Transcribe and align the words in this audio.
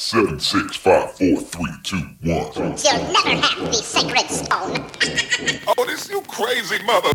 Seven, 0.00 0.38
six, 0.38 0.76
five, 0.76 1.10
four, 1.16 1.40
three, 1.40 1.72
two, 1.82 1.96
one. 2.22 2.52
You'll 2.54 3.12
never 3.12 3.30
have 3.30 3.66
the 3.66 3.72
sacred 3.72 4.30
stone. 4.30 4.86
Oh, 5.76 5.84
this 5.86 6.08
you 6.08 6.20
crazy 6.22 6.80
mother. 6.84 7.10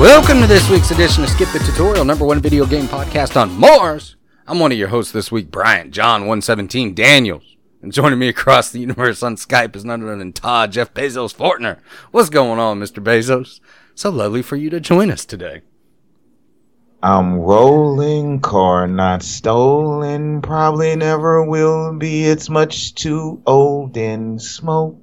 Welcome 0.00 0.40
to 0.40 0.46
this 0.46 0.70
week's 0.70 0.90
edition 0.90 1.22
of 1.22 1.28
Skip 1.28 1.50
the 1.52 1.58
Tutorial, 1.58 2.06
number 2.06 2.24
one 2.24 2.40
video 2.40 2.64
game 2.64 2.86
podcast 2.86 3.38
on 3.38 3.52
Mars. 3.60 4.16
I'm 4.46 4.58
one 4.58 4.72
of 4.72 4.78
your 4.78 4.88
hosts 4.88 5.12
this 5.12 5.30
week, 5.30 5.50
Brian 5.50 5.92
John 5.92 6.22
117 6.22 6.94
Daniels. 6.94 7.49
And 7.82 7.92
joining 7.92 8.18
me 8.18 8.28
across 8.28 8.70
the 8.70 8.78
universe 8.80 9.22
on 9.22 9.36
Skype 9.36 9.74
is 9.74 9.84
none 9.84 10.02
other 10.02 10.16
than 10.16 10.32
Todd 10.32 10.72
Jeff 10.72 10.92
Bezos 10.92 11.34
Fortner. 11.34 11.78
What's 12.10 12.28
going 12.28 12.58
on, 12.58 12.78
Mr. 12.78 13.02
Bezos? 13.02 13.60
So 13.94 14.10
lovely 14.10 14.42
for 14.42 14.56
you 14.56 14.68
to 14.70 14.80
join 14.80 15.10
us 15.10 15.24
today. 15.24 15.62
I'm 17.02 17.36
rolling, 17.36 18.40
car 18.40 18.86
not 18.86 19.22
stolen, 19.22 20.42
probably 20.42 20.94
never 20.96 21.42
will 21.42 21.94
be. 21.96 22.26
It's 22.26 22.50
much 22.50 22.94
too 22.94 23.40
old 23.46 23.96
and 23.96 24.40
smoke 24.40 24.98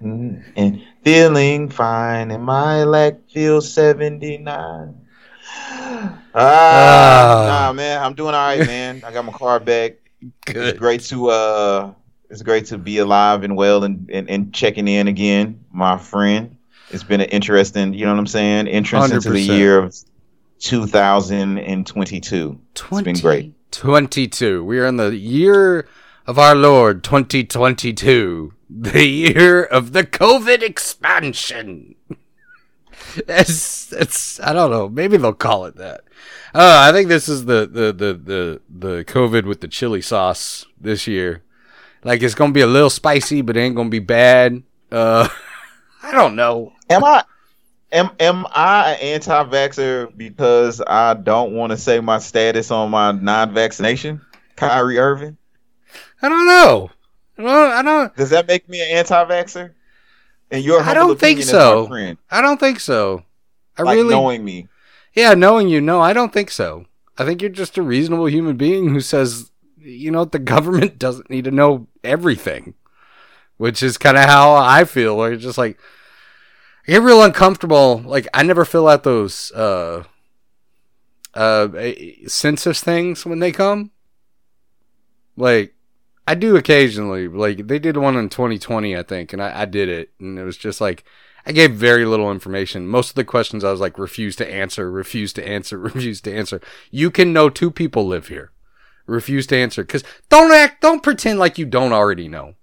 and 0.00 0.82
feeling 1.04 1.68
fine, 1.68 2.30
and 2.30 2.42
my 2.42 2.84
lack 2.84 3.16
feels 3.30 3.70
79. 3.70 4.94
Ah, 5.48 6.22
Ah. 6.34 7.46
nah, 7.66 7.72
man, 7.74 8.02
I'm 8.02 8.14
doing 8.14 8.34
all 8.34 8.46
right, 8.46 8.66
man. 8.66 9.02
I 9.06 9.12
got 9.12 9.24
my 9.26 9.32
car 9.32 9.60
back. 9.60 9.96
It's 10.22 10.52
Good. 10.52 10.78
great 10.78 11.02
to 11.02 11.28
uh, 11.28 11.92
it's 12.36 12.42
great 12.42 12.66
to 12.66 12.76
be 12.76 12.98
alive 12.98 13.44
and 13.44 13.56
well 13.56 13.82
and, 13.82 14.10
and, 14.12 14.28
and 14.28 14.52
checking 14.52 14.86
in 14.86 15.08
again, 15.08 15.64
my 15.72 15.96
friend. 15.96 16.58
It's 16.90 17.02
been 17.02 17.22
an 17.22 17.30
interesting, 17.30 17.94
you 17.94 18.04
know 18.04 18.12
what 18.12 18.18
I'm 18.18 18.26
saying, 18.26 18.68
entrance 18.68 19.10
into 19.10 19.30
the 19.30 19.40
year 19.40 19.78
of 19.78 19.96
2022. 20.58 22.60
It's 22.74 23.00
been 23.00 23.16
great. 23.16 23.54
22. 23.70 24.62
We 24.66 24.78
are 24.78 24.84
in 24.84 24.98
the 24.98 25.16
year 25.16 25.88
of 26.26 26.38
our 26.38 26.54
Lord 26.54 27.02
2022. 27.02 28.52
The 28.68 29.06
year 29.06 29.62
of 29.62 29.92
the 29.92 30.04
COVID 30.04 30.62
expansion. 30.62 31.94
It's, 33.26 33.94
it's, 33.94 34.38
I 34.40 34.52
don't 34.52 34.70
know. 34.70 34.90
Maybe 34.90 35.16
they'll 35.16 35.32
call 35.32 35.64
it 35.64 35.76
that. 35.76 36.02
Uh, 36.54 36.84
I 36.86 36.92
think 36.92 37.08
this 37.08 37.30
is 37.30 37.46
the, 37.46 37.66
the, 37.66 37.94
the, 37.94 38.12
the, 38.12 38.60
the 38.68 39.04
COVID 39.04 39.46
with 39.46 39.62
the 39.62 39.68
chili 39.68 40.02
sauce 40.02 40.66
this 40.78 41.06
year. 41.06 41.42
Like 42.04 42.22
it's 42.22 42.34
going 42.34 42.50
to 42.50 42.54
be 42.54 42.60
a 42.60 42.66
little 42.66 42.90
spicy, 42.90 43.42
but 43.42 43.56
it 43.56 43.60
ain't 43.60 43.74
going 43.74 43.88
to 43.88 43.90
be 43.90 43.98
bad. 43.98 44.62
Uh, 44.90 45.28
I 46.02 46.12
don't 46.12 46.36
know. 46.36 46.72
Am 46.88 47.04
I 47.04 47.24
am 47.92 48.10
am 48.20 48.46
I 48.50 48.92
an 48.92 49.00
anti-vaxer 49.00 50.16
because 50.16 50.80
I 50.86 51.14
don't 51.14 51.52
want 51.52 51.72
to 51.72 51.76
say 51.76 52.00
my 52.00 52.18
status 52.18 52.70
on 52.70 52.90
my 52.90 53.12
non-vaccination? 53.12 54.20
Kyrie 54.56 54.98
Irving? 54.98 55.36
I 56.22 56.28
don't 56.28 56.46
know. 56.46 56.90
I 57.38 57.42
don't, 57.42 57.72
I 57.72 57.82
don't, 57.82 58.16
Does 58.16 58.30
that 58.30 58.46
make 58.46 58.68
me 58.68 58.80
an 58.80 58.96
anti-vaxer? 58.96 59.72
And 60.50 60.64
your 60.64 60.80
I 60.80 60.94
don't 60.94 61.18
think 61.18 61.42
so. 61.42 61.88
I 62.30 62.40
don't 62.40 62.58
think 62.58 62.80
so. 62.80 63.24
I 63.76 63.82
like 63.82 63.96
really, 63.96 64.14
knowing 64.14 64.44
me. 64.44 64.68
Yeah, 65.14 65.34
knowing 65.34 65.68
you, 65.68 65.80
no, 65.80 66.00
I 66.00 66.12
don't 66.12 66.32
think 66.32 66.50
so. 66.50 66.86
I 67.18 67.24
think 67.24 67.42
you're 67.42 67.50
just 67.50 67.78
a 67.78 67.82
reasonable 67.82 68.26
human 68.26 68.56
being 68.56 68.88
who 68.90 69.00
says, 69.00 69.50
you 69.86 70.10
know, 70.10 70.24
the 70.24 70.38
government 70.38 70.98
doesn't 70.98 71.30
need 71.30 71.44
to 71.44 71.50
know 71.50 71.88
everything, 72.02 72.74
which 73.56 73.82
is 73.82 73.98
kind 73.98 74.16
of 74.16 74.24
how 74.24 74.54
I 74.54 74.84
feel. 74.84 75.16
Where 75.16 75.32
it's 75.32 75.42
just 75.42 75.58
like, 75.58 75.78
I 76.86 76.92
get 76.92 77.02
real 77.02 77.22
uncomfortable. 77.22 77.98
Like, 78.04 78.28
I 78.34 78.42
never 78.42 78.64
fill 78.64 78.88
out 78.88 79.04
those 79.04 79.52
uh, 79.52 80.04
uh, 81.34 81.68
census 82.26 82.80
things 82.80 83.24
when 83.24 83.38
they 83.38 83.52
come. 83.52 83.92
Like, 85.36 85.74
I 86.26 86.34
do 86.34 86.56
occasionally. 86.56 87.28
Like, 87.28 87.66
they 87.68 87.78
did 87.78 87.96
one 87.96 88.16
in 88.16 88.28
2020, 88.28 88.96
I 88.96 89.02
think, 89.02 89.32
and 89.32 89.42
I, 89.42 89.62
I 89.62 89.64
did 89.64 89.88
it, 89.88 90.10
and 90.18 90.38
it 90.38 90.44
was 90.44 90.56
just 90.56 90.80
like, 90.80 91.04
I 91.48 91.52
gave 91.52 91.74
very 91.74 92.04
little 92.04 92.32
information. 92.32 92.88
Most 92.88 93.10
of 93.10 93.14
the 93.14 93.24
questions 93.24 93.62
I 93.62 93.70
was 93.70 93.80
like, 93.80 93.98
refuse 93.98 94.34
to 94.36 94.52
answer, 94.52 94.90
refuse 94.90 95.32
to 95.34 95.46
answer, 95.46 95.78
refuse 95.78 96.20
to 96.22 96.34
answer. 96.34 96.60
You 96.90 97.10
can 97.10 97.32
know 97.32 97.48
two 97.48 97.70
people 97.70 98.06
live 98.06 98.28
here. 98.28 98.50
Refuse 99.06 99.46
to 99.48 99.56
answer. 99.56 99.84
Cause 99.84 100.02
don't 100.28 100.52
act, 100.52 100.82
don't 100.82 101.02
pretend 101.02 101.38
like 101.38 101.58
you 101.58 101.66
don't 101.66 101.92
already 101.92 102.28
know. 102.28 102.54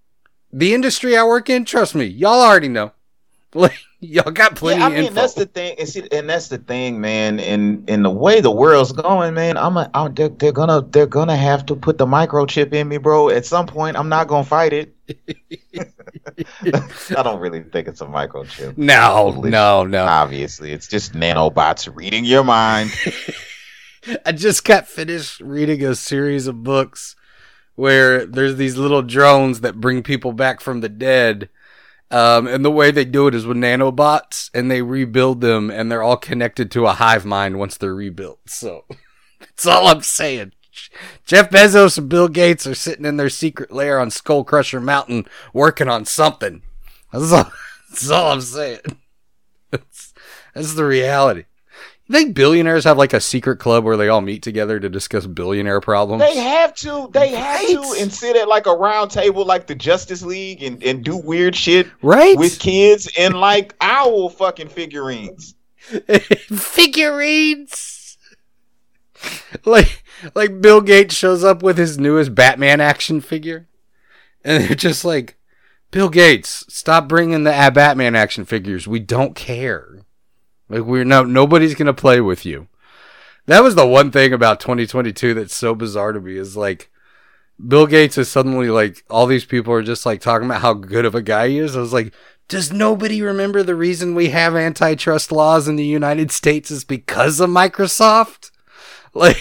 The 0.52 0.74
industry 0.74 1.18
I 1.18 1.24
work 1.24 1.50
in, 1.50 1.66
trust 1.66 1.96
me, 1.96 2.06
y'all 2.06 2.42
already 2.42 2.70
know. 2.70 2.92
Like, 3.56 3.78
y'all 4.00 4.32
got 4.32 4.56
plenty 4.56 4.80
Yeah, 4.80 4.88
I 4.88 4.90
mean 4.90 5.14
that's 5.14 5.36
the 5.36 5.46
thing, 5.46 5.76
and, 5.78 5.88
see, 5.88 6.08
and 6.12 6.28
that's 6.28 6.48
the 6.48 6.58
thing, 6.58 7.00
man. 7.00 7.40
And 7.40 7.88
and 7.88 8.04
the 8.04 8.10
way 8.10 8.42
the 8.42 8.50
world's 8.50 8.92
going, 8.92 9.36
man, 9.36 9.58
I'm 9.58 9.78
a, 9.78 9.92
I'm, 9.94 10.16
they're, 10.16 10.30
they're 10.30 10.52
gonna 10.52 10.82
they're 10.82 11.06
gonna 11.06 11.36
have 11.36 11.64
to 11.68 11.76
put 11.76 12.00
the 12.00 12.08
microchip 12.08 12.74
in 12.74 12.88
me, 12.88 12.98
bro. 12.98 13.30
At 13.30 13.46
some 13.46 13.68
point, 13.68 13.96
I'm 13.96 14.10
not 14.10 14.28
gonna 14.28 14.44
fight 14.44 14.74
it. 14.74 14.96
I 17.16 17.22
don't 17.22 17.40
really 17.40 17.62
think 17.62 17.88
it's 17.88 18.02
a 18.02 18.06
microchip. 18.06 18.76
no, 18.76 19.30
no, 19.42 19.86
no. 19.86 20.04
Obviously, 20.04 20.72
it's 20.72 20.88
just 20.88 21.14
nanobots 21.14 21.96
reading 21.96 22.26
your 22.26 22.44
mind. 22.44 22.92
I 24.26 24.32
just 24.32 24.64
got 24.64 24.88
finished 24.88 25.40
reading 25.40 25.84
a 25.84 25.96
series 25.96 26.48
of 26.48 26.64
books 26.64 27.16
where 27.76 28.26
there's 28.26 28.56
these 28.56 28.78
little 28.78 29.02
drones 29.02 29.62
that 29.62 29.82
bring 29.82 30.04
people 30.04 30.34
back 30.34 30.62
from 30.62 30.82
the 30.82 30.90
dead. 30.90 31.50
Um, 32.12 32.46
and 32.46 32.64
the 32.64 32.72
way 32.72 32.92
they 32.92 33.06
do 33.06 33.28
it 33.28 33.34
is 33.34 33.46
with 33.46 33.58
nanobots 33.58 34.52
and 34.54 34.70
they 34.70 34.84
rebuild 34.84 35.42
them 35.42 35.72
and 35.72 35.92
they're 35.92 36.04
all 36.04 36.18
connected 36.18 36.70
to 36.72 36.86
a 36.86 36.94
hive 36.94 37.26
mind 37.26 37.58
once 37.58 37.78
they're 37.78 37.96
rebuilt. 37.96 38.40
So 38.46 38.86
that's 39.40 39.66
all 39.66 39.88
I'm 39.88 40.02
saying. 40.02 40.54
Jeff 41.26 41.50
Bezos 41.50 41.98
and 41.98 42.10
Bill 42.10 42.28
Gates 42.28 42.68
are 42.68 42.76
sitting 42.76 43.06
in 43.06 43.18
their 43.18 43.30
secret 43.30 43.72
lair 43.72 44.00
on 44.00 44.12
Skull 44.12 44.44
Crusher 44.44 44.82
Mountain 44.82 45.26
working 45.54 45.88
on 45.88 46.06
something. 46.06 46.62
That's 47.12 47.32
all, 47.32 47.52
that's 47.90 48.10
all 48.10 48.32
I'm 48.32 48.42
saying. 48.42 48.80
That's, 49.72 50.14
that's 50.54 50.74
the 50.76 50.86
reality. 50.86 51.46
You 52.08 52.16
think 52.16 52.36
billionaires 52.36 52.84
have 52.84 52.98
like 52.98 53.14
a 53.14 53.22
secret 53.22 53.58
club 53.60 53.86
where 53.86 53.96
they 53.96 54.10
all 54.10 54.20
meet 54.20 54.44
together 54.44 54.78
to 54.80 54.90
discuss 54.90 55.26
billionaire 55.26 55.80
problems? 55.80 56.22
They 56.22 56.36
have 56.38 56.76
to. 56.76 57.10
They 57.14 57.30
have 57.30 57.62
Right. 57.62 57.70
to, 57.70 58.02
and 58.02 58.12
sit 58.12 58.36
at 58.36 58.48
like 58.50 58.66
a 58.68 58.74
round 58.74 59.10
table, 59.12 59.46
like 59.46 59.68
the 59.68 59.76
Justice 59.76 60.22
League, 60.22 60.64
and, 60.64 60.84
and 60.84 61.04
do 61.04 61.16
weird 61.16 61.56
shit 61.56 61.88
right? 62.02 62.38
with 62.38 62.60
kids 62.60 63.10
and 63.18 63.36
like 63.40 63.74
owl 63.80 64.30
fucking 64.30 64.68
figurines. 64.68 65.56
figurines. 66.74 68.18
Like 69.66 70.04
like 70.36 70.62
Bill 70.62 70.82
Gates 70.82 71.16
shows 71.16 71.44
up 71.44 71.64
with 71.64 71.78
his 71.78 71.98
newest 71.98 72.36
Batman 72.36 72.82
action 72.82 73.22
figure, 73.22 73.68
and 74.44 74.64
they're 74.64 74.76
just 74.76 75.06
like, 75.06 75.38
Bill 75.92 76.10
Gates, 76.10 76.66
stop 76.68 77.08
bringing 77.08 77.44
the 77.44 77.52
Batman 77.74 78.16
action 78.16 78.44
figures. 78.46 78.88
We 78.88 79.00
don't 79.00 79.36
care. 79.36 79.93
Like 80.74 80.84
we're 80.84 81.04
now 81.04 81.22
nobody's 81.24 81.76
gonna 81.76 81.94
play 81.94 82.20
with 82.20 82.46
you. 82.46 82.68
That 83.46 83.62
was 83.62 83.76
the 83.76 83.86
one 83.86 84.12
thing 84.12 84.34
about 84.34 84.60
2022 84.60 85.34
that's 85.34 85.56
so 85.56 85.76
bizarre 85.76 86.12
to 86.12 86.20
me 86.20 86.38
is 86.38 86.58
like. 86.58 86.90
Bill 87.66 87.86
Gates 87.86 88.18
is 88.18 88.30
suddenly 88.30 88.72
like 88.72 89.04
all 89.12 89.28
these 89.28 89.46
people 89.46 89.74
are 89.74 89.84
just 89.84 90.08
like 90.08 90.20
talking 90.20 90.48
about 90.48 90.62
how 90.62 90.74
good 90.74 91.06
of 91.06 91.14
a 91.14 91.22
guy 91.22 91.50
he 91.50 91.60
is. 91.60 91.78
I 91.78 91.82
was 91.82 91.94
like, 91.94 92.12
does 92.48 92.74
nobody 92.74 93.22
remember 93.22 93.62
the 93.62 93.76
reason 93.76 94.16
we 94.16 94.30
have 94.30 94.56
antitrust 94.56 95.32
laws 95.32 95.68
in 95.68 95.76
the 95.76 95.86
United 95.86 96.32
States 96.32 96.72
is 96.72 96.84
because 96.84 97.40
of 97.40 97.50
Microsoft? 97.50 98.50
Like 99.16 99.38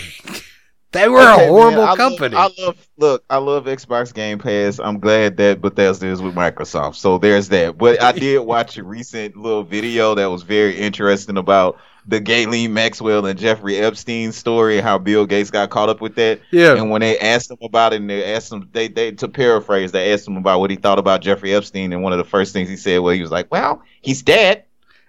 they 0.93 1.09
were 1.09 1.21
Okay, 1.21 1.47
a 1.47 1.49
horrible 1.49 1.83
man, 1.83 1.89
I 1.89 1.97
company. 1.97 2.35
Love, 2.37 2.53
I 2.59 2.63
love 2.63 2.89
look, 2.99 3.25
I 3.31 3.37
love 3.39 3.65
Xbox 3.65 4.13
Game 4.15 4.39
Pass. 4.39 4.79
I'm 4.79 5.01
glad 5.01 5.37
that 5.39 5.61
Bethesda 5.61 6.07
is 6.07 6.23
with 6.23 6.35
Microsoft. 6.35 6.97
So 6.97 7.19
there's 7.19 7.49
that. 7.51 7.79
But 7.79 8.03
I 8.03 8.13
did 8.13 8.39
watch 8.47 8.77
a 8.79 8.85
recent 8.85 9.37
little 9.37 9.63
video 9.65 10.15
that 10.15 10.27
was 10.31 10.43
very 10.43 10.77
interesting 10.77 11.37
about 11.39 11.79
the 12.07 12.19
Ghislaine 12.21 12.73
Maxwell 12.75 13.27
and 13.27 13.39
Jeffrey 13.39 13.77
Epstein 13.77 14.33
story 14.33 14.79
and 14.79 14.85
how 14.85 14.99
Bill 14.99 15.25
Gates 15.25 15.51
got 15.51 15.71
caught 15.71 15.89
up 15.89 16.01
with 16.01 16.17
that. 16.17 16.41
yeah. 16.51 16.75
And 16.75 16.91
when 16.91 17.01
they 17.01 17.17
asked 17.19 17.51
him 17.51 17.59
about 17.63 17.93
it, 17.93 18.01
and 18.01 18.11
they 18.11 18.35
asked 18.35 18.53
him, 18.53 18.69
they 18.73 18.89
they 18.89 19.13
to 19.13 19.29
paraphrase, 19.29 19.93
they 19.93 20.13
asked 20.13 20.27
him 20.27 20.37
about 20.37 20.61
what 20.61 20.71
he 20.71 20.77
thought 20.77 20.99
about 20.99 21.21
Jeffrey 21.23 21.55
Epstein, 21.55 21.93
and 21.93 22.03
one 22.03 22.13
of 22.13 22.19
the 22.19 22.25
first 22.25 22.53
things 22.53 22.69
he 22.69 22.77
said, 22.77 22.99
well, 22.99 23.15
he 23.15 23.21
was 23.23 23.31
like, 23.31 23.51
"Well, 23.51 23.83
he's 24.01 24.23
dead." 24.23 24.65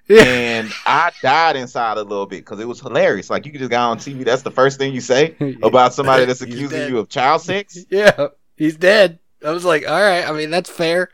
Yeah. 0.08 0.24
And 0.24 0.72
I 0.86 1.12
died 1.22 1.56
inside 1.56 1.98
a 1.98 2.04
little 2.04 2.26
bit 2.26 2.40
because 2.40 2.60
it 2.60 2.68
was 2.68 2.82
hilarious. 2.82 3.30
Like 3.30 3.46
you 3.46 3.58
just 3.58 3.72
got 3.72 3.90
on 3.90 3.98
TV, 3.98 4.26
that's 4.26 4.42
the 4.42 4.52
first 4.52 4.78
thing 4.78 4.94
you 4.94 5.02
say 5.02 5.36
about 5.64 5.94
somebody 5.94 6.26
that's 6.26 6.42
accusing 6.42 6.90
you 6.90 6.98
of 7.00 7.10
child 7.10 7.42
sex. 7.44 7.78
Yeah. 7.90 8.28
He's 8.58 8.76
dead. 8.76 9.20
I 9.46 9.52
was 9.52 9.66
like, 9.66 9.88
all 9.88 10.02
right. 10.02 10.28
I 10.28 10.32
mean, 10.32 10.50
that's 10.50 10.70
fair. 10.70 11.10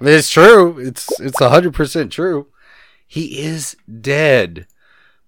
I 0.00 0.04
mean, 0.04 0.14
it's 0.14 0.30
true. 0.30 0.78
It's 0.78 1.08
it's 1.20 1.38
hundred 1.38 1.74
percent 1.74 2.12
true. 2.12 2.48
He 3.06 3.40
is 3.40 3.76
dead. 4.00 4.66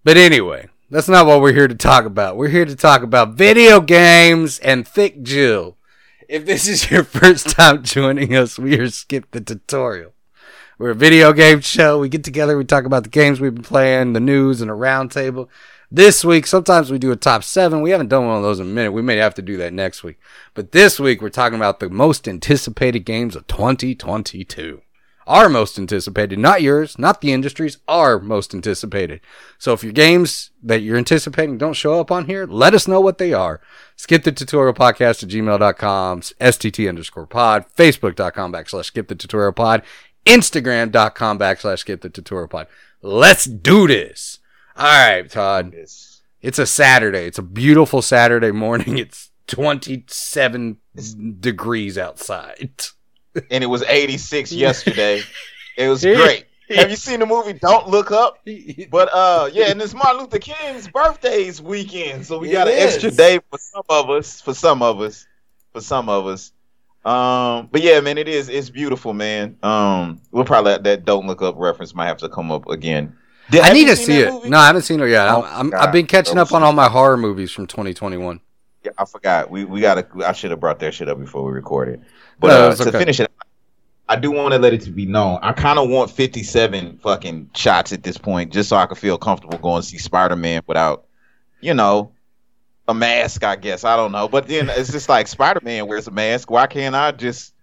But 0.04 0.16
anyway, 0.16 0.68
that's 0.90 1.08
not 1.08 1.26
what 1.26 1.40
we're 1.40 1.52
here 1.52 1.68
to 1.68 1.74
talk 1.74 2.04
about. 2.04 2.36
We're 2.36 2.48
here 2.48 2.64
to 2.64 2.76
talk 2.76 3.02
about 3.02 3.34
video 3.34 3.80
games 3.80 4.58
and 4.58 4.86
Thick 4.86 5.22
Jill. 5.22 5.76
If 6.28 6.44
this 6.44 6.68
is 6.68 6.90
your 6.90 7.04
first 7.04 7.50
time 7.50 7.82
joining 7.82 8.36
us, 8.36 8.58
we 8.58 8.78
are 8.78 8.90
skip 8.90 9.30
the 9.30 9.40
tutorial. 9.40 10.12
We're 10.78 10.90
a 10.90 10.94
video 10.94 11.32
game 11.32 11.60
show. 11.60 11.98
We 11.98 12.08
get 12.08 12.22
together, 12.22 12.56
we 12.56 12.64
talk 12.64 12.84
about 12.84 13.02
the 13.02 13.08
games 13.08 13.40
we've 13.40 13.52
been 13.52 13.64
playing, 13.64 14.12
the 14.12 14.20
news, 14.20 14.60
and 14.60 14.70
a 14.70 14.74
roundtable. 14.74 15.48
This 15.90 16.24
week, 16.24 16.46
sometimes 16.46 16.88
we 16.88 17.00
do 17.00 17.10
a 17.10 17.16
top 17.16 17.42
seven. 17.42 17.82
We 17.82 17.90
haven't 17.90 18.10
done 18.10 18.28
one 18.28 18.36
of 18.36 18.44
those 18.44 18.60
in 18.60 18.68
a 18.68 18.70
minute. 18.70 18.92
We 18.92 19.02
may 19.02 19.16
have 19.16 19.34
to 19.34 19.42
do 19.42 19.56
that 19.56 19.72
next 19.72 20.04
week. 20.04 20.20
But 20.54 20.70
this 20.70 21.00
week, 21.00 21.20
we're 21.20 21.30
talking 21.30 21.56
about 21.56 21.80
the 21.80 21.90
most 21.90 22.28
anticipated 22.28 23.00
games 23.00 23.34
of 23.34 23.48
2022. 23.48 24.82
Our 25.28 25.50
most 25.50 25.78
anticipated, 25.78 26.38
not 26.38 26.62
yours, 26.62 26.98
not 26.98 27.20
the 27.20 27.34
industry's, 27.34 27.76
our 27.86 28.18
most 28.18 28.54
anticipated. 28.54 29.20
So 29.58 29.74
if 29.74 29.84
your 29.84 29.92
games 29.92 30.52
that 30.62 30.80
you're 30.80 30.96
anticipating 30.96 31.58
don't 31.58 31.74
show 31.74 32.00
up 32.00 32.10
on 32.10 32.24
here, 32.24 32.46
let 32.46 32.72
us 32.72 32.88
know 32.88 32.98
what 32.98 33.18
they 33.18 33.34
are. 33.34 33.60
Skip 33.94 34.22
the 34.24 34.32
tutorial 34.32 34.72
podcast 34.72 35.22
at 35.22 35.28
gmail.com, 35.28 36.20
STT 36.22 36.88
underscore 36.88 37.26
pod, 37.26 37.66
Facebook.com 37.76 38.54
backslash 38.54 38.86
skip 38.86 39.08
the 39.08 39.14
tutorial 39.14 39.52
pod, 39.52 39.82
Instagram.com 40.26 41.38
backslash 41.38 41.80
skip 41.80 42.00
the 42.02 42.10
tutorial 42.10 42.48
pod. 42.48 42.66
Let's 43.02 43.44
do 43.44 43.86
this. 43.88 44.38
All 44.76 44.84
right, 44.84 45.28
Todd. 45.30 45.72
It's, 45.74 46.22
It's 46.42 46.58
a 46.58 46.66
Saturday. 46.66 47.26
It's 47.26 47.38
a 47.38 47.42
beautiful 47.42 48.02
Saturday 48.02 48.50
morning. 48.52 48.98
It's 49.08 49.30
27 49.46 50.76
degrees 51.40 51.96
outside. 51.98 52.70
and 53.50 53.64
it 53.64 53.66
was 53.68 53.82
86 53.82 54.52
yesterday. 54.66 55.22
It 55.76 55.88
was 55.88 56.02
great. 56.02 56.44
Have 56.68 56.90
you 56.90 56.96
seen 56.96 57.20
the 57.20 57.26
movie 57.26 57.54
Don't 57.54 57.88
Look 57.88 58.10
Up? 58.10 58.40
But 58.90 59.08
uh, 59.12 59.48
yeah, 59.52 59.70
and 59.70 59.80
it's 59.80 59.94
Martin 59.94 60.20
Luther 60.20 60.38
King's 60.38 60.88
birthday's 60.88 61.62
weekend, 61.62 62.26
so 62.26 62.38
we 62.38 62.50
got 62.50 62.68
It 62.68 62.74
an 62.74 62.86
extra 62.88 63.10
day 63.10 63.40
for 63.50 63.58
some 63.58 63.84
of 63.88 64.10
us. 64.10 64.40
For 64.42 64.52
some 64.54 64.82
of 64.82 65.00
us, 65.00 65.26
for 65.72 65.80
some 65.80 66.08
of 66.10 66.26
us. 66.26 66.52
Um, 67.08 67.68
but 67.72 67.80
yeah, 67.82 68.00
man, 68.00 68.18
it 68.18 68.28
is. 68.28 68.48
It's 68.48 68.68
beautiful, 68.70 69.14
man. 69.14 69.56
Um, 69.62 70.20
we'll 70.30 70.44
probably 70.44 70.72
let 70.72 70.84
that 70.84 71.04
Don't 71.04 71.26
Look 71.26 71.40
Up 71.42 71.54
reference 71.56 71.94
might 71.94 72.06
have 72.06 72.18
to 72.18 72.28
come 72.28 72.52
up 72.52 72.68
again. 72.68 73.16
Did- 73.50 73.62
I 73.62 73.72
need 73.72 73.86
to 73.86 73.96
see 73.96 74.20
it. 74.20 74.30
movie? 74.32 74.50
No, 74.50 74.58
I 74.58 74.66
haven't 74.66 74.82
seen 74.82 75.00
it 75.00 75.08
yet. 75.08 75.26
I'm, 75.28 75.36
Oh, 75.36 75.42
I'm, 75.44 75.70
God. 75.70 75.80
I've 75.86 75.92
been 75.92 76.06
catching 76.06 76.36
up 76.38 76.52
on 76.52 76.62
all 76.62 76.72
my 76.74 76.88
horror 76.88 77.16
movies 77.16 77.50
from 77.50 77.66
2021. 77.66 78.40
Yeah, 78.84 78.90
I 78.98 79.04
forgot. 79.06 79.50
We 79.50 79.64
we 79.64 79.80
gotta. 79.80 80.06
I 80.24 80.32
should 80.32 80.50
have 80.50 80.60
brought 80.60 80.78
that 80.80 80.92
shit 80.94 81.08
up 81.08 81.18
before 81.18 81.44
we 81.44 81.50
recorded. 81.52 82.02
But 82.38 82.48
No, 82.48 82.66
uh, 82.68 82.70
it's 82.72 82.80
to 82.82 82.88
okay. 82.90 82.98
finish 82.98 83.18
it, 83.20 83.30
I 84.08 84.16
do 84.16 84.30
want 84.30 84.52
to 84.52 84.58
let 84.58 84.72
it 84.74 84.82
to 84.82 84.90
be 84.90 85.04
known. 85.06 85.38
I 85.42 85.52
kind 85.52 85.78
of 85.78 85.88
want 85.88 86.10
57 86.10 86.98
fucking 86.98 87.50
shots 87.54 87.92
at 87.92 88.02
this 88.02 88.16
point, 88.18 88.52
just 88.52 88.68
so 88.68 88.76
I 88.76 88.86
can 88.86 88.96
feel 88.96 89.18
comfortable 89.18 89.58
going 89.58 89.82
to 89.82 89.88
see 89.88 89.98
Spider 89.98 90.36
Man 90.36 90.62
without, 90.66 91.06
you 91.60 91.74
know, 91.74 92.12
a 92.88 92.94
mask. 92.94 93.44
I 93.44 93.56
guess 93.56 93.84
I 93.84 93.96
don't 93.96 94.12
know, 94.12 94.26
but 94.28 94.48
then 94.48 94.68
it's 94.70 94.90
just 94.90 95.08
like 95.08 95.28
Spider 95.28 95.60
Man 95.62 95.86
wears 95.86 96.08
a 96.08 96.10
mask. 96.10 96.50
Why 96.50 96.66
can't 96.66 96.94
I 96.94 97.12
just 97.12 97.54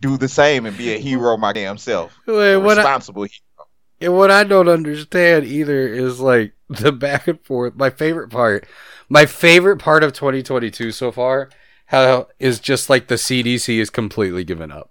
do 0.00 0.16
the 0.16 0.28
same 0.28 0.66
and 0.66 0.76
be 0.76 0.94
a 0.94 0.98
hero 0.98 1.36
my 1.36 1.52
damn 1.52 1.78
self? 1.78 2.16
Wait, 2.26 2.56
what 2.58 2.78
I, 2.78 2.82
responsible 2.82 3.24
hero. 3.24 3.66
and 4.00 4.14
what 4.16 4.30
I 4.30 4.44
don't 4.44 4.68
understand 4.68 5.46
either 5.46 5.88
is 5.88 6.20
like 6.20 6.52
the 6.68 6.92
back 6.92 7.26
and 7.26 7.40
forth. 7.44 7.74
My 7.74 7.90
favorite 7.90 8.28
part, 8.30 8.66
my 9.08 9.26
favorite 9.26 9.78
part 9.78 10.04
of 10.04 10.12
2022 10.12 10.92
so 10.92 11.10
far, 11.10 11.50
how 11.86 12.28
is 12.38 12.60
just 12.60 12.88
like 12.88 13.08
the 13.08 13.16
CDC 13.16 13.78
is 13.78 13.90
completely 13.90 14.44
given 14.44 14.70
up. 14.70 14.90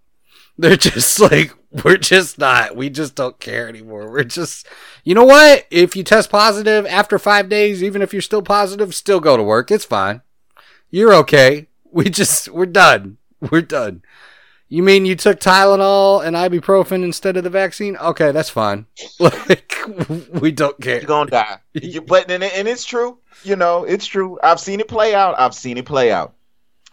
They're 0.57 0.77
just 0.77 1.19
like, 1.19 1.53
we're 1.83 1.97
just 1.97 2.37
not, 2.37 2.75
we 2.75 2.89
just 2.89 3.15
don't 3.15 3.39
care 3.39 3.67
anymore. 3.67 4.11
We're 4.11 4.23
just, 4.23 4.67
you 5.03 5.15
know 5.15 5.25
what? 5.25 5.65
If 5.71 5.95
you 5.95 6.03
test 6.03 6.29
positive 6.29 6.85
after 6.85 7.17
five 7.17 7.49
days, 7.49 7.81
even 7.81 8.01
if 8.01 8.13
you're 8.13 8.21
still 8.21 8.43
positive, 8.43 8.93
still 8.93 9.19
go 9.19 9.35
to 9.35 9.43
work. 9.43 9.71
It's 9.71 9.85
fine. 9.85 10.21
You're 10.89 11.13
okay. 11.15 11.67
We 11.91 12.09
just, 12.09 12.49
we're 12.49 12.67
done. 12.67 13.17
We're 13.51 13.61
done. 13.61 14.03
You 14.69 14.81
mean 14.81 15.05
you 15.05 15.15
took 15.15 15.39
Tylenol 15.39 16.25
and 16.25 16.35
ibuprofen 16.35 17.03
instead 17.03 17.37
of 17.37 17.43
the 17.43 17.49
vaccine? 17.51 17.95
Okay, 17.97 18.31
that's 18.31 18.49
fine. 18.49 18.87
Like, 19.19 19.75
we 20.41 20.51
don't 20.51 20.79
care. 20.81 20.97
You're 20.97 21.07
gonna 21.07 21.29
die. 21.29 21.59
You, 21.73 22.01
but 22.01 22.31
and, 22.31 22.43
and 22.43 22.67
it's 22.67 22.85
true. 22.85 23.19
You 23.43 23.55
know, 23.55 23.83
it's 23.83 24.05
true. 24.05 24.39
I've 24.41 24.59
seen 24.59 24.79
it 24.79 24.87
play 24.87 25.13
out. 25.13 25.35
I've 25.37 25.53
seen 25.53 25.77
it 25.77 25.85
play 25.85 26.11
out. 26.11 26.33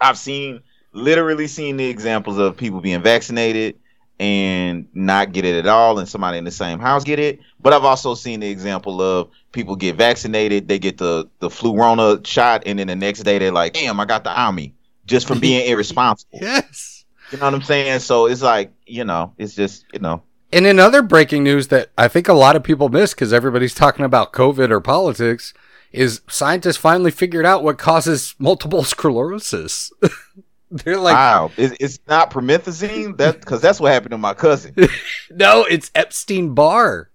I've 0.00 0.18
seen 0.18 0.62
literally 0.92 1.46
seen 1.46 1.76
the 1.76 1.86
examples 1.86 2.38
of 2.38 2.56
people 2.56 2.80
being 2.80 3.02
vaccinated 3.02 3.78
and 4.18 4.86
not 4.92 5.32
get 5.32 5.46
it 5.46 5.56
at 5.58 5.66
all, 5.66 5.98
and 5.98 6.06
somebody 6.08 6.36
in 6.36 6.44
the 6.44 6.50
same 6.50 6.78
house 6.78 7.04
get 7.04 7.18
it. 7.18 7.40
But 7.58 7.72
I've 7.72 7.84
also 7.84 8.14
seen 8.14 8.40
the 8.40 8.48
example 8.50 9.00
of 9.00 9.30
people 9.52 9.76
get 9.76 9.96
vaccinated, 9.96 10.68
they 10.68 10.78
get 10.78 10.98
the 10.98 11.28
the 11.38 11.48
flu 11.48 11.74
rona 11.76 12.20
shot, 12.24 12.64
and 12.66 12.78
then 12.78 12.88
the 12.88 12.96
next 12.96 13.20
day 13.20 13.38
they're 13.38 13.52
like, 13.52 13.72
"Damn, 13.72 13.98
I 13.98 14.04
got 14.04 14.24
the 14.24 14.30
army," 14.30 14.74
just 15.06 15.26
from 15.26 15.40
being 15.40 15.66
irresponsible. 15.70 16.38
Yes. 16.40 17.04
You 17.30 17.38
know 17.38 17.44
what 17.46 17.54
I'm 17.54 17.62
saying? 17.62 18.00
So 18.00 18.26
it's 18.26 18.42
like, 18.42 18.72
you 18.86 19.04
know, 19.04 19.32
it's 19.38 19.54
just, 19.54 19.84
you 19.92 20.00
know, 20.00 20.22
And 20.52 20.66
in 20.66 20.80
other 20.80 21.00
breaking 21.00 21.44
news 21.44 21.68
that 21.68 21.90
I 21.96 22.08
think 22.08 22.26
a 22.28 22.32
lot 22.32 22.56
of 22.56 22.64
people 22.64 22.88
miss 22.88 23.14
because 23.14 23.32
everybody's 23.32 23.74
talking 23.74 24.04
about 24.04 24.32
COVID 24.32 24.70
or 24.70 24.80
politics 24.80 25.54
is 25.92 26.22
scientists 26.28 26.76
finally 26.76 27.10
figured 27.12 27.46
out 27.46 27.62
what 27.62 27.78
causes 27.78 28.34
multiple 28.38 28.82
sclerosis. 28.84 29.92
They're 30.84 30.98
like, 30.98 31.14
wow, 31.14 31.50
it's, 31.56 31.76
it's 31.80 31.98
not 32.06 32.30
promethazine. 32.30 33.16
That 33.16 33.40
because 33.40 33.60
that's 33.60 33.80
what 33.80 33.92
happened 33.92 34.12
to 34.12 34.18
my 34.18 34.34
cousin. 34.34 34.74
no, 35.30 35.64
it's 35.64 35.90
Epstein 35.94 36.54
Barr. 36.54 37.10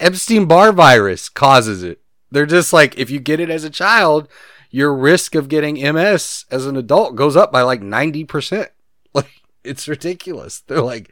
Epstein 0.00 0.46
Barr 0.46 0.72
virus 0.72 1.28
causes 1.28 1.82
it. 1.82 2.00
They're 2.30 2.46
just 2.46 2.72
like, 2.72 2.98
if 2.98 3.10
you 3.10 3.20
get 3.20 3.40
it 3.40 3.50
as 3.50 3.62
a 3.62 3.70
child, 3.70 4.28
your 4.70 4.94
risk 4.94 5.34
of 5.34 5.48
getting 5.48 5.74
MS 5.74 6.46
as 6.50 6.66
an 6.66 6.76
adult 6.76 7.14
goes 7.14 7.36
up 7.36 7.52
by 7.52 7.62
like 7.62 7.80
90%. 7.80 8.68
Like, 9.16 9.30
it's 9.62 9.86
ridiculous. 9.86 10.58
They're 10.66 10.82
like, 10.82 11.08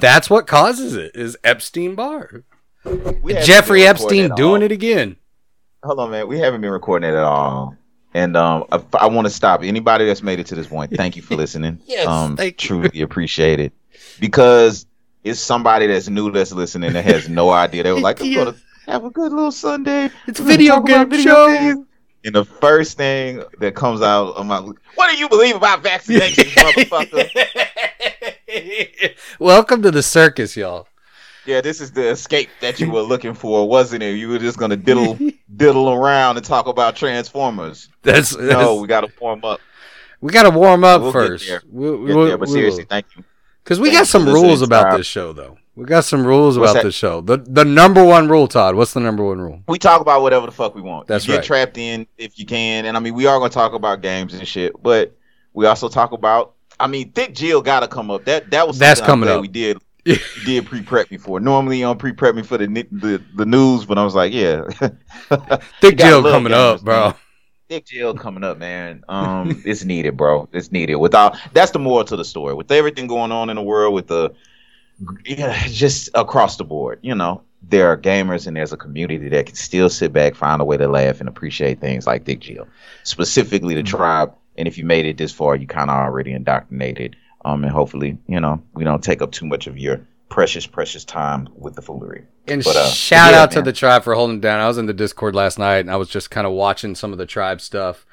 that's 0.00 0.30
what 0.30 0.46
causes 0.46 0.94
it 0.94 1.14
is 1.14 1.36
Epstein 1.44 1.94
Barr. 1.94 2.42
Jeffrey 3.42 3.86
Epstein 3.86 4.34
doing 4.34 4.62
all. 4.62 4.66
it 4.66 4.72
again. 4.72 5.16
Hold 5.82 6.00
on, 6.00 6.10
man. 6.10 6.26
We 6.26 6.38
haven't 6.38 6.62
been 6.62 6.70
recording 6.70 7.10
it 7.10 7.12
at 7.12 7.22
all. 7.22 7.76
And 8.14 8.36
um, 8.36 8.64
I, 8.72 8.82
I 9.00 9.06
want 9.06 9.26
to 9.26 9.30
stop 9.30 9.62
anybody 9.62 10.06
that's 10.06 10.22
made 10.22 10.40
it 10.40 10.46
to 10.46 10.54
this 10.54 10.66
point. 10.66 10.92
Thank 10.96 11.16
you 11.16 11.22
for 11.22 11.36
listening. 11.42 11.78
Yes, 11.86 12.06
um, 12.06 12.36
thank 12.36 12.62
you. 12.62 12.68
truly 12.68 13.00
appreciate 13.02 13.60
it 13.60 13.72
because 14.20 14.86
it's 15.24 15.40
somebody 15.40 15.86
that's 15.86 16.08
new 16.08 16.30
that's 16.32 16.52
listening 16.52 16.92
that 16.94 17.04
has 17.04 17.28
no 17.28 17.50
idea. 17.50 17.82
They 17.82 17.92
were 17.92 18.00
like, 18.00 18.20
"I'm 18.20 18.26
Yeah. 18.30 18.44
gonna 18.44 18.56
have 18.86 19.04
a 19.04 19.10
good 19.10 19.32
little 19.32 19.52
Sunday. 19.52 20.10
It's 20.26 20.40
video 20.40 20.80
game 20.80 21.10
show." 21.20 21.48
games." 21.52 21.84
And 22.24 22.34
the 22.34 22.44
first 22.44 22.96
thing 22.96 23.42
that 23.60 23.74
comes 23.76 24.02
out 24.02 24.34
of 24.34 24.44
my, 24.44 24.58
what 24.96 25.10
do 25.10 25.16
you 25.16 25.28
believe 25.28 25.54
about 25.54 25.84
vaccinations, 25.84 26.50
motherfucker? 28.48 29.14
Welcome 29.38 29.82
to 29.82 29.90
the 29.92 30.02
circus, 30.02 30.56
y'all. 30.56 30.88
Yeah, 31.48 31.62
this 31.62 31.80
is 31.80 31.90
the 31.92 32.08
escape 32.10 32.50
that 32.60 32.78
you 32.78 32.90
were 32.90 33.00
looking 33.00 33.32
for, 33.32 33.66
wasn't 33.66 34.02
it? 34.02 34.16
You 34.16 34.28
were 34.28 34.38
just 34.38 34.58
gonna 34.58 34.76
diddle 34.76 35.18
diddle 35.56 35.88
around 35.90 36.36
and 36.36 36.44
talk 36.44 36.66
about 36.66 36.94
Transformers. 36.94 37.88
That's, 38.02 38.36
No, 38.36 38.74
we 38.76 38.86
gotta 38.86 39.10
warm 39.18 39.42
up. 39.42 39.58
we 40.20 40.30
got 40.30 40.42
to 40.42 40.50
warm 40.50 40.84
up 40.84 41.00
We'll 41.00 41.12
get 41.12 41.18
first. 41.18 41.46
there. 41.48 41.62
We'll, 41.66 42.06
Get 42.06 42.14
there, 42.28 42.36
but 42.38 42.50
seriously, 42.50 42.84
thank 42.84 43.06
you. 43.16 43.24
because 43.64 43.80
we 43.80 43.88
thank 43.88 44.00
got 44.00 44.06
some 44.08 44.26
rules 44.26 44.60
about 44.60 44.90
Todd. 44.90 45.00
this 45.00 45.06
show, 45.06 45.32
though. 45.32 45.56
We 45.74 45.86
got 45.86 46.04
some 46.04 46.26
rules 46.26 46.58
What's 46.58 46.72
about 46.72 46.82
that? 46.82 46.88
this 46.88 46.94
show. 46.94 47.22
The 47.22 47.38
the 47.38 47.64
number 47.64 48.04
one 48.04 48.28
rule, 48.28 48.46
Todd. 48.46 48.74
What's 48.74 48.92
the 48.92 49.00
number 49.00 49.24
one 49.24 49.40
rule? 49.40 49.62
We 49.68 49.78
talk 49.78 50.02
about 50.02 50.20
whatever 50.20 50.44
the 50.44 50.52
fuck 50.52 50.74
we 50.74 50.82
want. 50.82 51.06
That's 51.06 51.26
you 51.26 51.32
get 51.32 51.38
right. 51.38 51.44
trapped 51.46 51.78
in 51.78 52.06
if 52.18 52.38
you 52.38 52.44
can, 52.44 52.84
and 52.84 52.94
I 52.94 53.00
mean 53.00 53.14
we 53.14 53.24
are 53.24 53.38
gonna 53.38 53.48
talk 53.48 53.72
about 53.72 54.02
games 54.02 54.34
and 54.34 54.46
shit, 54.46 54.72
but 54.82 55.16
we 55.54 55.64
also 55.64 55.88
talk 55.88 56.12
about. 56.12 56.56
I 56.80 56.88
mean, 56.88 57.10
Thick 57.12 57.34
Jill 57.34 57.62
gotta 57.62 57.88
come 57.88 58.10
up. 58.10 58.26
That 58.26 58.50
that 58.50 58.66
was 58.68 58.78
That's 58.78 59.00
something 59.00 59.12
I'm 59.12 59.20
coming 59.20 59.26
glad 59.28 59.36
up. 59.36 59.40
We 59.40 59.48
did 59.48 59.76
you 59.76 59.87
did 60.44 60.66
pre 60.66 60.82
prep 60.82 61.10
me 61.10 61.16
for. 61.16 61.40
Normally 61.40 61.78
you 61.78 61.84
don't 61.84 61.98
pre 61.98 62.12
prep 62.12 62.34
me 62.34 62.42
for 62.42 62.58
the, 62.58 62.66
the 62.66 63.22
the 63.34 63.46
news, 63.46 63.84
but 63.84 63.98
I 63.98 64.04
was 64.04 64.14
like, 64.14 64.32
yeah, 64.32 64.64
Thick 65.80 65.98
Jill 65.98 66.22
coming 66.22 66.52
up, 66.52 66.82
bro. 66.82 67.14
Thick 67.68 67.84
Jill 67.84 68.14
coming 68.14 68.44
up, 68.44 68.58
man. 68.58 69.04
Um, 69.08 69.62
it's 69.66 69.84
needed, 69.84 70.16
bro. 70.16 70.48
It's 70.52 70.72
needed. 70.72 70.96
Without 70.96 71.36
that's 71.52 71.72
the 71.72 71.78
moral 71.78 72.04
to 72.06 72.16
the 72.16 72.24
story. 72.24 72.54
With 72.54 72.72
everything 72.72 73.06
going 73.06 73.32
on 73.32 73.50
in 73.50 73.56
the 73.56 73.62
world, 73.62 73.94
with 73.94 74.06
the 74.06 74.34
yeah, 75.24 75.66
just 75.66 76.08
across 76.14 76.56
the 76.56 76.64
board, 76.64 76.98
you 77.02 77.14
know, 77.14 77.42
there 77.62 77.90
are 77.90 77.96
gamers 77.96 78.46
and 78.46 78.56
there's 78.56 78.72
a 78.72 78.76
community 78.76 79.28
that 79.28 79.46
can 79.46 79.54
still 79.54 79.90
sit 79.90 80.12
back, 80.12 80.34
find 80.34 80.62
a 80.62 80.64
way 80.64 80.76
to 80.76 80.88
laugh 80.88 81.20
and 81.20 81.28
appreciate 81.28 81.80
things 81.80 82.06
like 82.06 82.24
Thick 82.24 82.40
Jill, 82.40 82.66
specifically 83.02 83.74
the 83.74 83.82
tribe. 83.82 84.34
And 84.56 84.66
if 84.66 84.78
you 84.78 84.84
made 84.84 85.06
it 85.06 85.18
this 85.18 85.32
far, 85.32 85.54
you 85.54 85.66
kind 85.66 85.90
of 85.90 85.96
already 85.96 86.32
indoctrinated. 86.32 87.16
Um, 87.48 87.64
and 87.64 87.72
hopefully, 87.72 88.18
you 88.26 88.40
know, 88.40 88.62
we 88.74 88.84
don't 88.84 89.02
take 89.02 89.22
up 89.22 89.32
too 89.32 89.46
much 89.46 89.66
of 89.66 89.78
your 89.78 90.00
precious, 90.28 90.66
precious 90.66 91.04
time 91.04 91.48
with 91.56 91.74
the 91.74 91.82
foolery. 91.82 92.24
And 92.46 92.62
But, 92.62 92.76
uh, 92.76 92.88
shout 92.88 93.32
yeah, 93.32 93.42
out 93.42 93.50
to 93.52 93.62
the 93.62 93.72
tribe 93.72 94.04
for 94.04 94.14
holding 94.14 94.40
down. 94.40 94.60
I 94.60 94.68
was 94.68 94.76
in 94.78 94.86
the 94.86 94.92
Discord 94.92 95.34
last 95.34 95.58
night 95.58 95.78
and 95.78 95.90
I 95.90 95.96
was 95.96 96.08
just 96.10 96.30
kind 96.30 96.46
of 96.46 96.52
watching 96.52 96.94
some 96.94 97.12
of 97.12 97.18
the 97.18 97.26
tribe 97.26 97.60
stuff. 97.60 98.04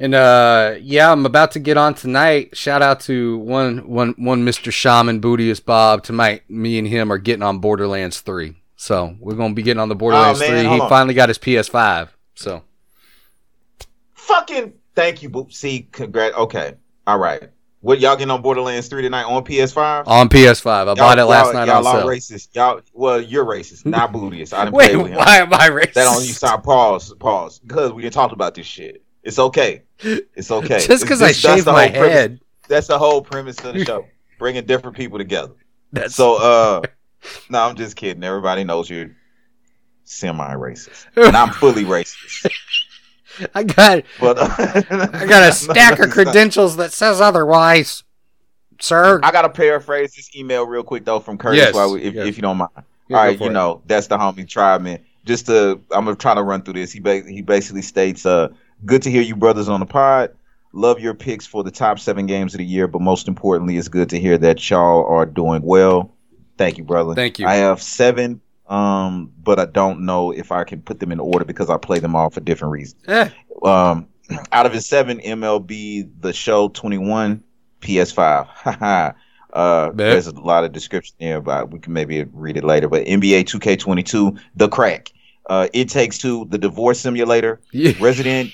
And 0.00 0.14
uh 0.14 0.74
yeah, 0.80 1.12
I'm 1.12 1.24
about 1.26 1.52
to 1.52 1.60
get 1.60 1.76
on 1.76 1.94
tonight. 1.94 2.56
Shout 2.56 2.82
out 2.82 2.98
to 3.00 3.38
one 3.38 3.86
one 3.88 4.14
one 4.16 4.44
Mr. 4.44 4.72
Shaman 4.72 5.20
Bootius 5.20 5.64
Bob. 5.64 6.02
Tonight 6.02 6.42
me 6.50 6.78
and 6.78 6.88
him 6.88 7.12
are 7.12 7.18
getting 7.18 7.42
on 7.44 7.58
Borderlands 7.58 8.20
3. 8.20 8.56
So, 8.74 9.14
we're 9.20 9.36
going 9.36 9.52
to 9.52 9.54
be 9.54 9.62
getting 9.62 9.80
on 9.80 9.88
the 9.88 9.94
Borderlands 9.94 10.40
man, 10.40 10.64
3. 10.64 10.74
He 10.74 10.80
on. 10.80 10.88
finally 10.88 11.14
got 11.14 11.28
his 11.28 11.38
PS5. 11.38 12.08
So, 12.34 12.64
Fucking 14.14 14.72
thank 14.96 15.22
you, 15.22 15.30
Boop. 15.30 15.52
See, 15.52 15.86
congrats. 15.92 16.34
Okay, 16.34 16.74
all 17.06 17.18
right. 17.18 17.48
What 17.82 17.98
y'all 17.98 18.14
getting 18.14 18.30
on 18.30 18.42
Borderlands 18.42 18.86
3 18.86 19.02
tonight 19.02 19.24
on 19.24 19.44
PS5? 19.44 20.04
On 20.06 20.28
PS5. 20.28 20.66
I 20.70 20.84
Y'all- 20.84 20.94
bought 20.94 21.18
it 21.18 21.24
last 21.24 21.52
night 21.52 21.66
y'all 21.66 21.84
on 21.86 21.96
all 21.96 22.06
racist. 22.06 22.48
Y'all, 22.54 22.80
well, 22.92 23.20
you're 23.20 23.44
racist, 23.44 23.84
not 23.84 24.12
Bootius. 24.14 24.52
I 24.56 24.64
didn't 24.66 24.76
Wait, 24.76 24.90
play 24.92 24.96
with 25.02 25.08
him. 25.10 25.18
why 25.18 25.38
am 25.38 25.52
I 25.52 25.68
racist? 25.68 25.94
That 25.94 26.06
on 26.06 26.22
you 26.24 26.32
stop 26.32 26.62
pause 26.62 27.12
pause 27.18 27.58
because 27.58 27.92
we 27.92 28.02
didn't 28.02 28.14
talk 28.14 28.30
about 28.30 28.54
this 28.54 28.66
shit. 28.66 29.02
It's 29.24 29.38
okay. 29.40 29.82
It's 29.98 30.50
okay. 30.52 30.78
Just 30.86 31.02
because 31.02 31.20
I 31.22 31.32
shaved 31.32 31.66
my 31.66 31.86
whole 31.88 31.90
premise- 31.90 32.12
head. 32.12 32.40
That's 32.68 32.86
the 32.86 32.98
whole 32.98 33.20
premise 33.20 33.58
of 33.64 33.74
the 33.74 33.84
show. 33.84 34.06
Bringing 34.38 34.64
different 34.64 34.96
people 34.96 35.18
together. 35.18 35.54
That's 35.92 36.14
So 36.14 36.36
uh 36.40 36.82
no, 37.50 37.62
I'm 37.64 37.74
just 37.76 37.96
kidding. 37.96 38.22
Everybody 38.22 38.62
knows 38.62 38.88
you're 38.88 39.10
semi 40.04 40.54
racist. 40.54 41.06
And 41.16 41.36
I'm 41.36 41.50
fully 41.50 41.84
racist. 41.84 42.46
I 43.54 43.62
got 43.62 44.04
But 44.20 44.38
I 44.40 45.26
got 45.26 45.48
a 45.48 45.52
stack 45.52 45.98
of 45.98 46.10
credentials 46.10 46.76
that 46.76 46.92
says 46.92 47.20
otherwise, 47.20 48.04
sir. 48.80 49.20
I 49.22 49.30
gotta 49.32 49.48
paraphrase 49.48 50.14
this 50.14 50.34
email 50.36 50.66
real 50.66 50.82
quick 50.82 51.04
though 51.04 51.20
from 51.20 51.38
Curtis 51.38 51.58
Yes, 51.58 51.74
while 51.74 51.92
we, 51.92 52.02
if, 52.02 52.14
yes. 52.14 52.26
if 52.26 52.36
you 52.36 52.42
don't 52.42 52.58
mind. 52.58 52.70
Yeah, 53.08 53.16
All 53.18 53.22
go 53.24 53.28
right, 53.28 53.38
for 53.38 53.44
you 53.44 53.50
it. 53.50 53.54
know 53.54 53.82
that's 53.86 54.06
the 54.06 54.16
homie 54.18 54.48
Tribe 54.48 54.82
man. 54.82 55.00
Just 55.24 55.46
to, 55.46 55.80
I'm 55.92 56.04
gonna 56.04 56.16
try 56.16 56.34
to 56.34 56.42
run 56.42 56.62
through 56.62 56.74
this. 56.74 56.90
He 56.92 56.98
ba- 57.00 57.22
he 57.22 57.42
basically 57.42 57.82
states, 57.82 58.26
uh, 58.26 58.48
"Good 58.84 59.02
to 59.02 59.10
hear 59.10 59.22
you 59.22 59.36
brothers 59.36 59.68
on 59.68 59.78
the 59.80 59.86
pod. 59.86 60.34
Love 60.72 60.98
your 61.00 61.14
picks 61.14 61.46
for 61.46 61.62
the 61.62 61.70
top 61.70 62.00
seven 62.00 62.26
games 62.26 62.54
of 62.54 62.58
the 62.58 62.64
year, 62.64 62.88
but 62.88 63.00
most 63.02 63.28
importantly, 63.28 63.76
it's 63.76 63.88
good 63.88 64.08
to 64.10 64.18
hear 64.18 64.38
that 64.38 64.68
y'all 64.70 65.04
are 65.06 65.26
doing 65.26 65.62
well. 65.62 66.10
Thank 66.56 66.78
you, 66.78 66.84
brother. 66.84 67.14
Thank 67.14 67.38
you. 67.38 67.46
I 67.46 67.56
have 67.56 67.80
seven, 67.82 68.40
um, 68.68 69.32
but 69.42 69.58
I 69.58 69.66
don't 69.66 70.00
know 70.00 70.30
if 70.30 70.52
I 70.52 70.64
can 70.64 70.82
put 70.82 71.00
them 71.00 71.12
in 71.12 71.20
order 71.20 71.44
because 71.44 71.68
I 71.70 71.76
play 71.76 71.98
them 71.98 72.14
all 72.16 72.30
for 72.30 72.40
different 72.40 72.72
reasons. 72.72 73.02
Eh, 73.08 73.28
Um, 73.62 74.08
out 74.52 74.66
of 74.66 74.72
his 74.72 74.86
seven, 74.86 75.18
MLB 75.18 76.08
The 76.20 76.32
Show 76.32 76.68
21, 76.68 77.42
PS5. 77.80 78.46
Haha. 78.46 79.12
uh, 79.52 79.90
there's 79.92 80.26
a 80.26 80.40
lot 80.40 80.64
of 80.64 80.72
description 80.72 81.16
there, 81.20 81.40
but 81.40 81.70
we 81.70 81.78
can 81.78 81.92
maybe 81.92 82.24
read 82.32 82.56
it 82.56 82.64
later. 82.64 82.88
But 82.88 83.04
NBA 83.06 83.44
2K22, 83.44 84.38
The 84.56 84.68
Crack. 84.68 85.12
Uh, 85.46 85.68
it 85.72 85.88
Takes 85.88 86.18
Two, 86.18 86.46
The 86.46 86.58
Divorce 86.58 87.00
Simulator. 87.00 87.60
yeah. 87.72 87.92
Resident 88.00 88.50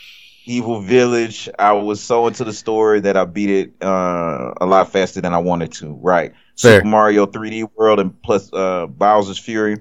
Evil 0.46 0.80
Village. 0.80 1.48
I 1.58 1.72
was 1.74 2.02
so 2.02 2.26
into 2.26 2.42
the 2.44 2.54
story 2.54 3.00
that 3.00 3.16
I 3.16 3.26
beat 3.26 3.50
it 3.50 3.72
uh, 3.82 4.54
a 4.58 4.64
lot 4.66 4.90
faster 4.90 5.20
than 5.20 5.34
I 5.34 5.38
wanted 5.38 5.72
to. 5.74 5.92
Right. 5.92 6.32
Fair. 6.56 6.78
Super 6.78 6.86
Mario 6.88 7.26
3D 7.26 7.68
World 7.76 8.00
and 8.00 8.20
plus 8.22 8.50
uh, 8.52 8.86
Bowser's 8.86 9.38
Fury. 9.38 9.76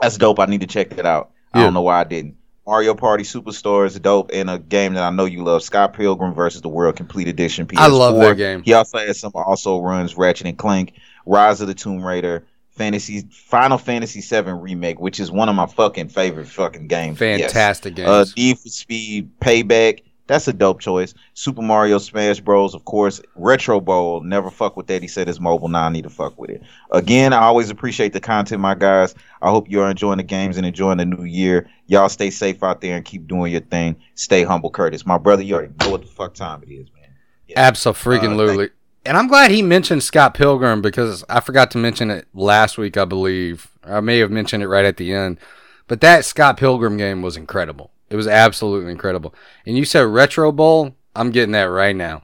That's 0.00 0.18
dope. 0.18 0.40
I 0.40 0.46
need 0.46 0.60
to 0.60 0.66
check 0.66 0.90
that 0.90 1.06
out. 1.06 1.30
I 1.52 1.62
don't 1.62 1.74
know 1.74 1.82
why 1.82 2.00
I 2.00 2.04
didn't. 2.04 2.36
Mario 2.66 2.94
Party 2.94 3.24
Superstars 3.24 3.88
is 3.88 4.00
dope, 4.00 4.30
and 4.32 4.48
a 4.48 4.58
game 4.58 4.94
that 4.94 5.04
I 5.04 5.10
know 5.10 5.26
you 5.26 5.44
love, 5.44 5.62
Scott 5.62 5.92
Pilgrim 5.92 6.32
versus 6.34 6.62
the 6.62 6.68
World 6.68 6.96
Complete 6.96 7.28
Edition. 7.28 7.66
PS4. 7.66 7.78
I 7.78 7.86
love 7.88 8.16
that 8.16 8.36
game. 8.36 8.62
He 8.62 8.72
also 8.72 8.98
has 8.98 9.20
some 9.20 9.32
also 9.34 9.80
runs 9.80 10.16
Ratchet 10.16 10.46
and 10.46 10.56
Clank, 10.56 10.94
Rise 11.26 11.60
of 11.60 11.66
the 11.66 11.74
Tomb 11.74 12.02
Raider, 12.02 12.46
Fantasy 12.70 13.20
Final 13.30 13.76
Fantasy 13.76 14.20
VII 14.20 14.52
remake, 14.52 14.98
which 14.98 15.20
is 15.20 15.30
one 15.30 15.48
of 15.48 15.54
my 15.54 15.66
fucking 15.66 16.08
favorite 16.08 16.48
fucking 16.48 16.88
games. 16.88 17.20
Yes. 17.20 17.52
Fantastic 17.52 17.96
games. 17.96 18.08
Uh, 18.08 18.24
Need 18.36 18.58
for 18.58 18.68
Speed 18.68 19.38
Payback. 19.40 20.00
That's 20.26 20.48
a 20.48 20.52
dope 20.52 20.80
choice. 20.80 21.12
Super 21.34 21.60
Mario 21.60 21.98
Smash 21.98 22.40
Bros. 22.40 22.74
Of 22.74 22.84
course. 22.84 23.20
Retro 23.34 23.80
Bowl. 23.80 24.22
Never 24.22 24.50
fuck 24.50 24.76
with 24.76 24.86
that. 24.86 25.02
He 25.02 25.08
said 25.08 25.28
it's 25.28 25.40
mobile. 25.40 25.68
Now 25.68 25.84
I 25.84 25.88
need 25.90 26.04
to 26.04 26.10
fuck 26.10 26.38
with 26.38 26.50
it. 26.50 26.62
Again, 26.92 27.32
I 27.32 27.42
always 27.42 27.68
appreciate 27.68 28.12
the 28.12 28.20
content, 28.20 28.60
my 28.60 28.74
guys. 28.74 29.14
I 29.42 29.50
hope 29.50 29.68
you're 29.68 29.88
enjoying 29.88 30.16
the 30.16 30.22
games 30.22 30.56
and 30.56 30.64
enjoying 30.64 30.98
the 30.98 31.04
new 31.04 31.24
year. 31.24 31.68
Y'all 31.86 32.08
stay 32.08 32.30
safe 32.30 32.62
out 32.62 32.80
there 32.80 32.96
and 32.96 33.04
keep 33.04 33.26
doing 33.26 33.52
your 33.52 33.60
thing. 33.60 33.96
Stay 34.14 34.44
humble, 34.44 34.70
Curtis. 34.70 35.04
My 35.04 35.18
brother, 35.18 35.42
you 35.42 35.54
already 35.54 35.74
know 35.80 35.90
what 35.90 36.00
the 36.02 36.08
fuck 36.08 36.34
time 36.34 36.62
it 36.62 36.72
is, 36.72 36.88
man. 36.94 37.10
Absolutely. 37.56 38.66
Uh, 38.66 38.68
and 39.06 39.18
I'm 39.18 39.28
glad 39.28 39.50
he 39.50 39.60
mentioned 39.60 40.02
Scott 40.02 40.32
Pilgrim 40.32 40.80
because 40.80 41.24
I 41.28 41.40
forgot 41.40 41.70
to 41.72 41.78
mention 41.78 42.10
it 42.10 42.26
last 42.32 42.78
week, 42.78 42.96
I 42.96 43.04
believe. 43.04 43.68
I 43.84 44.00
may 44.00 44.18
have 44.18 44.30
mentioned 44.30 44.62
it 44.62 44.68
right 44.68 44.86
at 44.86 44.96
the 44.96 45.12
end. 45.12 45.38
But 45.86 46.00
that 46.00 46.24
Scott 46.24 46.56
Pilgrim 46.56 46.96
game 46.96 47.20
was 47.20 47.36
incredible. 47.36 47.90
It 48.10 48.16
was 48.16 48.28
absolutely 48.28 48.92
incredible. 48.92 49.34
And 49.66 49.76
you 49.76 49.84
said 49.84 50.02
Retro 50.02 50.52
Bowl? 50.52 50.94
I'm 51.16 51.30
getting 51.30 51.52
that 51.52 51.64
right 51.64 51.96
now. 51.96 52.22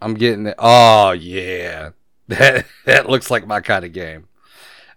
I'm 0.00 0.14
getting 0.14 0.44
that. 0.44 0.56
Oh, 0.58 1.12
yeah. 1.12 1.90
That, 2.30 2.66
that 2.84 3.10
looks 3.10 3.28
like 3.28 3.44
my 3.44 3.60
kind 3.60 3.84
of 3.84 3.92
game. 3.92 4.28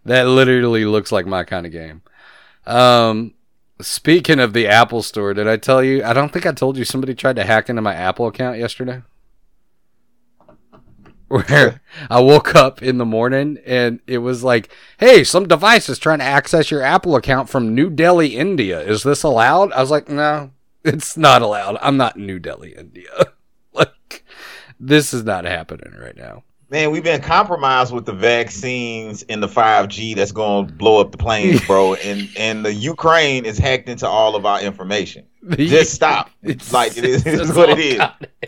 That 0.06 0.28
literally 0.28 0.86
looks 0.86 1.12
like 1.12 1.25
my 1.25 1.44
kind 1.44 1.66
of 1.66 1.72
game. 1.72 2.04
Um, 2.68 3.34
speaking 3.82 4.40
of 4.40 4.54
the 4.54 4.68
Apple 4.68 5.02
Store, 5.02 5.34
did 5.34 5.48
I 5.48 5.58
tell 5.58 5.84
you? 5.84 6.04
I 6.04 6.13
don't 6.13 6.32
think 6.32 6.46
I 6.46 6.52
told 6.52 6.78
you 6.78 6.86
somebody 6.86 7.16
tried 7.16 7.38
to 7.38 7.44
hack 7.44 7.70
into 7.70 7.82
my 7.82 7.96
Apple 7.96 8.28
account 8.28 8.60
yesterday. 8.60 9.02
Where 11.34 11.82
I 12.12 12.20
woke 12.20 12.54
up 12.54 12.84
in 12.84 13.00
the 13.00 13.06
morning 13.06 13.58
and 13.66 14.02
it 14.06 14.20
was 14.20 14.44
like, 14.44 14.72
"Hey, 15.00 15.24
some 15.24 15.48
device 15.48 15.90
is 15.90 15.98
trying 15.98 16.20
to 16.20 16.25
access 16.25 16.70
your 16.70 16.84
Apple 16.84 17.16
account 17.16 17.50
from 17.50 17.74
New 17.74 17.90
Delhi, 17.90 18.36
India. 18.36 18.80
Is 18.80 19.02
this 19.02 19.24
allowed?" 19.24 19.72
I 19.72 19.82
was 19.82 19.90
like, 19.90 20.08
"No, 20.08 20.52
it's 20.84 21.18
not 21.18 21.42
allowed. 21.42 21.80
I'm 21.82 21.98
not 21.98 22.18
in 22.18 22.28
New 22.28 22.38
Delhi, 22.38 22.75
India. 22.78 23.10
like, 23.74 24.24
this 24.80 25.12
is 25.12 25.24
not 25.24 25.46
happening 25.46 25.96
right 26.00 26.16
now." 26.16 26.44
Man, 26.74 26.89
we've 26.89 27.03
been 27.03 27.22
compromised 27.22 27.94
with 27.94 28.08
the 28.08 28.13
vaccines 28.13 29.22
and 29.30 29.44
the 29.44 29.48
5G 29.48 30.15
that's 30.15 30.32
going 30.32 30.65
to 30.65 30.74
blow 30.74 31.00
up 31.00 31.12
the 31.12 31.20
planes, 31.20 31.63
bro. 31.68 31.94
and 31.94 32.27
and 32.36 32.65
the 32.65 32.74
Ukraine 32.74 33.46
is 33.46 33.60
hacked 33.60 33.89
into 33.89 34.08
all 34.08 34.36
of 34.36 34.48
our 34.48 34.60
information. 34.60 35.24
Just 35.51 35.94
stop. 35.94 36.32
It's 36.42 36.74
like 36.74 36.98
it 36.98 37.06
is 37.06 37.24
it's 37.27 37.53
what 37.53 37.70
it 37.70 37.77
is. 37.77 38.01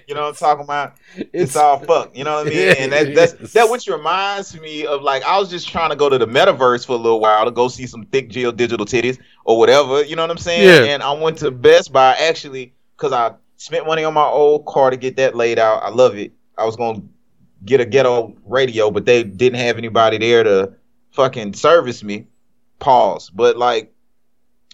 You 0.07 0.15
know 0.15 0.23
what 0.23 0.29
I'm 0.29 0.33
talking 0.33 0.63
about? 0.63 0.95
It's, 1.15 1.55
all 1.55 1.77
fucked. 1.77 2.17
You 2.17 2.23
know 2.23 2.37
what 2.37 2.47
I 2.47 2.49
mean? 2.49 2.75
And 2.79 2.91
that, 2.93 3.13
that's 3.13 3.33
that 3.53 3.69
which 3.69 3.87
reminds 3.87 4.59
me 4.59 4.87
of 4.87 5.03
like 5.03 5.23
I 5.23 5.37
was 5.37 5.51
just 5.51 5.69
trying 5.69 5.91
to 5.91 5.95
go 5.95 6.09
to 6.09 6.17
the 6.17 6.25
metaverse 6.25 6.83
for 6.83 6.93
a 6.93 6.97
little 6.97 7.19
while 7.19 7.45
to 7.45 7.51
go 7.51 7.67
see 7.67 7.85
some 7.85 8.07
thick 8.07 8.29
Jill 8.29 8.51
digital 8.51 8.87
titties 8.87 9.19
or 9.43 9.59
whatever. 9.59 10.03
You 10.03 10.15
know 10.15 10.23
what 10.23 10.31
I'm 10.31 10.39
saying? 10.39 10.67
Yeah. 10.67 10.91
And 10.95 11.03
I 11.03 11.11
went 11.11 11.37
to 11.39 11.51
Best 11.51 11.93
Buy 11.93 12.15
actually 12.15 12.73
because 12.97 13.13
I 13.13 13.35
spent 13.57 13.85
money 13.85 14.03
on 14.03 14.15
my 14.15 14.25
old 14.25 14.65
car 14.65 14.89
to 14.89 14.97
get 14.97 15.15
that 15.17 15.35
laid 15.35 15.59
out. 15.59 15.83
I 15.83 15.89
love 15.89 16.17
it. 16.17 16.33
I 16.57 16.65
was 16.65 16.75
gonna 16.75 17.03
get 17.63 17.79
a 17.79 17.85
ghetto 17.85 18.35
radio, 18.45 18.91
but 18.91 19.05
they 19.05 19.23
didn't 19.23 19.59
have 19.59 19.77
anybody 19.77 20.17
there 20.17 20.43
to 20.43 20.73
fucking 21.11 21.53
service 21.53 22.03
me. 22.03 22.27
Pause. 22.79 23.29
But 23.29 23.57
like 23.57 23.93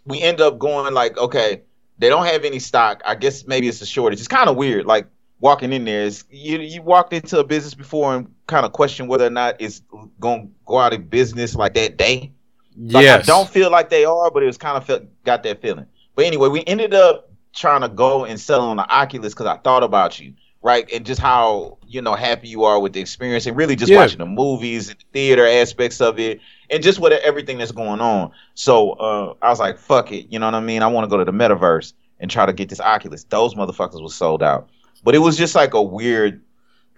we 0.06 0.22
end 0.22 0.42
up 0.42 0.60
going 0.60 0.94
like, 0.94 1.18
okay, 1.18 1.62
they 1.98 2.10
don't 2.10 2.26
have 2.26 2.44
any 2.44 2.60
stock. 2.60 3.02
I 3.06 3.16
guess 3.16 3.46
maybe 3.46 3.68
it's 3.68 3.82
a 3.82 3.86
shortage. 3.86 4.20
It's 4.20 4.28
kind 4.28 4.50
of 4.50 4.56
weird. 4.56 4.86
Like 4.86 5.08
walking 5.40 5.74
in 5.74 5.86
there 5.86 6.04
is 6.04 6.24
you 6.30 6.60
you 6.60 6.82
walked 6.82 7.14
into 7.14 7.40
a 7.40 7.44
business 7.44 7.74
before 7.74 8.16
and 8.16 8.34
kind 8.48 8.66
of 8.66 8.72
question 8.72 9.08
whether 9.08 9.26
or 9.26 9.32
not 9.32 9.56
it's 9.60 9.82
going 10.20 10.48
to 10.48 10.54
go 10.66 10.80
out 10.80 10.94
of 10.94 11.10
business 11.10 11.56
like 11.56 11.74
that 11.76 11.98
day. 11.98 12.32
Like, 12.78 13.04
yes. 13.04 13.24
I 13.24 13.32
don't 13.32 13.50
feel 13.50 13.70
like 13.70 13.90
they 13.90 14.06
are, 14.06 14.32
but 14.32 14.44
it 14.44 14.46
was 14.46 14.58
kind 14.58 14.78
of 14.78 14.86
felt 14.86 15.04
got 15.24 15.44
that 15.44 15.62
feeling. 15.62 15.86
But 16.16 16.26
anyway, 16.26 16.50
we 16.50 16.64
ended 16.66 16.94
up 16.94 17.32
trying 17.54 17.82
to 17.82 17.90
go 17.90 18.26
and 18.26 18.40
sell 18.40 18.62
on 18.62 18.78
the 18.78 18.90
Oculus 18.90 19.34
because 19.34 19.48
I 19.48 19.58
thought 19.58 19.84
about 19.84 20.20
you, 20.20 20.34
right? 20.62 20.90
And 20.94 21.06
just 21.06 21.20
how 21.20 21.78
you 21.88 22.02
know 22.02 22.16
happy 22.16 22.48
you 22.48 22.64
are 22.66 22.80
with 22.80 22.94
the 22.94 23.02
experience, 23.02 23.46
and 23.46 23.58
really 23.58 23.76
just 23.76 23.92
Yeah. 23.92 23.98
watching 24.00 24.20
the 24.20 24.26
movies 24.26 24.90
and 24.90 25.00
the 25.00 25.06
theater 25.14 25.46
aspects 25.48 26.02
of 26.02 26.20
it, 26.20 26.40
and 26.70 26.84
just 26.84 27.00
what 27.00 27.12
everything 27.14 27.58
that's 27.58 27.72
going 27.72 28.02
on. 28.02 28.32
So 28.54 28.92
uh, 28.92 29.34
I 29.42 29.50
was 29.50 29.60
like, 29.60 29.78
fuck 29.78 30.12
it, 30.12 30.28
you 30.32 30.40
know 30.40 30.48
what 30.48 30.56
I 30.56 30.60
mean? 30.60 30.84
I 30.84 30.88
want 30.88 31.06
to 31.06 31.10
go 31.10 31.18
to 31.18 31.26
the 31.26 31.32
metaverse 31.34 31.94
and 32.20 32.30
try 32.30 32.46
to 32.46 32.54
get 32.54 32.70
this 32.70 32.80
Oculus. 32.80 33.24
Those 33.26 33.56
motherfuckers 33.56 34.02
was 34.02 34.16
sold 34.16 34.44
out, 34.44 34.70
but 35.04 35.16
it 35.16 35.20
was 35.20 35.38
just 35.38 35.56
like 35.56 35.74
a 35.74 35.82
weird 35.82 36.42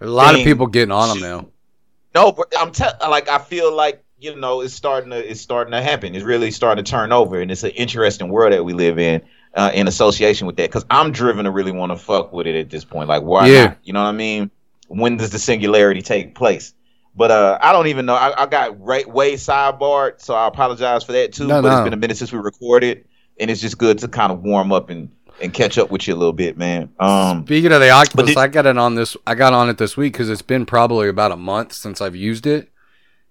a 0.01 0.05
lot 0.07 0.35
of 0.35 0.43
people 0.43 0.67
getting 0.67 0.91
on 0.91 1.09
them 1.09 1.19
now. 1.19 1.47
no, 2.15 2.31
but 2.31 2.53
I'm 2.59 2.71
tell 2.71 2.93
like 3.09 3.29
I 3.29 3.39
feel 3.39 3.73
like 3.75 4.03
you 4.19 4.35
know 4.35 4.61
it's 4.61 4.73
starting 4.73 5.11
to 5.11 5.31
it's 5.31 5.41
starting 5.41 5.71
to 5.71 5.81
happen. 5.81 6.15
It's 6.15 6.25
really 6.25 6.51
starting 6.51 6.83
to 6.83 6.89
turn 6.89 7.11
over, 7.11 7.39
and 7.39 7.51
it's 7.51 7.63
an 7.63 7.71
interesting 7.71 8.29
world 8.29 8.53
that 8.53 8.63
we 8.63 8.73
live 8.73 8.99
in 8.99 9.21
uh, 9.55 9.71
in 9.73 9.87
association 9.87 10.47
with 10.47 10.57
that. 10.57 10.69
Because 10.69 10.85
I'm 10.89 11.11
driven 11.11 11.45
to 11.45 11.51
really 11.51 11.71
want 11.71 11.91
to 11.91 11.97
fuck 11.97 12.33
with 12.33 12.47
it 12.47 12.55
at 12.55 12.69
this 12.69 12.83
point. 12.85 13.09
Like, 13.09 13.23
why 13.23 13.47
Yeah. 13.47 13.65
not? 13.65 13.77
You 13.83 13.93
know 13.93 14.01
what 14.03 14.09
I 14.09 14.13
mean? 14.13 14.51
When 14.87 15.17
does 15.17 15.31
the 15.31 15.39
singularity 15.39 16.01
take 16.01 16.35
place? 16.35 16.73
But 17.15 17.29
uh, 17.31 17.59
I 17.61 17.71
don't 17.73 17.87
even 17.87 18.05
know. 18.07 18.15
I, 18.15 18.43
I 18.43 18.45
got 18.47 18.79
right, 18.81 19.07
way 19.07 19.33
sidebarred, 19.33 20.19
so 20.19 20.33
I 20.33 20.47
apologize 20.47 21.03
for 21.03 21.11
that 21.11 21.31
too. 21.33 21.47
No, 21.47 21.61
but 21.61 21.69
no. 21.69 21.75
it's 21.77 21.83
been 21.83 21.93
a 21.93 21.97
minute 21.97 22.17
since 22.17 22.31
we 22.33 22.39
recorded, 22.39 23.05
and 23.39 23.51
it's 23.51 23.61
just 23.61 23.77
good 23.77 23.99
to 23.99 24.07
kind 24.07 24.31
of 24.31 24.41
warm 24.41 24.71
up 24.71 24.89
and 24.89 25.09
and 25.41 25.53
catch 25.53 25.77
up 25.77 25.89
with 25.91 26.07
you 26.07 26.13
a 26.13 26.17
little 26.17 26.33
bit, 26.33 26.57
man. 26.57 26.89
Um, 26.99 27.43
Speaking 27.45 27.71
of 27.71 27.81
the 27.81 27.89
octopus, 27.89 28.27
did- 28.27 28.37
I 28.37 28.47
got 28.47 28.65
it 28.65 28.77
on 28.77 28.95
this. 28.95 29.15
I 29.27 29.35
got 29.35 29.53
on 29.53 29.69
it 29.69 29.77
this 29.77 29.95
week 29.97 30.13
because 30.13 30.29
it's 30.29 30.41
been 30.43 30.65
probably 30.65 31.07
about 31.07 31.31
a 31.31 31.35
month 31.37 31.73
since 31.73 32.01
I've 32.01 32.15
used 32.15 32.47
it, 32.47 32.71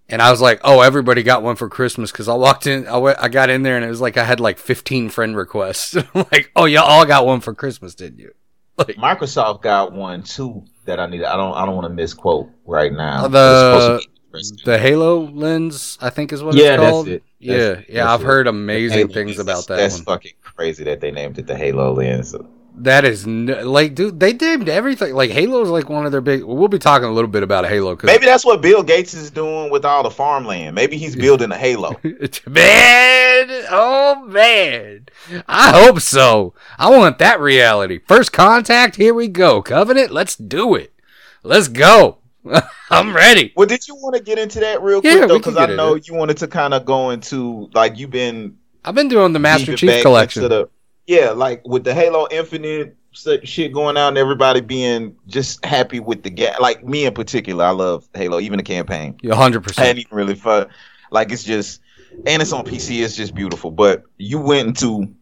and 0.08 0.20
I 0.22 0.30
was 0.30 0.40
like, 0.40 0.60
"Oh, 0.64 0.80
everybody 0.80 1.22
got 1.22 1.42
one 1.42 1.56
for 1.56 1.68
Christmas." 1.68 2.10
Because 2.12 2.28
I 2.28 2.34
walked 2.34 2.66
in, 2.66 2.86
I 2.88 2.96
went, 2.98 3.18
I 3.20 3.28
got 3.28 3.50
in 3.50 3.62
there, 3.62 3.76
and 3.76 3.84
it 3.84 3.88
was 3.88 4.00
like 4.00 4.16
I 4.16 4.24
had 4.24 4.40
like 4.40 4.58
15 4.58 5.08
friend 5.10 5.36
requests. 5.36 5.96
I'm 6.14 6.26
like, 6.32 6.50
"Oh, 6.56 6.64
y'all 6.66 6.84
all 6.84 7.04
got 7.04 7.26
one 7.26 7.40
for 7.40 7.54
Christmas, 7.54 7.94
didn't 7.94 8.18
you?" 8.18 8.32
Like, 8.78 8.96
Microsoft 8.96 9.62
got 9.62 9.92
one 9.92 10.22
too 10.22 10.64
that 10.86 10.98
I 10.98 11.06
need. 11.06 11.22
I 11.24 11.36
don't. 11.36 11.54
I 11.54 11.66
don't 11.66 11.74
want 11.76 11.84
to 11.86 11.92
misquote 11.94 12.48
right 12.66 12.92
now. 12.92 13.26
Uh, 13.26 13.28
but 13.28 13.38
it's 13.38 13.60
supposed 13.60 13.86
the- 13.86 13.98
to 14.02 14.08
be 14.08 14.38
interesting. 14.38 14.58
the 14.72 14.78
Halo 14.78 15.20
lens, 15.30 15.98
I 16.00 16.08
think, 16.10 16.32
is 16.32 16.42
what 16.42 16.54
Yeah, 16.54 16.62
it's 16.74 16.80
that's 16.80 16.90
called. 16.90 17.08
it. 17.08 17.22
Yeah, 17.38 17.56
That's- 17.58 17.84
yeah, 17.88 17.94
that's 18.04 18.08
I've 18.08 18.20
it. 18.22 18.24
heard 18.26 18.46
amazing 18.46 19.08
things 19.08 19.36
lens, 19.36 19.38
about 19.40 19.66
that 19.66 19.76
That's 19.76 19.96
one. 19.96 20.04
fucking 20.04 20.32
crazy 20.42 20.84
that 20.84 21.00
they 21.00 21.10
named 21.10 21.38
it 21.38 21.46
the 21.46 21.56
Halo 21.56 21.92
lens. 21.92 22.34
That 22.74 23.04
is 23.04 23.26
n- 23.26 23.46
like, 23.66 23.94
dude, 23.94 24.18
they 24.18 24.32
did 24.32 24.68
everything. 24.68 25.14
Like 25.14 25.30
Halo's 25.30 25.68
like 25.68 25.90
one 25.90 26.06
of 26.06 26.12
their 26.12 26.22
big. 26.22 26.42
We'll 26.42 26.68
be 26.68 26.78
talking 26.78 27.06
a 27.06 27.12
little 27.12 27.28
bit 27.30 27.42
about 27.42 27.66
Halo 27.66 27.94
because 27.94 28.06
Maybe 28.06 28.24
that's 28.24 28.44
what 28.44 28.62
Bill 28.62 28.82
Gates 28.82 29.12
is 29.12 29.30
doing 29.30 29.70
with 29.70 29.84
all 29.84 30.02
the 30.02 30.10
farmland. 30.10 30.74
Maybe 30.74 30.96
he's 30.96 31.14
building 31.14 31.52
a 31.52 31.56
Halo. 31.56 31.90
man, 32.46 33.64
oh 33.70 34.24
man, 34.26 35.06
I 35.46 35.72
hope 35.72 36.00
so. 36.00 36.54
I 36.78 36.90
want 36.90 37.18
that 37.18 37.40
reality. 37.40 38.00
First 38.06 38.32
contact, 38.32 38.96
here 38.96 39.12
we 39.12 39.28
go. 39.28 39.60
Covenant, 39.60 40.10
let's 40.10 40.34
do 40.34 40.74
it. 40.74 40.94
Let's 41.42 41.68
go. 41.68 42.18
I'm 42.90 43.14
ready. 43.14 43.52
Well, 43.54 43.66
did 43.66 43.86
you 43.86 43.94
want 43.96 44.16
to 44.16 44.22
get 44.22 44.38
into 44.38 44.60
that 44.60 44.82
real 44.82 45.00
Yeah, 45.04 45.18
quick 45.18 45.28
though? 45.28 45.38
Because 45.38 45.56
I 45.56 45.66
know 45.66 45.94
into 45.94 46.12
you 46.12 46.18
wanted 46.18 46.38
to 46.38 46.48
kind 46.48 46.74
of 46.74 46.84
go 46.84 47.10
into 47.10 47.70
like 47.74 47.98
you've 47.98 48.10
been 48.10 48.56
I've 48.84 48.94
been 48.94 49.08
doing 49.08 49.32
the 49.32 49.38
Master 49.38 49.76
Chief 49.76 50.02
collection. 50.02 50.66
Yeah, 51.12 51.30
like 51.30 51.66
with 51.66 51.84
the 51.84 51.92
Halo 51.94 52.26
Infinite 52.30 52.96
shit 53.44 53.72
going 53.74 53.96
out 53.98 54.08
and 54.08 54.18
everybody 54.18 54.60
being 54.62 55.14
just 55.26 55.62
happy 55.64 56.00
with 56.00 56.22
the 56.22 56.30
game. 56.30 56.54
Like 56.60 56.82
me 56.84 57.04
in 57.04 57.12
particular, 57.12 57.64
I 57.64 57.70
love 57.70 58.08
Halo, 58.14 58.40
even 58.40 58.56
the 58.56 58.62
campaign. 58.62 59.18
Yeah, 59.22 59.34
hundred 59.34 59.62
I 59.64 59.66
percent. 59.68 59.86
hadn't 59.86 60.00
even 60.06 60.16
really 60.16 60.34
fun. 60.34 60.68
Like 61.10 61.30
it's 61.30 61.44
just, 61.44 61.82
and 62.26 62.40
it's 62.40 62.52
on 62.52 62.64
PC. 62.64 63.02
It's 63.04 63.14
just 63.16 63.34
beautiful. 63.34 63.70
But 63.70 64.04
you 64.16 64.40
went 64.40 64.68
into 64.68 65.14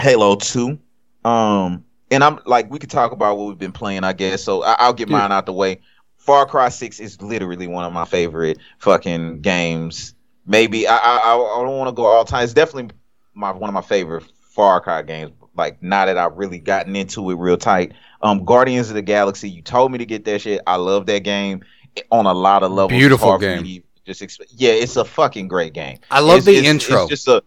Halo 0.00 0.36
Two, 0.36 0.78
um, 1.24 1.84
and 2.10 2.24
I'm 2.24 2.38
like, 2.46 2.70
we 2.70 2.78
could 2.78 2.90
talk 2.90 3.12
about 3.12 3.36
what 3.36 3.48
we've 3.48 3.58
been 3.58 3.72
playing, 3.72 4.04
I 4.04 4.12
guess. 4.14 4.42
So 4.42 4.62
I- 4.62 4.76
I'll 4.78 4.94
get 4.94 5.10
Yeah. 5.10 5.18
mine 5.18 5.32
out 5.32 5.44
the 5.46 5.52
way. 5.52 5.80
Far 6.16 6.46
Cry 6.46 6.70
Six 6.70 6.98
is 7.00 7.20
literally 7.20 7.66
one 7.66 7.84
of 7.84 7.92
my 7.92 8.04
favorite 8.06 8.58
fucking 8.78 9.42
games. 9.42 10.14
Maybe 10.46 10.88
I 10.88 10.96
I, 10.96 11.34
I 11.34 11.62
don't 11.62 11.76
want 11.76 11.88
to 11.88 11.92
go 11.92 12.06
all 12.06 12.24
time. 12.24 12.44
It's 12.44 12.54
definitely 12.54 12.96
my 13.34 13.52
one 13.52 13.68
of 13.68 13.74
my 13.74 13.82
favorite 13.82 14.24
Far 14.56 14.80
Cry 14.80 15.02
games. 15.02 15.32
Like 15.56 15.82
now 15.82 16.06
that 16.06 16.18
I've 16.18 16.36
really 16.36 16.58
gotten 16.58 16.96
into 16.96 17.30
it 17.30 17.34
real 17.36 17.56
tight. 17.58 17.92
Um, 18.22 18.44
Guardians 18.44 18.88
of 18.88 18.94
the 18.94 19.02
Galaxy. 19.02 19.48
You 19.48 19.62
told 19.62 19.92
me 19.92 19.98
to 19.98 20.06
get 20.06 20.24
that 20.24 20.40
shit. 20.40 20.60
I 20.66 20.76
love 20.76 21.06
that 21.06 21.20
game 21.20 21.62
on 22.10 22.26
a 22.26 22.32
lot 22.32 22.62
of 22.62 22.72
levels. 22.72 22.98
Beautiful 22.98 23.28
hard 23.28 23.42
for 23.42 23.56
me 23.62 23.74
game. 23.74 23.82
Just 24.06 24.22
exp- 24.22 24.46
yeah, 24.50 24.72
it's 24.72 24.96
a 24.96 25.04
fucking 25.04 25.48
great 25.48 25.72
game. 25.74 25.98
I 26.10 26.20
love 26.20 26.38
It's- 26.38 26.44
the 26.46 26.52
it's- 26.56 26.70
intro. 26.70 27.02
It's 27.02 27.10
just 27.10 27.28
a 27.28 27.42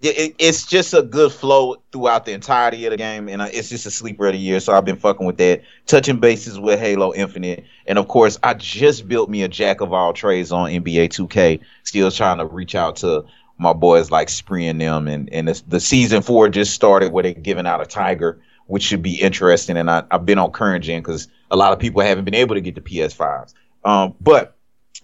yeah, 0.00 0.12
it, 0.14 0.34
it's 0.38 0.66
just 0.66 0.92
a 0.92 1.00
good 1.02 1.32
flow 1.32 1.76
throughout 1.90 2.26
the 2.26 2.32
entirety 2.32 2.84
of 2.84 2.90
the 2.90 2.98
game, 2.98 3.30
and 3.30 3.40
uh, 3.40 3.48
it's 3.50 3.70
just 3.70 3.86
a 3.86 3.90
sleeper 3.90 4.26
of 4.26 4.34
the 4.34 4.38
year. 4.38 4.60
So 4.60 4.74
I've 4.74 4.84
been 4.84 4.98
fucking 4.98 5.26
with 5.26 5.38
that, 5.38 5.62
touching 5.86 6.20
bases 6.20 6.60
with 6.60 6.78
Halo 6.78 7.14
Infinite, 7.14 7.64
and 7.86 7.98
of 7.98 8.06
course, 8.06 8.38
I 8.42 8.52
just 8.52 9.08
built 9.08 9.30
me 9.30 9.42
a 9.42 9.48
jack 9.48 9.80
of 9.80 9.94
all 9.94 10.12
trades 10.12 10.52
on 10.52 10.68
NBA 10.70 11.08
2K. 11.08 11.60
Still 11.84 12.10
trying 12.10 12.38
to 12.38 12.44
reach 12.46 12.74
out 12.74 12.96
to 12.96 13.24
my 13.58 13.72
boys 13.72 14.10
like 14.10 14.28
Spree 14.28 14.66
and 14.66 14.80
them, 14.80 15.08
and 15.08 15.32
and 15.32 15.48
the 15.48 15.80
season 15.80 16.22
four 16.22 16.48
just 16.48 16.74
started 16.74 17.12
where 17.12 17.22
they're 17.22 17.34
giving 17.34 17.66
out 17.66 17.80
a 17.80 17.86
Tiger, 17.86 18.40
which 18.66 18.82
should 18.82 19.02
be 19.02 19.20
interesting. 19.20 19.76
And 19.76 19.90
I, 19.90 20.04
I've 20.10 20.26
been 20.26 20.38
on 20.38 20.52
current 20.52 20.84
gen 20.84 21.00
because 21.00 21.28
a 21.50 21.56
lot 21.56 21.72
of 21.72 21.78
people 21.78 22.02
haven't 22.02 22.24
been 22.24 22.34
able 22.34 22.54
to 22.54 22.60
get 22.60 22.74
the 22.74 22.80
PS5s. 22.80 23.54
Um, 23.84 24.14
but 24.20 24.56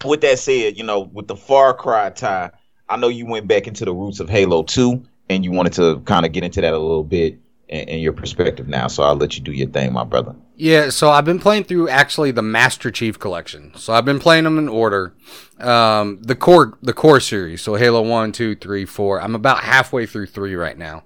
with 0.05 0.21
that 0.21 0.39
said, 0.39 0.77
you 0.77 0.83
know, 0.83 1.01
with 1.13 1.27
the 1.27 1.35
Far 1.35 1.73
Cry 1.73 2.09
tie, 2.09 2.51
I 2.89 2.97
know 2.97 3.07
you 3.07 3.25
went 3.25 3.47
back 3.47 3.67
into 3.67 3.85
the 3.85 3.93
roots 3.93 4.19
of 4.19 4.29
Halo 4.29 4.63
2 4.63 5.03
and 5.29 5.43
you 5.43 5.51
wanted 5.51 5.73
to 5.73 6.01
kind 6.01 6.25
of 6.25 6.31
get 6.31 6.43
into 6.43 6.61
that 6.61 6.73
a 6.73 6.77
little 6.77 7.03
bit 7.03 7.39
and, 7.69 7.89
and 7.89 8.01
your 8.01 8.13
perspective 8.13 8.67
now. 8.67 8.87
So 8.87 9.03
I'll 9.03 9.15
let 9.15 9.37
you 9.37 9.43
do 9.43 9.51
your 9.51 9.67
thing, 9.67 9.93
my 9.93 10.03
brother. 10.03 10.35
Yeah, 10.55 10.89
so 10.89 11.09
I've 11.09 11.25
been 11.25 11.39
playing 11.39 11.65
through 11.65 11.89
actually 11.89 12.31
the 12.31 12.41
Master 12.41 12.91
Chief 12.91 13.17
collection. 13.17 13.73
So 13.75 13.93
I've 13.93 14.05
been 14.05 14.19
playing 14.19 14.43
them 14.43 14.57
in 14.57 14.69
order. 14.69 15.13
Um, 15.59 16.19
the 16.21 16.35
core, 16.35 16.77
the 16.81 16.93
core 16.93 17.19
series. 17.19 17.61
So 17.61 17.75
Halo 17.75 18.01
1, 18.01 18.31
2, 18.31 18.55
3, 18.55 18.85
4. 18.85 19.21
I'm 19.21 19.35
about 19.35 19.61
halfway 19.61 20.05
through 20.05 20.27
3 20.27 20.55
right 20.55 20.77
now. 20.77 21.03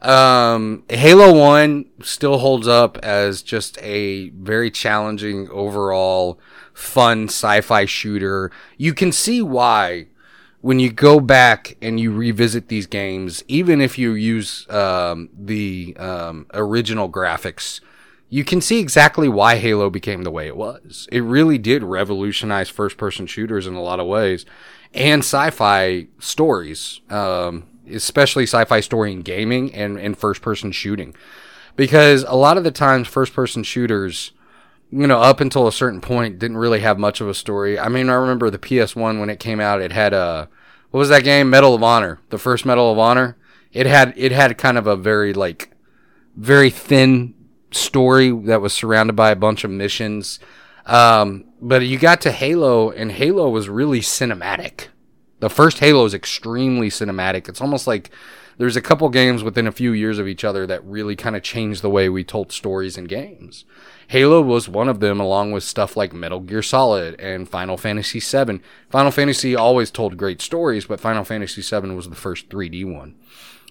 Um, 0.00 0.84
Halo 0.88 1.36
1 1.36 1.84
still 2.02 2.38
holds 2.38 2.68
up 2.68 2.98
as 2.98 3.42
just 3.42 3.78
a 3.82 4.28
very 4.30 4.70
challenging 4.70 5.48
overall 5.50 6.38
fun 6.72 7.24
sci-fi 7.24 7.84
shooter. 7.84 8.52
You 8.76 8.94
can 8.94 9.10
see 9.10 9.42
why 9.42 10.06
when 10.60 10.78
you 10.78 10.90
go 10.90 11.20
back 11.20 11.76
and 11.80 12.00
you 12.00 12.12
revisit 12.12 12.68
these 12.68 12.86
games, 12.86 13.44
even 13.48 13.80
if 13.80 13.98
you 13.98 14.12
use 14.12 14.68
um, 14.70 15.28
the 15.36 15.96
um, 15.98 16.46
original 16.52 17.08
graphics, 17.08 17.80
you 18.28 18.44
can 18.44 18.60
see 18.60 18.78
exactly 18.78 19.28
why 19.28 19.56
Halo 19.56 19.88
became 19.88 20.22
the 20.22 20.30
way 20.30 20.46
it 20.46 20.56
was. 20.56 21.08
It 21.10 21.20
really 21.20 21.58
did 21.58 21.82
revolutionize 21.82 22.68
first 22.68 22.96
person 22.96 23.26
shooters 23.26 23.66
in 23.66 23.74
a 23.74 23.82
lot 23.82 24.00
of 24.00 24.06
ways 24.06 24.44
and 24.94 25.20
sci 25.20 25.50
fi 25.50 26.06
stories, 26.18 27.00
um, 27.10 27.64
especially 27.90 28.44
sci 28.44 28.64
fi 28.64 28.80
story 28.80 29.12
in 29.12 29.22
gaming 29.22 29.74
and, 29.74 29.98
and 29.98 30.16
first 30.16 30.42
person 30.42 30.72
shooting. 30.72 31.14
Because 31.76 32.24
a 32.24 32.34
lot 32.34 32.58
of 32.58 32.64
the 32.64 32.70
times, 32.70 33.06
first 33.06 33.32
person 33.34 33.62
shooters, 33.62 34.32
you 34.90 35.06
know, 35.06 35.20
up 35.20 35.40
until 35.40 35.66
a 35.66 35.72
certain 35.72 36.00
point, 36.00 36.38
didn't 36.38 36.56
really 36.56 36.80
have 36.80 36.98
much 36.98 37.20
of 37.20 37.28
a 37.28 37.34
story. 37.34 37.78
I 37.78 37.88
mean, 37.88 38.08
I 38.08 38.14
remember 38.14 38.50
the 38.50 38.58
PS1 38.58 39.20
when 39.20 39.30
it 39.30 39.40
came 39.40 39.60
out, 39.60 39.82
it 39.82 39.92
had 39.92 40.12
a, 40.12 40.48
what 40.90 40.98
was 40.98 41.10
that 41.10 41.24
game? 41.24 41.50
Medal 41.50 41.74
of 41.74 41.82
Honor. 41.82 42.20
The 42.30 42.38
first 42.38 42.64
Medal 42.64 42.92
of 42.92 42.98
Honor. 42.98 43.36
It 43.72 43.86
had, 43.86 44.14
it 44.16 44.32
had 44.32 44.56
kind 44.56 44.78
of 44.78 44.86
a 44.86 44.96
very, 44.96 45.34
like, 45.34 45.70
very 46.36 46.70
thin 46.70 47.34
story 47.70 48.30
that 48.30 48.62
was 48.62 48.72
surrounded 48.72 49.14
by 49.14 49.30
a 49.30 49.36
bunch 49.36 49.64
of 49.64 49.70
missions. 49.70 50.38
Um, 50.86 51.44
but 51.60 51.82
you 51.82 51.98
got 51.98 52.22
to 52.22 52.32
Halo, 52.32 52.90
and 52.90 53.12
Halo 53.12 53.50
was 53.50 53.68
really 53.68 54.00
cinematic. 54.00 54.86
The 55.40 55.50
first 55.50 55.80
Halo 55.80 56.06
is 56.06 56.14
extremely 56.14 56.88
cinematic. 56.88 57.48
It's 57.48 57.60
almost 57.60 57.86
like 57.86 58.10
there's 58.58 58.76
a 58.76 58.82
couple 58.82 59.08
games 59.08 59.42
within 59.42 59.66
a 59.66 59.72
few 59.72 59.92
years 59.92 60.18
of 60.18 60.28
each 60.28 60.44
other 60.44 60.66
that 60.66 60.84
really 60.84 61.16
kind 61.16 61.36
of 61.36 61.42
changed 61.42 61.80
the 61.80 61.90
way 61.90 62.08
we 62.08 62.24
told 62.24 62.52
stories 62.52 62.98
in 62.98 63.04
games. 63.04 63.64
Halo 64.08 64.42
was 64.42 64.68
one 64.68 64.88
of 64.88 65.00
them, 65.00 65.20
along 65.20 65.52
with 65.52 65.64
stuff 65.64 65.96
like 65.96 66.12
Metal 66.12 66.40
Gear 66.40 66.62
Solid 66.62 67.18
and 67.20 67.48
Final 67.48 67.76
Fantasy 67.76 68.20
VII. 68.20 68.60
Final 68.90 69.10
Fantasy 69.10 69.54
always 69.54 69.90
told 69.90 70.16
great 70.16 70.42
stories, 70.42 70.86
but 70.86 71.00
Final 71.00 71.24
Fantasy 71.24 71.62
VII 71.62 71.90
was 71.90 72.08
the 72.08 72.14
first 72.14 72.48
3D 72.48 72.84
one 72.84 73.14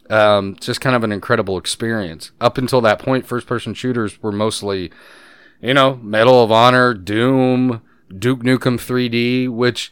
um, 0.10 0.56
just 0.60 0.82
kind 0.82 0.95
of 0.95 1.04
an 1.04 1.12
incredible 1.12 1.58
experience. 1.58 2.32
Up 2.39 2.58
until 2.58 2.82
that 2.82 3.00
point, 3.00 3.26
first 3.26 3.47
person 3.47 3.73
shooters 3.73 4.21
were 4.21 4.32
mostly, 4.32 4.91
you 5.62 5.73
know, 5.73 5.95
Medal 5.97 6.43
of 6.43 6.52
Honor, 6.52 6.93
Doom, 6.93 7.82
Duke 8.17 8.41
Nukem 8.41 8.78
3D, 8.78 9.50
which 9.50 9.91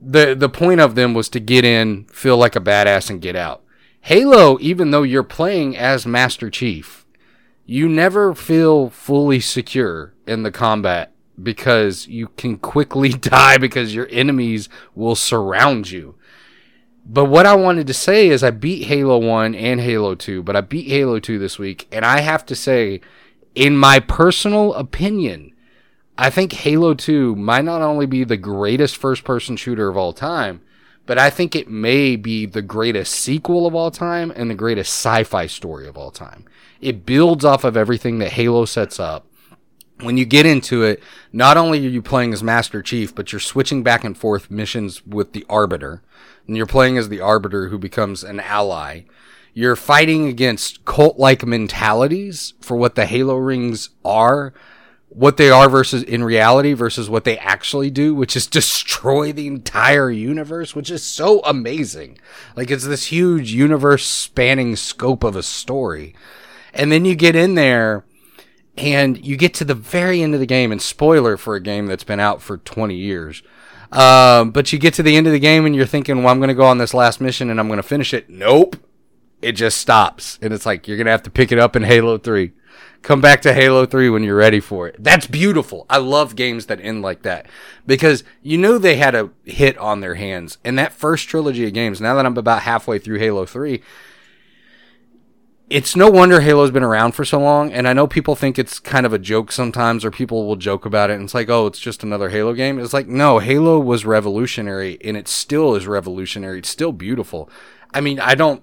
the 0.00 0.34
the 0.34 0.48
point 0.48 0.80
of 0.80 0.94
them 0.94 1.14
was 1.14 1.28
to 1.30 1.40
get 1.40 1.64
in, 1.64 2.04
feel 2.06 2.36
like 2.36 2.56
a 2.56 2.60
badass, 2.60 3.10
and 3.10 3.20
get 3.20 3.36
out. 3.36 3.62
Halo, 4.02 4.58
even 4.60 4.90
though 4.90 5.02
you're 5.02 5.22
playing 5.22 5.76
as 5.76 6.06
Master 6.06 6.50
Chief, 6.50 7.06
you 7.66 7.88
never 7.88 8.34
feel 8.34 8.88
fully 8.88 9.40
secure 9.40 10.14
in 10.26 10.42
the 10.42 10.50
combat 10.50 11.12
because 11.42 12.06
you 12.06 12.28
can 12.36 12.56
quickly 12.56 13.08
die 13.12 13.58
because 13.58 13.94
your 13.94 14.08
enemies 14.10 14.68
will 14.94 15.14
surround 15.14 15.90
you. 15.90 16.14
But 17.04 17.26
what 17.26 17.46
I 17.46 17.54
wanted 17.54 17.86
to 17.86 17.94
say 17.94 18.28
is 18.28 18.44
I 18.44 18.50
beat 18.50 18.86
Halo 18.86 19.18
1 19.18 19.54
and 19.54 19.80
Halo 19.80 20.14
2, 20.14 20.42
but 20.42 20.56
I 20.56 20.60
beat 20.60 20.88
Halo 20.88 21.18
2 21.18 21.38
this 21.38 21.58
week, 21.58 21.88
and 21.90 22.04
I 22.04 22.20
have 22.20 22.44
to 22.46 22.54
say, 22.54 23.00
in 23.54 23.76
my 23.76 23.98
personal 23.98 24.74
opinion, 24.74 25.52
I 26.18 26.30
think 26.30 26.52
Halo 26.52 26.94
2 26.94 27.34
might 27.36 27.64
not 27.64 27.80
only 27.80 28.04
be 28.04 28.24
the 28.24 28.36
greatest 28.36 28.96
first 28.96 29.24
person 29.24 29.56
shooter 29.56 29.88
of 29.88 29.96
all 29.96 30.12
time, 30.12 30.60
but 31.08 31.18
I 31.18 31.30
think 31.30 31.56
it 31.56 31.70
may 31.70 32.16
be 32.16 32.44
the 32.44 32.60
greatest 32.60 33.14
sequel 33.14 33.66
of 33.66 33.74
all 33.74 33.90
time 33.90 34.30
and 34.36 34.50
the 34.50 34.54
greatest 34.54 34.90
sci 34.90 35.24
fi 35.24 35.46
story 35.46 35.88
of 35.88 35.96
all 35.96 36.10
time. 36.10 36.44
It 36.82 37.06
builds 37.06 37.46
off 37.46 37.64
of 37.64 37.78
everything 37.78 38.18
that 38.18 38.32
Halo 38.32 38.66
sets 38.66 39.00
up. 39.00 39.26
When 40.00 40.18
you 40.18 40.26
get 40.26 40.44
into 40.44 40.84
it, 40.84 41.02
not 41.32 41.56
only 41.56 41.78
are 41.78 41.88
you 41.88 42.02
playing 42.02 42.34
as 42.34 42.44
Master 42.44 42.82
Chief, 42.82 43.14
but 43.14 43.32
you're 43.32 43.40
switching 43.40 43.82
back 43.82 44.04
and 44.04 44.18
forth 44.18 44.50
missions 44.50 45.04
with 45.06 45.32
the 45.32 45.46
Arbiter. 45.48 46.02
And 46.46 46.58
you're 46.58 46.66
playing 46.66 46.98
as 46.98 47.08
the 47.08 47.22
Arbiter 47.22 47.68
who 47.68 47.78
becomes 47.78 48.22
an 48.22 48.38
ally. 48.38 49.04
You're 49.54 49.76
fighting 49.76 50.26
against 50.26 50.84
cult 50.84 51.18
like 51.18 51.44
mentalities 51.44 52.52
for 52.60 52.76
what 52.76 52.96
the 52.96 53.06
Halo 53.06 53.36
rings 53.36 53.88
are 54.04 54.52
what 55.08 55.36
they 55.36 55.50
are 55.50 55.68
versus 55.68 56.02
in 56.02 56.22
reality 56.22 56.74
versus 56.74 57.08
what 57.08 57.24
they 57.24 57.38
actually 57.38 57.90
do, 57.90 58.14
which 58.14 58.36
is 58.36 58.46
destroy 58.58 59.32
the 59.32 59.46
entire 59.46 60.10
universe, 60.10 60.74
which 60.74 60.90
is 60.90 61.02
so 61.02 61.40
amazing. 61.40 62.18
Like 62.56 62.70
it's 62.70 62.86
this 62.86 63.06
huge 63.06 63.52
universe 63.52 64.04
spanning 64.04 64.76
scope 64.76 65.24
of 65.24 65.36
a 65.36 65.42
story. 65.42 66.14
And 66.74 66.92
then 66.92 67.04
you 67.04 67.14
get 67.14 67.34
in 67.34 67.54
there 67.54 68.04
and 68.76 69.24
you 69.24 69.36
get 69.36 69.54
to 69.54 69.64
the 69.64 69.74
very 69.74 70.22
end 70.22 70.34
of 70.34 70.40
the 70.40 70.46
game 70.46 70.70
and 70.70 70.80
spoiler 70.80 71.36
for 71.36 71.56
a 71.56 71.60
game 71.60 71.86
that's 71.86 72.04
been 72.04 72.20
out 72.20 72.42
for 72.42 72.58
20 72.58 72.94
years. 72.94 73.42
Um, 73.90 74.50
but 74.50 74.72
you 74.72 74.78
get 74.78 74.94
to 74.94 75.02
the 75.02 75.16
end 75.16 75.26
of 75.26 75.32
the 75.32 75.38
game 75.38 75.64
and 75.64 75.74
you're 75.74 75.86
thinking, 75.86 76.18
well, 76.18 76.28
I'm 76.28 76.38
going 76.38 76.48
to 76.48 76.54
go 76.54 76.66
on 76.66 76.78
this 76.78 76.92
last 76.92 77.20
mission 77.20 77.48
and 77.48 77.58
I'm 77.58 77.68
going 77.68 77.78
to 77.78 77.82
finish 77.82 78.12
it. 78.12 78.28
Nope. 78.28 78.76
It 79.40 79.52
just 79.52 79.78
stops. 79.78 80.38
And 80.42 80.52
it's 80.52 80.66
like, 80.66 80.86
you're 80.86 80.98
going 80.98 81.06
to 81.06 81.12
have 81.12 81.22
to 81.22 81.30
pick 81.30 81.50
it 81.50 81.58
up 81.58 81.74
in 81.74 81.84
Halo 81.84 82.18
3 82.18 82.52
come 83.02 83.20
back 83.20 83.42
to 83.42 83.54
Halo 83.54 83.86
3 83.86 84.10
when 84.10 84.22
you're 84.22 84.36
ready 84.36 84.60
for 84.60 84.88
it. 84.88 84.96
That's 84.98 85.26
beautiful. 85.26 85.86
I 85.88 85.98
love 85.98 86.36
games 86.36 86.66
that 86.66 86.80
end 86.80 87.02
like 87.02 87.22
that 87.22 87.46
because 87.86 88.24
you 88.42 88.58
know 88.58 88.78
they 88.78 88.96
had 88.96 89.14
a 89.14 89.30
hit 89.44 89.78
on 89.78 90.00
their 90.00 90.16
hands. 90.16 90.58
And 90.64 90.78
that 90.78 90.92
first 90.92 91.28
trilogy 91.28 91.66
of 91.66 91.72
games, 91.72 92.00
now 92.00 92.14
that 92.14 92.26
I'm 92.26 92.36
about 92.36 92.62
halfway 92.62 92.98
through 92.98 93.18
Halo 93.18 93.46
3, 93.46 93.82
it's 95.70 95.94
no 95.94 96.08
wonder 96.10 96.40
Halo's 96.40 96.70
been 96.70 96.82
around 96.82 97.12
for 97.12 97.26
so 97.26 97.38
long, 97.38 97.72
and 97.72 97.86
I 97.86 97.92
know 97.92 98.06
people 98.06 98.34
think 98.34 98.58
it's 98.58 98.78
kind 98.78 99.04
of 99.04 99.12
a 99.12 99.18
joke 99.18 99.52
sometimes, 99.52 100.02
or 100.02 100.10
people 100.10 100.46
will 100.46 100.56
joke 100.56 100.86
about 100.86 101.10
it, 101.10 101.14
and 101.14 101.24
it's 101.24 101.34
like, 101.34 101.50
oh, 101.50 101.66
it's 101.66 101.78
just 101.78 102.02
another 102.02 102.30
Halo 102.30 102.54
game. 102.54 102.78
It's 102.78 102.94
like, 102.94 103.06
no, 103.06 103.38
Halo 103.38 103.78
was 103.78 104.06
revolutionary, 104.06 104.98
and 105.04 105.14
it 105.14 105.28
still 105.28 105.74
is 105.74 105.86
revolutionary. 105.86 106.60
It's 106.60 106.70
still 106.70 106.92
beautiful. 106.92 107.50
I 107.92 108.00
mean, 108.00 108.18
I 108.18 108.34
don't 108.34 108.62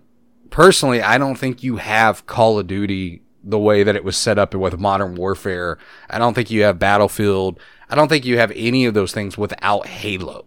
personally, 0.49 1.01
I 1.01 1.17
don't 1.17 1.35
think 1.35 1.61
you 1.61 1.77
have 1.77 2.25
Call 2.25 2.57
of 2.57 2.65
Duty 2.65 3.21
the 3.45 3.59
way 3.59 3.83
that 3.83 3.95
it 3.95 4.03
was 4.03 4.17
set 4.17 4.39
up 4.39 4.53
with 4.53 4.79
Modern 4.79 5.15
Warfare. 5.15 5.77
I 6.09 6.17
don't 6.17 6.33
think 6.33 6.49
you 6.49 6.63
have 6.63 6.79
Battlefield. 6.79 7.59
I 7.89 7.95
don't 7.95 8.09
think 8.09 8.25
you 8.25 8.37
have 8.39 8.51
any 8.55 8.85
of 8.85 8.93
those 8.93 9.13
things 9.13 9.37
without 9.37 9.85
Halo 9.85 10.45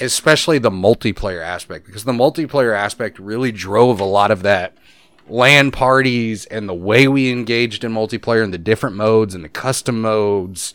especially 0.00 0.58
the 0.58 0.70
multiplayer 0.70 1.42
aspect, 1.42 1.86
because 1.86 2.04
the 2.04 2.12
multiplayer 2.12 2.76
aspect 2.76 3.18
really 3.18 3.52
drove 3.52 4.00
a 4.00 4.04
lot 4.04 4.30
of 4.30 4.42
that 4.42 4.76
land 5.28 5.72
parties 5.72 6.44
and 6.46 6.68
the 6.68 6.74
way 6.74 7.08
we 7.08 7.30
engaged 7.30 7.84
in 7.84 7.92
multiplayer 7.92 8.42
and 8.42 8.52
the 8.52 8.58
different 8.58 8.96
modes 8.96 9.34
and 9.34 9.44
the 9.44 9.48
custom 9.48 10.00
modes 10.00 10.74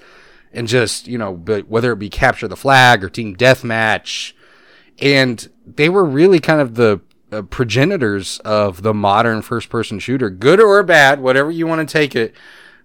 and 0.52 0.68
just, 0.68 1.08
you 1.08 1.18
know, 1.18 1.34
but 1.34 1.68
whether 1.68 1.92
it 1.92 2.00
be 2.00 2.10
capture 2.10 2.48
the 2.48 2.56
flag 2.56 3.04
or 3.04 3.10
team 3.10 3.36
deathmatch. 3.36 4.34
And 5.00 5.48
they 5.66 5.88
were 5.90 6.04
really 6.04 6.40
kind 6.40 6.62
of 6.62 6.76
the 6.76 7.00
uh, 7.32 7.42
progenitors 7.44 8.40
of 8.40 8.82
the 8.82 8.94
modern 8.94 9.42
first 9.42 9.70
person 9.70 10.00
shooter, 10.00 10.30
good 10.30 10.60
or 10.60 10.82
bad, 10.84 11.22
whatever 11.22 11.52
you 11.52 11.68
want 11.68 11.88
to 11.88 11.92
take 11.92 12.16
it. 12.16 12.36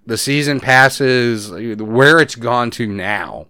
The 0.07 0.19
season 0.19 0.61
passes, 0.61 1.51
where 1.51 2.21
it's 2.21 2.35
gone 2.35 2.71
to 2.73 2.87
now. 2.87 3.47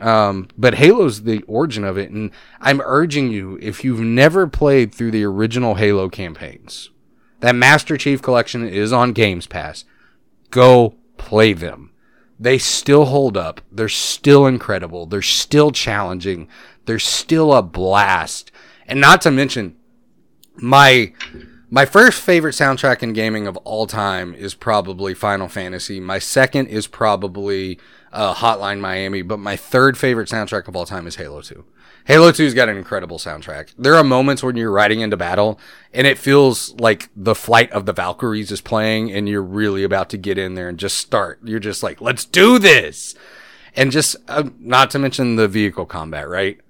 Um, 0.00 0.46
but 0.56 0.74
Halo's 0.74 1.24
the 1.24 1.42
origin 1.48 1.82
of 1.82 1.98
it. 1.98 2.10
And 2.10 2.30
I'm 2.60 2.80
urging 2.84 3.32
you, 3.32 3.58
if 3.60 3.82
you've 3.82 4.00
never 4.00 4.46
played 4.46 4.94
through 4.94 5.10
the 5.10 5.24
original 5.24 5.74
Halo 5.74 6.08
campaigns, 6.08 6.90
that 7.40 7.56
Master 7.56 7.96
Chief 7.96 8.22
Collection 8.22 8.68
is 8.68 8.92
on 8.92 9.14
Games 9.14 9.48
Pass. 9.48 9.84
Go 10.50 10.94
play 11.18 11.52
them. 11.52 11.90
They 12.38 12.58
still 12.58 13.06
hold 13.06 13.36
up. 13.36 13.60
They're 13.72 13.88
still 13.88 14.46
incredible. 14.46 15.06
They're 15.06 15.22
still 15.22 15.72
challenging. 15.72 16.48
They're 16.84 16.98
still 16.98 17.52
a 17.52 17.62
blast. 17.62 18.52
And 18.86 19.00
not 19.00 19.22
to 19.22 19.30
mention, 19.30 19.76
my 20.58 21.12
my 21.68 21.84
first 21.84 22.22
favorite 22.22 22.54
soundtrack 22.54 23.02
in 23.02 23.12
gaming 23.12 23.46
of 23.46 23.56
all 23.58 23.86
time 23.86 24.34
is 24.34 24.54
probably 24.54 25.14
Final 25.14 25.48
Fantasy. 25.48 25.98
My 25.98 26.18
second 26.18 26.68
is 26.68 26.86
probably 26.86 27.78
uh, 28.12 28.34
Hotline 28.34 28.80
Miami, 28.80 29.22
but 29.22 29.38
my 29.38 29.56
third 29.56 29.98
favorite 29.98 30.28
soundtrack 30.28 30.68
of 30.68 30.76
all 30.76 30.86
time 30.86 31.06
is 31.06 31.16
Halo 31.16 31.42
2. 31.42 31.64
Halo 32.06 32.30
2's 32.30 32.54
got 32.54 32.68
an 32.68 32.76
incredible 32.76 33.18
soundtrack. 33.18 33.74
There 33.76 33.96
are 33.96 34.04
moments 34.04 34.44
when 34.44 34.56
you're 34.56 34.70
riding 34.70 35.00
into 35.00 35.16
battle 35.16 35.58
and 35.92 36.06
it 36.06 36.18
feels 36.18 36.72
like 36.74 37.08
the 37.16 37.34
flight 37.34 37.70
of 37.72 37.84
the 37.84 37.92
Valkyries 37.92 38.52
is 38.52 38.60
playing 38.60 39.10
and 39.10 39.28
you're 39.28 39.42
really 39.42 39.82
about 39.82 40.08
to 40.10 40.16
get 40.16 40.38
in 40.38 40.54
there 40.54 40.68
and 40.68 40.78
just 40.78 40.98
start. 40.98 41.40
You're 41.42 41.58
just 41.58 41.82
like, 41.82 42.00
let's 42.00 42.24
do 42.24 42.60
this. 42.60 43.16
And 43.74 43.90
just, 43.90 44.14
uh, 44.28 44.48
not 44.60 44.90
to 44.92 45.00
mention 45.00 45.34
the 45.34 45.48
vehicle 45.48 45.84
combat, 45.84 46.28
right? 46.28 46.60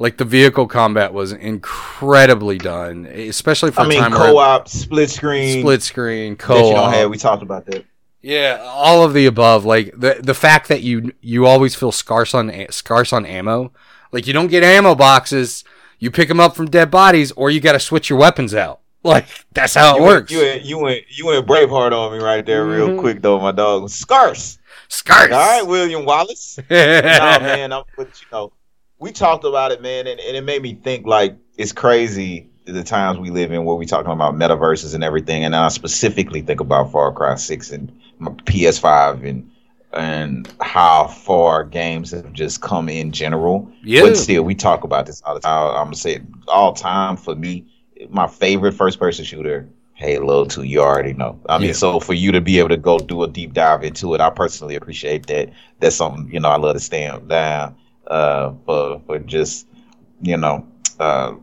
Like 0.00 0.16
the 0.16 0.24
vehicle 0.24 0.66
combat 0.66 1.12
was 1.12 1.30
incredibly 1.32 2.56
done, 2.58 3.04
especially 3.04 3.70
for 3.70 3.82
I 3.82 3.86
mean, 3.86 4.00
time 4.00 4.12
co-op, 4.12 4.66
split 4.66 5.10
screen, 5.10 5.60
split 5.60 5.82
screen, 5.82 6.36
that 6.36 6.48
you 6.48 6.54
don't 6.62 6.74
co-op. 6.74 6.94
have. 6.94 7.10
We 7.10 7.18
talked 7.18 7.42
about 7.42 7.66
that. 7.66 7.84
Yeah, 8.22 8.60
all 8.66 9.04
of 9.04 9.12
the 9.12 9.26
above. 9.26 9.64
Like 9.66 9.92
the 9.94 10.18
the 10.22 10.32
fact 10.34 10.68
that 10.68 10.80
you 10.82 11.12
you 11.20 11.46
always 11.46 11.74
feel 11.74 11.92
scarce 11.92 12.32
on 12.34 12.50
scarce 12.70 13.12
on 13.12 13.26
ammo. 13.26 13.72
Like 14.10 14.26
you 14.26 14.32
don't 14.32 14.48
get 14.48 14.62
ammo 14.64 14.94
boxes. 14.94 15.64
You 15.98 16.10
pick 16.10 16.28
them 16.28 16.40
up 16.40 16.56
from 16.56 16.70
dead 16.70 16.90
bodies, 16.90 17.30
or 17.32 17.50
you 17.50 17.60
got 17.60 17.72
to 17.72 17.80
switch 17.80 18.08
your 18.08 18.18
weapons 18.18 18.54
out. 18.54 18.80
Like 19.02 19.26
that's 19.54 19.74
how 19.74 19.96
it 19.96 20.00
you 20.00 20.04
works. 20.06 20.30
Went, 20.34 20.42
you 20.42 20.42
went, 20.42 20.64
you 20.66 20.78
went, 20.82 21.02
you 21.08 21.26
went 21.26 21.46
Braveheart 21.46 21.92
on 21.92 22.12
me 22.12 22.22
right 22.22 22.44
there, 22.44 22.66
real 22.66 22.88
Mhm. 22.88 23.00
quick 23.00 23.22
though, 23.22 23.40
my 23.40 23.50
dog. 23.50 23.88
Scarce. 23.88 24.58
Scarce. 24.88 25.32
All 25.32 25.38
right, 25.38 25.66
William 25.66 26.04
Wallace. 26.04 26.58
nah, 26.70 27.38
man, 27.38 27.72
I'm, 27.72 27.84
but 27.96 28.08
you 28.20 28.26
know, 28.30 28.52
we 29.00 29.10
talked 29.10 29.44
about 29.44 29.72
it, 29.72 29.82
man, 29.82 30.06
and, 30.06 30.20
and 30.20 30.36
it 30.36 30.44
made 30.44 30.62
me 30.62 30.74
think 30.74 31.06
like 31.06 31.36
it's 31.56 31.72
crazy 31.72 32.46
the 32.66 32.84
times 32.84 33.18
we 33.18 33.30
live 33.30 33.50
in 33.50 33.64
where 33.64 33.74
we're 33.74 33.84
talking 33.84 34.12
about 34.12 34.34
metaverses 34.34 34.94
and 34.94 35.02
everything, 35.02 35.44
and 35.44 35.56
I 35.56 35.68
specifically 35.68 36.42
think 36.42 36.60
about 36.60 36.92
Far 36.92 37.10
Cry 37.12 37.34
Six 37.34 37.70
and 37.70 37.90
my 38.18 38.30
PS5 38.30 39.26
and 39.28 39.50
and 39.92 40.54
how 40.60 41.08
far 41.08 41.64
games 41.64 42.12
have 42.12 42.32
just 42.32 42.60
come 42.60 42.88
in 42.88 43.10
general. 43.10 43.72
Yeah. 43.82 44.02
But 44.02 44.16
still, 44.16 44.44
we 44.44 44.54
talk 44.54 44.84
about 44.84 45.06
this 45.06 45.20
all 45.22 45.34
the 45.34 45.40
time. 45.40 45.74
I'm 45.74 45.84
gonna 45.86 45.96
say 45.96 46.20
all 46.46 46.74
time 46.74 47.16
for 47.16 47.34
me. 47.34 47.64
My 48.08 48.28
favorite 48.28 48.72
first 48.72 49.00
person 49.00 49.24
shooter, 49.24 49.68
Halo 49.94 50.44
2. 50.44 50.62
You 50.62 50.80
already 50.80 51.12
know. 51.12 51.40
I 51.48 51.58
mean, 51.58 51.68
Yeah. 51.68 51.74
so 51.74 52.00
for 52.00 52.14
you 52.14 52.30
to 52.32 52.40
be 52.40 52.58
able 52.58 52.68
to 52.68 52.76
go 52.76 52.98
do 52.98 53.24
a 53.24 53.28
deep 53.28 53.52
dive 53.52 53.82
into 53.82 54.14
it, 54.14 54.20
I 54.20 54.30
personally 54.30 54.76
appreciate 54.76 55.26
that. 55.26 55.50
That's 55.80 55.96
something 55.96 56.32
you 56.32 56.38
know 56.38 56.50
I 56.50 56.56
love 56.56 56.74
to 56.74 56.80
stand 56.80 57.28
down 57.28 57.74
uh, 58.10 58.52
for 58.66 59.18
just 59.20 59.66
you 60.20 60.36
know 60.36 60.66
uh, 60.98 61.34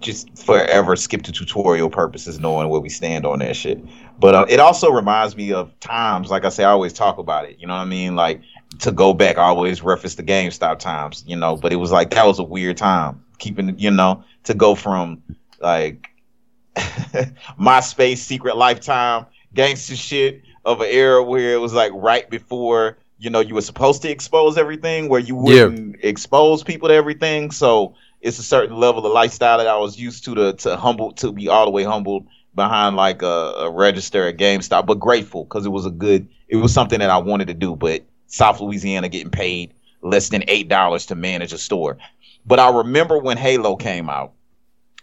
just 0.00 0.36
forever 0.38 0.96
skip 0.96 1.22
to 1.22 1.32
tutorial 1.32 1.90
purposes, 1.90 2.38
knowing 2.38 2.68
where 2.68 2.80
we 2.80 2.88
stand 2.88 3.26
on 3.26 3.40
that 3.40 3.56
shit. 3.56 3.82
But 4.18 4.34
uh, 4.34 4.46
it 4.48 4.60
also 4.60 4.90
reminds 4.90 5.36
me 5.36 5.52
of 5.52 5.78
times, 5.80 6.30
like 6.30 6.44
I 6.44 6.48
say, 6.48 6.64
I 6.64 6.70
always 6.70 6.92
talk 6.92 7.18
about 7.18 7.44
it. 7.44 7.58
You 7.58 7.66
know 7.66 7.74
what 7.74 7.82
I 7.82 7.86
mean? 7.86 8.16
Like 8.16 8.42
to 8.80 8.92
go 8.92 9.12
back, 9.12 9.38
I 9.38 9.42
always 9.42 9.82
reference 9.82 10.14
the 10.14 10.22
GameStop 10.22 10.78
times. 10.78 11.24
You 11.26 11.36
know, 11.36 11.56
but 11.56 11.72
it 11.72 11.76
was 11.76 11.92
like 11.92 12.10
that 12.10 12.26
was 12.26 12.38
a 12.38 12.44
weird 12.44 12.76
time. 12.76 13.24
Keeping, 13.38 13.78
you 13.78 13.90
know, 13.90 14.24
to 14.44 14.54
go 14.54 14.74
from 14.74 15.22
like 15.60 16.08
MySpace, 16.76 18.18
Secret 18.18 18.56
Lifetime, 18.56 19.26
gangster 19.54 19.96
shit 19.96 20.42
of 20.64 20.80
an 20.80 20.88
era 20.90 21.22
where 21.22 21.54
it 21.54 21.60
was 21.60 21.72
like 21.72 21.92
right 21.94 22.28
before 22.28 22.98
you 23.18 23.30
know 23.30 23.40
you 23.40 23.54
were 23.54 23.62
supposed 23.62 24.02
to 24.02 24.10
expose 24.10 24.56
everything, 24.56 25.08
where 25.08 25.20
you 25.20 25.34
wouldn't 25.36 25.96
expose 26.02 26.62
people 26.62 26.88
to 26.88 26.94
everything. 26.94 27.50
So 27.50 27.94
it's 28.20 28.38
a 28.38 28.42
certain 28.42 28.76
level 28.76 29.04
of 29.04 29.12
lifestyle 29.12 29.58
that 29.58 29.66
I 29.66 29.76
was 29.76 29.98
used 29.98 30.24
to 30.24 30.34
to 30.34 30.52
to 30.54 30.76
humble 30.76 31.12
to 31.12 31.32
be 31.32 31.48
all 31.48 31.64
the 31.64 31.70
way 31.70 31.84
humbled 31.84 32.26
behind 32.54 32.96
like 32.96 33.22
a, 33.22 33.26
a 33.26 33.70
register 33.70 34.26
at 34.26 34.36
GameStop, 34.36 34.86
but 34.86 34.98
grateful 34.98 35.44
because 35.44 35.64
it 35.64 35.70
was 35.70 35.86
a 35.86 35.90
good, 35.90 36.28
it 36.48 36.56
was 36.56 36.72
something 36.72 36.98
that 36.98 37.10
I 37.10 37.18
wanted 37.18 37.48
to 37.48 37.54
do. 37.54 37.76
But 37.76 38.04
South 38.26 38.60
Louisiana 38.60 39.08
getting 39.08 39.30
paid 39.30 39.74
less 40.02 40.28
than 40.28 40.44
eight 40.48 40.68
dollars 40.68 41.06
to 41.06 41.14
manage 41.14 41.52
a 41.52 41.58
store. 41.58 41.98
But 42.44 42.58
I 42.58 42.76
remember 42.78 43.18
when 43.18 43.36
Halo 43.36 43.76
came 43.76 44.08
out, 44.08 44.32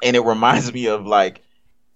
and 0.03 0.15
it 0.15 0.21
reminds 0.21 0.71
me 0.73 0.87
of 0.87 1.05
like 1.05 1.41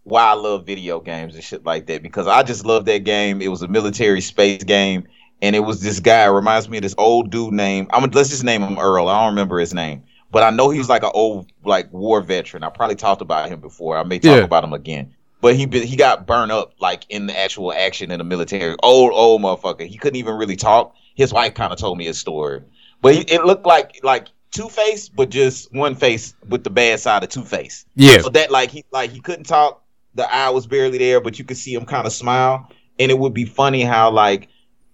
why 0.04 0.24
I 0.24 0.34
love 0.34 0.66
video 0.66 1.00
games 1.00 1.36
and 1.36 1.44
shit 1.44 1.66
like 1.66 1.88
that 1.88 2.02
because 2.02 2.28
I 2.28 2.44
just 2.44 2.66
love 2.66 2.86
that 2.86 3.04
game. 3.04 3.42
It 3.42 3.50
was 3.50 3.62
a 3.62 3.68
military 3.68 4.22
space 4.22 4.64
game, 4.64 5.08
and 5.42 5.56
it 5.56 5.60
was 5.62 5.82
this 5.82 6.00
guy. 6.00 6.26
It 6.26 6.30
reminds 6.30 6.70
me 6.70 6.78
of 6.78 6.84
this 6.84 6.96
old 6.98 7.30
dude 7.32 7.54
named 7.54 7.88
I'm 7.92 8.02
gonna 8.02 8.16
let's 8.16 8.30
just 8.30 8.44
name 8.44 8.62
him 8.62 8.78
Earl. 8.78 9.08
I 9.08 9.20
don't 9.22 9.34
remember 9.34 9.60
his 9.60 9.74
name, 9.74 10.04
but 10.32 10.44
I 10.44 10.50
know 10.50 10.70
he 10.70 10.78
was 10.80 10.90
like 10.90 11.04
an 11.04 11.12
old 11.14 11.52
like 11.64 11.92
war 11.94 12.22
veteran. 12.22 12.64
I 12.64 12.70
probably 12.70 12.96
talked 12.96 13.22
about 13.22 13.50
him 13.50 13.60
before. 13.62 13.98
I 13.98 14.04
may 14.04 14.20
talk 14.20 14.38
Yeah. 14.38 14.44
about 14.44 14.64
him 14.64 14.74
again. 14.74 15.16
But 15.42 15.56
he 15.56 15.66
he 15.68 15.96
got 15.96 16.28
burned 16.28 16.52
up 16.52 16.74
like 16.80 17.06
in 17.10 17.28
the 17.28 17.38
actual 17.40 17.72
action 17.72 18.12
in 18.12 18.18
the 18.18 18.26
military. 18.26 18.76
Old 18.84 19.12
old 19.14 19.42
motherfucker. 19.42 19.88
He 19.88 19.98
couldn't 19.98 20.18
even 20.18 20.36
really 20.36 20.58
talk. 20.58 20.94
His 21.16 21.32
wife 21.34 21.54
kind 21.54 21.72
of 21.72 21.80
told 21.80 21.98
me 21.98 22.06
his 22.06 22.18
story, 22.20 22.62
but 23.02 23.14
he, 23.16 23.22
it 23.22 23.46
looked 23.46 23.66
like 23.66 24.00
like 24.04 24.28
Two 24.52 24.68
Face, 24.68 25.08
but 25.10 25.30
just 25.30 25.72
one 25.74 25.96
face 25.96 26.34
with 26.50 26.64
the 26.64 26.70
bad 26.70 27.00
side 27.00 27.24
of 27.24 27.30
Two 27.30 27.44
Face. 27.44 27.86
Yeah. 27.96 28.18
So 28.20 28.30
that 28.30 28.52
like 28.52 28.72
he 28.72 28.84
like 28.92 29.12
he 29.12 29.20
couldn't 29.22 29.46
talk. 29.46 29.82
The 30.16 30.30
eye 30.34 30.50
was 30.50 30.66
barely 30.68 30.98
there, 30.98 31.22
but 31.22 31.38
you 31.40 31.46
could 31.46 31.56
see 31.58 31.74
him 31.74 31.86
kind 31.86 32.06
of 32.08 32.12
smile. 32.12 32.68
And 32.98 33.10
it 33.12 33.18
would 33.20 33.34
be 33.34 33.46
funny 33.46 33.84
how 33.84 34.12
like 34.12 34.50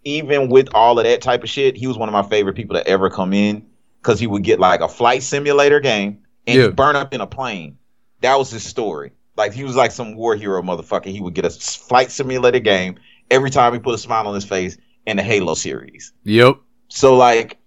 even 0.05 0.49
with 0.49 0.69
all 0.73 0.97
of 0.99 1.03
that 1.05 1.21
type 1.21 1.43
of 1.43 1.49
shit, 1.49 1.75
he 1.75 1.87
was 1.87 1.97
one 1.97 2.07
of 2.07 2.13
my 2.13 2.23
favorite 2.23 2.55
people 2.55 2.75
to 2.75 2.87
ever 2.87 3.09
come 3.09 3.33
in 3.33 3.65
because 4.01 4.19
he 4.19 4.27
would 4.27 4.43
get 4.43 4.59
like 4.59 4.79
a 4.81 4.87
flight 4.87 5.23
simulator 5.23 5.79
game 5.79 6.19
and 6.47 6.57
Yeah. 6.57 6.67
burn 6.69 6.95
up 6.95 7.13
in 7.13 7.21
a 7.21 7.27
plane. 7.27 7.77
That 8.21 8.37
was 8.37 8.51
his 8.51 8.63
story. 8.63 9.11
Like 9.35 9.51
he 9.53 9.63
was 9.63 9.75
like 9.75 9.91
some 9.91 10.15
war 10.15 10.35
hero 10.35 10.61
motherfucker. 10.61 11.07
He 11.07 11.19
would 11.19 11.33
get 11.33 11.43
a 11.43 11.49
flight 11.49 12.11
simulator 12.11 12.59
game 12.59 12.95
every 13.29 13.49
time 13.49 13.73
he 13.73 13.79
put 13.79 13.95
a 13.95 13.97
smile 13.97 14.27
on 14.27 14.35
his 14.35 14.45
face 14.45 14.77
in 15.07 15.17
the 15.17 15.23
Halo 15.23 15.55
series. 15.55 16.13
Yep. 16.23 16.57
So 16.87 17.15
like 17.17 17.57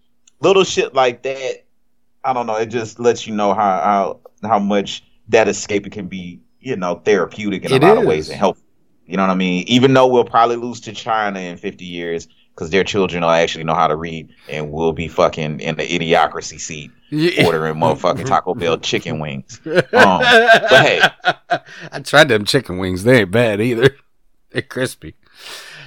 little 0.41 0.65
shit 0.65 0.95
like 0.95 1.23
that, 1.25 1.65
I 2.25 2.33
don't 2.33 2.47
know. 2.47 2.57
It 2.57 2.67
just 2.67 2.99
lets 3.01 3.27
you 3.27 3.35
know 3.35 3.53
how 3.53 4.21
how 4.43 4.49
how 4.49 4.59
much 4.61 5.03
that 5.29 5.49
escape 5.49 5.91
can 5.91 6.07
be, 6.07 6.41
you 6.61 6.77
know, 6.77 6.95
therapeutic 7.05 7.65
in 7.65 7.73
It 7.73 7.83
a 7.83 7.87
lot 7.87 7.97
is. 7.99 8.03
of 8.03 8.09
ways 8.09 8.29
and 8.31 8.39
helpful. 8.39 8.65
You 9.09 9.17
know 9.17 9.23
what 9.25 9.31
I 9.31 9.37
mean? 9.37 9.65
Even 9.67 9.95
though 9.95 10.07
we'll 10.07 10.25
probably 10.25 10.57
lose 10.57 10.81
to 10.81 10.93
China 10.93 11.41
in 11.41 11.57
50 11.57 11.85
years 11.85 12.29
because 12.55 12.71
their 12.71 12.85
children 12.85 13.23
will 13.23 13.31
actually 13.31 13.65
know 13.65 13.75
how 13.75 13.87
to 13.87 13.97
read 13.97 14.29
and 14.49 14.71
we'll 14.71 14.93
be 14.93 15.09
fucking 15.09 15.61
in 15.61 15.77
the 15.77 15.83
idiocracy 15.83 16.61
seat 16.61 16.91
ordering 17.45 17.77
motherfucking 17.77 18.27
Taco 18.27 18.55
Bell 18.55 18.79
chicken 18.81 19.19
wings. 19.19 19.61
Um, 19.99 20.21
but 20.21 20.71
hey, 20.71 21.01
I 21.91 22.01
tried 22.01 22.29
them 22.29 22.45
chicken 22.45 22.79
wings. 22.79 23.05
They 23.05 23.21
ain't 23.23 23.31
bad 23.31 23.61
either. 23.61 23.97
They're 24.51 24.63
crispy. 24.63 25.15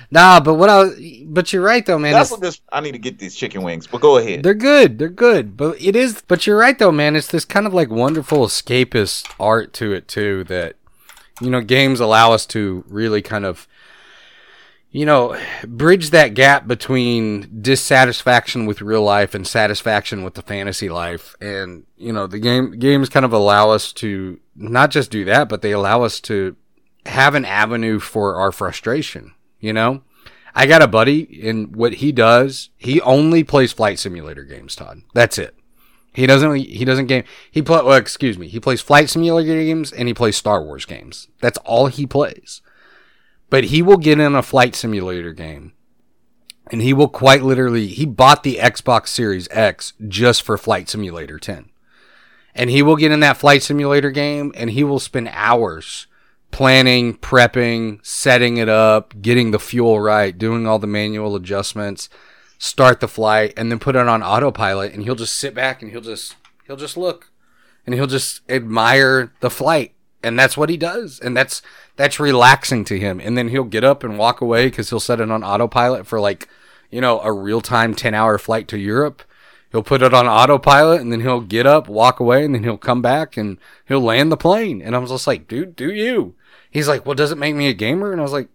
Nah, 0.10 0.40
but 0.40 0.56
what 0.56 0.70
I 0.70 1.24
but 1.26 1.54
you're 1.54 1.64
right 1.64 1.86
though, 1.86 2.00
man. 2.00 2.14
that's 2.14 2.32
what 2.32 2.42
this. 2.42 2.60
I 2.72 2.82
need 2.82 2.92
to 2.94 2.98
get 2.98 3.20
these 3.20 3.36
chicken 3.36 3.64
wings. 3.64 3.88
But 3.88 4.02
go 4.02 4.18
ahead. 4.18 4.44
They're 4.44 4.54
good. 4.54 5.00
They're 5.00 5.10
good. 5.10 5.56
But 5.56 5.82
it 5.82 5.96
is. 5.96 6.22
But 6.28 6.46
you're 6.46 6.58
right 6.58 6.78
though, 6.78 6.92
man. 6.92 7.16
It's 7.16 7.28
this 7.28 7.46
kind 7.46 7.66
of 7.66 7.74
like 7.74 7.90
wonderful 7.90 8.46
escapist 8.46 9.32
art 9.40 9.72
to 9.74 9.94
it 9.94 10.08
too. 10.08 10.44
That 10.46 10.76
You 11.42 11.50
know, 11.50 11.62
games 11.62 12.00
allow 12.00 12.32
us 12.32 12.46
to 12.48 12.84
really 12.88 13.22
kind 13.22 13.46
of, 13.46 13.68
you 14.92 15.06
know, 15.06 15.38
bridge 15.66 16.12
that 16.12 16.34
gap 16.34 16.68
between 16.68 17.62
dissatisfaction 17.62 18.66
with 18.66 18.82
real 18.82 19.04
life 19.04 19.34
and 19.34 19.48
satisfaction 19.48 20.24
with 20.24 20.36
the 20.36 20.42
fantasy 20.42 20.90
life. 20.90 21.36
And, 21.42 21.86
you 21.98 22.14
know, 22.14 22.28
the 22.28 22.40
game 22.40 22.78
games 22.78 23.10
kind 23.10 23.26
of 23.26 23.34
allow 23.34 23.72
us 23.72 23.92
to 23.94 24.40
not 24.56 24.92
just 24.92 25.10
do 25.10 25.26
that, 25.26 25.50
but 25.50 25.62
they 25.62 25.72
allow 25.72 26.04
us 26.04 26.20
to 26.22 26.56
have 27.06 27.36
an 27.36 27.46
avenue 27.46 28.00
for 28.00 28.36
our 28.36 28.52
frustration, 28.52 29.34
you 29.60 29.74
know? 29.74 30.04
I 30.54 30.66
got 30.66 30.82
a 30.82 30.88
buddy 30.88 31.42
and 31.48 31.76
what 31.76 31.96
he 31.96 32.12
does, 32.12 32.70
he 32.78 33.00
only 33.02 33.44
plays 33.44 33.72
flight 33.72 34.00
simulator 34.00 34.44
games, 34.44 34.76
Todd. 34.76 35.02
That's 35.14 35.38
it. 35.38 35.56
He 36.14 36.28
doesn't 36.28 36.56
he 36.56 36.84
doesn't 36.84 37.08
game 37.08 37.24
he 37.50 37.62
play 37.62 37.82
well, 37.82 37.98
excuse 37.98 38.38
me. 38.38 38.48
He 38.48 38.60
plays 38.60 38.82
flight 38.82 39.10
simulator 39.10 39.54
games 39.54 39.92
and 39.92 40.08
he 40.08 40.14
plays 40.14 40.36
Star 40.36 40.64
Wars 40.64 40.86
games. 40.86 41.28
That's 41.40 41.58
all 41.60 41.88
he 41.88 42.06
plays. 42.06 42.62
But 43.50 43.66
he 43.66 43.82
will 43.82 43.98
get 43.98 44.20
in 44.20 44.36
a 44.36 44.44
flight 44.44 44.76
simulator 44.76 45.34
game 45.34 45.74
and 46.72 46.82
he 46.82 46.94
will 46.94 47.08
quite 47.08 47.44
literally 47.44 47.88
he 47.88 48.06
bought 48.06 48.44
the 48.44 48.58
Xbox 48.58 49.08
Series 49.08 49.48
X 49.52 49.94
just 50.08 50.42
for 50.42 50.58
Flight 50.58 50.90
Simulator 50.90 51.40
10. 51.40 51.70
And 52.54 52.70
he 52.70 52.82
will 52.82 52.98
get 52.98 53.12
in 53.12 53.22
that 53.22 53.38
flight 53.38 53.64
simulator 53.64 54.12
game 54.12 54.52
and 54.56 54.72
he 54.72 54.84
will 54.84 55.00
spend 55.00 55.30
hours 55.32 56.08
planning, 56.52 57.16
prepping, 57.16 58.06
setting 58.06 58.58
it 58.58 58.68
up, 58.70 59.22
getting 59.22 59.52
the 59.52 59.60
fuel 59.60 60.00
right, 60.00 60.38
doing 60.38 60.68
all 60.68 60.80
the 60.80 60.88
manual 60.88 61.36
adjustments, 61.36 62.10
start 62.62 63.00
the 63.00 63.08
flight, 63.08 63.54
and 63.58 63.72
then 63.72 63.80
put 63.80 63.96
it 63.96 64.08
on 64.08 64.22
autopilot. 64.22 64.94
And 64.94 65.04
he'll 65.04 65.16
just 65.16 65.36
sit 65.36 65.56
back 65.56 65.82
and 65.82 65.92
he'll 65.92 66.00
just 66.00 66.36
he'll 66.68 66.78
just 66.78 66.96
look, 66.96 67.32
and 67.86 67.96
he'll 67.96 68.06
just 68.06 68.42
admire 68.48 69.34
the 69.40 69.50
flight, 69.50 69.94
and 70.24 70.38
that's 70.38 70.56
what 70.56 70.70
he 70.70 70.78
does, 70.78 71.20
and 71.20 71.36
that's 71.36 71.64
that's 71.96 72.20
relaxing 72.20 72.86
to 72.86 73.00
him. 73.00 73.20
And 73.20 73.36
then 73.36 73.50
he'll 73.50 73.64
get 73.64 73.84
up 73.84 74.04
and 74.04 74.18
walk 74.18 74.42
away 74.42 74.68
because 74.68 74.92
he'll 74.92 75.00
set 75.00 75.20
it 75.20 75.32
on 75.32 75.44
autopilot 75.44 76.06
for 76.06 76.20
like 76.20 76.48
you 76.92 77.02
know 77.02 77.20
a 77.22 77.34
real 77.34 77.62
time 77.62 77.96
ten 77.96 78.14
hour 78.14 78.38
flight 78.38 78.68
to 78.70 78.78
Europe. 78.78 79.24
He'll 79.72 79.84
put 79.84 80.02
it 80.02 80.14
on 80.14 80.28
autopilot 80.28 81.00
and 81.00 81.14
then 81.14 81.22
he'll 81.22 81.40
get 81.40 81.66
up, 81.66 81.88
walk 81.88 82.20
away, 82.20 82.44
and 82.44 82.54
then 82.54 82.64
he'll 82.64 82.78
come 82.78 83.02
back 83.02 83.38
and 83.38 83.58
he'll 83.88 84.02
land 84.02 84.30
the 84.30 84.36
plane. 84.36 84.82
And 84.82 84.96
I 84.96 85.00
was 85.00 85.12
just 85.12 85.28
like, 85.28 85.48
dude, 85.48 85.78
do 85.78 85.90
you? 85.94 86.36
He's 86.70 86.90
like, 86.90 87.06
well, 87.06 87.16
does 87.16 87.32
it 87.32 87.38
make 87.38 87.56
me 87.56 87.70
a 87.70 87.74
gamer? 87.74 88.12
And 88.12 88.20
I 88.20 88.24
was 88.24 88.34
like, 88.34 88.50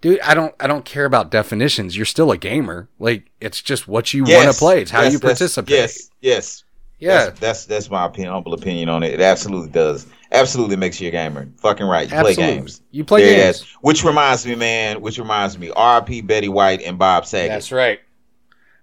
dude, 0.00 0.20
I 0.20 0.34
don't, 0.34 0.54
I 0.60 0.66
don't 0.66 0.84
care 0.84 1.04
about 1.04 1.30
definitions. 1.30 1.96
You're 1.96 2.06
still 2.06 2.30
a 2.30 2.36
gamer. 2.38 2.88
Like, 2.98 3.30
it's 3.40 3.60
just 3.62 3.86
what 3.88 4.12
you 4.14 4.24
want 4.24 4.50
to 4.52 4.58
play. 4.58 4.82
It's 4.82 4.90
how 4.90 5.02
Yes, 5.02 5.12
you 5.12 5.18
participate. 5.20 5.70
Yes, 5.70 6.10
yes. 6.20 6.62
Yeah. 6.98 7.24
That's, 7.26 7.40
that's 7.40 7.64
that's 7.66 7.90
my 7.90 8.06
opinion, 8.06 8.32
humble 8.32 8.54
opinion 8.54 8.88
on 8.88 9.02
it. 9.02 9.12
It 9.12 9.20
absolutely 9.20 9.68
does. 9.68 10.06
Absolutely 10.32 10.76
makes 10.76 10.98
you 11.00 11.08
a 11.08 11.10
gamer. 11.10 11.46
Fucking 11.58 11.86
right. 11.86 12.08
You 12.10 12.16
Absolutely. 12.16 12.42
play 12.42 12.54
games. 12.56 12.82
You 12.90 13.04
play 13.04 13.22
There 13.22 13.44
games. 13.44 13.56
is. 13.60 13.66
Which 13.82 14.02
reminds 14.02 14.46
me, 14.46 14.54
man. 14.54 15.00
Which 15.02 15.18
reminds 15.18 15.58
me. 15.58 15.70
R.I.P. 15.76 16.22
Betty 16.22 16.48
White 16.48 16.80
and 16.82 16.98
Bob 16.98 17.26
Saget. 17.26 17.50
That's 17.50 17.70
right. 17.70 18.00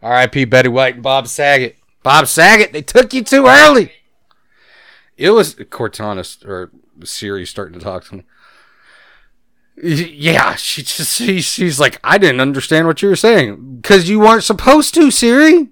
R.I.P. 0.04 0.46
Betty 0.46 0.70
White 0.70 0.94
and 0.94 1.04
Bob 1.04 1.28
Saget. 1.28 1.76
Bob 2.04 2.28
Saget, 2.28 2.72
they 2.72 2.82
took 2.84 3.14
you 3.14 3.24
too 3.24 3.48
early. 3.48 3.92
It 5.18 5.32
was 5.32 5.56
Cortana 5.56 6.46
or 6.46 6.72
Siri 7.04 7.46
starting 7.46 7.78
to 7.80 7.84
talk 7.84 8.06
to 8.06 8.16
me. 8.18 8.24
Yeah, 9.76 10.56
she 10.56 10.84
just 10.84 11.18
she, 11.18 11.42
she's 11.42 11.80
like, 11.80 12.00
I 12.04 12.18
didn't 12.18 12.42
understand 12.42 12.88
what 12.88 13.02
you 13.02 13.10
were 13.10 13.16
saying 13.16 13.78
because 13.82 14.08
you 14.08 14.20
weren't 14.20 14.44
supposed 14.44 14.94
to, 14.94 15.10
Siri. 15.12 15.70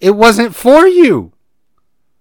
It 0.00 0.12
wasn't 0.12 0.54
for 0.54 0.86
you. 0.86 1.32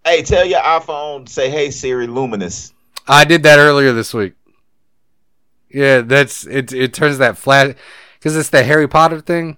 Hey, 0.06 0.24
tell 0.24 0.46
your 0.46 0.60
iPhone 0.60 1.30
say, 1.30 1.50
"Hey 1.50 1.72
Siri, 1.72 2.08
Lumos." 2.08 2.74
I 3.08 3.24
did 3.24 3.44
that 3.44 3.60
earlier 3.60 3.94
this 3.94 4.14
week. 4.14 4.34
Yeah, 5.70 6.02
that's 6.02 6.46
it. 6.46 6.74
It 6.74 6.94
turns 6.94 7.18
that 7.20 7.38
flash 7.38 7.76
because 8.20 8.36
it's 8.36 8.50
the 8.50 8.64
Harry 8.64 8.88
Potter 8.88 9.22
thing. 9.22 9.58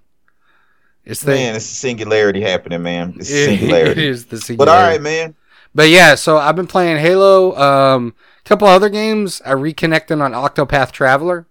It's 1.06 1.22
the 1.22 1.32
Man, 1.32 1.56
it's 1.56 1.66
a 1.66 1.76
singularity 1.76 2.42
happening, 2.42 2.82
man. 2.84 3.16
It's 3.18 3.30
it, 3.30 3.34
it 3.54 3.60
singularity. 3.60 4.08
is 4.08 4.26
the 4.28 4.40
singularity. 4.40 4.58
But 4.58 4.70
all 4.70 4.90
right, 4.90 5.02
man. 5.02 5.36
But 5.76 5.90
yeah, 5.90 6.16
so 6.16 6.38
I've 6.38 6.56
been 6.56 6.68
playing 6.68 6.98
Halo, 7.00 7.58
um, 7.58 8.14
a 8.40 8.48
couple 8.48 8.68
other 8.68 8.90
games. 8.90 9.42
I 9.44 9.52
reconnected 9.52 10.22
on 10.22 10.32
Octopath 10.34 10.92
Traveler, 10.92 11.48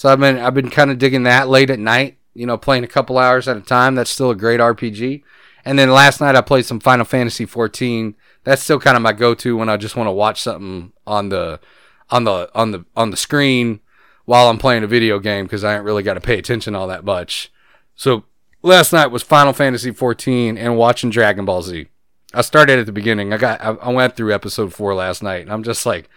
so 0.00 0.08
I've 0.08 0.18
been 0.18 0.38
I've 0.38 0.54
been 0.54 0.70
kind 0.70 0.90
of 0.90 0.96
digging 0.96 1.24
that 1.24 1.50
late 1.50 1.68
at 1.68 1.78
night. 1.78 2.16
You 2.32 2.46
know, 2.46 2.56
playing 2.56 2.84
a 2.84 2.88
couple 2.88 3.18
hours 3.18 3.46
at 3.48 3.58
a 3.58 3.60
time. 3.60 3.96
That's 3.96 4.08
still 4.08 4.30
a 4.30 4.34
great 4.34 4.58
RPG. 4.58 5.22
And 5.62 5.78
then 5.78 5.90
last 5.90 6.22
night 6.22 6.34
I 6.34 6.40
played 6.40 6.64
some 6.64 6.80
Final 6.80 7.04
Fantasy 7.04 7.44
14. 7.44 8.14
That's 8.44 8.62
still 8.62 8.80
kind 8.80 8.96
of 8.96 9.02
my 9.02 9.12
go-to 9.12 9.58
when 9.58 9.68
I 9.68 9.76
just 9.76 9.96
want 9.96 10.06
to 10.06 10.12
watch 10.12 10.40
something 10.40 10.94
on 11.06 11.28
the 11.28 11.60
on 12.08 12.24
the 12.24 12.50
on 12.54 12.70
the 12.70 12.86
on 12.96 13.10
the 13.10 13.16
screen 13.18 13.80
while 14.24 14.48
I'm 14.48 14.56
playing 14.56 14.84
a 14.84 14.86
video 14.86 15.18
game 15.18 15.44
because 15.44 15.64
I 15.64 15.74
ain't 15.74 15.84
really 15.84 16.02
got 16.02 16.14
to 16.14 16.22
pay 16.22 16.38
attention 16.38 16.74
all 16.74 16.86
that 16.86 17.04
much. 17.04 17.52
So 17.94 18.24
last 18.62 18.94
night 18.94 19.08
was 19.08 19.22
Final 19.22 19.52
Fantasy 19.52 19.90
14 19.90 20.56
and 20.56 20.78
watching 20.78 21.10
Dragon 21.10 21.44
Ball 21.44 21.60
Z. 21.60 21.88
I 22.32 22.40
started 22.40 22.78
at 22.78 22.86
the 22.86 22.92
beginning. 22.92 23.34
I 23.34 23.36
got 23.36 23.60
I, 23.60 23.72
I 23.72 23.92
went 23.92 24.16
through 24.16 24.32
episode 24.32 24.72
four 24.72 24.94
last 24.94 25.22
night, 25.22 25.42
and 25.42 25.52
I'm 25.52 25.62
just 25.62 25.84
like, 25.84 26.08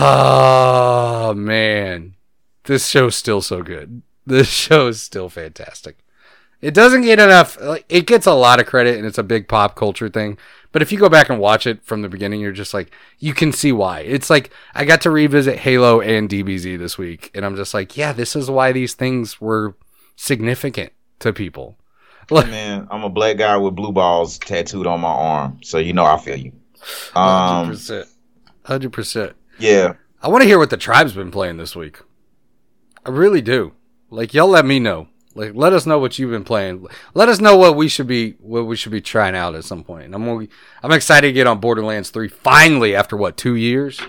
oh 0.00 1.34
man, 1.34 2.14
this 2.68 2.86
show's 2.86 3.16
still 3.16 3.40
so 3.40 3.62
good. 3.62 4.02
This 4.26 4.48
show 4.64 4.86
is 4.86 5.02
still 5.02 5.28
fantastic. 5.28 5.98
It 6.60 6.74
doesn't 6.74 7.02
get 7.02 7.18
enough. 7.18 7.60
Like, 7.60 7.84
it 7.88 8.06
gets 8.06 8.26
a 8.26 8.34
lot 8.34 8.60
of 8.60 8.66
credit, 8.66 8.96
and 8.96 9.06
it's 9.06 9.18
a 9.18 9.22
big 9.22 9.48
pop 9.48 9.74
culture 9.74 10.08
thing. 10.08 10.38
But 10.70 10.82
if 10.82 10.92
you 10.92 10.98
go 10.98 11.08
back 11.08 11.30
and 11.30 11.40
watch 11.40 11.66
it 11.66 11.82
from 11.84 12.02
the 12.02 12.08
beginning, 12.08 12.40
you're 12.40 12.52
just 12.52 12.74
like, 12.74 12.90
you 13.18 13.32
can 13.32 13.52
see 13.52 13.72
why. 13.72 14.00
It's 14.00 14.28
like 14.28 14.50
I 14.74 14.84
got 14.84 15.00
to 15.02 15.10
revisit 15.10 15.60
Halo 15.60 16.00
and 16.00 16.28
DBZ 16.28 16.78
this 16.78 16.98
week, 16.98 17.30
and 17.34 17.44
I'm 17.44 17.56
just 17.56 17.72
like, 17.74 17.96
yeah, 17.96 18.12
this 18.12 18.36
is 18.36 18.50
why 18.50 18.72
these 18.72 18.94
things 18.94 19.40
were 19.40 19.76
significant 20.16 20.92
to 21.20 21.32
people. 21.32 21.76
Like, 22.30 22.48
Man, 22.48 22.86
I'm 22.90 23.04
a 23.04 23.08
black 23.08 23.38
guy 23.38 23.56
with 23.56 23.74
blue 23.74 23.90
balls 23.90 24.36
tattooed 24.38 24.86
on 24.86 25.00
my 25.00 25.08
arm, 25.08 25.60
so 25.62 25.78
you 25.78 25.94
know 25.94 26.04
I 26.04 26.18
feel 26.18 26.36
you. 26.36 26.52
Um, 27.14 27.70
100%. 27.70 28.06
100%. 28.66 29.32
yeah, 29.58 29.94
I 30.20 30.28
want 30.28 30.42
to 30.42 30.46
hear 30.46 30.58
what 30.58 30.68
the 30.68 30.76
tribe's 30.76 31.14
been 31.14 31.30
playing 31.30 31.56
this 31.56 31.74
week. 31.74 32.00
I 33.04 33.10
really 33.10 33.40
do. 33.40 33.72
Like 34.10 34.34
y'all 34.34 34.48
let 34.48 34.64
me 34.64 34.78
know. 34.78 35.08
Like 35.34 35.52
let 35.54 35.72
us 35.72 35.86
know 35.86 35.98
what 35.98 36.18
you've 36.18 36.30
been 36.30 36.44
playing. 36.44 36.86
Let 37.14 37.28
us 37.28 37.40
know 37.40 37.56
what 37.56 37.76
we 37.76 37.88
should 37.88 38.06
be 38.06 38.32
what 38.40 38.66
we 38.66 38.76
should 38.76 38.92
be 38.92 39.00
trying 39.00 39.36
out 39.36 39.54
at 39.54 39.64
some 39.64 39.84
point. 39.84 40.14
I'm 40.14 40.24
gonna, 40.24 40.48
I'm 40.82 40.92
excited 40.92 41.28
to 41.28 41.32
get 41.32 41.46
on 41.46 41.60
Borderlands 41.60 42.10
3 42.10 42.28
finally 42.28 42.94
after 42.94 43.16
what, 43.16 43.36
2 43.36 43.54
years? 43.54 44.00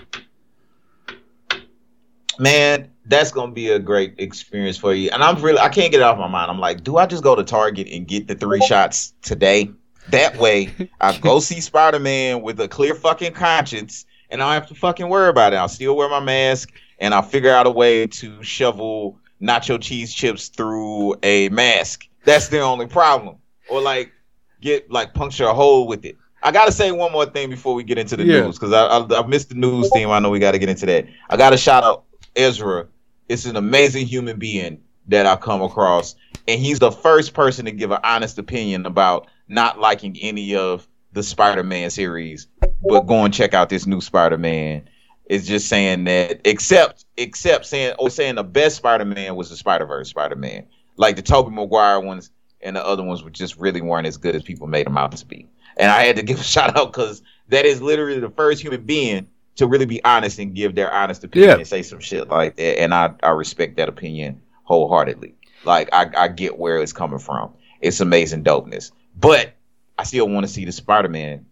man, 2.40 2.90
that's 3.04 3.30
gonna 3.30 3.52
be 3.52 3.70
a 3.70 3.78
great 3.78 4.14
experience 4.18 4.76
for 4.76 4.94
you. 4.94 5.10
And 5.12 5.22
I'm 5.22 5.40
really, 5.40 5.58
I 5.58 5.68
can't 5.68 5.92
get 5.92 6.00
it 6.00 6.02
off 6.02 6.18
my 6.18 6.26
mind. 6.26 6.50
I'm 6.50 6.58
like, 6.58 6.82
do 6.82 6.96
I 6.96 7.06
just 7.06 7.22
go 7.22 7.36
to 7.36 7.44
Target 7.44 7.88
and 7.92 8.08
get 8.08 8.26
the 8.26 8.34
three 8.34 8.60
shots 8.62 9.14
today? 9.22 9.70
That 10.08 10.36
way, 10.38 10.72
I 11.00 11.16
go 11.18 11.38
see 11.40 11.60
Spider 11.60 12.00
Man 12.00 12.42
with 12.42 12.58
a 12.60 12.66
clear 12.66 12.94
fucking 12.94 13.34
conscience, 13.34 14.06
and 14.30 14.42
I 14.42 14.46
don't 14.46 14.62
have 14.62 14.68
to 14.70 14.74
fucking 14.74 15.08
worry 15.08 15.28
about 15.28 15.52
it. 15.52 15.56
I'll 15.56 15.68
still 15.68 15.96
wear 15.96 16.08
my 16.08 16.20
mask, 16.20 16.72
and 17.00 17.14
I'll 17.14 17.22
figure 17.22 17.50
out 17.50 17.66
a 17.66 17.70
way 17.70 18.06
to 18.06 18.42
shovel 18.42 19.18
nacho 19.40 19.80
cheese 19.80 20.12
chips 20.12 20.48
through 20.48 21.16
a 21.22 21.48
mask. 21.48 22.06
That's 22.24 22.48
the 22.48 22.60
only 22.60 22.86
problem. 22.86 23.36
Or 23.68 23.80
like 23.80 24.12
get 24.60 24.90
like 24.90 25.14
puncture 25.14 25.46
a 25.46 25.54
hole 25.54 25.86
with 25.86 26.04
it. 26.04 26.16
I 26.42 26.52
gotta 26.52 26.72
say 26.72 26.90
one 26.92 27.12
more 27.12 27.26
thing 27.26 27.50
before 27.50 27.74
we 27.74 27.82
get 27.84 27.98
into 27.98 28.16
the 28.16 28.24
Yeah. 28.24 28.42
news 28.42 28.58
because 28.58 28.72
I, 28.72 28.86
I 28.86 29.22
I 29.22 29.26
missed 29.26 29.48
the 29.50 29.54
news 29.54 29.90
team. 29.90 30.10
I 30.10 30.18
know 30.18 30.30
we 30.30 30.38
got 30.38 30.52
to 30.52 30.58
get 30.58 30.68
into 30.68 30.86
that. 30.86 31.06
I 31.28 31.36
got 31.36 31.50
to 31.50 31.56
shout 31.56 31.84
out 31.84 32.04
Ezra. 32.36 32.86
It's 33.28 33.46
an 33.46 33.56
amazing 33.56 34.06
human 34.06 34.38
being 34.38 34.80
that 35.08 35.26
I've 35.26 35.40
come 35.40 35.62
across, 35.62 36.14
and 36.48 36.60
he's 36.60 36.78
the 36.78 36.90
first 36.90 37.32
person 37.34 37.64
to 37.66 37.72
give 37.72 37.90
an 37.90 37.98
honest 38.04 38.38
opinion 38.38 38.86
about 38.86 39.28
not 39.48 39.78
liking 39.80 40.16
any 40.20 40.56
of 40.56 40.86
the 41.12 41.22
Spider-Man 41.22 41.90
series, 41.90 42.46
but 42.88 43.00
go 43.02 43.24
and 43.24 43.34
check 43.34 43.52
out 43.54 43.68
this 43.68 43.86
new 43.86 44.00
Spider-Man. 44.00 44.88
It's 45.30 45.46
just 45.46 45.68
saying 45.68 46.04
that, 46.04 46.40
except 46.44 47.04
except 47.16 47.64
saying 47.64 47.94
or 48.00 48.10
saying 48.10 48.34
the 48.34 48.42
best 48.42 48.74
Spider-Man 48.76 49.36
was 49.36 49.48
the 49.48 49.54
Spider-Verse 49.54 50.08
Spider-Man, 50.10 50.66
like 50.96 51.14
the 51.14 51.22
Tobey 51.22 51.50
Maguire 51.54 52.00
ones, 52.00 52.32
and 52.60 52.74
the 52.74 52.84
other 52.84 53.04
ones 53.04 53.22
were 53.22 53.30
just 53.30 53.56
really 53.56 53.80
weren't 53.80 54.08
as 54.08 54.16
good 54.16 54.34
as 54.34 54.42
people 54.42 54.66
made 54.66 54.86
them 54.86 54.98
out 54.98 55.12
to 55.16 55.24
be. 55.24 55.46
And 55.76 55.88
I 55.88 56.02
had 56.02 56.16
to 56.16 56.22
give 56.24 56.40
a 56.40 56.42
shout 56.42 56.76
out 56.76 56.92
because 56.92 57.22
that 57.46 57.64
is 57.64 57.80
literally 57.80 58.18
the 58.18 58.30
first 58.30 58.60
human 58.60 58.82
being 58.82 59.28
to 59.54 59.68
really 59.68 59.86
be 59.86 60.02
honest 60.02 60.40
and 60.40 60.52
give 60.52 60.74
their 60.74 60.92
honest 60.92 61.22
opinion 61.22 61.50
Yeah. 61.50 61.56
and 61.58 61.66
say 61.66 61.82
some 61.82 62.00
shit 62.00 62.28
like 62.28 62.56
that. 62.56 62.80
And 62.80 62.92
I, 62.92 63.12
I 63.22 63.30
respect 63.30 63.76
that 63.76 63.88
opinion 63.88 64.42
wholeheartedly. 64.64 65.34
Like 65.64 65.90
I, 65.92 66.10
I 66.16 66.26
get 66.26 66.58
where 66.58 66.78
it's 66.80 66.92
coming 66.92 67.18
from. 67.20 67.52
It's 67.80 68.00
amazing 68.00 68.42
dopeness. 68.42 68.90
But 69.16 69.52
I 69.96 70.02
still 70.02 70.28
want 70.28 70.44
to 70.44 70.52
see 70.52 70.64
the 70.64 70.72
Spider 70.72 71.08
Man. 71.08 71.46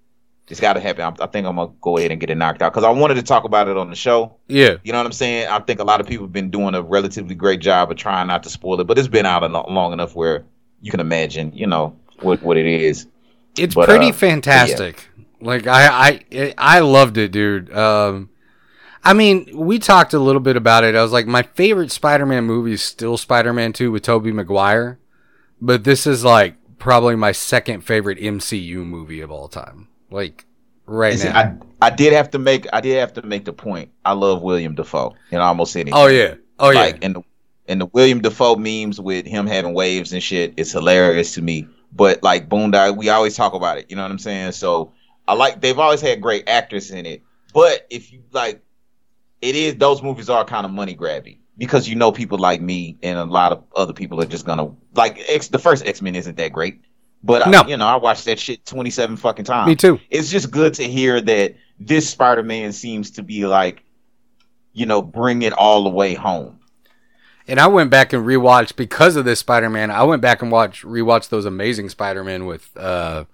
It's 0.50 0.61
got 0.61 0.74
to 0.74 0.80
happen. 0.80 1.02
I, 1.02 1.24
I 1.24 1.26
think 1.26 1.46
I'm 1.46 1.56
gonna 1.56 1.72
go 1.80 1.98
ahead 1.98 2.11
and 2.11 2.20
get 2.20 2.30
it 2.30 2.37
knocked 2.37 2.62
out 2.62 2.72
because 2.72 2.84
I 2.84 2.90
wanted 2.90 3.14
to 3.14 3.22
talk 3.22 3.44
about 3.44 3.68
it 3.68 3.76
on 3.76 3.90
the 3.90 3.96
show. 3.96 4.37
Yeah. 4.46 4.76
You 4.82 4.92
know 4.92 4.98
what 4.98 5.06
I'm 5.06 5.12
saying? 5.12 5.48
I 5.48 5.58
think 5.61 5.80
a 5.80 5.84
lot 5.84 6.00
of 6.00 6.06
people 6.06 6.24
have 6.26 6.32
been 6.32 6.50
doing 6.50 6.74
a 6.74 6.82
relatively 6.82 7.34
great 7.34 7.61
job 7.61 7.90
of 7.90 7.96
trying 7.96 8.28
not 8.28 8.42
to 8.44 8.50
spoil 8.50 8.80
it, 8.80 8.87
but 8.87 8.98
it's 8.98 9.08
been 9.08 9.26
out 9.26 9.50
long 9.70 9.92
enough 9.92 10.14
where 10.14 10.44
you 10.80 10.90
can 10.90 11.00
imagine, 11.00 11.52
you 11.52 11.66
know, 11.66 11.96
what 12.20 12.42
what 12.42 12.56
it 12.56 12.66
is. 12.66 13.06
It's 13.56 13.74
But, 13.74 13.88
pretty 13.88 14.11
uh, 14.11 14.12
fantastic. 14.12 15.08
Like 15.40 15.66
I, 15.66 16.20
I, 16.32 16.54
I 16.56 16.80
loved 16.80 17.16
it, 17.16 17.30
dude. 17.32 17.72
Um, 17.72 18.30
I 19.04 19.12
mean, 19.12 19.48
we 19.54 19.78
talked 19.78 20.12
a 20.12 20.18
little 20.18 20.40
bit 20.40 20.56
about 20.56 20.84
it. 20.84 20.94
I 20.94 21.02
was 21.02 21.12
like, 21.12 21.26
my 21.26 21.42
favorite 21.42 21.92
Spider-Man 21.92 22.44
movie 22.44 22.72
is 22.72 22.82
still 22.82 23.16
Spider-Man 23.16 23.72
2 23.72 23.92
with 23.92 24.02
Tobey 24.02 24.32
Maguire, 24.32 24.98
but 25.61 25.84
this 25.84 26.06
is 26.06 26.24
like 26.24 26.56
probably 26.78 27.16
my 27.16 27.32
second 27.32 27.82
favorite 27.82 28.18
MCU 28.18 28.84
movie 28.84 29.20
of 29.20 29.30
all 29.30 29.48
time. 29.48 29.88
Like 30.11 30.47
right 30.87 31.12
Listen, 31.12 31.33
now. 31.33 31.59
I 31.81 31.88
I 31.88 31.90
did 31.90 32.12
have 32.12 32.31
to 32.31 32.38
make 32.38 32.66
I 32.73 32.81
did 32.81 32.99
have 32.99 33.12
to 33.14 33.23
make 33.23 33.44
the 33.44 33.53
point. 33.53 33.90
I 34.05 34.12
love 34.12 34.42
William 34.42 34.75
Dafoe 34.75 35.14
in 35.31 35.40
almost 35.40 35.77
anything. 35.77 35.94
oh 35.94 36.07
yeah. 36.07 36.35
Oh 36.59 36.71
yeah. 36.71 36.81
Like 36.81 37.05
and 37.05 37.16
the 37.16 37.23
the 37.81 37.87
William 37.87 38.21
Dafoe 38.21 38.57
memes 38.57 39.01
with 39.01 39.27
him 39.27 39.47
having 39.47 39.75
waves 39.75 40.12
and 40.12 40.23
shit 40.23 40.55
is 40.57 40.73
hilarious 40.73 41.35
to 41.35 41.42
me. 41.42 41.68
But 41.92 42.23
like 42.23 42.49
Boondock, 42.49 42.97
we 42.97 43.09
always 43.09 43.37
talk 43.37 43.55
about 43.55 43.79
it. 43.79 43.87
You 43.88 43.97
know 43.97 44.03
what 44.03 44.11
I'm 44.11 44.18
saying? 44.18 44.53
So 44.53 44.92
I 45.27 45.35
like 45.35 45.61
they've 45.61 45.79
always 45.79 46.01
had 46.01 46.21
great 46.21 46.49
actors 46.49 46.90
in 46.90 47.07
it. 47.07 47.23
But 47.53 47.87
if 47.90 48.12
you 48.12 48.23
like, 48.33 48.62
it 49.40 49.55
is 49.55 49.77
those 49.77 50.03
movies 50.03 50.29
are 50.29 50.44
kind 50.44 50.66
of 50.66 50.73
money 50.73 50.94
grabby 50.94 51.38
because 51.57 51.88
you 51.88 51.97
know 51.97 52.12
people 52.12 52.38
like 52.38 52.61
me 52.61 52.99
and 53.03 53.18
a 53.18 53.25
lot 53.25 53.53
of 53.53 53.64
other 53.75 53.92
people 53.92 54.21
are 54.21 54.27
just 54.27 54.47
gonna 54.47 54.71
like 54.94 55.18
X. 55.29 55.49
The 55.49 55.59
first 55.59 55.87
X 55.87 56.01
Men 56.01 56.14
isn't 56.14 56.37
that 56.37 56.53
great, 56.53 56.81
but 57.22 57.46
I- 57.46 57.66
you 57.68 57.76
know 57.76 57.87
I 57.87 57.96
watched 57.96 58.24
that 58.26 58.38
shit 58.38 58.64
27 58.66 59.16
fucking 59.16 59.44
times. 59.44 59.68
Me 59.68 59.76
too. 59.76 59.98
It's 60.11 60.31
just 60.31 60.50
good 60.50 60.74
to 60.74 60.85
hear 60.85 61.20
that 61.20 61.54
this 61.81 62.09
Spider 62.09 62.42
Man 62.42 62.72
seems 62.72 63.11
to 63.12 63.22
be 63.22 63.46
like, 63.46 63.83
you 64.72 64.87
know, 64.87 65.02
bring 65.02 65.42
it 65.42 65.52
all 65.52 65.85
the 65.85 65.90
way 65.90 66.14
home. 66.14 66.59
And 67.46 67.59
I 67.59 67.66
went 67.66 67.90
back 67.90 68.12
and 68.12 68.26
rewatched 68.26 68.76
because 68.76 69.16
of 69.16 69.24
this 69.24 69.38
Spider-Man. 69.40 69.90
I 69.90 70.02
went 70.02 70.20
back 70.20 70.42
and 70.42 70.52
watched 70.52 70.85
rewatched 70.85 71.31
those 71.31 71.46
amazing 71.46 71.88
Spider-Man 71.88 72.44
with 72.46 72.68
uh 72.76 73.24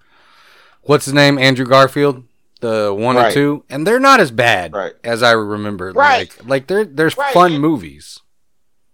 what's 0.83 1.05
his 1.05 1.13
name? 1.13 1.37
Andrew 1.37 1.65
Garfield, 1.65 2.23
the 2.61 2.95
one 2.97 3.17
or 3.17 3.29
two, 3.31 3.65
and 3.69 3.85
they're 3.85 3.99
not 3.99 4.19
as 4.21 4.31
bad 4.31 4.73
Right. 4.73 4.93
as 5.03 5.21
I 5.21 5.31
remember. 5.31 5.91
Right. 5.91 6.29
Like 6.39 6.47
like 6.47 6.67
they're 6.67 6.85
there's 6.85 7.17
Right. 7.17 7.33
fun 7.33 7.59
movies. 7.59 8.19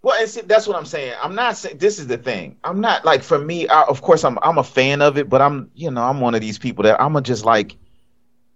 Well, 0.02 0.20
and 0.20 0.28
see, 0.28 0.40
that's 0.40 0.66
what 0.66 0.76
I'm 0.76 0.84
saying. 0.84 1.14
I'm 1.22 1.34
not 1.34 1.56
saying 1.56 1.78
this 1.78 1.98
is 2.00 2.08
the 2.08 2.18
thing. 2.18 2.56
I'm 2.64 2.80
not 2.80 3.04
like 3.04 3.22
for 3.22 3.38
me. 3.38 3.68
I, 3.68 3.82
of 3.84 4.02
course, 4.02 4.24
I'm 4.24 4.38
I'm 4.42 4.58
a 4.58 4.64
fan 4.64 5.00
of 5.00 5.16
it, 5.16 5.28
but 5.28 5.40
I'm 5.40 5.70
you 5.74 5.90
know 5.90 6.02
I'm 6.02 6.20
one 6.20 6.34
of 6.34 6.40
these 6.40 6.58
people 6.58 6.82
that 6.84 7.00
I'm 7.00 7.20
just 7.22 7.44
like 7.44 7.76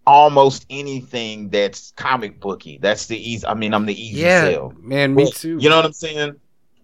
almost 0.06 0.66
anything 0.70 1.48
that's 1.50 1.92
comic 1.92 2.40
booky. 2.40 2.78
That's 2.78 3.06
the 3.06 3.16
easy. 3.16 3.46
I 3.46 3.54
mean, 3.54 3.74
I'm 3.74 3.86
the 3.86 4.00
easy 4.00 4.20
Yeah, 4.20 4.44
sell. 4.44 4.74
man, 4.80 5.14
me 5.14 5.24
But, 5.24 5.34
too. 5.34 5.58
You 5.60 5.68
know 5.68 5.76
what 5.76 5.84
I'm 5.84 5.92
saying? 5.92 6.36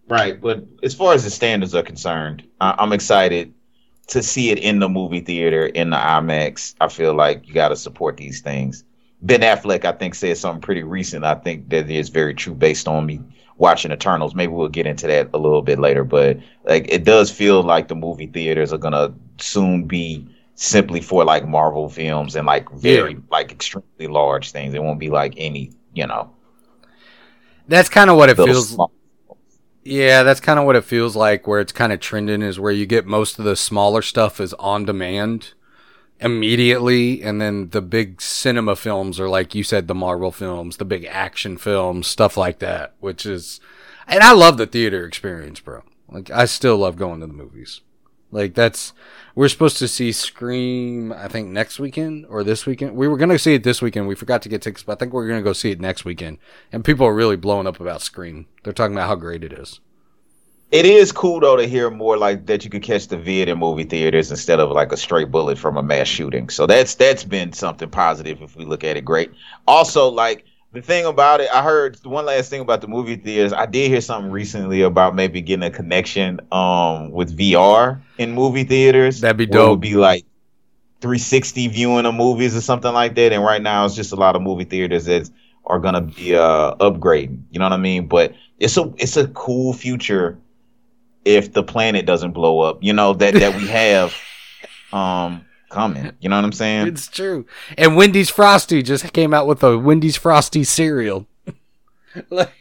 Right. 0.09 0.41
But 0.41 0.65
as 0.83 0.95
far 0.95 1.15
as 1.15 1.25
the 1.25 1.31
standards 1.31 1.75
are 1.75 1.83
concerned, 1.83 2.45
I, 2.61 2.75
I'm 2.79 2.93
excited 2.93 3.55
to 4.09 4.23
see 4.23 4.51
it 4.51 4.59
in 4.59 4.79
the 4.81 4.89
movie 4.89 5.21
theater 5.21 5.67
in 5.67 5.91
the 5.91 5.97
IMAX. 5.97 6.75
I 6.81 6.89
feel 6.89 7.15
like 7.15 7.47
you 7.47 7.55
got 7.55 7.69
to 7.69 7.77
support 7.77 8.17
these 8.17 8.41
things. 8.41 8.85
Ben 9.23 9.41
Affleck, 9.41 9.85
I 9.85 9.93
think, 9.93 10.17
said 10.17 10.37
something 10.37 10.61
pretty 10.61 10.83
recent. 10.83 11.25
I 11.25 11.37
think 11.37 11.69
that 11.71 11.89
is 11.89 12.09
very 12.09 12.35
true 12.35 12.55
based 12.55 12.89
on 12.89 13.07
me 13.07 13.21
watching 13.63 13.93
Eternals. 13.93 14.35
Maybe 14.35 14.53
we'll 14.53 14.69
get 14.69 14.87
into 14.87 15.07
that 15.07 15.31
a 15.33 15.39
little 15.39 15.63
bit 15.63 15.79
later, 15.79 16.05
but 16.05 16.39
like 16.65 16.87
it 16.89 17.05
does 17.05 17.31
feel 17.31 17.63
like 17.63 17.89
the 17.89 17.95
movie 17.95 18.27
theaters 18.27 18.73
are 18.73 18.79
gonna 18.79 19.15
soon 19.39 19.85
be 19.87 20.27
simply 20.57 21.01
for 21.01 21.25
like 21.25 21.47
Marvel 21.49 21.89
films 21.89 22.37
and 22.37 22.47
like 22.47 22.71
very 22.73 23.13
Yeah. 23.13 23.19
like 23.31 23.53
extremely 23.53 24.09
large 24.09 24.51
things. 24.53 24.75
It 24.75 24.83
won't 24.83 25.01
be 25.01 25.11
like 25.11 25.35
any, 25.37 25.71
you 25.95 26.07
know, 26.07 26.31
That's 27.69 27.89
kind 27.89 28.11
of 28.11 28.17
what 28.17 28.29
it 28.29 28.37
feels 28.37 28.71
small. 28.71 28.93
Yeah, 29.85 30.23
that's 30.23 30.41
kind 30.41 30.59
of 30.61 30.65
what 30.67 30.77
it 30.77 30.85
feels 30.85 31.17
like. 31.17 31.47
Where 31.47 31.61
it's 31.61 31.73
kind 31.73 31.93
of 31.93 32.01
trending 32.01 32.43
is 32.43 32.61
where 32.61 32.73
you 32.73 32.87
get 32.87 33.07
most 33.07 33.39
of 33.39 33.45
the 33.45 33.57
smaller 33.57 34.03
stuff 34.03 34.41
is 34.41 34.55
on 34.55 34.85
demand 34.85 35.55
immediately, 36.23 37.23
and 37.23 37.41
then 37.41 37.71
the 37.71 37.83
big 37.83 38.21
cinema 38.21 38.77
films 38.77 39.19
are 39.21 39.29
like 39.29 39.55
you 39.55 39.65
said, 39.65 39.89
the 39.89 39.95
Marvel 39.95 40.33
films, 40.33 40.77
the 40.77 40.85
big 40.85 41.05
action 41.05 41.57
films, 41.57 42.07
stuff 42.07 42.37
like 42.37 42.59
that. 42.61 42.95
Which 43.01 43.27
is, 43.27 43.61
and 44.07 44.23
I 44.23 44.33
love 44.33 44.57
the 44.57 44.67
theater 44.67 45.05
experience, 45.07 45.61
bro. 45.61 45.83
Like 46.09 46.31
I 46.31 46.45
still 46.45 46.79
love 46.79 46.97
going 46.97 47.21
to 47.21 47.27
the 47.27 47.33
movies. 47.33 47.81
Like 48.31 48.55
that's 48.55 48.95
we're 49.35 49.49
supposed 49.49 49.77
to 49.79 49.89
see 49.89 50.11
Scream. 50.11 51.13
I 51.13 51.29
think 51.29 51.49
next 51.49 51.79
weekend 51.79 52.27
or 52.27 52.43
this 52.43 52.67
weekend. 52.67 52.97
We 52.97 53.07
were 53.07 53.19
gonna 53.19 53.39
see 53.39 53.55
it 53.55 53.63
this 53.63 53.83
weekend. 53.83 54.09
We 54.09 54.15
forgot 54.15 54.43
to 54.43 54.49
get 54.49 54.63
tickets, 54.63 54.83
but 54.83 54.93
I 54.93 54.97
think 54.97 55.13
we're 55.13 55.29
gonna 55.29 55.43
go 55.43 55.53
see 55.53 55.71
it 55.71 55.81
next 55.81 56.05
weekend. 56.05 56.39
And 56.73 56.85
people 56.85 57.07
are 57.07 57.15
really 57.15 57.37
blowing 57.37 57.67
up 57.67 57.79
about 57.79 58.03
Scream. 58.03 58.47
They're 58.63 58.73
talking 58.73 58.95
about 58.95 59.09
how 59.09 59.17
great 59.17 59.45
it 59.45 59.53
is. 59.53 59.81
It 60.73 60.87
is 60.87 61.13
cool 61.13 61.39
though 61.39 61.57
to 61.57 61.67
hear 61.67 61.91
more 61.91 62.17
like 62.17 62.47
that 62.47 62.65
you 62.65 62.71
could 62.71 62.83
catch 62.83 63.09
the 63.09 63.19
vid 63.19 63.51
in 63.51 63.59
movie 63.59 63.85
theaters 63.85 64.31
instead 64.31 64.59
of 64.59 64.71
like 64.71 64.91
a 64.91 64.97
straight 64.97 65.31
bullet 65.31 65.59
from 65.59 65.77
a 65.77 65.83
mass 65.83 66.09
shooting. 66.09 66.49
So 66.49 66.67
that's 66.67 66.95
that's 66.95 67.25
been 67.25 67.53
something 67.53 67.91
positive 67.91 68.41
if 68.41 68.57
we 68.57 68.65
look 68.65 68.83
at 68.83 68.97
it. 68.97 69.05
Great. 69.05 69.33
Also, 69.69 70.09
like 70.09 70.47
the 70.73 70.81
thing 70.81 71.05
about 71.05 71.43
it, 71.43 71.51
I 71.53 71.63
heard 71.63 72.03
one 72.05 72.25
last 72.25 72.49
thing 72.49 72.63
about 72.63 72.81
the 72.81 72.89
movie 72.89 73.17
theaters. 73.17 73.53
I 73.53 73.67
did 73.67 73.91
hear 73.91 74.01
something 74.01 74.33
recently 74.33 74.81
about 74.81 75.15
maybe 75.15 75.43
getting 75.43 75.63
a 75.63 75.71
connection 75.71 76.41
um 76.51 77.11
with 77.11 77.37
VR 77.37 78.01
in 78.17 78.33
movie 78.33 78.65
theaters. 78.65 79.21
That'd 79.21 79.37
be 79.37 79.45
where 79.45 79.65
it 79.65 79.67
dope. 79.67 79.71
would 79.73 79.81
be 79.81 79.97
like 79.97 80.25
360 81.03 81.69
viewing 81.69 82.07
of 82.07 82.15
movies 82.15 82.57
or 82.57 82.63
something 82.63 82.95
like 82.95 83.15
that. 83.17 83.35
And 83.35 83.45
right 83.45 83.61
now 83.61 83.85
it's 83.85 83.95
just 83.95 84.13
a 84.13 84.17
lot 84.17 84.37
of 84.37 84.41
movie 84.41 84.65
theaters 84.65 85.05
that 85.05 85.29
are 85.67 85.79
gonna 85.79 86.01
be 86.01 86.35
uh 86.35 86.77
upgrading. 86.77 87.43
You 87.51 87.59
know 87.59 87.67
what 87.67 87.75
I 87.75 87.77
mean? 87.77 88.07
But 88.07 88.33
it's 88.59 88.79
a 88.79 88.91
it's 88.97 89.19
a 89.19 89.29
cool 89.29 89.75
future 89.75 90.39
if 91.25 91.53
the 91.53 91.63
planet 91.63 92.07
doesn't 92.07 92.33
blow 92.33 92.61
up, 92.61 92.83
you 92.83 92.93
know, 92.93 93.13
that 93.15 93.35
that 93.35 93.57
we 93.57 93.67
have 93.69 94.15
um 94.93 95.45
coming. 95.71 96.13
You 96.21 96.29
know 96.29 96.37
what 96.37 96.45
I'm 96.45 96.53
saying? 96.53 96.87
It's 96.89 97.09
true. 97.09 97.47
And 97.79 97.97
Wendy's 97.97 98.29
Frosty 98.31 98.83
just 98.83 99.13
came 99.13 99.33
out 99.33 99.47
with 99.47 99.63
a 99.63 99.79
Wendy's 99.79 100.17
Frosty 100.17 100.65
cereal. 100.65 101.27
Like, 102.29 102.53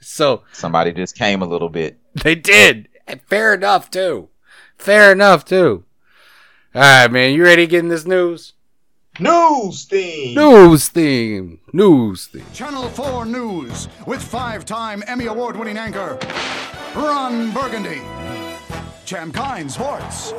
so 0.00 0.42
Somebody 0.52 0.92
just 0.92 1.16
came 1.16 1.42
a 1.42 1.46
little 1.46 1.68
bit. 1.68 1.98
they 2.22 2.36
did. 2.36 2.88
Fair 3.26 3.52
enough 3.54 3.90
too. 3.90 4.28
Fair 4.78 5.10
enough 5.12 5.44
too. 5.44 5.84
All 6.76 6.80
right, 6.80 7.10
man. 7.10 7.34
You 7.34 7.42
ready 7.42 7.66
to 7.66 7.70
get 7.70 7.80
in 7.80 7.88
this 7.88 8.06
news? 8.06 8.53
News 9.20 9.84
theme. 9.84 10.34
News 10.34 10.88
theme. 10.88 11.60
News 11.72 12.26
theme. 12.26 12.44
Channel 12.52 12.88
4 12.88 13.24
News 13.24 13.88
with 14.08 14.20
five 14.20 14.64
time 14.64 15.04
Emmy 15.06 15.26
Award 15.26 15.54
winning 15.54 15.78
anchor 15.78 16.18
Ron 16.96 17.52
Burgundy. 17.52 18.02
Champ 19.04 19.32
Kind 19.32 19.70
Sports. 19.70 20.32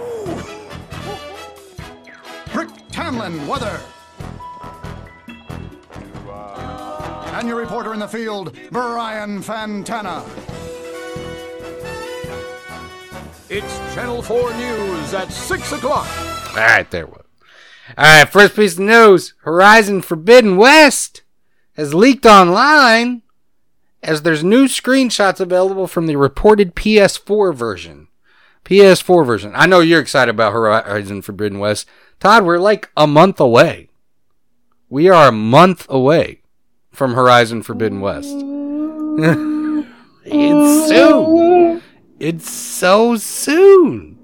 Brick 2.51 2.69
Tamland 2.91 3.47
Weather. 3.47 3.79
And 7.38 7.47
your 7.47 7.57
reporter 7.57 7.93
in 7.93 7.99
the 7.99 8.07
field, 8.07 8.57
Brian 8.71 9.41
Fantana. 9.41 10.25
It's 13.49 13.77
Channel 13.95 14.21
4 14.21 14.53
News 14.55 15.13
at 15.13 15.31
6 15.31 15.71
o'clock. 15.71 16.07
All 16.49 16.55
right, 16.55 16.89
there 16.91 17.07
was. 17.07 17.24
All 17.98 18.04
right, 18.04 18.28
first 18.28 18.56
piece 18.56 18.74
of 18.74 18.80
news: 18.80 19.34
Horizon 19.43 20.02
Forbidden 20.02 20.58
West 20.58 21.21
has 21.74 21.93
leaked 21.93 22.26
online 22.26 23.21
as 24.02 24.21
there's 24.21 24.43
new 24.43 24.65
screenshots 24.65 25.39
available 25.39 25.88
from 25.88 26.08
the 26.08 26.15
reported 26.15 26.76
PS4 26.76 27.54
version. 27.54 28.08
PS4 28.63 29.26
version. 29.26 29.52
I 29.56 29.67
know 29.67 29.80
you're 29.80 30.00
excited 30.00 30.34
about 30.34 30.54
Horizon 30.54 31.21
Forbidden 31.21 31.60
West. 31.60 31.88
Todd, 32.19 32.45
we're 32.45 32.58
like 32.58 32.89
a 32.98 33.06
month 33.06 33.39
away. 33.39 33.89
We 34.89 35.10
are 35.10 35.28
a 35.28 35.32
month 35.32 35.86
away 35.89 36.41
from 36.91 37.13
Horizon 37.13 37.62
Forbidden 37.62 38.02
West. 38.02 38.30
it's 40.26 40.89
soon. 40.89 41.82
It's 42.19 42.50
so 42.50 43.15
soon. 43.17 44.17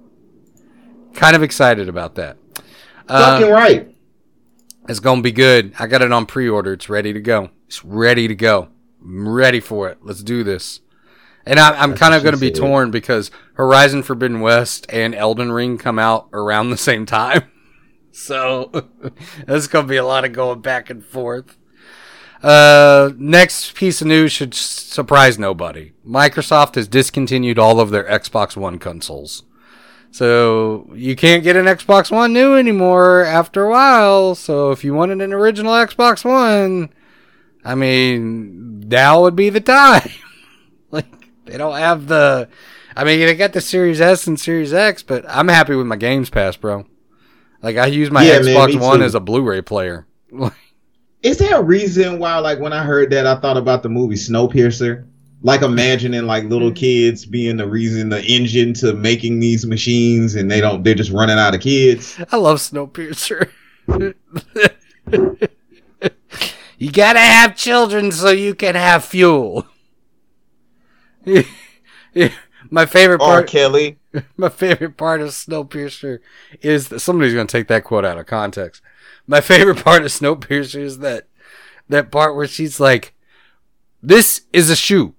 Kind 1.13 1.35
of 1.35 1.43
excited 1.43 1.87
about 1.89 2.15
that. 2.15 2.37
Uh, 3.11 3.39
Fucking 3.39 3.51
right. 3.51 3.95
it's 4.87 5.01
gonna 5.01 5.21
be 5.21 5.33
good. 5.33 5.73
I 5.77 5.87
got 5.87 6.01
it 6.01 6.13
on 6.13 6.25
pre-order. 6.25 6.71
It's 6.71 6.87
ready 6.87 7.11
to 7.11 7.19
go. 7.19 7.49
It's 7.67 7.83
ready 7.83 8.27
to 8.29 8.35
go. 8.35 8.69
I'm 9.01 9.27
ready 9.27 9.59
for 9.59 9.89
it. 9.89 9.97
Let's 10.01 10.23
do 10.23 10.45
this. 10.45 10.79
And 11.45 11.59
I, 11.59 11.71
I'm 11.71 11.93
kind 11.95 12.13
of 12.13 12.23
gonna 12.23 12.37
be 12.37 12.53
said. 12.53 12.61
torn 12.61 12.89
because 12.89 13.29
Horizon 13.55 14.03
Forbidden 14.03 14.39
West 14.39 14.85
and 14.89 15.13
Elden 15.13 15.51
Ring 15.51 15.77
come 15.77 15.99
out 15.99 16.29
around 16.31 16.69
the 16.69 16.77
same 16.77 17.05
time, 17.05 17.51
so 18.11 18.71
there's 19.45 19.67
gonna 19.67 19.87
be 19.87 19.97
a 19.97 20.05
lot 20.05 20.23
of 20.23 20.31
going 20.31 20.61
back 20.61 20.89
and 20.89 21.03
forth. 21.03 21.57
Uh, 22.41 23.11
next 23.17 23.75
piece 23.75 24.01
of 24.01 24.07
news 24.07 24.31
should 24.31 24.53
surprise 24.53 25.37
nobody. 25.37 25.91
Microsoft 26.07 26.75
has 26.75 26.87
discontinued 26.87 27.59
all 27.59 27.81
of 27.81 27.89
their 27.91 28.05
Xbox 28.05 28.55
One 28.55 28.79
consoles. 28.79 29.43
So 30.11 30.89
you 30.93 31.15
can't 31.15 31.43
get 31.43 31.55
an 31.55 31.65
Xbox 31.65 32.11
One 32.11 32.33
new 32.33 32.55
anymore 32.55 33.23
after 33.23 33.63
a 33.63 33.69
while. 33.69 34.35
So 34.35 34.71
if 34.71 34.83
you 34.83 34.93
wanted 34.93 35.21
an 35.21 35.31
original 35.33 35.71
Xbox 35.73 36.25
One, 36.25 36.89
I 37.63 37.75
mean, 37.75 38.81
now 38.81 39.21
would 39.21 39.35
be 39.35 39.49
the 39.49 39.61
time. 39.61 40.09
like 40.91 41.05
they 41.45 41.57
don't 41.57 41.77
have 41.77 42.07
the 42.07 42.49
I 42.95 43.05
mean, 43.05 43.19
they 43.19 43.35
got 43.35 43.53
the 43.53 43.61
Series 43.61 44.01
S 44.01 44.27
and 44.27 44.37
Series 44.39 44.73
X, 44.73 45.01
but 45.01 45.23
I'm 45.27 45.47
happy 45.47 45.75
with 45.75 45.87
my 45.87 45.95
Games 45.95 46.29
Pass, 46.29 46.57
bro. 46.57 46.85
Like 47.61 47.77
I 47.77 47.85
use 47.85 48.11
my 48.11 48.23
Yeah, 48.23 48.39
Xbox 48.39 48.67
me 48.67 48.77
One 48.77 48.99
too. 48.99 49.05
as 49.05 49.15
a 49.15 49.19
Blu-ray 49.21 49.61
player. 49.61 50.07
Is 51.23 51.37
there 51.37 51.59
a 51.59 51.63
reason 51.63 52.17
why, 52.17 52.39
like, 52.39 52.59
when 52.59 52.73
I 52.73 52.83
heard 52.83 53.11
that, 53.11 53.27
I 53.27 53.35
thought 53.35 53.55
about 53.55 53.83
the 53.83 53.89
movie 53.89 54.15
Snowpiercer? 54.15 55.05
Like, 55.43 55.63
imagining 55.63 56.27
like 56.27 56.43
little 56.45 56.69
mm-hmm. 56.69 56.75
kids 56.75 57.25
being 57.25 57.57
the 57.57 57.67
reason, 57.67 58.09
the 58.09 58.23
engine 58.23 58.73
to 58.75 58.93
making 58.93 59.39
these 59.39 59.65
machines, 59.65 60.35
and 60.35 60.49
they 60.51 60.61
don't, 60.61 60.83
they're 60.83 60.93
just 60.93 61.11
running 61.11 61.39
out 61.39 61.55
of 61.55 61.61
kids. 61.61 62.19
I 62.31 62.37
love 62.37 62.57
Snowpiercer. 62.57 63.49
you 66.77 66.91
gotta 66.91 67.19
have 67.19 67.55
children 67.55 68.11
so 68.11 68.29
you 68.29 68.53
can 68.53 68.75
have 68.75 69.03
fuel. 69.03 69.65
my 72.69 72.85
favorite 72.85 73.21
Or 73.21 73.27
part. 73.27 73.47
Kelly. 73.47 73.97
My 74.37 74.49
favorite 74.49 74.97
part 74.97 75.21
of 75.21 75.29
Snowpiercer 75.29 76.19
is 76.61 76.89
that 76.89 76.99
somebody's 76.99 77.33
going 77.33 77.47
to 77.47 77.51
take 77.51 77.69
that 77.69 77.85
quote 77.85 78.03
out 78.03 78.17
of 78.17 78.25
context. 78.25 78.81
My 79.25 79.39
favorite 79.39 79.83
part 79.83 80.01
of 80.01 80.09
Snowpiercer 80.09 80.81
is 80.81 80.99
that 80.99 81.27
that 81.87 82.11
part 82.11 82.35
where 82.35 82.47
she's 82.47 82.79
like, 82.79 83.13
"This 84.01 84.41
is 84.51 84.69
a 84.69 84.75
shoe. 84.75 85.15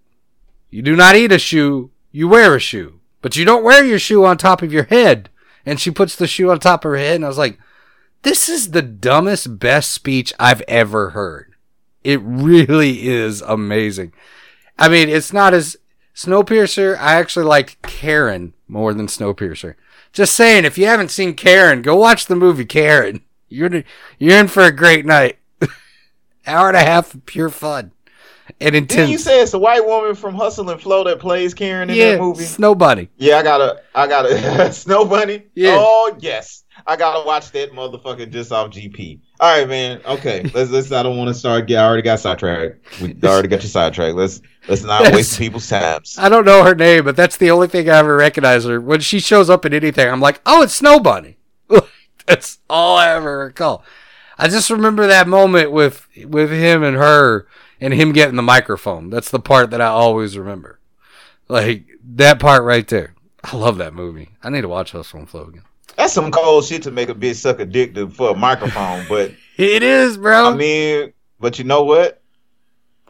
You 0.73 0.81
do 0.81 0.97
not 0.97 1.17
eat 1.17 1.31
a 1.31 1.39
shoe. 1.39 1.91
You 2.11 2.29
wear 2.29 2.57
a 2.57 2.59
shoe, 2.59 2.99
but 3.21 3.37
you 3.37 3.45
don't 3.45 3.63
wear 3.63 3.85
your 3.85 3.99
shoe 3.99 4.25
on 4.25 4.39
top 4.39 4.63
of 4.63 4.73
your 4.73 4.85
head." 4.85 5.29
And 5.67 5.79
she 5.79 5.91
puts 5.91 6.17
the 6.17 6.27
shoe 6.27 6.51
on 6.51 6.59
top 6.59 6.85
of 6.85 6.93
her 6.93 6.97
head, 6.97 7.17
and 7.17 7.25
I 7.27 7.29
was 7.29 7.39
like, 7.39 7.59
"This 8.23 8.49
is 8.49 8.71
the 8.71 8.81
dumbest, 8.81 9.61
best 9.61 9.93
speech 9.93 10.33
I've 10.41 10.63
ever 10.63 11.11
heard." 11.11 11.55
It 12.03 12.21
really 12.23 13.07
is 13.07 13.43
amazing. 13.43 14.15
I 14.79 14.89
mean, 14.89 15.11
it's 15.11 15.33
not 15.33 15.53
as 15.53 15.77
Snowpiercer. 16.17 16.99
I 16.99 17.15
actually 17.17 17.45
like 17.45 17.81
Karen 17.83 18.55
more 18.67 18.95
than 18.95 19.09
Snowpiercer. 19.09 19.75
Just 20.15 20.35
saying, 20.35 20.65
if 20.65 20.79
you 20.79 20.87
haven't 20.87 21.11
seen 21.11 21.35
Karen, 21.35 21.83
go 21.83 21.97
watch 21.97 22.27
the 22.27 22.35
movie 22.35 22.65
Karen. 22.65 23.21
You're 23.49 23.85
you're 24.19 24.39
in 24.39 24.49
for 24.49 24.63
a 24.63 24.73
great 24.73 25.05
night. 25.05 25.39
Hour 26.47 26.69
and 26.69 26.77
a 26.79 26.81
half 26.81 27.13
of 27.13 27.27
pure 27.27 27.51
fun 27.51 27.93
and 28.61 28.73
Didn't 28.89 29.11
you 29.11 29.19
say 29.19 29.41
it's 29.43 29.55
a 29.55 29.59
white 29.59 29.85
woman 29.87 30.15
from 30.15 30.35
Hustle 30.35 30.69
and 30.71 30.81
Flow 30.81 31.05
that 31.05 31.19
plays 31.21 31.55
Karen 31.55 31.91
in 31.91 31.97
Yeah, 31.97 32.13
that 32.13 32.21
movie? 32.21 32.45
Snow 32.45 32.75
Bunny. 32.75 33.09
Yeah, 33.17 33.37
I 33.39 33.43
gotta, 33.43 33.83
I 33.95 34.07
gotta, 34.07 34.73
Snow 34.73 35.05
Bunny. 35.05 35.45
Yeah. 35.55 35.77
Oh 35.79 36.17
yes, 36.21 36.65
I 36.87 36.97
gotta 36.97 37.25
watch 37.27 37.51
that 37.53 37.73
motherfucker 37.73 38.31
just 38.31 38.53
off 38.53 38.71
GP. 38.71 39.21
All 39.41 39.59
right, 39.59 39.69
man. 39.69 40.01
Okay, 40.07 40.43
let's 40.55 40.71
let's. 40.71 40.93
I 40.93 41.03
don't 41.03 41.17
want 41.17 41.29
to 41.29 41.35
start. 41.35 41.67
Get, 41.67 41.79
I 41.79 41.87
already 41.87 42.03
got 42.03 42.21
sidetracked. 42.21 43.01
We 43.01 43.17
already 43.25 43.49
got 43.49 43.63
you 43.63 43.69
sidetracked. 43.69 44.17
Let's 44.17 44.41
let's 44.69 44.83
not 44.83 45.03
Yes. 45.03 45.15
waste 45.15 45.39
people's 45.39 45.69
times. 45.69 46.17
I 46.19 46.29
don't 46.29 46.45
know 46.45 46.65
her 46.65 46.75
name, 46.75 47.05
but 47.05 47.17
that's 47.17 47.37
the 47.37 47.51
only 47.51 47.69
thing 47.69 47.89
I 47.89 47.99
ever 47.99 48.17
recognize 48.17 48.65
her. 48.65 48.81
When 48.81 49.01
she 49.01 49.21
shows 49.21 49.51
up 49.51 49.65
in 49.65 49.73
anything, 49.75 50.09
I'm 50.09 50.21
like, 50.21 50.41
oh, 50.47 50.63
it's 50.63 50.75
Snow 50.75 50.99
Bunny. 51.01 51.37
that's 52.27 52.59
all 52.69 52.97
I 52.97 53.11
ever 53.11 53.39
recall. 53.39 53.85
I 54.39 54.49
just 54.49 54.71
remember 54.71 55.07
that 55.07 55.29
moment 55.29 55.73
with 55.73 56.07
with 56.27 56.51
him 56.51 56.83
and 56.83 56.97
her 56.97 57.47
and 57.83 57.93
him 57.93 58.13
getting 58.13 58.37
the 58.37 58.43
microphone. 58.43 59.11
That's 59.11 59.31
the 59.31 59.41
part 59.41 59.71
that 59.71 59.81
I 59.81 59.87
always 59.87 60.39
remember. 60.39 60.79
Like 61.49 61.85
that 62.15 62.39
part 62.39 62.63
right 62.63 62.87
there. 62.87 63.15
I 63.43 63.57
love 63.57 63.79
that 63.79 63.93
movie. 63.93 64.31
I 64.43 64.51
need 64.51 64.61
to 64.61 64.69
watch 64.69 64.93
Hustle 64.93 65.19
and 65.19 65.29
Flow 65.29 65.47
again. 65.47 65.65
That's 65.97 66.13
some 66.13 66.31
cold 66.31 66.65
shit 66.65 66.85
to 66.85 66.93
make 66.93 67.09
a 67.09 67.15
bitch 67.15 67.35
suck 67.35 67.59
a 67.59 67.67
dick 67.67 67.95
to, 67.97 68.09
for 68.09 68.31
a 68.31 68.37
microphone. 68.37 69.05
But 69.09 69.33
It 69.59 69.83
is, 69.83 70.17
bro. 70.17 70.53
I 70.53 70.55
mean, 70.55 71.13
but 71.41 71.59
you 71.59 71.65
know 71.65 71.83
what? 71.83 72.23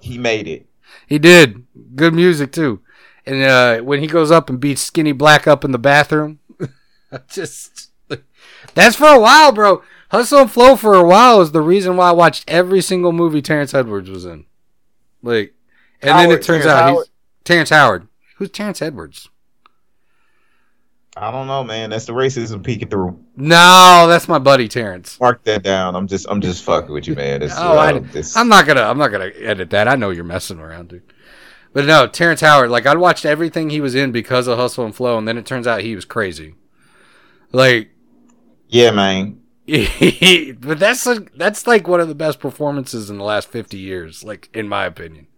He 0.00 0.18
made 0.18 0.48
it. 0.48 0.66
He 1.06 1.18
did. 1.18 1.64
Good 1.94 2.14
music 2.14 2.50
too. 2.50 2.80
And 3.26 3.44
uh, 3.44 3.78
when 3.82 4.00
he 4.00 4.06
goes 4.06 4.30
up 4.30 4.48
and 4.48 4.58
beats 4.58 4.80
Skinny 4.80 5.12
Black 5.12 5.46
up 5.46 5.64
in 5.64 5.70
the 5.70 5.78
bathroom, 5.78 6.40
I 7.12 7.20
just 7.28 7.90
that's 8.74 8.96
for 8.96 9.06
a 9.08 9.20
while, 9.20 9.52
bro. 9.52 9.82
Hustle 10.10 10.40
and 10.40 10.50
Flow 10.50 10.76
for 10.76 10.94
a 10.94 11.04
while 11.04 11.40
is 11.40 11.52
the 11.52 11.60
reason 11.60 11.96
why 11.96 12.08
I 12.08 12.12
watched 12.12 12.44
every 12.48 12.80
single 12.80 13.12
movie 13.12 13.42
Terrence 13.42 13.74
Edwards 13.74 14.10
was 14.10 14.24
in. 14.24 14.46
Like, 15.22 15.54
and 16.00 16.18
then 16.18 16.30
it 16.30 16.34
turns 16.42 16.46
Terrence 16.46 16.66
out 16.66 16.82
Howard? 16.82 17.06
he's 17.06 17.10
Terrence 17.44 17.70
Howard. 17.70 18.08
Who's 18.36 18.50
Terrence 18.50 18.82
Edwards? 18.82 19.28
I 21.14 21.30
don't 21.30 21.46
know, 21.46 21.62
man. 21.62 21.90
That's 21.90 22.06
the 22.06 22.14
racism 22.14 22.64
peeking 22.64 22.88
through. 22.88 23.22
No, 23.36 24.06
that's 24.08 24.28
my 24.28 24.38
buddy 24.38 24.66
Terrence. 24.66 25.20
Mark 25.20 25.44
that 25.44 25.62
down. 25.62 25.94
I'm 25.94 26.06
just, 26.06 26.26
I'm 26.30 26.40
just 26.40 26.64
fucking 26.64 26.90
with 26.92 27.06
you, 27.06 27.14
man. 27.14 27.42
It's, 27.42 27.54
Oh, 27.56 27.76
uh, 27.76 27.80
I, 27.80 27.98
this- 27.98 28.34
I'm 28.34 28.48
not 28.48 28.66
gonna, 28.66 28.82
I'm 28.82 28.96
not 28.96 29.08
gonna 29.08 29.30
edit 29.38 29.68
that. 29.70 29.88
I 29.88 29.94
know 29.96 30.08
you're 30.10 30.24
messing 30.24 30.58
around, 30.58 30.88
dude. 30.88 31.02
But 31.74 31.84
no, 31.84 32.06
Terrence 32.06 32.40
Howard. 32.40 32.70
Like 32.70 32.86
I 32.86 32.94
watched 32.96 33.26
everything 33.26 33.68
he 33.70 33.80
was 33.80 33.94
in 33.94 34.10
because 34.10 34.46
of 34.46 34.58
Hustle 34.58 34.86
and 34.86 34.94
Flow, 34.94 35.18
and 35.18 35.28
then 35.28 35.36
it 35.36 35.44
turns 35.46 35.66
out 35.66 35.82
he 35.82 35.94
was 35.94 36.04
crazy. 36.06 36.54
Like, 37.52 37.90
yeah, 38.68 38.90
man. 38.90 39.41
But 39.66 40.78
that's 40.78 41.06
a, 41.06 41.20
that's 41.36 41.66
like 41.66 41.86
one 41.86 42.00
of 42.00 42.08
the 42.08 42.14
best 42.14 42.40
performances 42.40 43.10
in 43.10 43.18
the 43.18 43.24
last 43.24 43.48
50 43.48 43.78
years, 43.78 44.24
like 44.24 44.48
in 44.54 44.68
my 44.68 44.84
opinion. 44.84 45.28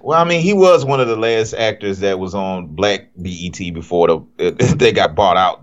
Well, 0.00 0.20
I 0.20 0.24
mean, 0.24 0.40
he 0.42 0.52
was 0.52 0.84
one 0.84 1.00
of 1.00 1.08
the 1.08 1.16
last 1.16 1.54
actors 1.54 1.98
that 2.00 2.18
was 2.20 2.34
on 2.34 2.68
Black 2.68 3.10
BET 3.20 3.58
before 3.74 4.06
the 4.08 4.74
they 4.78 4.92
got 4.92 5.14
bought 5.14 5.36
out. 5.36 5.62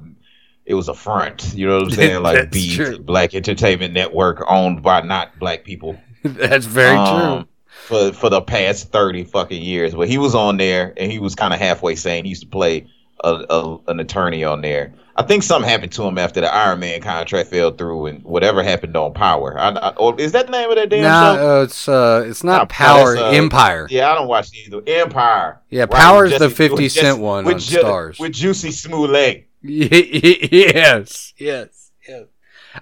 It 0.66 0.74
was 0.74 0.90
a 0.90 0.94
front, 0.96 1.54
you 1.54 1.68
know 1.68 1.76
what 1.78 1.84
I'm 1.86 1.90
saying? 1.92 2.22
Like 2.24 2.52
BET, 2.52 2.70
true. 2.70 3.00
Black 3.00 3.34
Entertainment 3.34 3.94
Network, 3.94 4.44
owned 4.50 4.82
by 4.84 5.02
not 5.02 5.38
black 5.40 5.64
people. 5.64 5.98
that's 6.24 6.66
very 6.66 6.98
Um, 6.98 7.46
true. 7.46 7.48
For 7.68 8.14
for 8.14 8.30
the 8.30 8.42
past 8.42 8.92
thirty 8.92 9.24
fucking 9.24 9.62
years, 9.62 9.94
but 9.94 10.10
he 10.10 10.18
was 10.18 10.34
on 10.36 10.58
there 10.58 10.94
and 10.98 11.12
he 11.12 11.20
was 11.20 11.36
kind 11.36 11.54
of 11.54 11.60
halfway 11.60 11.96
saying 11.96 12.24
he 12.24 12.30
used 12.30 12.42
to 12.44 12.48
play 12.48 12.88
a, 13.24 13.46
a 13.50 13.78
an 13.88 14.00
attorney 14.00 14.44
on 14.44 14.62
there. 14.62 14.94
I 15.18 15.24
think 15.24 15.44
something 15.44 15.70
happened 15.70 15.94
to 15.94 16.04
him 16.04 16.18
after 16.18 16.42
the 16.42 16.54
Iron 16.54 16.82
Man 16.82 17.00
contract 17.02 17.50
fell 17.50 17.72
through 17.72 18.08
and 18.08 18.24
whatever 18.24 18.62
happened 18.62 18.98
on 18.98 19.14
Power. 19.14 19.58
I, 19.58 19.70
I, 19.70 19.90
or 19.96 20.20
is 20.20 20.34
that 20.34 20.48
the 20.48 20.52
name 20.52 20.70
of 20.70 20.76
that 20.76 20.90
damn 20.90 21.04
Nah, 21.04 21.36
show? 21.36 21.60
uh, 21.60 21.64
it's 21.64 21.88
uh, 21.88 22.26
it's 22.28 22.44
not 22.44 22.58
Nah, 22.64 22.66
Power 22.66 23.16
uh, 23.18 23.32
Empire. 23.32 23.88
Yeah, 23.90 24.12
I 24.12 24.16
don't 24.16 24.28
watch 24.28 24.50
either. 24.54 24.82
Empire. 24.86 25.62
Yeah, 25.70 25.82
Right, 25.84 25.92
Power's 25.92 26.32
with 26.32 26.40
the 26.40 26.50
50 26.50 26.84
with 26.84 26.92
Cent 26.92 27.06
Jesse- 27.06 27.22
one 27.22 27.46
with 27.46 27.54
on 27.56 27.60
Ju- 27.62 27.80
Stars. 27.80 28.20
With 28.20 28.34
Jussie 28.34 28.74
Smollett. 28.74 29.48
yes, 29.64 31.34
yes, 31.38 31.92
yes. 32.08 32.24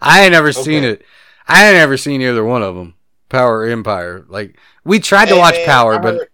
I 0.01 0.23
ain't 0.23 0.31
never 0.31 0.51
seen 0.51 0.84
it. 0.84 1.03
I 1.47 1.67
ain't 1.67 1.77
never 1.77 1.97
seen 1.97 2.21
either 2.21 2.43
one 2.43 2.63
of 2.63 2.75
them. 2.75 2.95
Power 3.29 3.65
Empire. 3.65 4.25
Like 4.27 4.57
we 4.84 4.99
tried 4.99 5.25
to 5.25 5.36
Hey, 5.36 5.39
watch 5.39 5.55
man, 5.55 5.65
Power, 5.65 5.95
I 5.95 5.97
but 5.99 6.13
heard- 6.15 6.27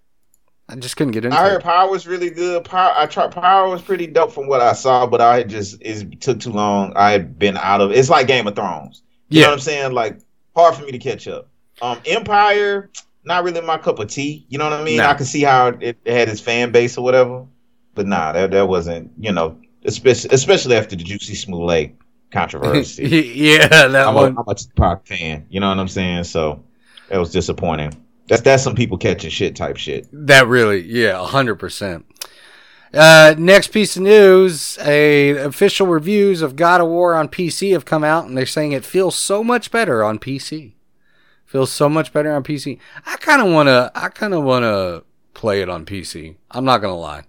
I 0.70 0.76
just 0.76 0.96
couldn't 0.98 1.12
get 1.14 1.26
into 1.26 1.38
I 1.38 1.50
heard 1.50 1.62
it. 1.62 1.64
Power 1.64 1.90
was 1.90 2.08
really 2.08 2.30
good. 2.30 2.64
Power, 2.66 2.94
I 2.96 3.06
tried. 3.06 3.32
Power 3.32 3.70
was 3.70 3.82
pretty 3.82 4.08
dope 4.08 4.32
from 4.32 4.48
what 4.48 4.62
I 4.62 4.74
saw, 4.74 5.06
but 5.06 5.22
I 5.22 5.44
just 5.44 5.78
it 5.82 6.22
took 6.22 6.40
too 6.40 6.52
long. 6.52 6.94
I 6.96 7.12
had 7.12 7.38
been 7.38 7.58
out 7.58 7.82
of. 7.82 7.92
It's 7.92 8.10
like 8.10 8.28
Game 8.28 8.48
of 8.48 8.56
Thrones. 8.56 9.04
You 9.30 9.42
know 9.42 9.42
Yeah, 9.42 9.48
what 9.48 9.54
I'm 9.54 9.60
saying? 9.60 9.94
Like 9.94 10.20
hard 10.56 10.76
for 10.76 10.84
me 10.84 10.92
to 10.92 10.98
catch 11.00 11.28
up. 11.28 11.50
Um, 11.82 12.00
Empire, 12.06 12.90
not 13.24 13.44
really 13.44 13.62
my 13.62 13.78
cup 13.78 14.00
of 14.00 14.08
tea. 14.10 14.46
You 14.50 14.58
know 14.58 14.66
what 14.70 14.74
I 14.74 14.84
mean? 14.84 14.98
No. 14.98 15.06
I 15.06 15.14
can 15.14 15.26
see 15.26 15.44
how 15.44 15.68
it, 15.70 15.98
it 16.04 16.14
had 16.14 16.30
its 16.30 16.42
fan 16.42 16.72
base 16.72 16.98
or 16.98 17.04
whatever, 17.04 17.46
but 17.94 18.08
nah, 18.08 18.32
that 18.34 18.52
that 18.52 18.68
wasn't. 18.68 19.12
You 19.20 19.32
know, 19.32 19.60
especially 19.86 20.32
especially 20.34 20.76
after 20.78 20.96
the 20.96 21.04
Jussie 21.04 21.36
Smollett 21.36 21.96
controversy. 22.32 23.08
yeah, 23.36 23.68
that 23.68 24.08
I'm 24.08 24.18
a, 24.18 24.22
one. 24.22 24.38
I'm 24.38 24.44
a 24.48 24.56
Tupac 24.56 25.06
fan. 25.06 25.46
You 25.50 25.60
know 25.60 25.70
what 25.70 25.80
I'm 25.80 25.88
saying? 25.88 26.24
So 26.26 26.64
that 27.08 27.18
was 27.20 27.32
disappointing. 27.32 27.94
That's 28.30 28.42
that's 28.44 28.64
some 28.64 28.76
people 28.76 28.98
catching 28.98 29.30
shit 29.30 29.56
type 29.56 29.78
shit. 29.78 30.08
That 30.14 30.48
really, 30.48 30.82
yeah, 30.82 31.26
hundred 31.26 31.56
percent. 31.56 32.06
Uh, 32.94 33.36
next 33.38 33.70
piece 33.70 33.98
of 33.98 34.04
news: 34.04 34.78
a 34.80 35.32
official 35.32 35.88
reviews 35.88 36.42
of 36.42 36.56
God 36.56 36.80
of 36.80 36.88
War 36.88 37.16
on 37.16 37.28
PC 37.28 37.74
have 37.74 37.86
come 37.86 38.04
out, 38.04 38.26
and 38.26 38.38
they're 38.38 38.46
saying 38.46 38.72
it 38.72 38.86
feels 38.86 39.16
so 39.16 39.44
much 39.44 39.72
better 39.72 40.04
on 40.04 40.20
PC. 40.20 40.74
Feels 41.46 41.72
so 41.72 41.90
much 41.90 42.14
better 42.14 42.32
on 42.32 42.44
PC. 42.44 42.80
I 43.08 43.18
kind 43.18 43.42
of 43.42 43.52
wanna, 43.52 43.92
I 43.96 44.10
kind 44.10 44.36
of 44.36 44.44
wanna 44.44 45.02
play 45.34 45.62
it 45.62 45.70
on 45.70 45.84
PC. 45.84 46.36
I'm 46.52 46.66
not 46.66 46.78
gonna 46.78 46.98
lie. 46.98 47.24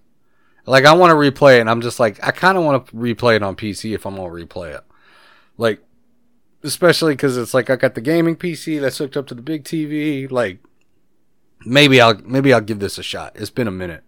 Like 0.65 0.85
I 0.85 0.93
want 0.93 1.11
to 1.11 1.15
replay 1.15 1.57
it, 1.57 1.61
and 1.61 1.69
I'm 1.69 1.81
just 1.81 1.99
like, 1.99 2.23
I 2.23 2.31
kind 2.31 2.57
of 2.57 2.63
want 2.63 2.85
to 2.87 2.93
replay 2.93 3.35
it 3.35 3.43
on 3.43 3.55
PC 3.55 3.95
if 3.95 4.05
I'm 4.05 4.15
gonna 4.15 4.29
replay 4.29 4.75
it. 4.75 4.83
Like, 5.57 5.81
especially 6.63 7.13
because 7.13 7.37
it's 7.37 7.53
like 7.53 7.69
I 7.69 7.75
got 7.75 7.95
the 7.95 8.01
gaming 8.01 8.35
PC 8.35 8.79
that's 8.79 8.99
hooked 8.99 9.17
up 9.17 9.27
to 9.27 9.35
the 9.35 9.41
big 9.41 9.63
TV. 9.63 10.29
Like, 10.31 10.59
maybe 11.65 12.01
I'll 12.01 12.19
maybe 12.23 12.53
I'll 12.53 12.61
give 12.61 12.79
this 12.79 12.97
a 12.97 13.03
shot. 13.03 13.33
It's 13.35 13.49
been 13.49 13.67
a 13.67 13.71
minute, 13.71 14.03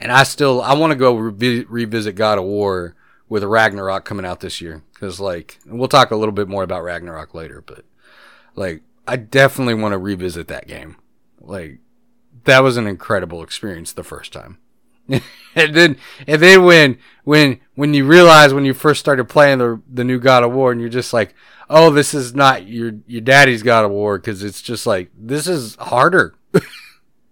and 0.00 0.12
I 0.12 0.22
still 0.22 0.60
I 0.62 0.74
want 0.74 0.92
to 0.92 0.96
go 0.96 1.14
revi- 1.14 1.66
revisit 1.68 2.14
God 2.14 2.38
of 2.38 2.44
War 2.44 2.94
with 3.28 3.44
Ragnarok 3.44 4.04
coming 4.04 4.26
out 4.26 4.40
this 4.40 4.60
year 4.60 4.82
because 4.94 5.20
like 5.20 5.58
we'll 5.66 5.88
talk 5.88 6.10
a 6.10 6.16
little 6.16 6.32
bit 6.32 6.48
more 6.48 6.62
about 6.62 6.82
Ragnarok 6.82 7.34
later, 7.34 7.62
but 7.64 7.84
like 8.54 8.82
I 9.06 9.16
definitely 9.16 9.74
want 9.74 9.92
to 9.92 9.98
revisit 9.98 10.48
that 10.48 10.66
game. 10.66 10.96
Like 11.40 11.78
that 12.44 12.62
was 12.62 12.76
an 12.76 12.86
incredible 12.86 13.42
experience 13.42 13.92
the 13.92 14.04
first 14.04 14.32
time. 14.32 14.58
and 15.08 15.74
then 15.74 15.96
and 16.26 16.42
then 16.42 16.64
when 16.64 16.98
when 17.24 17.60
when 17.74 17.94
you 17.94 18.04
realize 18.04 18.52
when 18.52 18.66
you 18.66 18.74
first 18.74 19.00
started 19.00 19.28
playing 19.28 19.58
the 19.58 19.80
the 19.90 20.04
new 20.04 20.18
God 20.18 20.44
of 20.44 20.52
War 20.52 20.70
and 20.70 20.80
you're 20.80 20.90
just 20.90 21.14
like, 21.14 21.34
"Oh, 21.70 21.90
this 21.90 22.12
is 22.12 22.34
not 22.34 22.66
your 22.66 22.92
your 23.06 23.22
daddy's 23.22 23.62
God 23.62 23.86
of 23.86 23.90
War" 23.90 24.18
cuz 24.18 24.42
it's 24.42 24.60
just 24.60 24.86
like 24.86 25.10
this 25.16 25.46
is 25.46 25.76
harder 25.76 26.37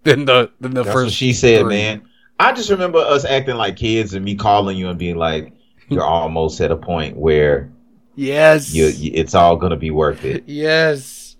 than 0.07 0.25
the 0.25 0.51
than 0.59 0.73
the 0.73 0.83
That's 0.83 0.93
first 0.93 1.05
what 1.07 1.13
she 1.13 1.33
said, 1.33 1.61
three. 1.61 1.75
man. 1.75 2.01
I 2.39 2.53
just 2.53 2.69
remember 2.69 2.99
us 2.99 3.25
acting 3.25 3.55
like 3.55 3.77
kids 3.77 4.13
and 4.13 4.23
me 4.23 4.35
calling 4.35 4.77
you 4.77 4.89
and 4.89 4.99
being 4.99 5.15
like, 5.17 5.53
"You're 5.89 6.03
almost 6.03 6.61
at 6.61 6.71
a 6.71 6.77
point 6.77 7.17
where 7.17 7.71
Yes. 8.15 8.73
you, 8.73 8.85
you 8.87 9.11
it's 9.13 9.35
all 9.35 9.55
gonna 9.57 9.75
be 9.77 9.91
worth 9.91 10.23
it." 10.25 10.43
Yes. 10.47 11.35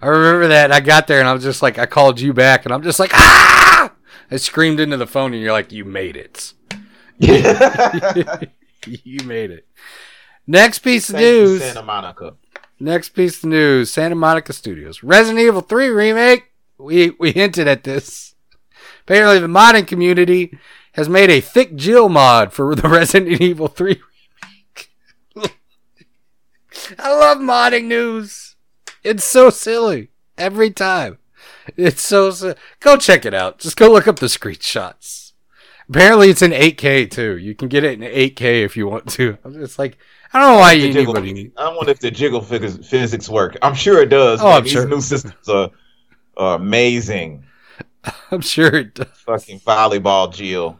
I 0.00 0.06
remember 0.06 0.48
that. 0.48 0.70
I 0.70 0.80
got 0.80 1.06
there 1.06 1.18
and 1.18 1.28
I 1.28 1.32
was 1.32 1.42
just 1.42 1.60
like, 1.62 1.78
I 1.78 1.86
called 1.86 2.20
you 2.20 2.32
back 2.32 2.64
and 2.64 2.72
I'm 2.74 2.82
just 2.84 3.00
like, 3.00 3.10
ah! 3.14 3.92
I 4.30 4.36
screamed 4.36 4.78
into 4.80 4.96
the 4.96 5.06
phone 5.08 5.32
and 5.32 5.42
you're 5.42 5.50
like, 5.52 5.72
you 5.72 5.84
made 5.84 6.16
it. 6.16 6.52
you 7.18 7.32
made 9.24 9.50
it. 9.50 9.66
Next 10.46 10.80
piece 10.80 11.08
of 11.08 11.16
Thank 11.16 11.24
you, 11.26 11.32
news. 11.42 11.60
Santa 11.62 11.82
Monica. 11.82 12.34
Next 12.80 13.08
piece 13.10 13.42
of 13.42 13.50
news: 13.50 13.90
Santa 13.90 14.14
Monica 14.14 14.52
Studios 14.52 15.02
Resident 15.02 15.40
Evil 15.40 15.62
3 15.62 15.88
remake. 15.88 16.44
We 16.78 17.10
we 17.18 17.32
hinted 17.32 17.66
at 17.68 17.84
this. 17.84 18.34
Apparently, 19.02 19.38
the 19.38 19.46
modding 19.46 19.86
community 19.86 20.58
has 20.92 21.08
made 21.08 21.30
a 21.30 21.40
thick 21.40 21.74
Jill 21.76 22.08
mod 22.08 22.52
for 22.52 22.74
the 22.74 22.88
Resident 22.88 23.40
Evil 23.40 23.68
3 23.68 24.00
remake. 25.36 25.52
I 26.98 27.12
love 27.14 27.38
modding 27.38 27.84
news. 27.84 28.56
It's 29.02 29.24
so 29.24 29.50
silly 29.50 30.10
every 30.36 30.70
time. 30.70 31.18
It's 31.76 32.02
so 32.02 32.30
si- 32.30 32.54
go 32.80 32.96
check 32.96 33.24
it 33.24 33.34
out. 33.34 33.58
Just 33.58 33.76
go 33.76 33.90
look 33.90 34.06
up 34.08 34.18
the 34.18 34.26
screenshots. 34.26 35.32
Apparently, 35.88 36.28
it's 36.30 36.42
in 36.42 36.50
8K 36.50 37.10
too. 37.10 37.36
You 37.38 37.54
can 37.54 37.68
get 37.68 37.84
it 37.84 38.00
in 38.00 38.08
8K 38.08 38.64
if 38.64 38.76
you 38.76 38.86
want 38.86 39.08
to. 39.12 39.38
I'm 39.44 39.54
just 39.54 39.78
like, 39.78 39.96
I 40.32 40.38
don't 40.40 40.52
know 40.52 40.58
why 40.58 40.72
you 40.72 40.92
jiggle- 40.92 41.16
I 41.16 41.74
wonder 41.74 41.90
if 41.92 42.00
the 42.00 42.10
jiggle 42.10 42.42
physics 42.42 43.28
work. 43.28 43.56
I'm 43.62 43.74
sure 43.74 44.02
it 44.02 44.10
does. 44.10 44.40
Oh. 44.42 44.48
I'm 44.50 44.64
These 44.64 44.72
sure. 44.72 44.86
new 44.86 45.00
systems 45.00 45.48
are 45.48 45.70
amazing. 46.38 47.44
I'm 48.30 48.40
sure 48.40 48.74
it 48.74 48.94
does. 48.94 49.08
Fucking 49.26 49.60
volleyball, 49.60 50.32
Jill. 50.32 50.78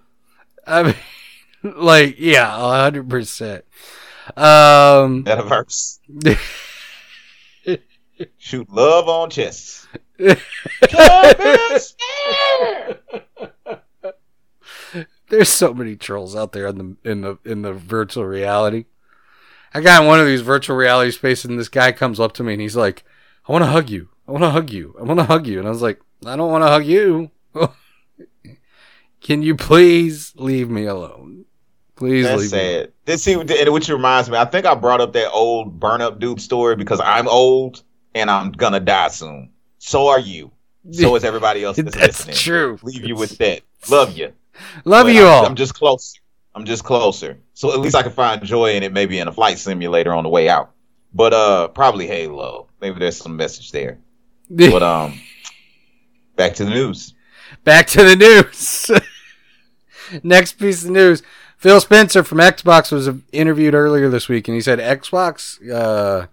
I 0.66 0.82
mean, 0.84 0.94
like, 1.76 2.16
yeah, 2.18 2.50
hundred 2.50 3.08
percent. 3.08 3.64
Um, 4.36 5.24
Metaverse. 5.24 5.98
Shoot 8.36 8.68
love 8.70 9.08
on 9.08 9.30
chests. 9.30 9.86
there's 15.28 15.48
so 15.48 15.72
many 15.72 15.94
trolls 15.94 16.34
out 16.34 16.52
there 16.52 16.66
in 16.66 16.78
the 16.78 16.96
in 17.10 17.20
the 17.20 17.38
in 17.44 17.62
the 17.62 17.72
virtual 17.72 18.24
reality. 18.24 18.86
I 19.72 19.80
got 19.80 20.02
in 20.02 20.08
one 20.08 20.18
of 20.18 20.26
these 20.26 20.40
virtual 20.40 20.76
reality 20.76 21.12
spaces, 21.12 21.44
and 21.44 21.58
this 21.58 21.68
guy 21.68 21.92
comes 21.92 22.18
up 22.18 22.32
to 22.34 22.42
me 22.42 22.54
and 22.54 22.62
he's 22.62 22.76
like, 22.76 23.04
"I 23.48 23.52
want 23.52 23.62
to 23.62 23.70
hug 23.70 23.88
you. 23.88 24.08
I 24.28 24.30
want 24.32 24.44
to 24.44 24.50
hug 24.50 24.70
you. 24.70 24.94
I 25.00 25.02
want 25.02 25.18
to 25.20 25.24
hug 25.24 25.46
you." 25.46 25.58
And 25.58 25.66
I 25.66 25.70
was 25.70 25.82
like, 25.82 26.00
"I 26.24 26.36
don't 26.36 26.50
want 26.52 26.62
to 26.62 26.68
hug 26.68 26.84
you. 26.84 27.30
Can 29.20 29.42
you 29.42 29.56
please 29.56 30.32
leave 30.36 30.70
me 30.70 30.84
alone? 30.86 31.44
Please 31.96 32.24
That's 32.24 32.42
leave 32.42 32.52
me." 32.52 32.58
alone." 32.58 32.82
sad. 32.84 32.92
This 33.04 33.22
see, 33.22 33.36
which 33.36 33.88
reminds 33.88 34.30
me, 34.30 34.36
I 34.36 34.44
think 34.44 34.66
I 34.66 34.74
brought 34.74 35.00
up 35.00 35.12
that 35.14 35.30
old 35.30 35.80
burn 35.80 36.00
up 36.02 36.18
dude 36.20 36.40
story 36.40 36.76
because 36.76 37.00
I'm 37.00 37.26
old 37.28 37.82
and 38.14 38.30
I'm 38.30 38.52
gonna 38.52 38.80
die 38.80 39.08
soon. 39.08 39.50
So 39.78 40.08
are 40.08 40.20
you. 40.20 40.50
So 40.92 41.14
is 41.16 41.24
everybody 41.32 41.64
else 41.64 41.76
that's, 41.76 41.96
That's 41.96 42.26
listening. 42.26 42.36
true. 42.36 42.78
Leave 42.82 43.04
you 43.04 43.16
with 43.16 43.38
that. 43.38 43.62
Love 43.90 44.16
you. 44.16 44.32
Love 44.84 45.06
But 45.06 45.14
you 45.14 45.22
I'm, 45.22 45.28
all. 45.28 45.46
I'm 45.46 45.54
just 45.54 45.74
closer. 45.74 46.18
I'm 46.54 46.64
just 46.64 46.84
closer. 46.84 47.38
So 47.54 47.72
at 47.72 47.80
least 47.80 47.94
I 47.94 48.02
can 48.02 48.12
find 48.12 48.42
joy 48.42 48.74
in 48.74 48.82
it, 48.82 48.92
maybe 48.92 49.18
in 49.18 49.28
a 49.28 49.32
flight 49.32 49.58
simulator 49.58 50.12
on 50.12 50.24
the 50.24 50.30
way 50.30 50.48
out. 50.48 50.72
But 51.14 51.32
uh, 51.32 51.68
probably 51.68 52.06
Halo. 52.06 52.68
Maybe 52.80 52.98
there's 52.98 53.16
some 53.16 53.36
message 53.36 53.70
there. 53.70 53.98
But 54.50 54.82
um, 54.82 55.20
back 56.36 56.54
to 56.54 56.64
the 56.64 56.70
news. 56.70 57.14
Back 57.64 57.86
to 57.88 58.04
the 58.04 58.16
news. 58.16 58.90
Next 60.22 60.54
piece 60.54 60.84
of 60.84 60.90
news. 60.90 61.22
Phil 61.58 61.80
Spencer 61.80 62.22
from 62.22 62.38
Xbox 62.38 62.92
was 62.92 63.08
interviewed 63.32 63.74
earlier 63.74 64.08
this 64.08 64.28
week, 64.28 64.46
and 64.46 64.54
he 64.54 64.60
said 64.60 64.78
Xbox, 64.78 65.58
uh, 65.70 66.28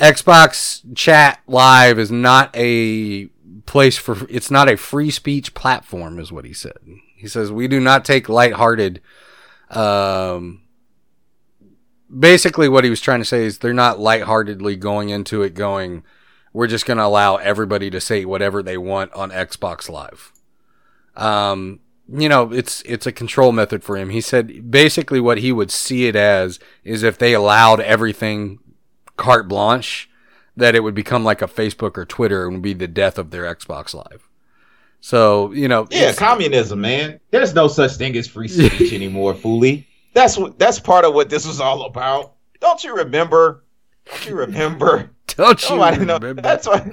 Xbox 0.00 0.82
Chat 0.96 1.40
Live 1.46 1.98
is 1.98 2.10
not 2.10 2.50
a 2.56 3.26
place 3.66 3.96
for. 3.96 4.26
It's 4.28 4.50
not 4.50 4.68
a 4.68 4.76
free 4.76 5.10
speech 5.10 5.54
platform, 5.54 6.18
is 6.18 6.32
what 6.32 6.44
he 6.44 6.52
said. 6.52 6.78
He 7.16 7.28
says 7.28 7.52
we 7.52 7.68
do 7.68 7.78
not 7.78 8.04
take 8.04 8.28
lighthearted. 8.28 9.00
Um, 9.70 10.62
basically, 12.18 12.68
what 12.68 12.82
he 12.84 12.90
was 12.90 13.00
trying 13.00 13.20
to 13.20 13.24
say 13.24 13.44
is 13.44 13.58
they're 13.58 13.72
not 13.72 14.00
lightheartedly 14.00 14.76
going 14.76 15.10
into 15.10 15.42
it, 15.42 15.54
going, 15.54 16.02
we're 16.52 16.66
just 16.66 16.86
going 16.86 16.98
to 16.98 17.04
allow 17.04 17.36
everybody 17.36 17.90
to 17.90 18.00
say 18.00 18.24
whatever 18.24 18.62
they 18.62 18.76
want 18.76 19.12
on 19.14 19.30
Xbox 19.30 19.88
Live. 19.88 20.32
Um, 21.16 21.80
you 22.08 22.28
know, 22.28 22.52
it's 22.52 22.82
it's 22.82 23.06
a 23.06 23.12
control 23.12 23.52
method 23.52 23.82
for 23.82 23.96
him. 23.96 24.10
He 24.10 24.20
said 24.20 24.70
basically 24.70 25.20
what 25.20 25.38
he 25.38 25.52
would 25.52 25.70
see 25.70 26.06
it 26.06 26.16
as 26.16 26.58
is 26.84 27.02
if 27.02 27.16
they 27.16 27.32
allowed 27.32 27.80
everything 27.80 28.58
carte 29.16 29.48
blanche, 29.48 30.10
that 30.56 30.74
it 30.74 30.80
would 30.80 30.94
become 30.94 31.24
like 31.24 31.40
a 31.42 31.46
Facebook 31.46 31.96
or 31.96 32.04
Twitter 32.04 32.44
and 32.44 32.54
would 32.54 32.62
be 32.62 32.74
the 32.74 32.88
death 32.88 33.18
of 33.18 33.30
their 33.30 33.44
Xbox 33.44 33.94
Live. 33.94 34.28
So 35.00 35.52
you 35.52 35.68
know, 35.68 35.86
Yeah, 35.90 36.12
communism, 36.12 36.80
man. 36.80 37.20
There's 37.30 37.54
no 37.54 37.68
such 37.68 37.92
thing 37.92 38.16
as 38.16 38.28
free 38.28 38.48
speech 38.48 38.92
anymore, 38.94 39.34
Fooly. 39.34 39.86
That's 40.12 40.36
what. 40.36 40.58
That's 40.58 40.78
part 40.78 41.04
of 41.04 41.14
what 41.14 41.30
this 41.30 41.46
was 41.46 41.60
all 41.60 41.84
about. 41.86 42.34
Don't 42.60 42.82
you 42.84 42.96
remember? 42.96 43.64
Don't 44.06 44.28
you 44.28 44.34
remember? 44.36 45.10
Don't 45.36 45.62
you 45.70 45.76
Nobody 45.76 46.04
know. 46.04 46.18
That's 46.18 46.66
why 46.66 46.92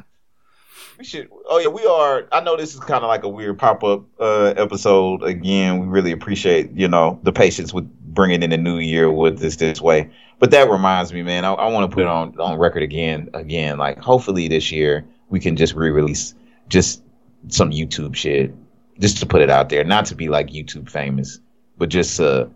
we 1.00 1.06
should. 1.06 1.30
Oh 1.48 1.58
yeah, 1.60 1.70
we 1.70 1.86
are. 1.86 2.28
I 2.32 2.42
know 2.42 2.58
this 2.58 2.74
is 2.74 2.80
kind 2.82 3.04
of 3.04 3.08
like 3.08 3.24
a 3.24 3.30
weird 3.30 3.58
pop 3.58 3.84
up 3.84 4.04
uh, 4.20 4.54
episode. 4.58 5.24
Again, 5.24 5.80
we 5.80 5.88
really 5.88 6.12
appreciate 6.12 6.72
you 6.72 6.88
know 6.88 7.20
the 7.24 7.32
patience 7.32 7.74
with 7.74 7.90
bringing 8.14 8.44
in 8.44 8.50
the 8.50 8.58
new 8.58 8.78
year 8.78 9.10
with 9.10 9.40
this 9.40 9.56
this 9.56 9.82
way. 9.82 10.10
But 10.40 10.52
that 10.52 10.70
reminds 10.70 11.14
me, 11.14 11.24
man. 11.24 11.46
I, 11.46 11.54
I 11.54 11.72
want 11.72 11.90
to 11.90 11.96
put 11.96 12.02
it 12.02 12.08
on 12.08 12.40
on 12.40 12.60
record 12.60 12.84
again. 12.84 13.30
Again, 13.34 13.78
like 13.78 13.98
hopefully 13.98 14.50
this 14.50 14.72
year 14.72 15.06
we 15.30 15.40
can 15.40 15.56
just 15.56 15.74
re 15.74 15.90
release 15.90 16.36
just 16.68 17.02
some 17.48 17.72
YouTube 17.72 18.16
shit, 18.16 18.54
just 19.00 19.20
to 19.20 19.26
put 19.26 19.42
it 19.42 19.50
out 19.50 19.70
there. 19.70 19.84
Not 19.86 20.06
to 20.08 20.16
be 20.16 20.28
like 20.28 20.48
YouTube 20.48 20.90
famous, 20.90 21.40
but 21.78 21.88
just 21.88 22.20
uh, 22.20 22.48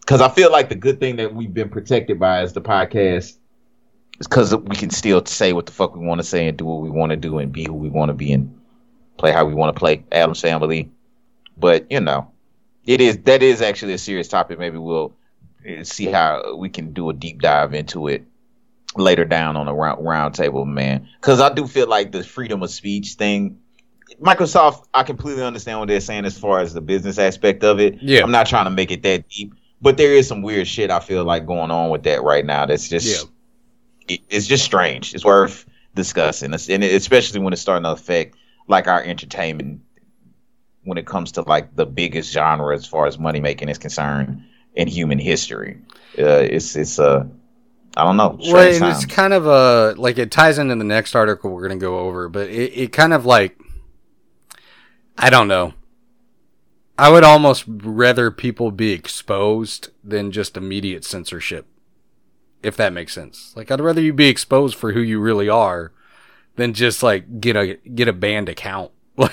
because 0.00 0.20
I 0.20 0.28
feel 0.28 0.52
like 0.52 0.68
the 0.68 0.76
good 0.76 1.00
thing 1.00 1.16
that 1.16 1.34
we've 1.34 1.52
been 1.52 1.68
protected 1.68 2.20
by 2.20 2.42
is 2.42 2.52
the 2.52 2.62
podcast 2.62 3.36
it's 4.20 4.28
because 4.28 4.54
we 4.54 4.76
can 4.76 4.90
still 4.90 5.24
say 5.24 5.54
what 5.54 5.64
the 5.64 5.72
fuck 5.72 5.96
we 5.96 6.04
want 6.04 6.20
to 6.20 6.26
say 6.26 6.46
and 6.46 6.58
do 6.58 6.66
what 6.66 6.82
we 6.82 6.90
want 6.90 7.08
to 7.08 7.16
do 7.16 7.38
and 7.38 7.50
be 7.50 7.64
who 7.64 7.72
we 7.72 7.88
want 7.88 8.10
to 8.10 8.14
be 8.14 8.32
and 8.32 8.54
play 9.16 9.32
how 9.32 9.46
we 9.46 9.54
want 9.54 9.74
to 9.74 9.78
play. 9.78 10.04
Adam 10.12 10.34
Family, 10.34 10.90
but 11.56 11.90
you 11.90 12.00
know, 12.00 12.30
it 12.84 13.00
is 13.00 13.16
that 13.22 13.42
is 13.42 13.62
actually 13.62 13.94
a 13.94 13.98
serious 13.98 14.28
topic. 14.28 14.58
Maybe 14.58 14.76
we'll 14.76 15.14
uh, 15.66 15.84
see 15.84 16.04
how 16.04 16.54
we 16.56 16.68
can 16.68 16.92
do 16.92 17.08
a 17.08 17.14
deep 17.14 17.40
dive 17.40 17.72
into 17.72 18.08
it 18.08 18.24
later 18.94 19.24
down 19.24 19.56
on 19.56 19.68
a 19.68 19.74
round 19.74 20.04
round 20.04 20.34
table, 20.34 20.66
man. 20.66 21.08
Because 21.18 21.40
I 21.40 21.50
do 21.50 21.66
feel 21.66 21.88
like 21.88 22.12
the 22.12 22.22
freedom 22.22 22.62
of 22.62 22.70
speech 22.70 23.14
thing. 23.14 23.58
Microsoft, 24.20 24.84
I 24.92 25.02
completely 25.02 25.44
understand 25.44 25.78
what 25.78 25.88
they're 25.88 26.00
saying 26.00 26.26
as 26.26 26.36
far 26.36 26.60
as 26.60 26.74
the 26.74 26.82
business 26.82 27.16
aspect 27.18 27.64
of 27.64 27.80
it. 27.80 28.02
Yeah. 28.02 28.22
I'm 28.22 28.32
not 28.32 28.46
trying 28.46 28.64
to 28.64 28.70
make 28.70 28.90
it 28.90 29.02
that 29.04 29.30
deep, 29.30 29.54
but 29.80 29.96
there 29.96 30.12
is 30.12 30.28
some 30.28 30.42
weird 30.42 30.66
shit 30.66 30.90
I 30.90 31.00
feel 31.00 31.24
like 31.24 31.46
going 31.46 31.70
on 31.70 31.88
with 31.88 32.02
that 32.02 32.22
right 32.22 32.44
now. 32.44 32.66
That's 32.66 32.86
just 32.86 33.06
Yeah. 33.06 33.30
It- 34.14 34.20
it's 34.28 34.46
just 34.46 34.64
strange. 34.64 35.14
It's 35.14 35.24
worth 35.24 35.66
discussing, 35.94 36.52
and 36.52 36.84
especially 36.84 37.40
when 37.40 37.52
it's 37.52 37.62
starting 37.62 37.84
to 37.84 37.90
affect 37.92 38.36
like 38.68 38.86
our 38.86 39.02
entertainment 39.02 39.80
when 40.84 40.96
it 40.98 41.06
comes 41.06 41.32
to 41.32 41.42
like 41.42 41.74
the 41.76 41.84
biggest 41.86 42.32
genre 42.32 42.74
as 42.74 42.86
far 42.86 43.06
as 43.06 43.18
money 43.18 43.40
making 43.40 43.68
is 43.68 43.78
concerned 43.78 44.42
in 44.74 44.88
human 44.88 45.18
history. 45.18 45.78
Uh, 46.18 46.44
it's 46.56 46.76
it's 46.76 46.98
uh, 46.98 47.24
I 47.96 48.04
don't 48.04 48.16
know. 48.16 48.38
Well, 48.52 48.72
it's 48.90 49.04
kind 49.06 49.32
of 49.32 49.46
a 49.46 49.94
like 49.98 50.18
it 50.18 50.30
ties 50.30 50.58
into 50.58 50.74
the 50.76 50.84
next 50.84 51.14
article 51.14 51.50
we're 51.50 51.66
going 51.68 51.78
to 51.78 51.84
go 51.84 51.98
over, 52.00 52.28
but 52.28 52.48
it, 52.48 52.72
it 52.74 52.92
kind 52.92 53.12
of 53.12 53.26
like 53.26 53.58
I 55.18 55.28
don't 55.30 55.48
know. 55.48 55.74
I 56.98 57.10
would 57.10 57.24
almost 57.24 57.64
rather 57.66 58.30
people 58.30 58.70
be 58.70 58.92
exposed 58.92 59.88
than 60.04 60.32
just 60.32 60.56
immediate 60.56 61.04
censorship, 61.04 61.66
if 62.62 62.76
that 62.76 62.92
makes 62.92 63.12
sense. 63.12 63.52
Like 63.56 63.70
I'd 63.70 63.80
rather 63.80 64.00
you 64.00 64.12
be 64.12 64.28
exposed 64.28 64.76
for 64.76 64.92
who 64.92 65.00
you 65.00 65.20
really 65.20 65.48
are 65.48 65.92
than 66.56 66.74
just 66.74 67.02
like 67.02 67.40
get 67.40 67.56
a 67.56 67.74
get 67.94 68.08
a 68.08 68.12
banned 68.12 68.48
account. 68.48 68.90
Like 69.16 69.32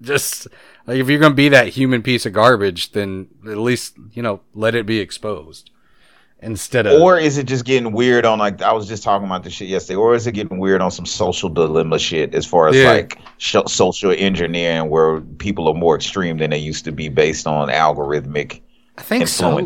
just 0.00 0.46
like 0.86 0.98
if 0.98 1.08
you're 1.08 1.18
gonna 1.18 1.34
be 1.34 1.48
that 1.50 1.68
human 1.68 2.02
piece 2.02 2.24
of 2.24 2.32
garbage, 2.32 2.92
then 2.92 3.28
at 3.46 3.58
least 3.58 3.96
you 4.12 4.22
know 4.22 4.40
let 4.54 4.74
it 4.74 4.86
be 4.86 5.00
exposed 5.00 5.70
instead 6.40 6.86
of 6.86 7.02
or 7.02 7.18
is 7.18 7.36
it 7.36 7.46
just 7.46 7.64
getting 7.64 7.90
weird 7.90 8.24
on 8.24 8.38
like 8.38 8.62
I 8.62 8.72
was 8.72 8.86
just 8.86 9.02
talking 9.02 9.26
about 9.26 9.42
this 9.42 9.52
shit 9.54 9.68
yesterday, 9.68 9.96
or 9.96 10.14
is 10.14 10.26
it 10.28 10.32
getting 10.32 10.58
weird 10.58 10.80
on 10.80 10.90
some 10.92 11.04
social 11.04 11.48
dilemma 11.48 11.98
shit 11.98 12.32
as 12.34 12.46
far 12.46 12.68
as 12.68 12.76
Yeah. 12.76 12.92
like 12.92 13.18
sh- 13.38 13.56
social 13.66 14.12
engineering 14.16 14.88
where 14.88 15.20
people 15.20 15.66
are 15.68 15.74
more 15.74 15.96
extreme 15.96 16.38
than 16.38 16.50
they 16.50 16.58
used 16.58 16.84
to 16.84 16.92
be 16.92 17.08
based 17.08 17.46
on 17.48 17.68
algorithmic 17.68 18.60
I 18.96 19.02
think 19.02 19.26
so. 19.28 19.58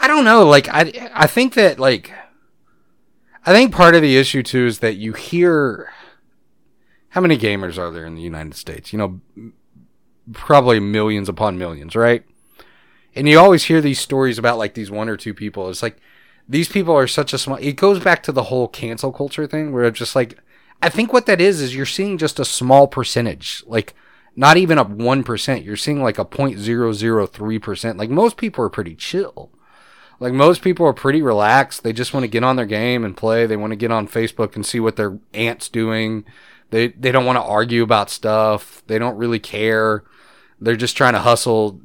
I 0.00 0.08
don't 0.08 0.24
know. 0.24 0.46
Like 0.46 0.68
I, 0.68 1.10
I 1.14 1.26
think 1.26 1.54
that 1.54 1.78
like, 1.78 2.12
I 3.44 3.52
think 3.52 3.72
part 3.72 3.94
of 3.94 4.02
the 4.02 4.16
issue 4.16 4.42
too 4.42 4.66
is 4.66 4.80
that 4.80 4.96
you 4.96 5.12
hear 5.12 5.92
how 7.10 7.20
many 7.20 7.38
gamers 7.38 7.78
are 7.78 7.90
there 7.90 8.04
in 8.04 8.14
the 8.14 8.22
United 8.22 8.54
States? 8.54 8.92
You 8.92 8.98
know, 8.98 9.20
probably 10.32 10.80
millions 10.80 11.28
upon 11.28 11.58
millions, 11.58 11.96
right? 11.96 12.24
And 13.14 13.28
you 13.28 13.38
always 13.38 13.64
hear 13.64 13.80
these 13.80 14.00
stories 14.00 14.38
about 14.38 14.58
like 14.58 14.74
these 14.74 14.90
one 14.90 15.08
or 15.08 15.16
two 15.16 15.32
people. 15.32 15.70
It's 15.70 15.82
like 15.82 15.98
these 16.48 16.68
people 16.68 16.94
are 16.94 17.06
such 17.06 17.32
a 17.32 17.38
small. 17.38 17.56
It 17.56 17.76
goes 17.76 18.00
back 18.00 18.22
to 18.24 18.32
the 18.32 18.44
whole 18.44 18.68
cancel 18.68 19.12
culture 19.12 19.46
thing, 19.46 19.72
where 19.72 19.84
it's 19.84 19.98
just 19.98 20.14
like 20.14 20.38
I 20.82 20.88
think 20.90 21.12
what 21.12 21.26
that 21.26 21.40
is 21.40 21.60
is 21.60 21.74
you're 21.74 21.86
seeing 21.86 22.18
just 22.18 22.38
a 22.38 22.44
small 22.44 22.86
percentage, 22.86 23.64
like 23.66 23.94
not 24.34 24.58
even 24.58 24.76
a 24.76 24.84
one 24.84 25.24
percent. 25.24 25.64
You're 25.64 25.76
seeing 25.76 26.02
like 26.02 26.18
a 26.18 26.24
point 26.24 26.58
zero 26.58 26.92
zero 26.92 27.26
three 27.26 27.58
percent. 27.58 27.96
Like 27.96 28.10
most 28.10 28.36
people 28.36 28.62
are 28.64 28.68
pretty 28.68 28.94
chill. 28.94 29.50
Like 30.18 30.32
most 30.32 30.62
people 30.62 30.86
are 30.86 30.92
pretty 30.94 31.20
relaxed. 31.22 31.82
They 31.82 31.92
just 31.92 32.14
want 32.14 32.24
to 32.24 32.28
get 32.28 32.42
on 32.44 32.56
their 32.56 32.66
game 32.66 33.04
and 33.04 33.16
play. 33.16 33.46
They 33.46 33.56
want 33.56 33.72
to 33.72 33.76
get 33.76 33.90
on 33.90 34.08
Facebook 34.08 34.54
and 34.56 34.64
see 34.64 34.80
what 34.80 34.96
their 34.96 35.18
aunt's 35.34 35.68
doing. 35.68 36.24
They 36.70 36.88
they 36.88 37.12
don't 37.12 37.26
want 37.26 37.36
to 37.36 37.42
argue 37.42 37.82
about 37.82 38.10
stuff. 38.10 38.82
They 38.86 38.98
don't 38.98 39.16
really 39.16 39.38
care. 39.38 40.04
They're 40.60 40.74
just 40.76 40.96
trying 40.96 41.12
to 41.12 41.18
hustle 41.20 41.80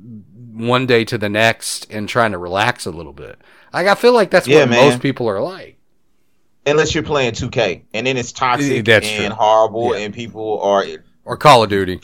one 0.54 0.86
day 0.86 1.04
to 1.06 1.18
the 1.18 1.30
next 1.30 1.92
and 1.92 2.08
trying 2.08 2.32
to 2.32 2.38
relax 2.38 2.86
a 2.86 2.92
little 2.92 3.14
bit. 3.14 3.40
Like 3.74 3.88
I 3.88 3.96
feel 3.96 4.14
like 4.14 4.32
that's 4.32 4.48
Yeah, 4.48 4.62
what 4.62 4.70
man. 4.70 4.90
most 4.90 5.02
people 5.02 5.28
are 5.28 5.42
like. 5.42 5.78
Unless 6.66 6.94
you're 6.94 7.04
playing 7.04 7.32
2K, 7.34 7.84
and 7.96 8.06
then 8.06 8.18
it's 8.18 8.32
toxic 8.32 8.86
That's 8.86 9.08
and 9.10 9.28
true. 9.28 9.36
horrible, 9.36 9.96
Yeah. 9.98 10.06
and 10.06 10.14
people 10.14 10.62
are 10.62 10.86
Or 11.26 11.36
Call 11.36 11.64
of 11.64 11.70
Duty. 11.70 12.00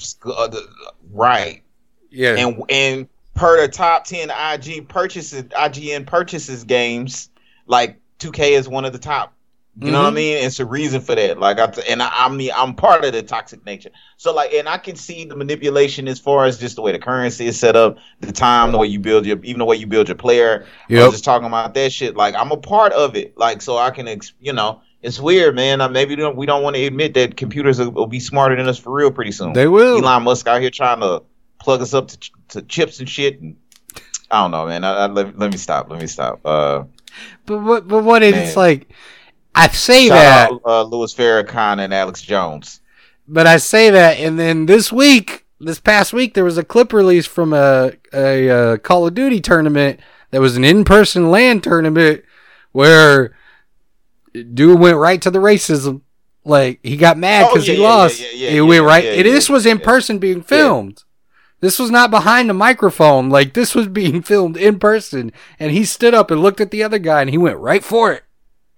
right. 1.11 1.61
Yeah. 2.09 2.35
and 2.37 2.63
and 2.69 3.07
per 3.37 3.61
the 3.61 3.67
top 3.67 4.03
10 4.05 4.29
IG 4.31 4.87
purchases 4.89 5.43
IGN 5.43 6.05
purchases 6.05 6.63
games 6.63 7.29
like 7.67 7.99
2K 8.19 8.51
is 8.51 8.67
one 8.67 8.83
of 8.85 8.93
the 8.93 8.99
top 8.99 9.33
you 9.79 9.91
know 9.91 10.01
what 10.01 10.07
I 10.07 10.11
Mhm. 10.11 10.15
mean? 10.15 10.37
It's 10.37 10.59
a 10.59 10.65
reason 10.65 11.01
for 11.01 11.13
that. 11.13 11.39
Like 11.39 11.59
I 11.59 11.65
and 11.87 12.01
I, 12.01 12.09
I 12.11 12.29
mean 12.29 12.49
I'm 12.55 12.73
part 12.73 13.05
of 13.05 13.13
the 13.13 13.21
toxic 13.21 13.63
nature. 13.63 13.91
So 14.17 14.33
like 14.33 14.51
and 14.51 14.67
I 14.67 14.79
can 14.79 14.95
see 14.95 15.23
the 15.25 15.35
manipulation 15.35 16.07
as 16.07 16.19
far 16.19 16.45
as 16.45 16.57
just 16.57 16.77
the 16.77 16.81
way 16.81 16.93
the 16.93 16.97
currency 16.97 17.45
is 17.45 17.59
set 17.59 17.75
up 17.75 17.99
the 18.19 18.31
time 18.31 18.71
the 18.71 18.79
way 18.79 18.87
you 18.87 18.99
build 18.99 19.27
your 19.27 19.37
even 19.43 19.59
the 19.59 19.65
way 19.65 19.75
you 19.75 19.85
build 19.85 20.07
your 20.07 20.15
player. 20.17 20.65
I 20.89 20.93
Yep. 20.93 21.03
was 21.03 21.11
just 21.13 21.25
talking 21.25 21.45
about 21.45 21.75
that 21.75 21.91
shit. 21.91 22.17
Like 22.17 22.33
I'm 22.33 22.51
a 22.51 22.57
part 22.57 22.91
of 22.93 23.15
it. 23.15 23.37
Like 23.37 23.61
so 23.61 23.77
I 23.77 23.91
can 23.91 24.07
ex- 24.07 24.33
you 24.41 24.51
know 24.51 24.81
it's 25.03 25.19
weird 25.19 25.53
man. 25.55 25.79
Uh, 25.79 25.89
maybe 25.89 26.15
we 26.15 26.21
don't, 26.23 26.35
we 26.35 26.47
don't 26.47 26.63
want 26.63 26.75
to 26.75 26.83
admit 26.83 27.13
that 27.13 27.37
computers 27.37 27.77
will, 27.77 27.91
will 27.91 28.07
be 28.07 28.19
smarter 28.19 28.55
than 28.55 28.67
us 28.67 28.79
for 28.79 28.91
real 28.91 29.11
pretty 29.11 29.31
soon. 29.31 29.53
They 29.53 29.67
will. 29.67 30.03
Elon 30.03 30.23
Musk 30.23 30.47
out 30.47 30.59
here 30.59 30.71
trying 30.71 31.01
to 31.01 31.21
plug 31.67 31.81
us 31.81 31.93
up 31.93 32.07
to, 32.07 32.17
ch- 32.17 32.31
to 32.47 32.61
chips 32.61 33.01
and 33.01 33.09
shit. 33.09 33.41
And 33.41 33.57
I 34.31 34.41
don't 34.41 34.51
know, 34.51 34.65
man. 34.67 34.85
I, 34.85 34.91
I, 34.93 35.07
let, 35.07 35.37
let 35.37 35.51
me 35.51 35.57
stop. 35.57 35.89
Let 35.89 35.99
me 35.99 36.07
stop. 36.07 36.39
Uh, 36.45 36.85
But 37.45 37.59
what? 37.59 37.87
But 37.89 38.05
what? 38.05 38.23
It's 38.23 38.37
Man. 38.37 38.55
like 38.55 38.87
I 39.53 39.67
say 39.67 40.07
shout 40.07 40.15
that, 40.17 40.51
out 40.53 40.61
uh, 40.65 40.83
Louis 40.83 41.13
Farrakhan 41.13 41.79
and 41.83 41.93
Alex 41.93 42.21
Jones. 42.21 42.79
but 43.27 43.45
I 43.47 43.57
say 43.57 43.89
that, 43.89 44.17
and 44.17 44.39
then 44.39 44.65
this 44.65 44.93
week, 44.93 45.45
this 45.59 45.81
past 45.81 46.13
week, 46.13 46.35
there 46.35 46.45
was 46.45 46.57
a 46.57 46.63
clip 46.63 46.93
release 46.93 47.25
from 47.25 47.51
a 47.51 47.91
a, 48.13 48.49
uh 48.49 48.77
Call 48.77 49.05
of 49.05 49.13
Duty 49.13 49.41
tournament 49.41 49.99
that 50.31 50.39
was 50.39 50.55
an 50.55 50.63
in 50.63 50.85
person 50.85 51.31
LAN 51.31 51.59
tournament 51.59 52.23
where 52.71 53.35
dude 54.53 54.79
went 54.79 54.95
right 54.97 55.21
to 55.21 55.31
the 55.31 55.39
racism. 55.39 55.99
Like 56.45 56.79
he 56.81 56.95
got 56.95 57.17
mad 57.17 57.45
Oh, 57.45 57.53
because 57.53 57.67
yeah, 57.67 57.73
he 57.75 57.81
yeah, 57.81 57.87
lost. 57.87 58.19
yeah, 58.21 58.27
yeah, 58.33 58.49
he 58.51 58.55
yeah, 58.55 58.61
went 58.61 58.85
right. 58.85 59.03
this 59.23 59.49
was 59.49 59.65
in 59.65 59.79
person 59.79 60.17
being 60.19 60.41
filmed. 60.41 61.03
This 61.59 61.79
was 61.79 61.89
not 61.89 62.11
behind 62.11 62.49
the 62.49 62.53
microphone. 62.53 63.29
Like 63.29 63.53
this 63.53 63.73
was 63.73 63.87
being 63.87 64.21
filmed 64.23 64.57
in 64.57 64.79
person, 64.79 65.31
and 65.59 65.71
he 65.71 65.85
stood 65.85 66.13
up 66.13 66.31
and 66.31 66.41
looked 66.41 66.61
at 66.61 66.71
the 66.71 66.83
other 66.83 66.99
guy, 66.99 67.21
and 67.21 67.29
he 67.29 67.37
went 67.37 67.57
right 67.57 67.83
for 67.83 68.13
it. 68.13 68.23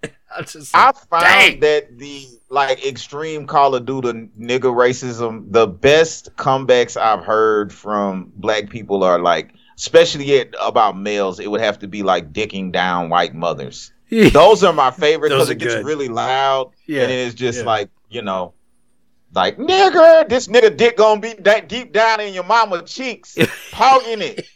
I 0.34 0.40
was 0.40 0.52
just 0.52 0.74
I 0.74 0.92
found 0.92 1.24
Dang. 1.24 1.60
that 1.60 1.98
the 1.98 2.26
like 2.48 2.84
extreme 2.84 3.46
Call 3.46 3.74
of 3.74 3.86
Duty 3.86 4.28
nigga 4.38 4.72
racism, 4.72 5.50
the 5.52 5.66
best 5.66 6.34
comebacks 6.36 6.96
I've 6.96 7.24
heard 7.24 7.72
from 7.72 8.32
black 8.36 8.70
people 8.70 9.04
are 9.04 9.18
like, 9.20 9.52
especially 9.76 10.32
it, 10.32 10.54
about 10.60 10.96
males, 10.96 11.38
it 11.40 11.50
would 11.50 11.60
have 11.60 11.78
to 11.80 11.88
be 11.88 12.02
like 12.02 12.32
dicking 12.32 12.72
down 12.72 13.08
white 13.08 13.34
mothers. 13.34 13.92
Those 14.10 14.64
are 14.64 14.72
my 14.72 14.90
favorite 14.90 15.28
because 15.28 15.48
are 15.48 15.52
it 15.52 15.58
gets 15.58 15.74
good. 15.74 15.84
really 15.84 16.08
loud. 16.08 16.72
Yeah, 16.86 17.02
And 17.02 17.12
it's 17.12 17.34
just 17.34 17.60
yeah. 17.60 17.64
like, 17.66 17.90
you 18.08 18.22
know, 18.22 18.54
like 19.34 19.58
nigger, 19.58 20.28
this 20.28 20.48
nigga 20.48 20.76
dick 20.76 20.96
gonna 20.96 21.20
be 21.20 21.34
that 21.40 21.68
deep 21.68 21.92
down 21.92 22.20
in 22.20 22.34
your 22.34 22.44
mama 22.44 22.82
cheeks, 22.82 23.36
poking 23.72 24.22
it. 24.22 24.46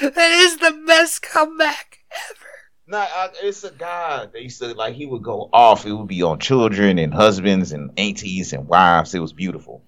that 0.00 0.30
is 0.30 0.56
the 0.58 0.82
best 0.86 1.22
comeback 1.22 1.98
ever. 2.30 2.40
Nah, 2.86 2.98
I, 2.98 3.30
it's 3.42 3.64
a 3.64 3.70
guy 3.70 4.26
that 4.26 4.42
used 4.42 4.60
to 4.60 4.74
like 4.74 4.94
he 4.94 5.06
would 5.06 5.22
go 5.22 5.48
off. 5.52 5.86
It 5.86 5.92
would 5.92 6.08
be 6.08 6.22
on 6.22 6.38
children 6.38 6.98
and 6.98 7.14
husbands 7.14 7.72
and 7.72 7.90
aunties 7.98 8.52
and 8.52 8.68
wives. 8.68 9.14
It 9.14 9.20
was 9.20 9.32
beautiful. 9.32 9.82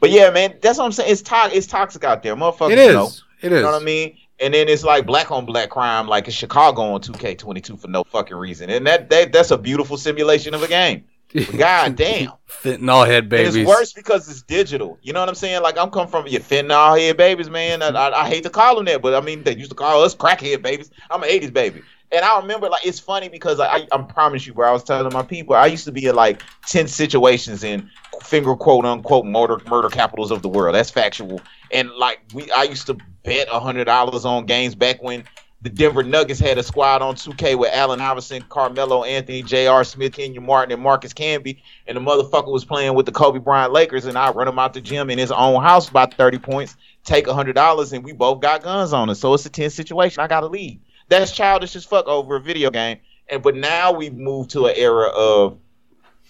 But 0.00 0.10
yeah, 0.10 0.30
man, 0.30 0.58
that's 0.60 0.78
what 0.78 0.84
I'm 0.84 0.92
saying. 0.92 1.12
It's 1.12 1.22
to- 1.22 1.50
it's 1.52 1.66
toxic 1.66 2.04
out 2.04 2.22
there, 2.22 2.36
motherfucker. 2.36 2.72
It 2.72 2.78
is. 2.78 2.94
Know, 2.94 3.10
It 3.40 3.52
you 3.52 3.60
know 3.60 3.70
what 3.72 3.80
I 3.80 3.84
mean? 3.84 4.18
And 4.40 4.52
then 4.52 4.68
it's 4.68 4.82
like 4.82 5.06
black 5.06 5.30
on 5.30 5.46
black 5.46 5.70
crime, 5.70 6.08
like 6.08 6.26
in 6.26 6.32
Chicago 6.32 6.82
on 6.82 7.00
2K22 7.00 7.78
for 7.80 7.86
no 7.88 8.02
fucking 8.04 8.36
reason. 8.36 8.68
And 8.68 8.84
that, 8.86 9.08
that 9.10 9.32
that's 9.32 9.52
a 9.52 9.56
beautiful 9.58 9.96
simulation 9.96 10.52
of 10.52 10.62
a 10.64 10.68
game. 10.68 11.04
God 11.56 11.96
damn. 11.96 12.32
Fentanyl 12.48 13.06
head 13.06 13.24
And 13.24 13.28
babies. 13.30 13.56
it's 13.56 13.68
worse 13.68 13.92
because 13.92 14.28
it's 14.28 14.42
digital. 14.42 14.98
You 15.02 15.12
know 15.12 15.20
what 15.20 15.28
I'm 15.28 15.34
saying? 15.34 15.62
Like 15.62 15.78
I'm 15.78 15.90
coming 15.90 16.10
from 16.10 16.26
your 16.26 16.40
fentanyl 16.40 16.98
head 16.98 17.16
babies, 17.16 17.48
man. 17.50 17.82
I, 17.82 17.88
I, 17.88 18.22
I 18.22 18.28
hate 18.28 18.42
to 18.44 18.50
call 18.50 18.76
them 18.76 18.84
that, 18.86 19.02
but 19.02 19.14
I 19.14 19.20
mean 19.24 19.42
they 19.42 19.56
used 19.56 19.70
to 19.70 19.74
call 19.76 20.02
us 20.02 20.14
crackhead 20.14 20.62
babies. 20.62 20.90
I'm 21.10 21.22
an 21.22 21.28
'80s 21.30 21.52
baby, 21.52 21.82
and 22.10 22.24
I 22.24 22.38
remember 22.38 22.68
like 22.68 22.84
it's 22.86 23.00
funny 23.00 23.28
because 23.28 23.60
I, 23.60 23.66
I, 23.66 23.88
I 23.92 24.02
promise 24.02 24.46
you, 24.46 24.52
bro. 24.54 24.68
I 24.68 24.72
was 24.72 24.84
telling 24.84 25.12
my 25.12 25.22
people 25.22 25.54
I 25.54 25.66
used 25.66 25.84
to 25.86 25.92
be 25.92 26.06
in 26.06 26.14
like 26.14 26.42
tense 26.66 26.94
situations 26.94 27.64
in 27.64 27.88
finger 28.22 28.54
quote 28.54 28.84
unquote 28.84 29.24
murder 29.26 29.58
murder 29.68 29.88
capitals 29.88 30.30
of 30.30 30.42
the 30.42 30.48
world. 30.48 30.74
That's 30.74 30.90
factual. 30.90 31.40
And 31.70 31.90
like 31.92 32.20
we, 32.34 32.50
I 32.52 32.64
used 32.64 32.86
to 32.88 32.98
bet 33.24 33.48
a 33.50 33.58
hundred 33.58 33.84
dollars 33.84 34.24
on 34.26 34.44
games 34.46 34.74
back 34.74 35.02
when 35.02 35.24
the 35.62 35.70
Denver 35.70 36.02
Nuggets 36.02 36.40
had 36.40 36.58
a 36.58 36.62
squad 36.62 37.02
on 37.02 37.14
2K 37.14 37.56
with 37.56 37.72
Allen 37.72 38.00
Iverson, 38.00 38.42
Carmelo 38.48 39.04
Anthony, 39.04 39.42
J.R. 39.42 39.84
Smith, 39.84 40.12
Kenyon 40.12 40.44
Martin, 40.44 40.72
and 40.72 40.82
Marcus 40.82 41.14
Camby. 41.14 41.60
And 41.86 41.96
the 41.96 42.00
motherfucker 42.00 42.50
was 42.50 42.64
playing 42.64 42.94
with 42.94 43.06
the 43.06 43.12
Kobe 43.12 43.38
Bryant 43.38 43.72
Lakers, 43.72 44.06
and 44.06 44.18
I 44.18 44.32
run 44.32 44.48
him 44.48 44.58
out 44.58 44.74
the 44.74 44.80
gym 44.80 45.08
in 45.08 45.18
his 45.18 45.30
own 45.30 45.62
house 45.62 45.88
by 45.88 46.06
30 46.06 46.38
points, 46.38 46.76
take 47.04 47.28
a 47.28 47.34
hundred 47.34 47.54
dollars, 47.54 47.92
and 47.92 48.04
we 48.04 48.12
both 48.12 48.40
got 48.40 48.64
guns 48.64 48.92
on 48.92 49.08
us. 49.08 49.20
So 49.20 49.32
it's 49.34 49.46
a 49.46 49.50
tense 49.50 49.74
situation. 49.74 50.20
I 50.20 50.26
gotta 50.26 50.48
leave. 50.48 50.80
That's 51.08 51.30
childish 51.30 51.76
as 51.76 51.84
fuck 51.84 52.06
over 52.08 52.36
a 52.36 52.40
video 52.40 52.70
game. 52.70 52.98
And 53.30 53.40
but 53.40 53.54
now 53.54 53.92
we've 53.92 54.16
moved 54.16 54.50
to 54.50 54.66
an 54.66 54.74
era 54.76 55.08
of 55.08 55.58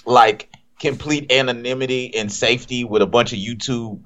like 0.04 0.50
complete 0.78 1.32
anonymity 1.32 2.14
and 2.14 2.30
safety 2.30 2.84
with 2.84 3.00
a 3.00 3.06
bunch 3.06 3.32
of 3.32 3.38
YouTube 3.38 4.02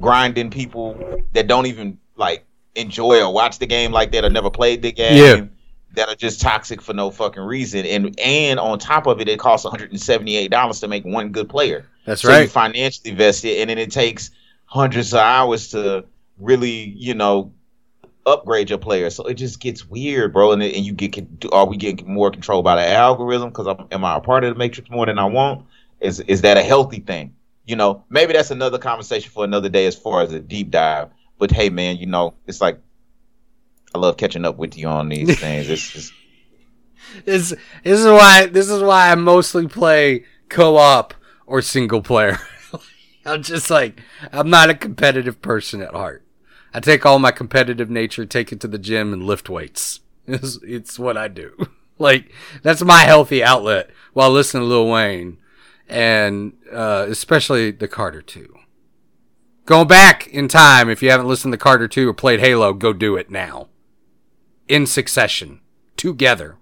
grinding 0.00 0.50
people 0.50 1.20
that 1.34 1.46
don't 1.46 1.66
even 1.66 1.98
like 2.16 2.46
enjoy 2.74 3.22
or 3.22 3.32
watch 3.32 3.58
the 3.58 3.66
game 3.66 3.92
like 3.92 4.12
that 4.12 4.24
or 4.24 4.30
never 4.30 4.50
played 4.50 4.82
the 4.82 4.92
game. 4.92 5.16
Yeah. 5.16 5.46
That 5.94 6.08
are 6.08 6.14
just 6.14 6.40
toxic 6.40 6.80
for 6.80 6.94
no 6.94 7.10
fucking 7.10 7.42
reason, 7.42 7.84
and 7.84 8.18
and 8.18 8.58
on 8.58 8.78
top 8.78 9.06
of 9.06 9.20
it, 9.20 9.28
it 9.28 9.38
costs 9.38 9.66
one 9.66 9.72
hundred 9.72 9.90
and 9.90 10.00
seventy 10.00 10.36
eight 10.38 10.50
dollars 10.50 10.80
to 10.80 10.88
make 10.88 11.04
one 11.04 11.32
good 11.32 11.50
player. 11.50 11.86
That's 12.06 12.24
right. 12.24 12.36
so 12.36 12.40
you 12.40 12.48
financially 12.48 13.14
vested, 13.14 13.58
and 13.58 13.68
then 13.68 13.76
it 13.76 13.90
takes 13.90 14.30
hundreds 14.64 15.12
of 15.12 15.20
hours 15.20 15.68
to 15.72 16.06
really, 16.38 16.94
you 16.96 17.12
know, 17.12 17.52
upgrade 18.26 18.70
your 18.70 18.78
player. 18.78 19.10
So 19.10 19.24
it 19.24 19.34
just 19.34 19.60
gets 19.60 19.88
weird, 19.88 20.32
bro. 20.32 20.52
And, 20.52 20.62
and 20.62 20.84
you 20.84 20.92
get, 20.92 21.26
are 21.52 21.66
we 21.66 21.76
getting 21.76 22.12
more 22.12 22.30
control 22.30 22.62
by 22.62 22.76
the 22.76 22.88
algorithm? 22.88 23.50
Because 23.50 23.68
am 23.68 23.86
am 23.90 24.04
I 24.04 24.16
a 24.16 24.20
part 24.20 24.44
of 24.44 24.54
the 24.54 24.58
matrix 24.58 24.90
more 24.90 25.06
than 25.06 25.18
I 25.18 25.26
want? 25.26 25.66
Is 26.00 26.20
is 26.20 26.42
that 26.42 26.56
a 26.56 26.62
healthy 26.62 27.00
thing? 27.00 27.34
You 27.64 27.76
know, 27.76 28.04
maybe 28.10 28.32
that's 28.32 28.50
another 28.50 28.78
conversation 28.78 29.30
for 29.30 29.44
another 29.44 29.68
day 29.68 29.86
as 29.86 29.94
far 29.94 30.22
as 30.22 30.32
a 30.32 30.40
deep 30.40 30.70
dive. 30.70 31.10
But 31.42 31.50
hey, 31.50 31.70
man, 31.70 31.96
you 31.96 32.06
know, 32.06 32.34
it's 32.46 32.60
like 32.60 32.78
I 33.92 33.98
love 33.98 34.16
catching 34.16 34.44
up 34.44 34.58
with 34.58 34.78
you 34.78 34.86
on 34.86 35.08
these 35.08 35.40
things. 35.40 35.68
It's 35.68 35.90
just 35.90 36.12
This, 37.24 37.52
this 37.82 37.98
is 37.98 38.06
why 38.06 38.46
this 38.46 38.70
is 38.70 38.80
why 38.80 39.10
I 39.10 39.16
mostly 39.16 39.66
play 39.66 40.24
co-op 40.48 41.14
or 41.44 41.60
single 41.60 42.00
player. 42.00 42.38
I'm 43.26 43.42
just 43.42 43.70
like 43.70 44.00
I'm 44.30 44.50
not 44.50 44.70
a 44.70 44.74
competitive 44.74 45.42
person 45.42 45.82
at 45.82 45.94
heart. 45.94 46.24
I 46.72 46.78
take 46.78 47.04
all 47.04 47.18
my 47.18 47.32
competitive 47.32 47.90
nature, 47.90 48.24
take 48.24 48.52
it 48.52 48.60
to 48.60 48.68
the 48.68 48.78
gym 48.78 49.12
and 49.12 49.24
lift 49.24 49.50
weights. 49.50 49.98
It's, 50.28 50.60
it's 50.62 50.96
what 50.96 51.16
I 51.16 51.26
do. 51.26 51.56
Like 51.98 52.30
that's 52.62 52.84
my 52.84 53.00
healthy 53.00 53.42
outlet 53.42 53.90
while 54.12 54.30
listening 54.30 54.62
to 54.62 54.68
Lil 54.68 54.88
Wayne 54.88 55.38
and 55.88 56.52
uh, 56.72 57.06
especially 57.08 57.72
the 57.72 57.88
Carter 57.88 58.22
2. 58.22 58.61
Going 59.64 59.86
back 59.86 60.26
in 60.26 60.48
time, 60.48 60.90
if 60.90 61.02
you 61.02 61.10
haven't 61.10 61.28
listened 61.28 61.52
to 61.52 61.58
Carter 61.58 61.86
2 61.86 62.08
or 62.08 62.14
played 62.14 62.40
Halo, 62.40 62.72
go 62.72 62.92
do 62.92 63.16
it 63.16 63.30
now. 63.30 63.68
In 64.66 64.86
succession. 64.86 65.60
Together. 65.96 66.56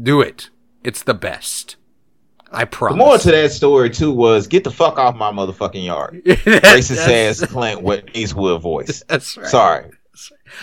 Do 0.00 0.20
it. 0.20 0.50
It's 0.82 1.02
the 1.02 1.14
best. 1.14 1.76
I 2.50 2.64
the 2.64 2.70
promise. 2.70 2.98
more 2.98 3.18
to 3.18 3.30
that 3.30 3.52
story 3.52 3.90
too 3.90 4.12
was 4.12 4.46
get 4.46 4.64
the 4.64 4.70
fuck 4.70 4.98
off 4.98 5.16
my 5.16 5.30
motherfucking 5.32 5.84
yard. 5.84 6.22
Racist 6.24 7.08
ass 7.08 7.44
Clint 7.50 7.82
with 7.82 8.04
Eastwood 8.14 8.62
voice. 8.62 9.02
That's 9.08 9.36
right. 9.36 9.48
Sorry. 9.48 9.90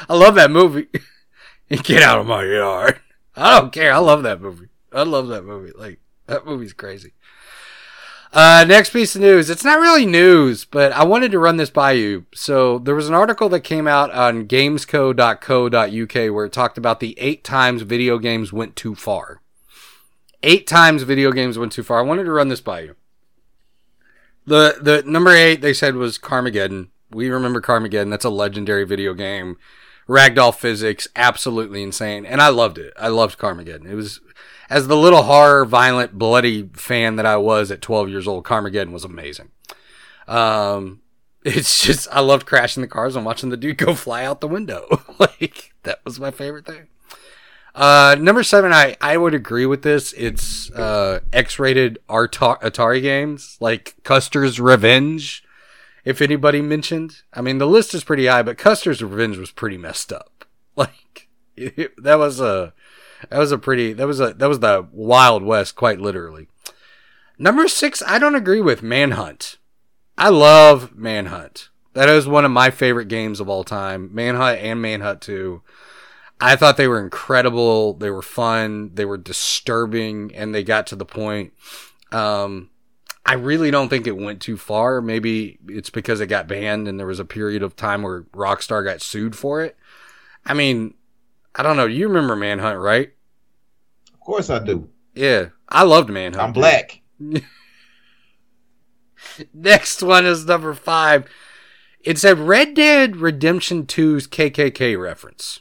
I 0.10 0.16
love 0.16 0.36
that 0.36 0.52
movie. 0.52 0.88
Get 1.70 2.04
out 2.04 2.20
of 2.20 2.28
my 2.28 2.44
yard. 2.44 3.00
I 3.36 3.60
don't 3.60 3.74
care. 3.74 3.94
I 3.94 3.98
love 3.98 4.24
that 4.24 4.42
movie. 4.42 4.70
I 4.94 5.04
love 5.04 5.30
that 5.30 5.44
movie. 5.44 5.72
Like 5.76 6.00
that 6.28 6.46
movie's 6.46 6.74
crazy. 6.74 7.14
Uh, 8.34 8.64
next 8.66 8.92
piece 8.92 9.14
of 9.14 9.22
news. 9.22 9.50
It's 9.50 9.66
not 9.66 9.80
really 9.80 10.06
news, 10.06 10.64
but 10.64 10.94
I 10.94 11.04
wanted 11.04 11.32
to 11.32 11.40
run 11.40 11.58
this 11.58 11.70
by 11.70 11.92
you. 11.92 12.26
So 12.34 12.80
there 12.80 12.96
was 12.96 13.10
an 13.10 13.14
article 13.14 13.50
that 13.50 13.60
came 13.62 13.88
out 13.88 14.10
on 14.12 14.48
gamesco.co.uk 14.48 16.34
where 16.34 16.46
it 16.46 16.54
talked 16.54 16.78
about 16.78 17.02
the 17.02 17.20
eight 17.20 17.44
times 17.44 17.82
video 17.82 18.18
games 18.18 18.54
went 18.54 18.76
too 18.78 18.96
far. 18.96 19.42
eight 20.44 20.66
times 20.66 21.04
video 21.04 21.32
games 21.32 21.58
went 21.60 21.72
too 21.74 21.84
far. 21.84 22.00
I 22.00 22.04
wanted 22.04 22.24
to 22.24 22.32
run 22.32 22.48
this 22.48 22.62
by 22.62 22.80
you. 22.82 22.96
The 24.46 24.78
the 24.82 25.04
number 25.06 25.32
eight 25.32 25.62
they 25.62 25.74
said 25.74 25.96
was 25.96 26.18
Carmageddon. 26.18 26.88
We 27.12 27.30
remember 27.30 27.62
Carmageddon. 27.62 28.10
That's 28.10 28.26
a 28.26 28.30
legendary 28.30 28.86
video 28.86 29.14
game. 29.14 29.58
Ragdoll 30.10 30.56
physics, 30.56 31.08
absolutely 31.16 31.84
insane, 31.84 32.26
and 32.26 32.42
I 32.42 32.48
loved 32.50 32.78
it. 32.80 32.92
I 33.00 33.10
loved 33.10 33.38
Carmageddon. 33.38 33.86
It 33.86 33.96
was 33.96 34.20
as 34.72 34.88
the 34.88 34.96
little 34.96 35.24
horror, 35.24 35.66
violent, 35.66 36.18
bloody 36.18 36.70
fan 36.74 37.18
that 37.18 37.26
I 37.26 37.36
was 37.36 37.72
at 37.72 37.82
12 37.82 38.08
years 38.08 38.26
old. 38.26 38.46
Carmageddon 38.46 38.94
was 38.94 39.04
amazing. 39.04 39.52
Um, 40.30 41.02
it's 41.44 41.86
just 41.86 42.08
I 42.10 42.22
loved 42.22 42.46
crashing 42.46 42.82
the 42.82 42.88
cars 42.88 43.18
and 43.18 43.26
watching 43.26 43.50
the 43.50 43.58
dude 43.58 43.78
go 43.78 43.94
fly 43.94 44.24
out 44.24 44.40
the 44.40 44.48
window. 44.48 45.04
like 45.20 45.74
that 45.84 46.00
was 46.06 46.22
my 46.22 46.32
favorite 46.32 46.66
thing. 46.66 46.88
Uh, 47.76 48.16
number 48.20 48.44
seven, 48.44 48.72
I, 48.72 48.96
I 49.00 49.18
would 49.18 49.34
agree 49.34 49.66
with 49.66 49.82
this. 49.82 50.14
It's 50.14 50.72
uh, 50.72 51.20
X-rated 51.32 52.00
Atari 52.10 53.02
games 53.02 53.58
like 53.60 53.96
Custer's 54.04 54.60
Revenge. 54.60 55.44
If 56.04 56.22
anybody 56.22 56.62
mentioned, 56.62 57.24
I 57.34 57.42
mean 57.42 57.58
the 57.58 57.68
list 57.68 57.94
is 57.94 58.06
pretty 58.06 58.28
high, 58.28 58.42
but 58.42 58.58
Custer's 58.58 59.04
Revenge 59.04 59.38
was 59.38 59.52
pretty 59.52 59.78
messed 59.78 60.14
up. 60.14 60.46
Like 60.78 61.28
it, 61.58 62.02
that 62.02 62.16
was 62.18 62.40
a 62.40 62.74
that 63.30 63.40
was 63.40 63.52
a 63.52 63.58
pretty 63.58 63.94
that 63.94 64.08
was 64.08 64.20
a 64.20 64.34
that 64.34 64.50
was 64.50 64.60
the 64.60 64.88
Wild 64.92 65.44
West 65.44 65.76
quite 65.76 66.00
literally. 66.00 66.48
Number 67.38 67.68
six, 67.68 68.04
I 68.06 68.20
don't 68.20 68.36
agree 68.36 68.62
with 68.62 68.84
Manhunt. 68.84 69.58
I 70.18 70.30
love 70.30 70.96
Manhunt. 70.96 71.70
That 71.94 72.08
is 72.08 72.28
one 72.28 72.46
of 72.46 72.52
my 72.52 72.70
favorite 72.70 73.08
games 73.08 73.40
of 73.40 73.50
all 73.50 73.64
time. 73.64 74.10
Manhunt 74.14 74.60
and 74.60 74.82
Manhunt 74.82 75.22
2. 75.22 75.62
I 76.40 76.56
thought 76.56 76.78
they 76.78 76.88
were 76.88 77.02
incredible. 77.02 77.94
They 77.94 78.10
were 78.10 78.22
fun. 78.22 78.92
They 78.94 79.06
were 79.06 79.18
disturbing, 79.18 80.34
and 80.36 80.56
they 80.56 80.64
got 80.64 80.88
to 80.88 80.96
the 80.96 81.06
point. 81.06 81.54
Um, 82.12 82.70
I 83.26 83.34
really 83.34 83.72
don't 83.72 83.90
think 83.90 84.08
it 84.08 84.18
went 84.18 84.42
too 84.42 84.58
far. 84.58 85.02
Maybe 85.02 85.60
it's 85.68 85.90
because 85.90 86.22
it 86.22 86.28
got 86.28 86.48
banned, 86.48 86.88
and 86.88 87.00
there 87.00 87.08
was 87.08 87.20
a 87.20 87.26
period 87.26 87.62
of 87.62 87.76
time 87.76 88.02
where 88.02 88.24
Rockstar 88.24 88.84
got 88.84 89.02
sued 89.02 89.36
for 89.36 89.62
it. 89.62 89.78
I 90.46 90.54
mean, 90.54 90.96
I 91.56 91.64
don't 91.64 91.78
know. 91.78 91.86
You 91.86 92.08
remember 92.08 92.36
Manhunt, 92.36 92.80
right? 92.80 93.12
Of 94.14 94.20
course 94.20 94.50
I 94.50 94.60
do. 94.64 94.90
Yeah, 95.14 95.50
I 95.68 95.84
loved 95.84 96.10
Manhunt. 96.10 96.44
I'm 96.44 96.54
black. 96.54 97.02
Next 99.54 100.02
one 100.04 100.26
is 100.26 100.46
number 100.46 100.74
five. 100.74 101.30
It 102.02 102.18
said 102.18 102.40
Red 102.40 102.74
Dead 102.74 103.18
Redemption 103.18 103.86
2's 103.86 104.28
KKK 104.28 105.00
reference. 105.00 105.60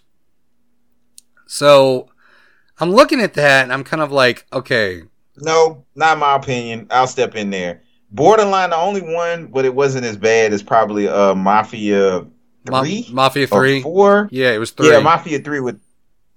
So 1.47 2.09
I'm 2.78 2.93
looking 2.93 3.20
at 3.20 3.34
that 3.34 3.64
and 3.64 3.72
I'm 3.72 3.84
kind 3.84 4.03
of 4.03 4.12
like, 4.12 4.47
okay, 4.53 5.03
No, 5.36 5.84
not 5.95 6.18
my 6.18 6.36
opinion. 6.36 6.86
I'll 6.91 7.07
step 7.07 7.34
in 7.34 7.51
there. 7.51 7.82
Borderline, 8.12 8.70
the 8.70 8.76
only 8.76 9.03
one, 9.03 9.47
but 9.47 9.64
it 9.64 9.74
wasn't 9.74 10.05
as 10.05 10.16
bad 10.16 10.53
as 10.53 10.62
probably 10.62 11.09
uh 11.09 11.34
Mafia 11.34 12.26
Ma- 12.69 12.85
Mafia 13.11 13.47
3. 13.47 13.83
four. 13.83 14.29
Yeah, 14.31 14.53
it 14.53 14.59
was 14.59 14.71
3. 14.73 14.91
Yeah, 14.91 15.01
Mafia 15.01 15.41
three 15.41 15.61
with 15.61 15.81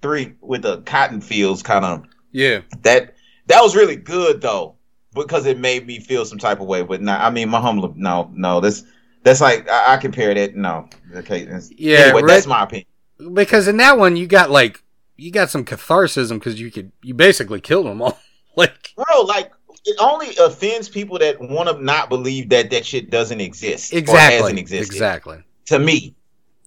three 0.02 0.34
with 0.42 0.62
the 0.62 0.82
cotton 0.82 1.22
fields 1.22 1.64
kind 1.64 1.86
of 1.86 2.06
yeah. 2.32 2.62
that. 2.82 3.16
That 3.48 3.62
was 3.62 3.76
really 3.76 3.98
good 3.98 4.42
though 4.42 4.76
because 5.14 5.46
it 5.46 5.60
made 5.60 5.86
me 5.86 6.00
feel 6.00 6.26
some 6.26 6.40
type 6.40 6.60
of 6.60 6.68
way. 6.68 6.82
But 6.82 7.02
not, 7.02 7.22
I 7.22 7.30
mean, 7.30 7.50
my 7.50 7.60
home. 7.60 7.94
No, 7.98 8.32
no, 8.34 8.60
that's 8.62 8.84
that's 9.24 9.42
like 9.42 9.70
I, 9.70 9.94
I 9.94 9.98
compare 9.98 10.34
that. 10.34 10.56
No, 10.56 10.88
okay. 11.16 11.44
that's- 11.46 11.72
Yeah, 11.76 12.00
anyway, 12.00 12.22
Red- 12.22 12.30
that's 12.30 12.48
my 12.48 12.64
opinion. 12.64 12.88
Because 13.34 13.68
in 13.68 13.78
that 13.78 13.98
one 13.98 14.16
you 14.16 14.28
got 14.28 14.50
like 14.50 14.82
you 15.18 15.32
got 15.32 15.50
some 15.50 15.64
catharsis 15.64 16.32
because 16.32 16.60
you 16.60 16.72
could 16.72 16.92
you 17.02 17.14
basically 17.14 17.62
killed 17.62 17.86
them 17.86 18.02
all. 18.02 18.18
like 18.56 18.94
Bro, 18.96 19.22
like 19.24 19.52
it 19.86 19.98
only 20.00 20.36
offends 20.38 20.88
people 20.90 21.20
that 21.20 21.40
want 21.40 21.70
to 21.70 21.84
not 21.84 22.10
believe 22.10 22.50
that 22.50 22.70
that 22.72 22.86
shit 22.86 23.10
doesn't 23.10 23.42
exist 23.42 23.94
or 23.94 23.98
exactly. 23.98 24.38
hasn't 24.38 24.60
existed. 24.60 24.94
Exactly. 24.94 25.44
To 25.68 25.80
me, 25.80 26.16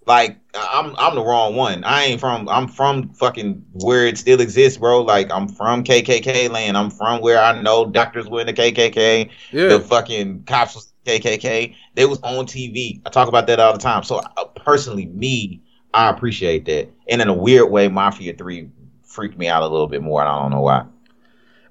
like 0.06 0.38
I'm 0.54 0.94
I'm 0.96 1.14
the 1.14 1.22
wrong 1.22 1.56
one. 1.56 1.82
I 1.84 2.04
ain't 2.04 2.20
from 2.20 2.48
I'm 2.48 2.68
from 2.68 3.10
fucking 3.10 3.64
where 3.72 4.06
it 4.06 4.16
still 4.16 4.40
exists, 4.40 4.78
bro. 4.78 5.02
Like 5.02 5.30
I'm 5.32 5.48
from 5.48 5.82
KKK 5.82 6.48
land. 6.50 6.76
I'm 6.76 6.90
from 6.90 7.20
where 7.20 7.42
I 7.42 7.60
know 7.60 7.86
doctors 7.86 8.28
were 8.28 8.40
in 8.40 8.46
the 8.46 8.52
KKK. 8.52 9.28
Yeah. 9.50 9.68
The 9.68 9.80
fucking 9.80 10.44
cops 10.44 10.76
was 10.76 10.92
KKK. 11.04 11.74
They 11.94 12.06
was 12.06 12.20
on 12.20 12.46
TV. 12.46 13.00
I 13.04 13.10
talk 13.10 13.28
about 13.28 13.46
that 13.48 13.58
all 13.58 13.72
the 13.72 13.78
time. 13.78 14.04
So 14.04 14.18
uh, 14.18 14.44
personally, 14.54 15.06
me, 15.06 15.60
I 15.92 16.08
appreciate 16.08 16.64
that. 16.66 16.88
And 17.08 17.20
in 17.20 17.28
a 17.28 17.34
weird 17.34 17.70
way, 17.70 17.88
Mafia 17.88 18.34
Three 18.34 18.70
freaked 19.02 19.36
me 19.36 19.48
out 19.48 19.62
a 19.62 19.66
little 19.66 19.88
bit 19.88 20.02
more. 20.02 20.20
And 20.20 20.28
I 20.28 20.40
don't 20.40 20.52
know 20.52 20.60
why. 20.60 20.86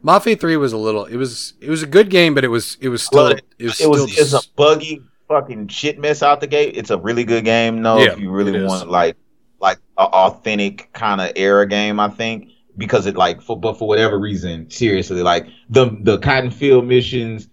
Mafia 0.02 0.36
3 0.36 0.58
was 0.58 0.72
a 0.72 0.78
little 0.78 1.06
it 1.06 1.16
was 1.16 1.56
it 1.60 1.68
was 1.68 1.82
a 1.82 1.88
good 1.88 2.12
game 2.12 2.36
but 2.36 2.44
it 2.44 2.50
was 2.50 2.78
it 2.80 2.90
was 2.90 3.02
still 3.02 3.24
Well, 3.24 3.32
it 3.32 3.66
was, 3.66 3.82
it 3.82 3.90
was 3.90 4.12
still 4.12 4.24
it's 4.24 4.34
a 4.34 4.50
buggy 4.56 5.02
fucking 5.28 5.68
shit 5.68 6.00
mess 6.00 6.24
out 6.24 6.42
the 6.42 6.48
gate. 6.48 6.76
It's 6.78 6.90
a 6.90 6.98
really 6.98 7.24
good 7.24 7.46
game, 7.46 7.82
though. 7.82 8.00
Yeah, 8.00 8.14
if 8.14 8.20
you 8.20 8.32
really 8.32 8.64
want 8.64 8.90
like 8.90 9.16
like 9.60 9.80
a 9.98 10.04
authentic 10.04 10.92
kind 10.94 11.22
of 11.22 11.32
era 11.36 11.68
game, 11.68 12.00
I 12.00 12.10
think 12.10 12.50
because 12.78 13.06
it 13.06 13.16
like 13.16 13.42
for 13.42 13.60
but 13.60 13.78
for 13.78 13.88
whatever 13.88 14.20
reason, 14.20 14.70
seriously, 14.70 15.22
like 15.22 15.48
the 15.70 15.98
the 16.02 16.18
Cotton 16.20 16.52
Field 16.52 16.86
missions 16.86 17.48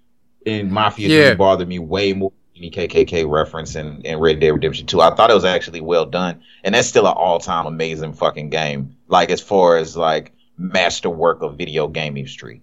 in 0.45 0.71
Mafia 0.73 1.09
Yeah. 1.09 1.29
3 1.31 1.37
bothered 1.37 1.69
me 1.69 1.79
way 1.79 2.13
more 2.13 2.33
than 2.55 2.65
any 2.65 2.71
KKK 2.71 3.29
reference 3.31 3.77
in, 3.77 4.03
in 4.03 4.19
Red 4.19 4.41
Dead 4.41 4.51
Redemption 4.51 4.87
2. 4.87 5.01
I 5.01 5.15
thought 5.15 5.31
it 5.31 5.35
was 5.35 5.45
actually 5.45 5.81
well 5.81 6.07
done, 6.07 6.43
and 6.65 6.75
that's 6.75 6.89
still 6.89 7.07
an 7.07 7.15
all 7.17 7.39
time 7.39 7.67
amazing 7.67 8.15
fucking 8.15 8.51
game. 8.51 8.97
Like 9.09 9.31
as 9.31 9.41
far 9.41 9.77
as 9.77 9.97
like 9.97 10.33
masterwork 10.59 11.43
of 11.43 11.57
video 11.57 11.89
game 11.89 12.17
history. 12.17 12.63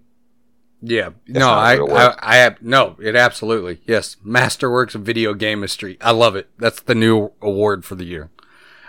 Yeah, 0.82 1.10
That's 1.26 1.38
no, 1.40 1.50
I, 1.50 1.76
I. 1.76 2.16
I 2.18 2.36
have 2.36 2.62
no. 2.62 2.96
It 3.00 3.14
absolutely 3.14 3.80
yes. 3.86 4.16
Masterworks 4.24 4.94
of 4.94 5.02
video 5.02 5.34
game 5.34 5.60
history. 5.60 5.98
I 6.00 6.12
love 6.12 6.36
it. 6.36 6.48
That's 6.58 6.80
the 6.80 6.94
new 6.94 7.32
award 7.42 7.84
for 7.84 7.94
the 7.96 8.04
year. 8.04 8.30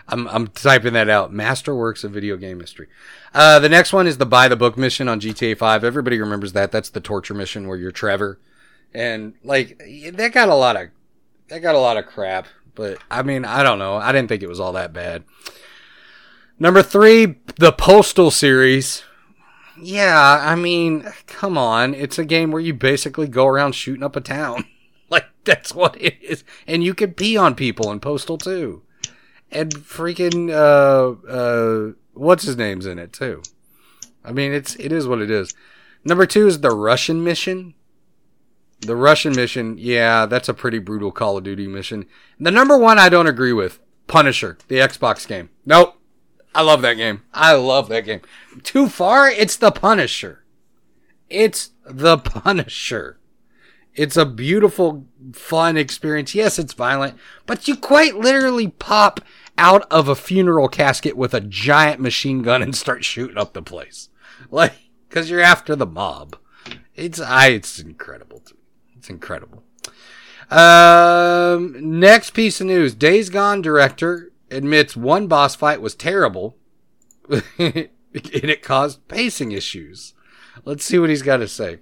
I'm 0.07 0.27
I'm 0.27 0.47
typing 0.47 0.93
that 0.93 1.09
out. 1.09 1.33
Masterworks 1.33 2.03
of 2.03 2.11
video 2.11 2.37
game 2.37 2.59
history. 2.59 2.87
Uh, 3.33 3.59
the 3.59 3.69
next 3.69 3.93
one 3.93 4.07
is 4.07 4.17
the 4.17 4.25
by 4.25 4.47
the 4.47 4.55
book 4.55 4.77
mission 4.77 5.07
on 5.07 5.19
GTA 5.19 5.57
5. 5.57 5.83
Everybody 5.83 6.19
remembers 6.19 6.53
that. 6.53 6.71
That's 6.71 6.89
the 6.89 6.99
torture 6.99 7.33
mission 7.33 7.67
where 7.67 7.77
you're 7.77 7.91
Trevor, 7.91 8.39
and 8.93 9.33
like 9.43 9.77
that 10.13 10.31
got 10.33 10.49
a 10.49 10.55
lot 10.55 10.75
of 10.75 10.89
that 11.49 11.59
got 11.59 11.75
a 11.75 11.79
lot 11.79 11.97
of 11.97 12.05
crap. 12.05 12.47
But 12.73 12.99
I 13.09 13.21
mean, 13.21 13.43
I 13.43 13.63
don't 13.63 13.79
know. 13.79 13.95
I 13.95 14.11
didn't 14.11 14.29
think 14.29 14.43
it 14.43 14.49
was 14.49 14.59
all 14.59 14.73
that 14.73 14.93
bad. 14.93 15.23
Number 16.59 16.83
three, 16.83 17.37
the 17.57 17.71
Postal 17.71 18.31
series. 18.31 19.03
Yeah, 19.81 20.39
I 20.41 20.55
mean, 20.55 21.03
come 21.25 21.57
on. 21.57 21.93
It's 21.93 22.19
a 22.19 22.25
game 22.25 22.51
where 22.51 22.61
you 22.61 22.73
basically 22.73 23.27
go 23.27 23.47
around 23.47 23.73
shooting 23.73 24.03
up 24.03 24.15
a 24.15 24.21
town. 24.21 24.65
like, 25.09 25.25
that's 25.43 25.73
what 25.73 25.99
it 25.99 26.17
is. 26.21 26.43
And 26.67 26.83
you 26.83 26.93
can 26.93 27.13
pee 27.13 27.35
on 27.35 27.55
people 27.55 27.91
in 27.91 27.99
Postal 27.99 28.37
too. 28.37 28.83
And 29.51 29.73
freaking, 29.73 30.49
uh, 30.49 31.27
uh, 31.27 31.93
what's 32.13 32.43
his 32.43 32.57
name's 32.57 32.85
in 32.85 32.99
it 32.99 33.11
too. 33.11 33.41
I 34.23 34.31
mean, 34.31 34.53
it's, 34.53 34.75
it 34.75 34.91
is 34.91 35.07
what 35.07 35.21
it 35.21 35.31
is. 35.31 35.53
Number 36.05 36.25
two 36.25 36.47
is 36.47 36.61
the 36.61 36.71
Russian 36.71 37.23
mission. 37.23 37.73
The 38.81 38.95
Russian 38.95 39.35
mission, 39.35 39.77
yeah, 39.77 40.25
that's 40.25 40.49
a 40.49 40.53
pretty 40.53 40.79
brutal 40.79 41.11
Call 41.11 41.37
of 41.37 41.43
Duty 41.43 41.67
mission. 41.67 42.05
The 42.39 42.49
number 42.49 42.77
one 42.77 42.97
I 42.97 43.09
don't 43.09 43.27
agree 43.27 43.53
with, 43.53 43.79
Punisher, 44.07 44.57
the 44.67 44.77
Xbox 44.77 45.27
game. 45.27 45.49
Nope. 45.65 46.00
I 46.53 46.61
love 46.61 46.81
that 46.81 46.95
game. 46.95 47.23
I 47.33 47.53
love 47.53 47.89
that 47.89 48.05
game. 48.05 48.21
Too 48.63 48.89
far? 48.89 49.29
It's 49.29 49.55
the 49.55 49.71
Punisher. 49.71 50.43
It's 51.29 51.71
the 51.85 52.17
Punisher. 52.17 53.19
It's 53.95 54.17
a 54.17 54.25
beautiful, 54.25 55.05
fun 55.33 55.77
experience. 55.77 56.33
Yes, 56.33 56.57
it's 56.57 56.73
violent, 56.73 57.17
but 57.45 57.67
you 57.67 57.75
quite 57.75 58.15
literally 58.15 58.69
pop 58.69 59.21
out 59.57 59.85
of 59.91 60.07
a 60.07 60.15
funeral 60.15 60.69
casket 60.69 61.17
with 61.17 61.33
a 61.33 61.41
giant 61.41 61.99
machine 61.99 62.41
gun 62.41 62.61
and 62.61 62.75
start 62.75 63.03
shooting 63.03 63.37
up 63.37 63.53
the 63.53 63.61
place. 63.61 64.09
Like, 64.49 64.73
cause 65.09 65.29
you're 65.29 65.41
after 65.41 65.75
the 65.75 65.85
mob. 65.85 66.37
It's, 66.95 67.19
I, 67.19 67.47
it's 67.47 67.79
incredible. 67.79 68.43
It's 68.97 69.09
incredible. 69.09 69.63
Um, 70.49 71.99
next 71.99 72.31
piece 72.31 72.59
of 72.59 72.67
news. 72.67 72.93
Days 72.93 73.29
Gone 73.29 73.61
director 73.61 74.30
admits 74.51 74.95
one 74.95 75.27
boss 75.27 75.55
fight 75.55 75.81
was 75.81 75.95
terrible 75.95 76.57
and 77.29 77.41
it 78.17 78.61
caused 78.61 79.07
pacing 79.07 79.51
issues. 79.51 80.13
Let's 80.65 80.83
see 80.83 80.99
what 80.99 81.09
he's 81.09 81.21
got 81.21 81.37
to 81.37 81.47
say. 81.47 81.79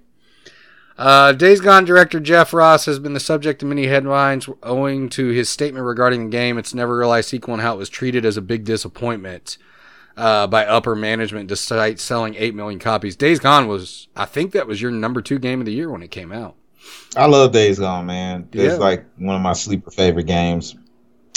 Uh, 0.96 1.32
Days 1.32 1.60
Gone 1.60 1.84
director 1.86 2.20
Jeff 2.20 2.52
Ross 2.52 2.84
has 2.84 2.98
been 2.98 3.14
the 3.14 3.20
subject 3.20 3.62
of 3.62 3.68
many 3.70 3.86
headlines 3.86 4.48
owing 4.62 5.08
to 5.10 5.28
his 5.28 5.48
statement 5.48 5.84
regarding 5.86 6.24
the 6.24 6.30
game, 6.30 6.58
its 6.58 6.74
never 6.74 6.96
realized 6.98 7.30
sequel, 7.30 7.54
and 7.54 7.62
how 7.62 7.74
it 7.74 7.78
was 7.78 7.88
treated 7.88 8.26
as 8.26 8.36
a 8.36 8.42
big 8.42 8.64
disappointment 8.64 9.56
uh, 10.18 10.46
by 10.46 10.66
upper 10.66 10.94
management 10.94 11.48
despite 11.48 11.98
selling 11.98 12.34
8 12.34 12.54
million 12.54 12.78
copies. 12.78 13.16
Days 13.16 13.40
Gone 13.40 13.66
was, 13.66 14.08
I 14.14 14.26
think 14.26 14.52
that 14.52 14.66
was 14.66 14.82
your 14.82 14.90
number 14.90 15.22
two 15.22 15.38
game 15.38 15.60
of 15.60 15.66
the 15.66 15.72
year 15.72 15.90
when 15.90 16.02
it 16.02 16.10
came 16.10 16.32
out. 16.32 16.56
I 17.16 17.26
love 17.26 17.52
Days 17.52 17.78
Gone, 17.78 18.04
man. 18.06 18.48
It's 18.52 18.74
Yeah. 18.74 18.78
like 18.78 19.06
one 19.16 19.36
of 19.36 19.42
my 19.42 19.54
sleeper 19.54 19.90
favorite 19.90 20.26
games. 20.26 20.76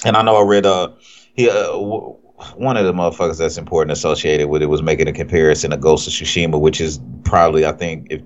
And 0.03 0.17
I 0.17 0.21
know 0.23 0.35
I 0.35 0.43
read 0.45 0.65
uh 0.65 0.89
he 1.33 1.49
uh, 1.49 1.71
w- 1.71 2.17
one 2.55 2.77
of 2.77 2.85
the 2.85 2.93
motherfuckers 2.93 3.37
that's 3.37 3.57
important 3.57 3.91
associated 3.91 4.49
with 4.49 4.61
it 4.61 4.67
was 4.67 4.81
making 4.81 5.07
a 5.07 5.13
comparison 5.13 5.71
to 5.71 5.77
Ghost 5.77 6.07
of 6.07 6.13
Tsushima, 6.13 6.59
which 6.59 6.81
is 6.81 6.99
probably 7.23 7.65
I 7.65 7.71
think 7.71 8.07
if 8.09 8.21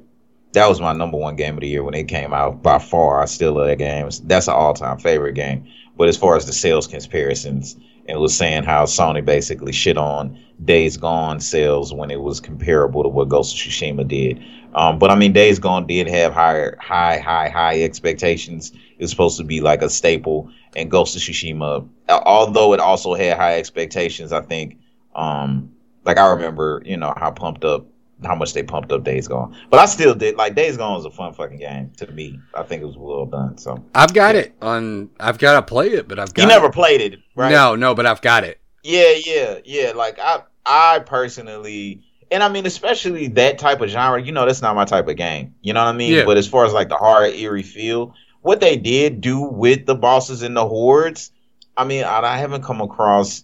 that 0.53 0.67
was 0.67 0.81
my 0.81 0.93
number 0.93 1.17
one 1.17 1.35
game 1.35 1.55
of 1.55 1.61
the 1.61 1.67
year 1.67 1.83
when 1.83 1.93
it 1.93 2.07
came 2.07 2.33
out 2.33 2.63
by 2.63 2.79
far. 2.79 3.21
I 3.21 3.25
still 3.25 3.53
love 3.53 3.67
that 3.67 3.77
game. 3.77 4.09
That's 4.23 4.47
an 4.47 4.53
all 4.53 4.73
time 4.73 4.97
favorite 4.97 5.33
game. 5.33 5.67
But 5.97 6.07
as 6.07 6.17
far 6.17 6.35
as 6.35 6.45
the 6.45 6.53
sales 6.53 6.87
comparisons, 6.87 7.75
it 8.07 8.19
was 8.19 8.35
saying 8.35 8.63
how 8.63 8.85
Sony 8.85 9.23
basically 9.23 9.71
shit 9.71 9.97
on 9.97 10.39
Days 10.63 10.95
Gone 10.97 11.39
sales 11.39 11.93
when 11.93 12.09
it 12.09 12.21
was 12.21 12.39
comparable 12.39 13.03
to 13.03 13.09
what 13.09 13.29
Ghost 13.29 13.55
of 13.55 13.59
Tsushima 13.59 14.07
did. 14.07 14.43
Um, 14.73 14.99
but 14.99 15.09
I 15.09 15.15
mean, 15.15 15.33
Days 15.33 15.59
Gone 15.59 15.87
did 15.87 16.07
have 16.07 16.33
higher, 16.33 16.77
high, 16.79 17.17
high, 17.17 17.49
high 17.49 17.81
expectations. 17.83 18.71
It 18.71 19.01
was 19.01 19.09
supposed 19.09 19.37
to 19.37 19.43
be 19.43 19.61
like 19.61 19.81
a 19.81 19.89
staple, 19.89 20.51
and 20.75 20.91
Ghost 20.91 21.15
of 21.15 21.21
Tsushima, 21.21 21.87
although 22.09 22.73
it 22.73 22.79
also 22.79 23.13
had 23.13 23.37
high 23.37 23.57
expectations, 23.57 24.31
I 24.31 24.41
think, 24.41 24.77
um, 25.15 25.71
like 26.05 26.17
I 26.17 26.29
remember, 26.29 26.81
you 26.85 26.97
know, 26.97 27.13
how 27.17 27.31
pumped 27.31 27.65
up, 27.65 27.85
how 28.23 28.35
much 28.35 28.53
they 28.53 28.63
pumped 28.63 28.91
up 28.91 29.03
Days 29.03 29.27
Gone. 29.27 29.55
But 29.69 29.79
I 29.79 29.85
still 29.85 30.15
did 30.15 30.35
like 30.35 30.55
Days 30.55 30.77
Gone 30.77 30.95
was 30.95 31.05
a 31.05 31.11
fun 31.11 31.33
fucking 31.33 31.57
game 31.59 31.91
to 31.97 32.11
me. 32.11 32.39
I 32.53 32.63
think 32.63 32.81
it 32.81 32.85
was 32.85 32.97
well 32.97 33.25
done. 33.25 33.57
So 33.57 33.83
I've 33.93 34.13
got 34.13 34.35
it 34.35 34.55
on. 34.61 35.09
I've 35.19 35.37
got 35.37 35.55
to 35.55 35.61
play 35.61 35.89
it, 35.89 36.07
but 36.07 36.19
I've 36.19 36.33
got 36.33 36.43
you 36.43 36.47
never 36.47 36.67
it. 36.67 36.73
played 36.73 37.01
it, 37.01 37.19
right? 37.35 37.51
No, 37.51 37.75
no, 37.75 37.93
but 37.93 38.05
I've 38.05 38.21
got 38.21 38.43
it. 38.43 38.59
Yeah, 38.83 39.13
yeah, 39.25 39.59
yeah. 39.65 39.91
Like 39.95 40.19
I, 40.19 40.43
I 40.65 40.99
personally, 40.99 42.03
and 42.31 42.43
I 42.43 42.49
mean, 42.49 42.65
especially 42.65 43.27
that 43.29 43.59
type 43.59 43.81
of 43.81 43.89
genre. 43.89 44.21
You 44.21 44.31
know, 44.31 44.45
that's 44.45 44.61
not 44.61 44.75
my 44.75 44.85
type 44.85 45.07
of 45.07 45.15
game. 45.15 45.55
You 45.61 45.73
know 45.73 45.83
what 45.83 45.93
I 45.93 45.97
mean? 45.97 46.13
Yeah. 46.13 46.25
But 46.25 46.37
as 46.37 46.47
far 46.47 46.65
as 46.65 46.73
like 46.73 46.89
the 46.89 46.97
horror, 46.97 47.25
eerie 47.25 47.63
feel, 47.63 48.13
what 48.41 48.59
they 48.59 48.77
did 48.77 49.21
do 49.21 49.41
with 49.41 49.85
the 49.85 49.95
bosses 49.95 50.41
and 50.41 50.55
the 50.55 50.67
hordes, 50.67 51.31
I 51.75 51.85
mean, 51.85 52.03
I, 52.03 52.19
I 52.19 52.37
haven't 52.37 52.63
come 52.63 52.81
across 52.81 53.43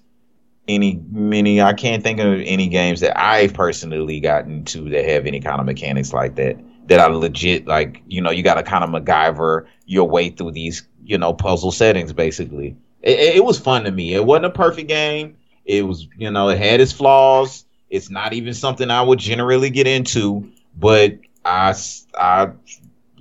any 0.68 1.02
many. 1.12 1.62
I 1.62 1.74
can't 1.74 2.04
think 2.04 2.20
of 2.20 2.42
any 2.46 2.68
games 2.68 3.02
that 3.02 3.20
I've 3.20 3.54
personally 3.54 4.20
gotten 4.20 4.66
to 4.66 4.90
that 4.90 5.06
have 5.06 5.26
any 5.26 5.40
kind 5.40 5.60
of 5.60 5.66
mechanics 5.66 6.14
like 6.14 6.36
that. 6.36 6.58
That 6.88 7.00
I 7.00 7.08
legit 7.08 7.66
like. 7.68 8.02
You 8.08 8.22
know, 8.22 8.32
you 8.32 8.44
got 8.44 8.56
to 8.56 8.64
kind 8.64 8.84
of 8.84 8.90
MacGyver 8.90 9.66
your 9.86 10.10
way 10.10 10.30
through 10.30 10.52
these, 10.52 10.88
you 11.04 11.18
know, 11.18 11.34
puzzle 11.34 11.72
settings. 11.72 12.12
Basically, 12.12 12.76
it, 13.02 13.38
it 13.38 13.46
was 13.46 13.60
fun 13.60 13.86
to 13.86 13.92
me. 13.92 14.14
It 14.14 14.26
wasn't 14.26 14.46
a 14.46 14.50
perfect 14.50 14.90
game. 14.90 15.38
It 15.66 15.88
was, 15.88 16.08
you 16.18 16.30
know, 16.30 16.50
it 16.50 16.58
had 16.58 16.82
its 16.82 16.92
flaws. 16.92 17.66
It's 17.94 18.10
not 18.10 18.34
even 18.34 18.54
something 18.54 18.90
I 18.90 19.02
would 19.02 19.20
generally 19.20 19.70
get 19.70 19.88
into, 19.88 20.52
but 20.78 21.20
I, 21.46 21.76
I 22.16 22.52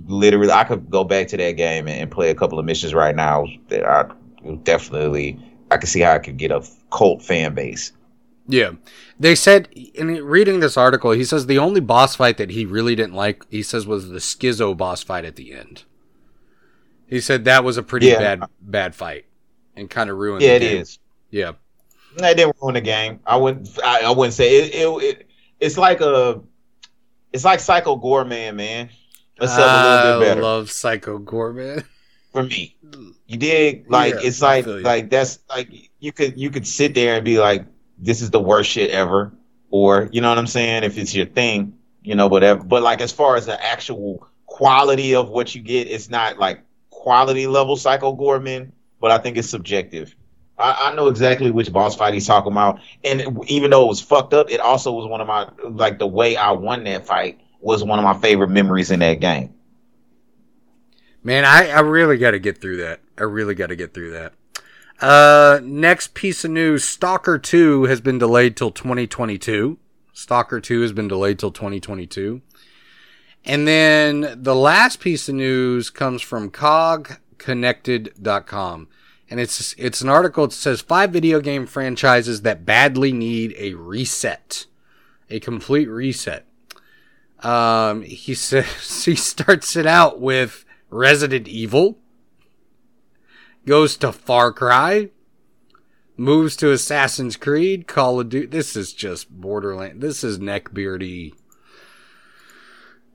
literally, 0.07 0.51
I 0.51 0.65
could 0.65 0.91
go 0.91 1.05
back 1.05 1.29
to 1.29 1.37
that 1.37 1.53
game 1.53 1.89
and, 1.89 2.01
and 2.03 2.11
play 2.11 2.31
a 2.31 2.35
couple 2.35 2.59
of 2.59 2.65
missions 2.65 2.95
right 2.95 3.15
now. 3.15 3.47
That 3.69 3.85
I 3.85 4.07
definitely, 4.65 5.39
I 5.71 5.77
could 5.77 5.89
see 5.91 6.01
how 6.01 6.13
I 6.15 6.19
could 6.21 6.39
get 6.39 6.51
a 6.51 6.65
cult 6.91 7.23
fan 7.23 7.55
base. 7.55 7.93
Yeah. 8.47 8.73
They 9.19 9.35
said 9.35 9.69
in 9.73 10.09
reading 10.25 10.61
this 10.61 10.77
article, 10.77 11.13
he 11.13 11.25
says 11.25 11.47
the 11.47 11.59
only 11.59 11.81
boss 11.81 12.17
fight 12.17 12.39
that 12.39 12.51
he 12.51 12.67
really 12.67 12.95
didn't 12.95 13.15
like, 13.15 13.45
he 13.51 13.63
says 13.63 13.87
was 13.87 14.09
the 14.09 14.19
Skizzo 14.19 14.77
boss 14.77 15.03
fight 15.03 15.25
at 15.25 15.37
the 15.37 15.53
end. 15.53 15.85
He 17.07 17.21
said 17.21 17.45
that 17.45 17.65
was 17.65 17.77
a 17.77 17.83
pretty 17.83 18.09
Yeah. 18.09 18.19
bad 18.19 18.43
bad 18.61 18.95
fight 18.95 19.27
and 19.77 19.89
kind 19.91 20.11
of 20.11 20.17
ruined 20.19 20.43
Yeah, 20.43 20.51
the 20.51 20.57
it 20.57 20.61
game. 20.61 20.81
is. 20.81 20.99
Yeah. 21.31 21.53
They 22.17 22.35
didn't 22.35 22.57
ruin 22.61 22.75
the 22.75 22.81
game. 22.81 23.21
I 23.27 23.37
wouldn't. 23.37 23.69
I, 23.85 24.03
I 24.03 24.11
wouldn't 24.11 24.35
say 24.35 24.65
it, 24.65 24.75
it, 24.75 25.03
it. 25.03 25.31
It's 25.61 25.79
like 25.79 26.01
a. 26.01 26.41
It's 27.33 27.45
like 27.45 27.61
Psycho 27.61 27.97
Goreman, 27.97 28.57
man. 28.57 28.91
Except 29.41 29.59
a 29.59 30.05
little 30.05 30.21
bit 30.21 30.27
I 30.27 30.29
better. 30.29 30.43
love 30.43 30.71
Psycho 30.71 31.19
Goreman. 31.19 31.85
for 32.33 32.43
me. 32.43 32.77
You 33.27 33.37
dig? 33.39 33.91
Like 33.91 34.15
Yeah, 34.15 34.21
it's 34.25 34.43
like 34.43 34.67
like 34.67 35.11
that's 35.11 35.39
like 35.49 35.69
you 36.01 36.13
could 36.13 36.39
you 36.39 36.51
could 36.51 36.67
sit 36.67 36.95
there 36.95 37.17
and 37.17 37.25
be 37.25 37.39
like, 37.39 37.65
this 37.99 38.21
is 38.21 38.31
the 38.31 38.41
worst 38.41 38.71
shit 38.71 38.91
ever, 38.91 39.33
or 39.71 40.09
you 40.13 40.21
know 40.21 40.29
what 40.29 40.39
I'm 40.39 40.47
saying? 40.47 40.85
If 40.85 40.99
it's 40.99 41.15
your 41.15 41.27
thing, 41.27 41.79
you 42.03 42.15
know, 42.15 42.27
whatever. 42.27 42.63
But 42.63 42.83
like 42.83 43.01
as 43.01 43.13
far 43.13 43.37
as 43.37 43.47
the 43.47 43.65
actual 43.65 44.27
quality 44.47 45.15
of 45.15 45.29
what 45.31 45.55
you 45.55 45.63
get, 45.63 45.89
it's 45.89 46.11
not 46.11 46.39
like 46.39 46.63
quality 46.91 47.47
level 47.47 47.77
Psycho 47.77 48.15
Goreman, 48.15 48.73
but 49.01 49.11
I 49.11 49.19
think 49.19 49.37
it's 49.37 49.49
subjective. 49.49 50.15
I, 50.63 50.91
I 50.91 50.95
know 50.95 51.09
exactly 51.09 51.51
which 51.51 51.73
boss 51.73 51.97
fight 51.97 52.15
he's 52.15 52.27
talking 52.27 52.53
about, 52.53 52.81
and 53.05 53.39
even 53.49 53.71
though 53.71 53.85
it 53.85 53.89
was 53.89 54.01
fucked 54.01 54.33
up, 54.33 54.51
it 54.51 54.61
also 54.61 54.93
was 54.93 55.07
one 55.07 55.21
of 55.21 55.27
my 55.27 55.49
like 55.65 55.99
the 55.99 56.07
way 56.07 56.37
I 56.37 56.53
won 56.53 56.85
that 56.85 57.07
fight 57.07 57.41
was 57.61 57.85
one 57.85 57.99
of 57.99 58.05
my 58.05 58.15
favorite 58.15 58.51
memories 58.51 58.91
in 58.91 59.01
that 59.01 59.21
game. 59.21 59.55
Man, 61.23 61.45
I, 61.45 61.71
I 61.71 61.81
really 61.81 62.19
got 62.19 62.33
to 62.33 62.39
get 62.39 62.61
through 62.61 62.79
that. 62.79 63.01
I 63.17 63.23
really 63.23 63.55
got 63.55 63.69
to 63.69 63.77
get 63.77 63.95
through 63.95 64.11
that. 64.11 64.35
Uh, 65.01 65.61
next 65.63 66.15
piece 66.15 66.45
of 66.45 66.51
news 66.51 66.85
Stalker 66.85 67.39
2 67.39 67.85
has 67.85 68.01
been 68.01 68.19
delayed 68.19 68.57
till 68.57 68.71
2022. 68.71 69.79
Stalker 70.13 70.61
2 70.61 70.83
has 70.83 70.93
been 70.93 71.09
delayed 71.09 71.39
till 71.39 71.51
2022. 71.51 72.43
And 73.45 73.67
then 73.67 74.37
the 74.37 74.55
last 74.55 75.01
piece 75.01 75.29
of 75.29 75.35
news 75.35 75.91
comes 75.91 76.23
from 76.23 76.51
cogconnected.com. 76.51 78.89
And 79.33 79.41
it's 79.41 79.75
it's 79.79 80.03
an 80.03 80.11
article 80.11 80.47
that 80.47 80.53
says 80.53 80.83
five 80.83 81.11
video 81.11 81.41
game 81.41 81.65
franchises 81.65 82.43
that 82.43 82.67
badly 82.67 83.15
need 83.15 83.55
a 83.57 83.73
reset. 83.73 84.67
A 85.31 85.41
complete 85.41 85.89
reset. 85.89 86.45
Um, 87.39 88.03
he 88.03 88.35
says 88.35 89.05
he 89.07 89.17
starts 89.17 89.75
it 89.75 89.87
out 89.87 90.21
with 90.21 90.67
Resident 90.91 91.49
Evil, 91.49 91.99
goes 93.65 93.97
to 93.97 94.13
Far 94.13 94.53
Cry, 94.53 95.09
moves 96.19 96.55
to 96.57 96.71
Assassin's 96.71 97.39
Creed, 97.39 97.89
Call 97.89 98.21
of 98.21 98.29
Duty. 98.29 98.49
This 98.49 98.77
is 98.77 98.93
just 98.93 99.31
Borderland. 99.31 100.03
This 100.03 100.23
is 100.23 100.41
neckbeardy 100.41 101.33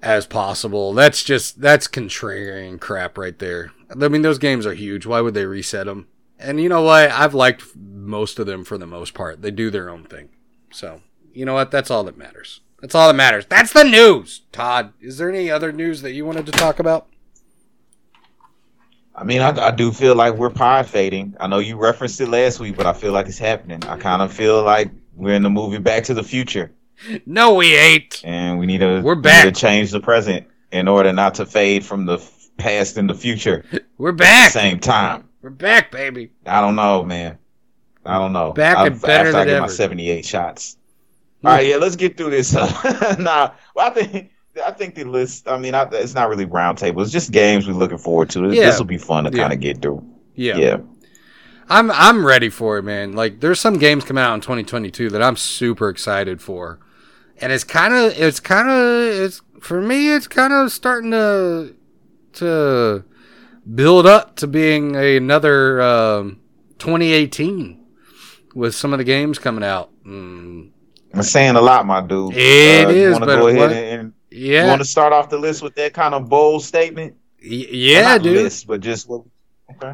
as 0.02 0.26
possible. 0.26 0.94
That's 0.94 1.24
just 1.24 1.62
that's 1.62 1.88
contrarian 1.88 2.80
crap 2.80 3.18
right 3.18 3.38
there. 3.38 3.72
I 3.90 4.08
mean, 4.08 4.22
those 4.22 4.38
games 4.38 4.66
are 4.66 4.74
huge. 4.74 5.06
Why 5.06 5.22
would 5.22 5.34
they 5.34 5.46
reset 5.46 5.86
them? 5.86 6.08
And 6.40 6.62
you 6.62 6.70
know 6.70 6.84
what? 6.84 7.10
I've 7.12 7.34
liked 7.34 7.76
most 7.76 8.40
of 8.40 8.46
them 8.46 8.64
for 8.64 8.78
the 8.78 8.86
most 8.86 9.14
part. 9.14 9.42
They 9.42 9.52
do 9.52 9.70
their 9.70 9.90
own 9.90 10.04
thing. 10.04 10.30
So 10.72 11.02
you 11.34 11.46
know 11.46 11.54
what? 11.54 11.72
That's 11.72 11.92
all 11.92 12.04
that 12.06 12.18
matters. 12.18 12.62
That's 12.82 12.94
all 12.94 13.08
that 13.08 13.16
matters. 13.16 13.46
That's 13.48 13.74
the 13.74 13.84
news. 13.84 14.42
Todd, 14.52 14.94
is 15.02 15.18
there 15.18 15.30
any 15.30 15.50
other 15.50 15.72
news 15.72 16.02
that 16.04 16.12
you 16.12 16.26
wanted 16.26 16.46
to 16.46 16.52
talk 16.52 16.80
about? 16.80 17.08
I 19.16 19.24
mean, 19.24 19.42
I, 19.42 19.50
I 19.50 19.72
do 19.72 19.92
feel 19.92 20.14
like 20.14 20.36
we're 20.36 20.52
pod 20.52 20.86
fading. 20.86 21.36
I 21.40 21.48
know 21.48 21.58
you 21.58 21.76
referenced 21.76 22.22
it 22.22 22.30
last 22.30 22.60
week, 22.60 22.78
but 22.78 22.86
I 22.86 22.94
feel 22.94 23.14
like 23.14 23.26
it's 23.26 23.40
happening. 23.40 23.84
I 23.86 23.98
kind 23.98 24.22
of 24.22 24.32
feel 24.32 24.62
like 24.62 24.92
we're 25.16 25.34
in 25.34 25.42
the 25.42 25.50
movie 25.50 25.80
Back 25.80 26.04
to 26.04 26.14
the 26.14 26.24
Future, 26.24 26.72
No, 27.26 27.54
we 27.56 27.76
ain't. 27.76 28.22
and 28.24 28.60
we 28.60 28.66
need 28.66 28.80
to 28.80 29.02
We're 29.02 29.16
back. 29.16 29.46
need 29.46 29.56
to 29.56 29.62
change 29.62 29.92
the 29.92 30.00
present 30.00 30.48
in 30.72 30.88
order 30.88 31.14
not 31.14 31.36
to 31.36 31.46
fade 31.46 31.86
from 31.86 32.06
the 32.06 32.18
past 32.58 32.98
and 32.98 33.10
the 33.10 33.14
future 33.14 33.64
We're 33.98 34.12
the 34.12 34.18
back. 34.18 34.52
same 34.52 34.80
time. 34.80 35.30
We're 35.42 35.50
back, 35.52 35.92
baby. 35.92 36.32
I 36.46 36.60
don't 36.62 36.76
know, 36.76 37.04
man. 37.04 37.38
I 38.06 38.18
don't 38.18 38.34
know. 38.34 38.52
Back 38.54 38.78
I, 38.78 38.88
and 38.88 39.02
better 39.02 39.28
after 39.30 39.38
I 39.40 39.46
than 39.46 39.56
get 39.56 39.62
my 39.62 39.68
seventy-eight 39.68 40.26
shots. 40.26 40.78
All 41.44 41.52
right, 41.52 41.68
yeah, 41.68 41.76
let's 41.76 41.96
get 41.96 42.18
through 42.18 42.32
this. 42.32 42.56
Uh, 42.56 43.16
nah, 43.20 43.52
well, 43.76 43.88
I 43.88 43.90
think 43.92 44.32
I 44.66 44.72
think 44.72 44.96
the 44.96 45.04
list. 45.04 45.48
I 45.48 45.58
mean, 45.58 45.76
I, 45.76 45.84
it's 45.92 46.16
not 46.16 46.30
really 46.30 46.46
roundtable. 46.48 47.02
It's 47.04 47.12
just 47.12 47.32
games 47.32 47.68
we're 47.68 47.74
looking 47.74 47.98
forward 48.00 48.30
to. 48.32 48.52
Yeah. 48.52 48.66
This 48.66 48.80
will 48.80 48.86
be 48.86 48.98
fun 48.98 49.26
to 49.26 49.30
Yeah. 49.32 49.44
kind 49.44 49.54
of 49.54 49.60
get 49.60 49.82
through. 49.82 50.04
Yeah. 50.36 50.58
yeah. 50.58 50.78
I'm 51.70 51.92
I'm 51.92 52.26
ready 52.26 52.50
for 52.50 52.78
it, 52.78 52.84
man. 52.84 53.14
Like 53.14 53.40
there's 53.42 53.60
some 53.60 53.78
games 53.78 54.04
coming 54.06 54.24
out 54.24 54.34
in 54.34 54.42
2022 54.42 55.10
that 55.12 55.22
I'm 55.22 55.36
super 55.36 55.90
excited 55.90 56.42
for. 56.42 56.80
And 57.40 57.52
it's 57.52 57.64
kind 57.64 57.94
of 57.94 58.20
it's 58.20 58.40
kind 58.40 58.70
of 58.70 59.22
it's 59.24 59.42
for 59.62 59.82
me 59.82 60.14
it's 60.16 60.28
kind 60.28 60.54
of 60.54 60.72
starting 60.72 61.12
to 61.12 61.76
to 62.34 63.04
build 63.74 64.06
up 64.06 64.36
to 64.38 64.48
being 64.48 64.96
another 64.96 65.82
um, 65.82 66.40
2018 66.80 67.84
with 68.56 68.74
some 68.76 68.94
of 68.94 68.98
the 69.00 69.04
games 69.04 69.38
coming 69.40 69.64
out. 69.64 69.90
Mm, 70.06 70.72
I'm 71.14 71.24
saying 71.24 71.56
a 71.56 71.62
lot, 71.62 71.86
my 71.86 72.02
dude. 72.02 72.34
It 72.36 72.86
uh, 72.86 72.90
is, 72.90 72.96
You 72.96 73.12
want 73.12 73.24
to 73.24 73.26
but 73.28 73.40
go 73.40 73.48
ahead 73.48 73.60
what- 73.60 73.72
and, 73.72 74.14
you 74.30 74.54
yeah. 74.54 74.68
want 74.68 74.82
to 74.82 74.88
start 74.88 75.14
off 75.14 75.30
the 75.30 75.38
list 75.38 75.62
with 75.62 75.76
that 75.76 75.94
kind 75.94 76.14
of 76.14 76.28
bold 76.30 76.64
statement? 76.64 77.16
Y- 77.42 77.68
yeah, 77.72 78.18
dude. 78.18 78.36
List, 78.38 78.68
but 78.68 78.82
just? 78.82 79.10
Okay. 79.10 79.94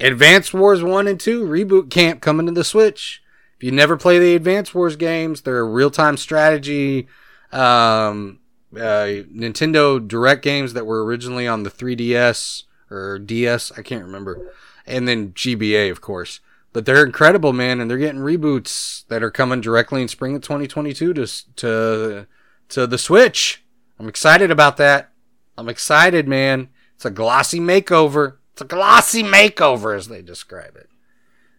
Advance 0.00 0.52
Wars 0.54 0.82
1 0.82 1.06
and 1.06 1.18
2 1.18 1.44
reboot 1.46 1.90
camp 1.90 2.20
coming 2.20 2.46
to 2.46 2.52
the 2.52 2.64
Switch. 2.64 3.22
You 3.64 3.72
never 3.72 3.96
play 3.96 4.18
the 4.18 4.34
Advance 4.36 4.74
Wars 4.74 4.94
games, 4.94 5.40
they're 5.40 5.66
real 5.66 5.90
time 5.90 6.18
strategy, 6.18 7.08
um, 7.50 8.40
uh, 8.76 9.24
Nintendo 9.32 10.06
Direct 10.06 10.42
games 10.42 10.74
that 10.74 10.84
were 10.84 11.02
originally 11.02 11.48
on 11.48 11.62
the 11.62 11.70
3DS 11.70 12.64
or 12.90 13.18
DS, 13.18 13.72
I 13.74 13.80
can't 13.80 14.04
remember. 14.04 14.52
And 14.86 15.08
then 15.08 15.32
GBA, 15.32 15.90
of 15.90 16.02
course. 16.02 16.40
But 16.74 16.84
they're 16.84 17.06
incredible, 17.06 17.54
man, 17.54 17.80
and 17.80 17.90
they're 17.90 17.96
getting 17.96 18.20
reboots 18.20 19.06
that 19.08 19.22
are 19.22 19.30
coming 19.30 19.62
directly 19.62 20.02
in 20.02 20.08
spring 20.08 20.36
of 20.36 20.42
2022 20.42 21.14
to 21.14 21.26
to 21.56 22.26
to 22.68 22.86
the 22.86 22.98
Switch. 22.98 23.64
I'm 23.98 24.10
excited 24.10 24.50
about 24.50 24.76
that. 24.76 25.10
I'm 25.56 25.70
excited, 25.70 26.28
man. 26.28 26.68
It's 26.96 27.06
a 27.06 27.10
glossy 27.10 27.60
makeover. 27.60 28.36
It's 28.52 28.60
a 28.60 28.66
glossy 28.66 29.22
makeover, 29.22 29.96
as 29.96 30.08
they 30.08 30.20
describe 30.20 30.76
it. 30.76 30.90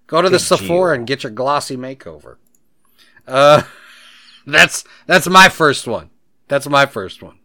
Go 0.07 0.21
to 0.21 0.29
the 0.29 0.37
Good 0.37 0.41
Sephora 0.41 0.93
deal. 0.93 0.99
and 0.99 1.07
get 1.07 1.23
your 1.23 1.31
glossy 1.31 1.77
makeover. 1.77 2.37
Uh, 3.27 3.63
that's 4.47 4.83
that's 5.07 5.27
my 5.27 5.49
first 5.49 5.87
one. 5.87 6.09
That's 6.47 6.67
my 6.67 6.85
first 6.85 7.23
one. 7.23 7.39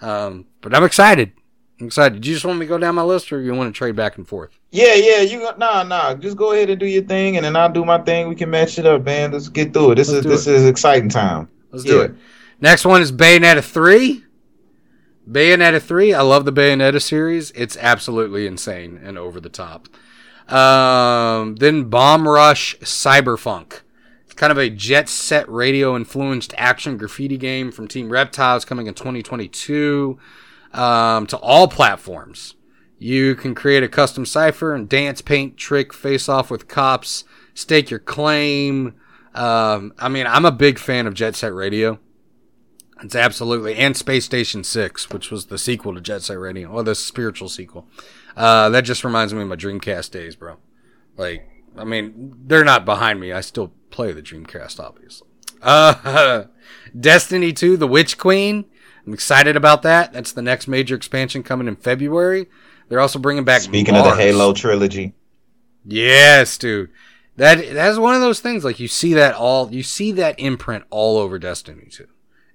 Um, 0.00 0.46
but 0.60 0.74
I'm 0.74 0.84
excited. 0.84 1.32
I'm 1.80 1.86
excited. 1.86 2.20
Do 2.20 2.28
you 2.28 2.34
just 2.34 2.44
want 2.44 2.58
me 2.58 2.66
to 2.66 2.68
go 2.68 2.78
down 2.78 2.94
my 2.94 3.02
list, 3.02 3.32
or 3.32 3.40
you 3.40 3.52
want 3.54 3.72
to 3.72 3.76
trade 3.76 3.96
back 3.96 4.16
and 4.16 4.26
forth? 4.26 4.58
Yeah, 4.70 4.94
yeah, 4.94 5.20
you 5.20 5.38
go 5.40 5.54
nah 5.56 5.82
nah. 5.84 6.14
Just 6.14 6.36
go 6.36 6.52
ahead 6.52 6.70
and 6.70 6.80
do 6.80 6.86
your 6.86 7.02
thing 7.04 7.36
and 7.36 7.44
then 7.44 7.54
I'll 7.56 7.70
do 7.70 7.84
my 7.84 7.98
thing. 7.98 8.28
We 8.28 8.34
can 8.34 8.50
match 8.50 8.78
it 8.78 8.86
up, 8.86 9.04
man. 9.04 9.32
Let's 9.32 9.48
get 9.48 9.72
through 9.72 9.92
it. 9.92 9.94
This 9.96 10.08
Let's 10.10 10.26
is 10.26 10.30
this 10.32 10.46
it. 10.46 10.54
is 10.54 10.66
exciting 10.66 11.08
time. 11.08 11.48
Let's 11.70 11.84
do 11.84 12.00
it. 12.00 12.14
Next 12.60 12.84
one 12.84 13.02
is 13.02 13.12
Bayonetta 13.12 13.62
3. 13.62 14.24
Bayonetta 15.30 15.80
3. 15.82 16.14
I 16.14 16.20
love 16.22 16.44
the 16.44 16.52
Bayonetta 16.52 17.00
series. 17.02 17.50
It's 17.52 17.76
absolutely 17.76 18.46
insane 18.46 19.00
and 19.02 19.18
over 19.18 19.40
the 19.40 19.48
top. 19.48 19.88
Um, 20.48 21.56
then 21.56 21.84
Bomb 21.84 22.28
Rush 22.28 22.76
Cyberfunk. 22.80 23.80
It's 24.24 24.34
kind 24.34 24.50
of 24.50 24.58
a 24.58 24.68
jet 24.68 25.08
set 25.08 25.48
radio 25.48 25.96
influenced 25.96 26.54
action 26.56 26.96
graffiti 26.96 27.36
game 27.36 27.70
from 27.70 27.88
Team 27.88 28.10
Reptiles 28.10 28.64
coming 28.64 28.86
in 28.86 28.94
2022 28.94 30.18
um, 30.72 31.26
to 31.28 31.36
all 31.38 31.68
platforms. 31.68 32.54
You 32.98 33.34
can 33.34 33.54
create 33.54 33.82
a 33.82 33.88
custom 33.88 34.24
cipher 34.24 34.74
and 34.74 34.88
dance, 34.88 35.20
paint, 35.20 35.56
trick, 35.56 35.92
face 35.92 36.28
off 36.28 36.50
with 36.50 36.68
cops, 36.68 37.24
stake 37.54 37.90
your 37.90 38.00
claim. 38.00 38.94
Um, 39.34 39.92
I 39.98 40.08
mean, 40.08 40.26
I'm 40.26 40.44
a 40.44 40.52
big 40.52 40.78
fan 40.78 41.06
of 41.06 41.14
Jet 41.14 41.34
Set 41.36 41.52
Radio. 41.52 41.98
It's 43.02 43.16
absolutely 43.16 43.74
and 43.74 43.96
Space 43.96 44.24
Station 44.24 44.64
Six, 44.64 45.10
which 45.10 45.30
was 45.30 45.46
the 45.46 45.58
sequel 45.58 45.94
to 45.94 46.00
Jet 46.00 46.22
Set 46.22 46.38
Radio, 46.38 46.70
or 46.70 46.82
the 46.82 46.94
spiritual 46.94 47.48
sequel. 47.48 47.86
Uh, 48.36 48.68
that 48.70 48.82
just 48.82 49.04
reminds 49.04 49.32
me 49.32 49.42
of 49.42 49.48
my 49.48 49.56
Dreamcast 49.56 50.10
days, 50.10 50.36
bro. 50.36 50.56
Like, 51.16 51.48
I 51.76 51.84
mean, 51.84 52.34
they're 52.46 52.64
not 52.64 52.84
behind 52.84 53.20
me. 53.20 53.32
I 53.32 53.40
still 53.40 53.72
play 53.90 54.12
the 54.12 54.22
Dreamcast, 54.22 54.80
obviously. 54.80 55.28
Uh, 55.62 56.44
Destiny 56.98 57.52
2, 57.52 57.76
The 57.76 57.86
Witch 57.86 58.18
Queen. 58.18 58.64
I'm 59.06 59.12
excited 59.12 59.56
about 59.56 59.82
that. 59.82 60.12
That's 60.12 60.32
the 60.32 60.42
next 60.42 60.66
major 60.66 60.94
expansion 60.94 61.42
coming 61.42 61.68
in 61.68 61.76
February. 61.76 62.46
They're 62.88 63.00
also 63.00 63.18
bringing 63.18 63.44
back. 63.44 63.62
Speaking 63.62 63.96
of 63.96 64.04
the 64.04 64.14
Halo 64.14 64.52
trilogy, 64.52 65.14
Yes, 65.84 66.56
dude. 66.56 66.90
That 67.36 67.56
that's 67.74 67.98
one 67.98 68.14
of 68.14 68.20
those 68.20 68.40
things. 68.40 68.64
Like 68.64 68.78
you 68.78 68.88
see 68.88 69.12
that 69.14 69.34
all 69.34 69.72
you 69.72 69.82
see 69.82 70.12
that 70.12 70.38
imprint 70.38 70.84
all 70.90 71.18
over 71.18 71.38
Destiny 71.38 71.88
2 71.90 72.06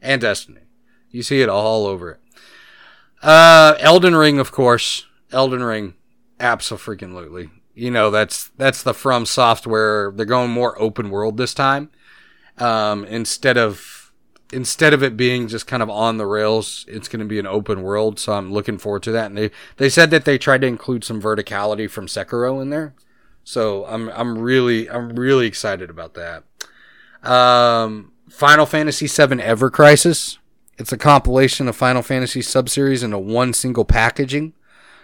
and 0.01 0.21
Destiny. 0.21 0.61
You 1.11 1.21
see 1.21 1.41
it 1.41 1.49
all 1.49 1.85
over 1.85 2.11
it. 2.11 2.19
Uh, 3.21 3.75
Elden 3.79 4.15
Ring, 4.15 4.39
of 4.39 4.51
course. 4.51 5.05
Elden 5.31 5.63
Ring, 5.63 5.95
absolutely. 6.39 7.49
You 7.73 7.91
know 7.91 8.11
that's 8.11 8.49
that's 8.57 8.83
the 8.83 8.93
From 8.93 9.25
Software. 9.25 10.11
They're 10.11 10.25
going 10.25 10.51
more 10.51 10.79
open 10.81 11.09
world 11.09 11.37
this 11.37 11.53
time. 11.53 11.91
Um, 12.57 13.05
instead 13.05 13.57
of 13.57 14.11
instead 14.51 14.93
of 14.93 15.03
it 15.03 15.15
being 15.15 15.47
just 15.47 15.67
kind 15.67 15.83
of 15.83 15.89
on 15.89 16.17
the 16.17 16.25
rails, 16.25 16.85
it's 16.87 17.07
going 17.07 17.19
to 17.19 17.25
be 17.25 17.39
an 17.39 17.47
open 17.47 17.81
world. 17.81 18.19
So 18.19 18.33
I'm 18.33 18.51
looking 18.51 18.77
forward 18.77 19.03
to 19.03 19.11
that. 19.11 19.27
And 19.27 19.37
they 19.37 19.51
they 19.77 19.89
said 19.89 20.11
that 20.11 20.25
they 20.25 20.37
tried 20.37 20.61
to 20.61 20.67
include 20.67 21.03
some 21.03 21.21
verticality 21.21 21.89
from 21.89 22.07
Sekiro 22.07 22.61
in 22.61 22.69
there. 22.69 22.95
So 23.43 23.85
I'm 23.85 24.09
I'm 24.09 24.37
really 24.37 24.89
I'm 24.89 25.15
really 25.15 25.47
excited 25.47 25.89
about 25.89 26.15
that. 26.15 26.43
Um, 27.23 28.13
Final 28.29 28.65
Fantasy 28.65 29.07
VII 29.07 29.41
Ever 29.41 29.69
Crisis. 29.69 30.37
It's 30.77 30.93
a 30.93 30.97
compilation 30.97 31.67
of 31.67 31.75
Final 31.75 32.01
Fantasy 32.01 32.41
subseries 32.41 33.03
into 33.03 33.17
one 33.17 33.53
single 33.53 33.83
packaging, 33.83 34.53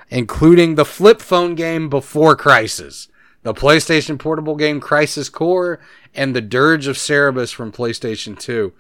including 0.09 0.75
the 0.75 0.85
flip 0.85 1.21
phone 1.21 1.55
game 1.55 1.89
before 1.89 2.35
Crisis, 2.35 3.07
the 3.43 3.53
PlayStation 3.53 4.17
portable 4.19 4.55
game 4.55 4.79
Crisis 4.79 5.29
Core, 5.29 5.79
and 6.13 6.35
the 6.35 6.41
Dirge 6.41 6.87
of 6.87 6.97
Cerberus 6.97 7.51
from 7.51 7.71
PlayStation 7.71 8.37
2. 8.39 8.73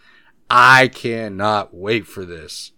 I 0.49 0.87
cannot 0.87 1.73
wait 1.73 2.07
for 2.07 2.25
this. 2.25 2.71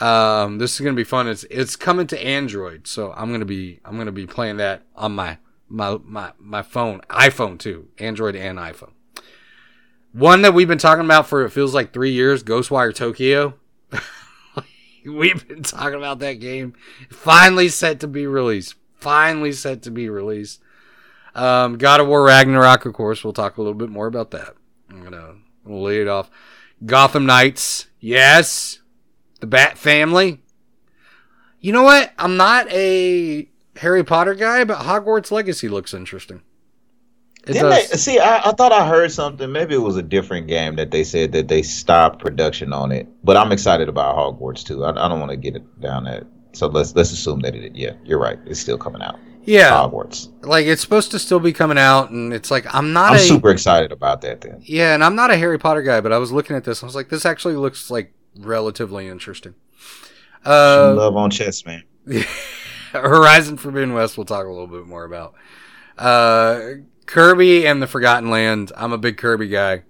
Um, 0.00 0.58
this 0.58 0.74
is 0.74 0.80
gonna 0.80 0.96
be 0.96 1.04
fun. 1.04 1.28
It's 1.28 1.44
it's 1.44 1.76
coming 1.76 2.06
to 2.06 2.24
Android, 2.24 2.86
so 2.86 3.12
I'm 3.12 3.30
gonna 3.30 3.44
be 3.44 3.80
I'm 3.84 3.98
gonna 3.98 4.12
be 4.12 4.26
playing 4.26 4.56
that 4.56 4.82
on 4.96 5.12
my 5.12 5.38
my 5.68 5.98
my 6.04 6.32
my 6.38 6.62
phone, 6.62 7.00
iPhone 7.10 7.58
too, 7.58 7.88
Android 7.98 8.34
and 8.34 8.58
iPhone. 8.58 8.92
One 10.12 10.42
that 10.42 10.54
we've 10.54 10.66
been 10.66 10.78
talking 10.78 11.04
about 11.04 11.28
for 11.28 11.44
it 11.44 11.50
feels 11.50 11.74
like 11.74 11.92
three 11.92 12.12
years, 12.12 12.42
Ghostwire 12.42 12.94
Tokyo. 12.94 13.54
we've 15.06 15.46
been 15.46 15.62
talking 15.62 15.98
about 15.98 16.18
that 16.20 16.34
game. 16.34 16.74
Finally 17.10 17.68
set 17.68 18.00
to 18.00 18.08
be 18.08 18.26
released. 18.26 18.74
Finally 18.94 19.52
set 19.52 19.82
to 19.82 19.90
be 19.90 20.08
released. 20.08 20.60
Um, 21.34 21.78
God 21.78 22.00
of 22.00 22.08
War 22.08 22.24
Ragnarok, 22.24 22.86
of 22.86 22.92
course. 22.92 23.22
We'll 23.22 23.32
talk 23.32 23.56
a 23.56 23.62
little 23.62 23.74
bit 23.74 23.90
more 23.90 24.06
about 24.06 24.30
that. 24.32 24.54
I'm 24.90 25.02
gonna 25.02 25.34
lay 25.64 26.00
it 26.00 26.08
off. 26.08 26.30
Gotham 26.84 27.26
Knights, 27.26 27.86
yes. 28.00 28.80
The 29.40 29.46
Bat 29.46 29.78
Family. 29.78 30.40
You 31.60 31.72
know 31.72 31.82
what? 31.82 32.12
I'm 32.18 32.36
not 32.36 32.70
a 32.72 33.48
Harry 33.76 34.04
Potter 34.04 34.34
guy, 34.34 34.64
but 34.64 34.80
Hogwarts 34.80 35.30
Legacy 35.30 35.68
looks 35.68 35.94
interesting. 35.94 36.42
It 37.46 37.54
Didn't 37.54 37.70
does. 37.70 37.90
they, 37.90 37.96
see, 37.96 38.18
I, 38.18 38.50
I 38.50 38.52
thought 38.52 38.72
I 38.72 38.86
heard 38.86 39.10
something. 39.12 39.50
Maybe 39.50 39.74
it 39.74 39.78
was 39.78 39.96
a 39.96 40.02
different 40.02 40.46
game 40.46 40.76
that 40.76 40.90
they 40.90 41.04
said 41.04 41.32
that 41.32 41.48
they 41.48 41.62
stopped 41.62 42.20
production 42.20 42.72
on 42.72 42.92
it. 42.92 43.08
But 43.24 43.36
I'm 43.36 43.50
excited 43.52 43.88
about 43.88 44.16
Hogwarts 44.16 44.64
too. 44.64 44.84
I, 44.84 44.90
I 44.90 45.08
don't 45.08 45.20
want 45.20 45.30
to 45.30 45.36
get 45.36 45.56
it 45.56 45.80
down 45.80 46.04
that. 46.04 46.26
So 46.52 46.66
let's 46.66 46.94
let's 46.94 47.12
assume 47.12 47.40
that 47.40 47.54
it. 47.54 47.74
Yeah, 47.74 47.92
you're 48.04 48.18
right. 48.18 48.38
It's 48.46 48.60
still 48.60 48.76
coming 48.76 49.00
out. 49.02 49.18
yeah, 49.44 49.70
Hogwarts. 49.70 50.28
like 50.44 50.66
it's 50.66 50.82
supposed 50.82 51.12
to 51.12 51.18
still 51.18 51.40
be 51.40 51.52
coming 51.52 51.78
out, 51.78 52.10
and 52.10 52.32
it's 52.34 52.50
like 52.50 52.66
I'm 52.74 52.92
not 52.92 53.12
I'm 53.12 53.16
a 53.16 53.20
super 53.20 53.50
excited 53.50 53.90
about 53.92 54.20
that. 54.22 54.40
Then 54.42 54.60
yeah, 54.62 54.94
and 54.94 55.02
I'm 55.02 55.14
not 55.16 55.30
a 55.30 55.36
Harry 55.36 55.58
Potter 55.58 55.82
guy, 55.82 56.00
but 56.00 56.12
I 56.12 56.18
was 56.18 56.32
looking 56.32 56.56
at 56.56 56.64
this, 56.64 56.82
I 56.82 56.86
was 56.86 56.94
like, 56.94 57.08
this 57.08 57.24
actually 57.24 57.54
looks 57.54 57.90
like 57.90 58.12
relatively 58.36 59.06
interesting. 59.08 59.54
Uh, 60.44 60.94
love 60.96 61.16
on 61.16 61.30
chess, 61.30 61.64
man. 61.64 61.84
Horizon 62.92 63.56
Forbidden 63.56 63.92
West, 63.94 64.16
we'll 64.18 64.24
talk 64.26 64.44
a 64.46 64.50
little 64.50 64.66
bit 64.66 64.86
more 64.86 65.04
about. 65.04 65.34
Uh, 65.96 66.60
Kirby 67.10 67.66
and 67.66 67.82
the 67.82 67.88
Forgotten 67.88 68.30
Land. 68.30 68.70
I'm 68.76 68.92
a 68.92 68.98
big 68.98 69.16
Kirby 69.16 69.48
guy. 69.48 69.82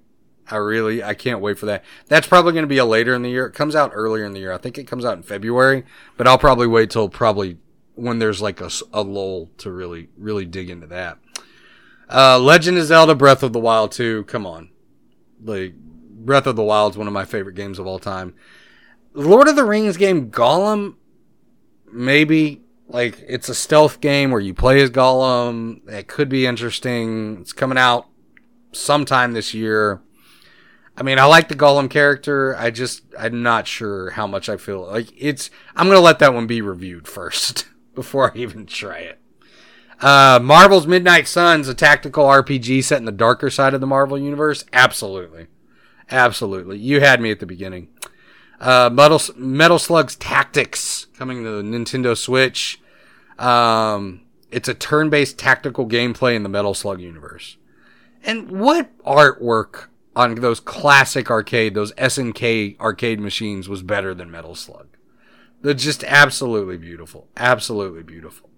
I 0.51 0.57
really, 0.57 1.05
I 1.05 1.12
can't 1.12 1.43
wait 1.43 1.59
for 1.59 1.66
that. 1.66 1.85
That's 2.09 2.27
probably 2.27 2.53
going 2.53 2.62
to 2.62 2.66
be 2.66 2.79
a 2.79 2.85
later 2.87 3.14
in 3.14 3.21
the 3.21 3.29
year. 3.29 3.45
It 3.45 3.53
comes 3.53 3.77
out 3.77 3.91
earlier 3.93 4.25
in 4.25 4.33
the 4.33 4.41
year. 4.41 4.53
I 4.53 4.57
think 4.57 4.79
it 4.79 4.87
comes 4.87 5.05
out 5.05 5.18
in 5.18 5.23
February, 5.23 5.85
but 6.16 6.27
I'll 6.27 6.39
probably 6.39 6.66
wait 6.66 6.89
till 6.89 7.11
probably 7.11 7.59
when 7.95 8.21
there's 8.21 8.41
like 8.41 8.62
a 8.62 9.03
lull 9.03 9.51
to 9.59 9.71
really, 9.71 10.09
really 10.16 10.47
dig 10.47 10.71
into 10.71 10.87
that. 10.87 11.18
Uh, 12.11 12.39
Legend 12.39 12.79
of 12.79 12.87
Zelda 12.87 13.14
Breath 13.14 13.43
of 13.43 13.53
the 13.53 13.61
Wild 13.61 13.93
2. 13.93 14.25
Come 14.25 14.47
on. 14.47 14.71
Like, 15.45 15.75
Breath 15.77 16.47
of 16.47 16.57
the 16.57 16.62
Wild 16.62 16.95
is 16.95 16.99
one 16.99 17.07
of 17.07 17.12
my 17.12 17.27
favorite 17.27 17.55
games 17.55 17.79
of 17.79 17.87
all 17.87 17.99
time. 17.99 18.35
Lord 19.12 19.47
of 19.47 19.57
the 19.57 19.64
Rings 19.64 19.99
game 19.99 20.31
Gollum, 20.31 20.95
maybe 21.93 22.62
like 22.93 23.22
it's 23.26 23.49
a 23.49 23.55
stealth 23.55 24.01
game 24.01 24.30
where 24.30 24.41
you 24.41 24.55
play 24.55 24.80
as 24.80 24.91
Gollum. 24.91 25.88
It 25.88 26.09
could 26.09 26.28
be 26.28 26.47
interesting. 26.47 27.38
It's 27.41 27.53
coming 27.53 27.78
out 27.78 28.07
sometime 28.72 29.32
this 29.32 29.55
year. 29.55 30.03
I 30.97 31.03
mean, 31.03 31.18
I 31.18 31.24
like 31.24 31.49
the 31.49 31.55
Gollum 31.55 31.88
character. 31.88 32.57
I 32.57 32.70
just 32.70 33.03
I'm 33.18 33.43
not 33.43 33.66
sure 33.66 34.11
how 34.11 34.26
much 34.26 34.49
I 34.49 34.57
feel 34.57 34.86
like 34.86 35.09
it's. 35.16 35.51
I'm 35.76 35.86
gonna 35.86 36.01
let 36.01 36.18
that 36.18 36.34
one 36.34 36.47
be 36.47 36.61
reviewed 36.61 37.09
first 37.09 37.66
before 37.95 38.32
I 38.32 38.38
even 38.38 38.66
try 38.66 38.99
it. 38.99 39.18
Uh, 40.01 40.38
Marvel's 40.43 40.86
Midnight 40.86 41.28
Suns, 41.28 41.68
a 41.68 41.74
tactical 41.74 42.24
RPG 42.24 42.82
set 42.84 42.99
in 42.99 43.05
the 43.05 43.12
darker 43.12 43.51
side 43.51 43.74
of 43.74 43.82
the 43.82 43.86
Marvel 43.86 44.18
universe. 44.18 44.64
Absolutely, 44.72 45.47
absolutely. 46.11 46.78
You 46.78 47.01
had 47.01 47.20
me 47.20 47.30
at 47.30 47.38
the 47.41 47.47
beginning. 47.47 47.88
Uh, 48.61 48.91
Metal, 48.93 49.21
Metal 49.37 49.79
Slug's 49.79 50.17
Tactics 50.17 51.07
coming 51.17 51.43
to 51.43 51.51
the 51.51 51.63
Nintendo 51.63 52.17
Switch. 52.17 52.81
Um, 53.39 54.23
it's 54.51 54.69
a 54.69 54.75
turn-based 54.75 55.39
tactical 55.39 55.89
gameplay 55.89 56.35
in 56.35 56.43
the 56.43 56.49
Metal 56.49 56.75
Slug 56.75 57.01
universe. 57.01 57.57
And 58.23 58.51
what 58.51 58.97
artwork 58.99 59.87
on 60.15 60.35
those 60.37 60.61
classic 60.61 61.31
arcade, 61.31 61.75
those 61.75 61.93
SNK 61.95 62.79
arcade 62.79 63.19
machines 63.19 63.69
was 63.69 63.83
better 63.83 64.15
than 64.15 64.31
Metal 64.31 64.55
Slug? 64.55 64.89
They're 65.63 65.75
just 65.75 66.05
absolutely 66.05 66.77
beautiful. 66.77 67.29
Absolutely 67.37 68.03
beautiful. 68.03 68.51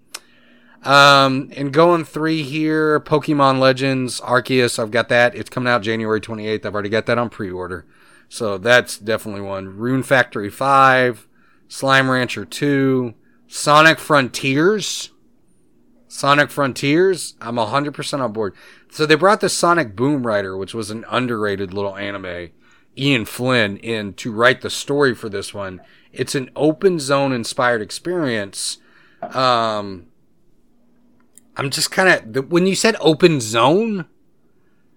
Um, 0.83 1.49
and 1.55 1.71
going 1.71 2.03
three 2.03 2.43
here, 2.43 2.99
Pokemon 2.99 3.59
Legends, 3.59 4.19
Arceus, 4.19 4.79
I've 4.79 4.91
got 4.91 5.07
that. 5.09 5.33
It's 5.33 5.49
coming 5.49 5.71
out 5.71 5.81
January 5.81 6.19
28th. 6.19 6.65
I've 6.65 6.73
already 6.73 6.89
got 6.89 7.05
that 7.05 7.17
on 7.17 7.29
pre-order. 7.29 7.85
So 8.33 8.57
that's 8.57 8.97
definitely 8.97 9.41
one. 9.41 9.77
Rune 9.77 10.01
Factory 10.01 10.49
5, 10.49 11.27
Slime 11.67 12.09
Rancher 12.09 12.45
2, 12.45 13.13
Sonic 13.45 13.99
Frontiers. 13.99 15.11
Sonic 16.07 16.49
Frontiers, 16.49 17.35
I'm 17.39 17.57
100% 17.57 18.19
on 18.21 18.33
board. 18.33 18.55
So 18.89 19.05
they 19.05 19.13
brought 19.13 19.39
the 19.39 19.49
Sonic 19.49 19.95
Boom 19.95 20.25
Writer, 20.25 20.57
which 20.57 20.73
was 20.73 20.89
an 20.89 21.05
underrated 21.11 21.75
little 21.75 21.95
anime, 21.95 22.49
Ian 22.97 23.25
Flynn, 23.25 23.77
in 23.77 24.15
to 24.15 24.31
write 24.31 24.61
the 24.61 24.69
story 24.71 25.13
for 25.13 25.29
this 25.29 25.53
one. 25.53 25.79
It's 26.11 26.33
an 26.33 26.49
open 26.55 26.97
zone 26.97 27.33
inspired 27.33 27.83
experience. 27.83 28.79
Um, 29.21 30.07
I'm 31.55 31.69
just 31.69 31.91
kind 31.91 32.35
of 32.35 32.51
when 32.51 32.65
you 32.65 32.73
said 32.73 32.95
open 32.99 33.39
zone, 33.39 34.05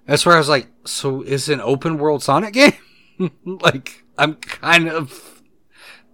that's 0.06 0.24
where 0.24 0.36
I 0.36 0.38
was 0.38 0.48
like, 0.48 0.68
so 0.86 1.20
is 1.20 1.50
it 1.50 1.54
an 1.54 1.60
open 1.60 1.98
world 1.98 2.22
Sonic 2.22 2.54
game? 2.54 2.72
like 3.44 4.04
I'm 4.18 4.34
kind 4.34 4.88
of 4.88 5.42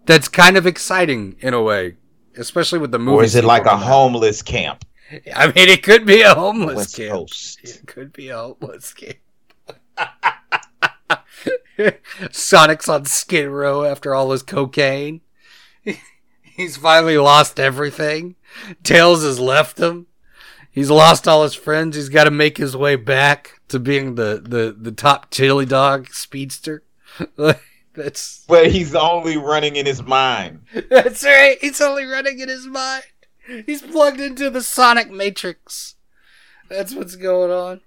that's 0.06 0.28
kind 0.28 0.56
of 0.56 0.66
exciting 0.66 1.36
in 1.40 1.54
a 1.54 1.62
way, 1.62 1.96
especially 2.36 2.78
with 2.78 2.90
the 2.92 2.98
movie. 2.98 3.16
Or 3.16 3.24
is 3.24 3.34
it 3.34 3.44
like 3.44 3.62
a 3.62 3.70
coming 3.70 3.84
out. 3.84 3.88
homeless 3.88 4.42
camp? 4.42 4.84
I 5.34 5.46
mean, 5.46 5.68
it 5.68 5.82
could 5.82 6.06
be 6.06 6.22
a 6.22 6.34
homeless 6.34 6.76
West 6.76 6.96
camp. 6.96 7.12
Coast. 7.12 7.60
It 7.62 7.82
could 7.86 8.12
be 8.12 8.28
a 8.30 8.38
homeless 8.38 8.94
camp. 8.94 9.18
Sonic's 12.30 12.88
on 12.88 13.04
Skid 13.04 13.48
Row 13.48 13.84
after 13.84 14.14
all 14.14 14.30
his 14.30 14.42
cocaine. 14.42 15.20
He's 16.42 16.76
finally 16.76 17.18
lost 17.18 17.60
everything. 17.60 18.36
Tails 18.82 19.22
has 19.22 19.40
left 19.40 19.78
him. 19.78 20.06
He's 20.70 20.90
lost 20.90 21.28
all 21.28 21.42
his 21.42 21.54
friends. 21.54 21.96
He's 21.96 22.08
got 22.08 22.24
to 22.24 22.30
make 22.30 22.56
his 22.56 22.76
way 22.76 22.96
back 22.96 23.60
to 23.68 23.78
being 23.78 24.14
the, 24.14 24.42
the, 24.42 24.74
the 24.78 24.92
top 24.92 25.30
chili 25.30 25.66
dog 25.66 26.12
speedster. 26.12 26.82
that's 27.94 28.44
But 28.48 28.70
he's 28.70 28.94
only 28.94 29.36
running 29.36 29.76
in 29.76 29.86
his 29.86 30.02
mind. 30.02 30.66
that's 30.90 31.24
right. 31.24 31.58
He's 31.60 31.80
only 31.80 32.04
running 32.04 32.38
in 32.38 32.48
his 32.48 32.66
mind. 32.66 33.04
He's 33.66 33.82
plugged 33.82 34.20
into 34.20 34.50
the 34.50 34.62
Sonic 34.62 35.10
Matrix. 35.10 35.96
That's 36.68 36.94
what's 36.94 37.16
going 37.16 37.50
on. 37.50 37.80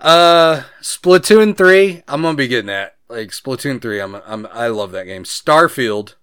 Uh, 0.00 0.62
Splatoon 0.80 1.56
three. 1.56 2.02
I'm 2.06 2.22
gonna 2.22 2.36
be 2.36 2.48
getting 2.48 2.66
that. 2.66 2.96
Like 3.08 3.30
Splatoon 3.30 3.82
three. 3.82 4.00
I'm. 4.00 4.14
I'm. 4.14 4.46
I 4.52 4.68
love 4.68 4.92
that 4.92 5.06
game. 5.06 5.24
Starfield, 5.24 6.14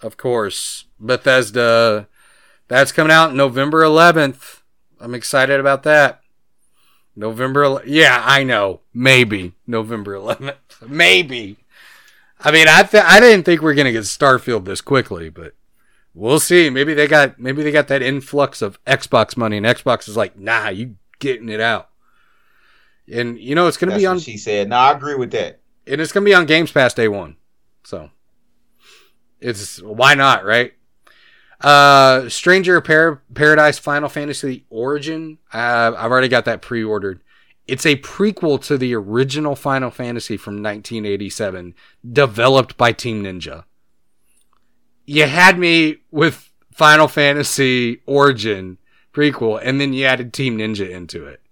of 0.00 0.16
course. 0.16 0.84
Bethesda. 1.00 2.06
That's 2.68 2.92
coming 2.92 3.10
out 3.10 3.34
November 3.34 3.82
11th. 3.82 4.60
I'm 5.00 5.14
excited 5.14 5.58
about 5.58 5.82
that. 5.82 6.20
November. 7.16 7.82
Yeah, 7.84 8.22
I 8.24 8.44
know. 8.44 8.80
Maybe 8.94 9.54
November 9.66 10.14
11th. 10.14 10.54
Maybe. 10.86 11.56
I 12.42 12.50
mean, 12.52 12.68
I 12.68 12.82
th- 12.84 13.04
I 13.06 13.20
didn't 13.20 13.44
think 13.44 13.60
we 13.62 13.70
are 13.70 13.74
gonna 13.74 13.92
get 13.92 14.04
Starfield 14.04 14.64
this 14.64 14.80
quickly, 14.80 15.28
but 15.28 15.54
we'll 16.14 16.40
see. 16.40 16.70
Maybe 16.70 16.94
they 16.94 17.06
got 17.06 17.38
maybe 17.38 17.62
they 17.62 17.70
got 17.70 17.88
that 17.88 18.02
influx 18.02 18.62
of 18.62 18.82
Xbox 18.84 19.36
money, 19.36 19.56
and 19.58 19.66
Xbox 19.66 20.08
is 20.08 20.16
like, 20.16 20.38
nah, 20.38 20.68
you 20.68 20.96
getting 21.18 21.48
it 21.50 21.60
out. 21.60 21.88
And 23.12 23.38
you 23.38 23.54
know 23.54 23.66
it's 23.66 23.76
gonna 23.76 23.90
That's 23.90 24.02
be 24.02 24.06
what 24.06 24.12
on, 24.12 24.18
she 24.20 24.36
said. 24.38 24.68
No, 24.70 24.76
I 24.76 24.92
agree 24.92 25.16
with 25.16 25.32
that. 25.32 25.60
and 25.86 26.00
it's 26.00 26.12
gonna 26.12 26.24
be 26.24 26.34
on 26.34 26.46
Games 26.46 26.72
Pass 26.72 26.94
day 26.94 27.08
one. 27.08 27.36
So 27.84 28.10
it's 29.40 29.82
why 29.82 30.14
not, 30.14 30.44
right? 30.44 30.72
Uh, 31.60 32.26
Stranger 32.30 32.80
Par- 32.80 33.20
Paradise 33.34 33.78
Final 33.78 34.08
Fantasy 34.08 34.64
Origin. 34.70 35.36
Uh, 35.52 35.92
I've 35.96 36.10
already 36.10 36.28
got 36.28 36.46
that 36.46 36.62
pre-ordered. 36.62 37.20
It's 37.70 37.86
a 37.86 37.94
prequel 37.94 38.60
to 38.64 38.76
the 38.76 38.96
original 38.96 39.54
Final 39.54 39.92
Fantasy 39.92 40.36
from 40.36 40.54
1987, 40.54 41.72
developed 42.12 42.76
by 42.76 42.90
Team 42.90 43.22
Ninja. 43.22 43.62
You 45.06 45.28
had 45.28 45.56
me 45.56 45.98
with 46.10 46.50
Final 46.72 47.06
Fantasy 47.06 48.02
Origin 48.06 48.78
prequel, 49.14 49.60
and 49.62 49.80
then 49.80 49.92
you 49.92 50.04
added 50.04 50.32
Team 50.32 50.58
Ninja 50.58 50.90
into 50.90 51.24
it. 51.24 51.42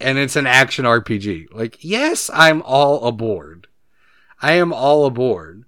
And 0.00 0.16
it's 0.16 0.36
an 0.36 0.46
action 0.46 0.86
RPG. 0.86 1.48
Like, 1.52 1.84
yes, 1.84 2.30
I'm 2.32 2.62
all 2.62 3.04
aboard. 3.04 3.66
I 4.40 4.52
am 4.52 4.72
all 4.72 5.04
aboard. 5.04 5.66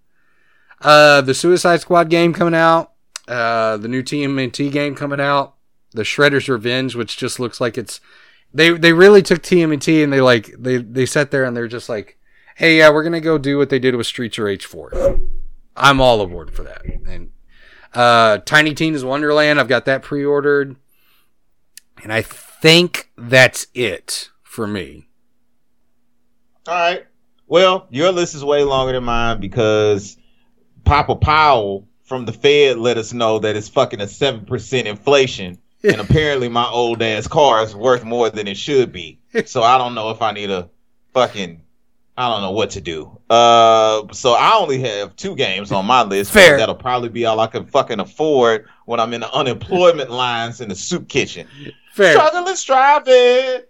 Uh, 0.81 1.21
the 1.21 1.35
Suicide 1.35 1.83
Squad 1.83 2.09
game 2.09 2.33
coming 2.33 2.55
out. 2.55 2.93
Uh, 3.29 3.77
the 3.77 3.89
new 3.89 4.03
TMNT 4.03 4.73
game 4.73 4.95
coming 4.95 5.21
out. 5.21 5.57
The 5.93 6.05
Shredder's 6.05 6.49
Revenge, 6.49 6.95
which 6.95 7.19
just 7.19 7.39
looks 7.39 7.61
like 7.61 7.77
it's 7.77 8.01
they 8.53 8.71
they 8.71 8.93
really 8.93 9.23
took 9.23 9.43
TMNT 9.43 10.03
and 10.03 10.13
they 10.13 10.21
like 10.21 10.55
they 10.59 10.79
they 10.79 11.07
sat 11.07 11.31
there 11.31 11.45
and 11.45 11.57
they're 11.57 11.69
just 11.69 11.89
like, 11.89 12.19
hey 12.57 12.79
yeah, 12.79 12.91
we're 12.91 13.05
gonna 13.05 13.21
go 13.21 13.39
do 13.39 13.59
what 13.59 13.71
they 13.71 13.79
did 13.79 13.95
with 13.95 14.07
Streets 14.07 14.39
of 14.39 14.45
Rage 14.45 14.67
4. 14.67 15.19
I'm 15.77 16.01
all 16.01 16.21
aboard 16.21 16.53
for 16.53 16.63
that. 16.65 16.85
And 16.85 17.31
uh, 17.95 18.39
Tiny 18.39 18.75
Tina's 18.75 19.05
Wonderland, 19.05 19.59
I've 19.59 19.69
got 19.69 19.87
that 19.87 20.03
pre-ordered, 20.03 20.77
and 22.03 22.13
I 22.13 22.23
think 22.23 23.11
that's 23.17 23.67
it 23.75 24.31
for 24.43 24.67
me. 24.67 25.09
All 26.67 26.75
right. 26.75 27.07
Well, 27.47 27.89
your 27.91 28.13
list 28.13 28.35
is 28.35 28.45
way 28.45 28.63
longer 28.63 28.93
than 28.93 29.05
mine 29.05 29.41
because 29.41 30.17
Papa 30.85 31.17
Powell 31.17 31.89
from 32.05 32.25
the 32.25 32.33
Fed 32.33 32.79
let 32.79 32.97
us 32.97 33.13
know 33.13 33.41
that 33.41 33.57
it's 33.57 33.69
fucking 33.69 34.01
a 34.01 34.07
seven 34.07 34.45
percent 34.45 34.87
inflation, 34.87 35.59
and 35.83 36.01
apparently 36.01 36.49
my 36.49 36.67
old 36.67 37.03
ass 37.03 37.27
car 37.27 37.63
is 37.63 37.75
worth 37.75 38.05
more 38.05 38.31
than 38.31 38.47
it 38.47 38.57
should 38.57 38.93
be. 38.93 39.19
So 39.47 39.63
I 39.63 39.79
don't 39.79 39.95
know 39.95 40.11
if 40.11 40.23
I 40.23 40.33
need 40.33 40.51
a 40.51 40.69
fucking. 41.13 41.63
I 42.17 42.29
don't 42.29 42.43
know 42.43 42.51
what 42.51 42.71
to 42.71 42.83
do. 42.83 43.19
Uh, 43.31 44.13
so 44.13 44.35
I 44.35 44.55
only 44.57 44.81
have 44.81 45.17
two 45.17 45.35
games 45.35 45.73
on 45.73 45.87
my 45.87 46.03
list. 46.03 46.33
Fair. 46.33 46.59
That'll 46.59 46.75
probably 46.75 47.09
be 47.09 47.25
all 47.25 47.41
I 47.41 47.47
can 47.47 47.65
fucking 47.65 47.99
afford 47.99 48.67
when 48.85 49.01
I'm 49.01 49.15
in 49.15 49.23
the 49.23 49.33
unemployment 49.33 50.11
lines 50.11 50.61
in 50.61 50.69
the 50.69 50.75
soup 50.75 51.09
kitchen. 51.09 51.47
Fair. 51.95 52.13
Struggling, 52.13 52.57
striving, 52.57 53.63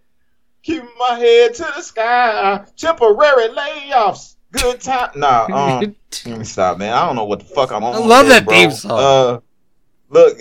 keeping 0.63 0.89
my 0.99 1.17
head 1.17 1.55
to 1.55 1.63
the 1.77 1.83
sky. 1.83 2.65
Temporary 2.77 3.49
layoffs, 3.51 4.35
good 4.51 4.81
time. 4.81 5.11
Nah, 5.15 5.45
um, 5.81 5.95
let 6.27 6.39
me 6.39 6.45
stop, 6.45 6.79
man. 6.79 6.93
I 6.93 7.07
don't 7.07 7.15
know 7.15 7.27
what 7.27 7.39
the 7.39 7.45
fuck 7.45 7.71
I'm 7.71 7.85
on. 7.85 7.95
I 7.95 7.99
love 7.99 8.27
that 8.29 8.47
bro. 8.47 8.55
theme 8.55 8.71
song. 8.73 8.91
Uh, 8.99 9.41
look, 10.09 10.39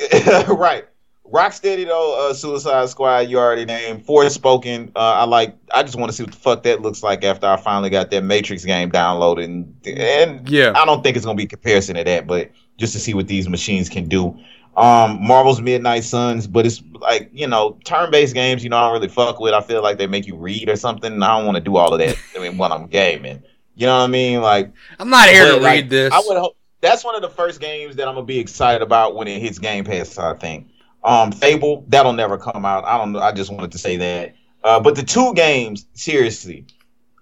right. 0.47 0.85
Rocksteady 1.31 1.85
though, 1.85 2.29
uh, 2.29 2.33
Suicide 2.33 2.89
Squad, 2.89 3.29
you 3.29 3.37
already 3.37 3.65
named. 3.65 4.05
Forspoken, 4.05 4.91
uh, 4.95 4.99
I 4.99 5.25
like. 5.25 5.55
I 5.73 5.83
just 5.83 5.95
want 5.95 6.11
to 6.11 6.15
see 6.15 6.23
what 6.23 6.31
the 6.31 6.37
fuck 6.39 6.63
that 6.63 6.81
looks 6.81 7.03
like 7.03 7.23
after 7.23 7.45
I 7.45 7.57
finally 7.57 7.89
got 7.89 8.09
that 8.11 8.23
Matrix 8.23 8.65
game 8.65 8.91
downloaded, 8.91 9.43
and, 9.43 9.75
and 9.85 10.49
Yeah. 10.49 10.73
I 10.75 10.85
don't 10.85 11.03
think 11.03 11.15
it's 11.15 11.25
gonna 11.25 11.37
be 11.37 11.43
a 11.43 11.47
comparison 11.47 11.95
to 11.95 12.03
that, 12.03 12.25
but 12.25 12.51
just 12.77 12.93
to 12.93 12.99
see 12.99 13.13
what 13.13 13.27
these 13.27 13.47
machines 13.47 13.89
can 13.89 14.07
do. 14.07 14.39
Um, 14.77 15.21
Marvel's 15.21 15.61
Midnight 15.61 16.03
Suns, 16.03 16.47
but 16.47 16.65
it's 16.65 16.81
like 16.93 17.29
you 17.33 17.47
know, 17.47 17.77
turn-based 17.83 18.33
games. 18.33 18.63
You 18.63 18.69
know, 18.69 18.77
I 18.77 18.81
don't 18.85 18.93
really 18.93 19.09
fuck 19.09 19.39
with. 19.39 19.53
I 19.53 19.61
feel 19.61 19.83
like 19.83 19.97
they 19.97 20.07
make 20.07 20.25
you 20.25 20.35
read 20.35 20.69
or 20.69 20.75
something. 20.77 21.11
and 21.11 21.23
I 21.23 21.37
don't 21.37 21.45
want 21.45 21.57
to 21.57 21.61
do 21.63 21.75
all 21.75 21.93
of 21.93 21.99
that. 21.99 22.15
I 22.35 22.39
mean, 22.39 22.57
when 22.57 22.71
I'm 22.71 22.87
gaming, 22.87 23.43
you 23.75 23.85
know 23.85 23.97
what 23.97 24.05
I 24.05 24.07
mean? 24.07 24.41
Like, 24.41 24.71
I'm 24.97 25.09
not 25.09 25.29
here 25.29 25.45
to 25.45 25.57
like, 25.57 25.73
read 25.73 25.89
this. 25.89 26.13
I 26.13 26.21
would 26.25 26.37
hope 26.37 26.55
that's 26.81 27.03
one 27.03 27.15
of 27.15 27.21
the 27.21 27.29
first 27.29 27.59
games 27.59 27.97
that 27.97 28.07
I'm 28.07 28.15
gonna 28.15 28.25
be 28.25 28.39
excited 28.39 28.81
about 28.81 29.15
when 29.15 29.27
it 29.27 29.39
hits 29.41 29.59
Game 29.59 29.83
Pass. 29.83 30.17
I 30.17 30.33
think. 30.33 30.68
Um, 31.03 31.31
Fable 31.31 31.85
that'll 31.87 32.13
never 32.13 32.37
come 32.37 32.65
out. 32.65 32.83
I 32.85 32.97
don't 32.97 33.13
know. 33.13 33.19
I 33.19 33.31
just 33.31 33.51
wanted 33.51 33.71
to 33.71 33.77
say 33.77 33.97
that. 33.97 34.35
Uh, 34.63 34.79
but 34.79 34.95
the 34.95 35.03
two 35.03 35.33
games, 35.33 35.85
seriously, 35.93 36.65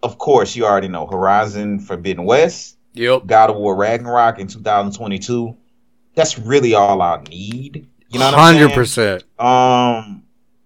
of 0.02 0.18
course, 0.18 0.56
you 0.56 0.66
already 0.66 0.88
know 0.88 1.06
Horizon 1.06 1.80
Forbidden 1.80 2.26
West, 2.26 2.78
Yep. 2.94 3.28
God 3.28 3.52
of 3.52 3.58
War 3.58 3.76
Ragnarok 3.76 4.40
in 4.40 4.48
2022. 4.48 5.56
That's 6.16 6.40
really 6.40 6.74
all 6.74 7.02
I 7.02 7.22
need. 7.30 7.88
You 8.10 8.20
know 8.20 8.26
what 8.26 8.34
I'm 8.34 8.56
saying? 8.56 8.70
Hundred 8.70 8.76
percent. 8.76 9.24
Um, 9.40 10.24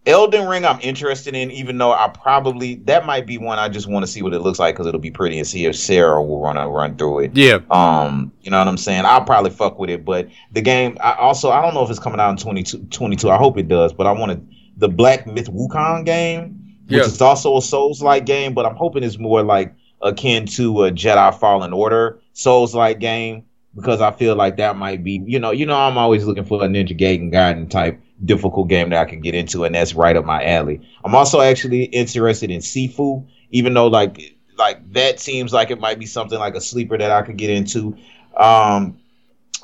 Elden 0.08 0.48
Ring, 0.48 0.66
I'm 0.66 0.80
interested 0.82 1.36
in, 1.36 1.52
even 1.52 1.78
though 1.78 1.92
I 1.94 2.08
probably 2.08 2.76
that 2.86 3.06
might 3.06 3.28
be 3.28 3.38
one 3.38 3.60
I 3.60 3.70
just 3.70 3.88
want 3.88 4.04
to 4.04 4.12
see 4.12 4.24
what 4.24 4.34
it 4.34 4.40
looks 4.40 4.58
like 4.58 4.74
because 4.74 4.88
it'll 4.88 5.00
be 5.00 5.12
pretty 5.12 5.38
and 5.38 5.46
see 5.48 5.66
if 5.66 5.76
Sarah 5.76 6.24
will 6.24 6.42
run 6.42 6.56
run 6.58 6.98
through 6.98 7.20
it. 7.20 7.32
Yeah. 7.36 7.60
Um, 7.70 8.32
you 8.42 8.50
know 8.50 8.58
what 8.58 8.68
I'm 8.68 8.78
saying? 8.78 9.06
I'll 9.06 9.24
probably 9.24 9.52
fuck 9.52 9.78
with 9.78 9.92
it, 9.92 10.04
but 10.04 10.28
the 10.54 10.62
game, 10.62 10.98
I 11.02 11.14
also 11.14 11.52
I 11.52 11.62
don't 11.62 11.76
know 11.76 11.84
if 11.84 11.90
it's 11.92 12.00
coming 12.00 12.20
out 12.20 12.32
in 12.32 12.38
22, 12.38 12.86
22. 12.90 13.30
I 13.30 13.38
hope 13.38 13.58
it 13.60 13.68
does, 13.68 13.94
but 13.94 14.08
I 14.08 14.12
wanted 14.12 14.48
the 14.78 14.90
Black 14.90 15.28
Myth 15.28 15.52
Wukong 15.52 16.04
game, 16.04 16.76
which 16.88 16.98
Yeah. 16.98 17.06
is 17.06 17.22
also 17.22 17.58
a 17.58 17.62
Souls 17.62 18.02
like 18.02 18.26
game, 18.26 18.56
but 18.56 18.66
I'm 18.66 18.76
hoping 18.76 19.04
it's 19.04 19.20
more 19.20 19.44
like 19.44 19.72
akin 20.02 20.48
to 20.48 20.86
a 20.86 20.92
Jedi 20.92 21.38
Fallen 21.40 21.74
Order 21.74 22.20
Souls 22.34 22.74
like 22.74 22.98
game 22.98 23.44
because 23.76 24.02
I 24.02 24.10
feel 24.12 24.36
like 24.36 24.58
that 24.58 24.76
might 24.76 25.04
be, 25.04 25.22
you 25.28 25.40
know, 25.40 25.52
you 25.52 25.68
know, 25.68 25.78
I'm 25.78 25.98
always 25.98 26.26
looking 26.26 26.44
for 26.44 26.64
a 26.64 26.68
Ninja 26.68 27.00
Gaiden 27.00 27.32
Gaiden 27.32 27.70
type 27.70 28.02
difficult 28.26 28.68
game 28.68 28.90
that 28.90 29.00
I 29.00 29.10
can 29.10 29.22
get 29.22 29.36
into, 29.36 29.64
and 29.64 29.76
that's 29.76 29.94
right 29.94 30.16
up 30.16 30.26
my 30.26 30.44
alley. 30.44 30.82
I'm 31.04 31.16
also 31.16 31.42
actually 31.42 31.84
interested 31.86 32.52
in 32.52 32.60
Sifu, 32.60 33.28
even 33.52 33.74
though 33.74 33.88
like 33.88 34.36
like 34.58 34.94
that 34.94 35.20
seems 35.20 35.54
like 35.54 35.72
it 35.72 35.80
might 35.80 36.00
be 36.00 36.06
something 36.06 36.40
like 36.40 36.56
a 36.56 36.62
sleeper 36.62 36.98
that 36.98 37.12
I 37.12 37.22
could 37.22 37.38
get 37.38 37.50
into. 37.50 37.98
Um, 38.38 39.00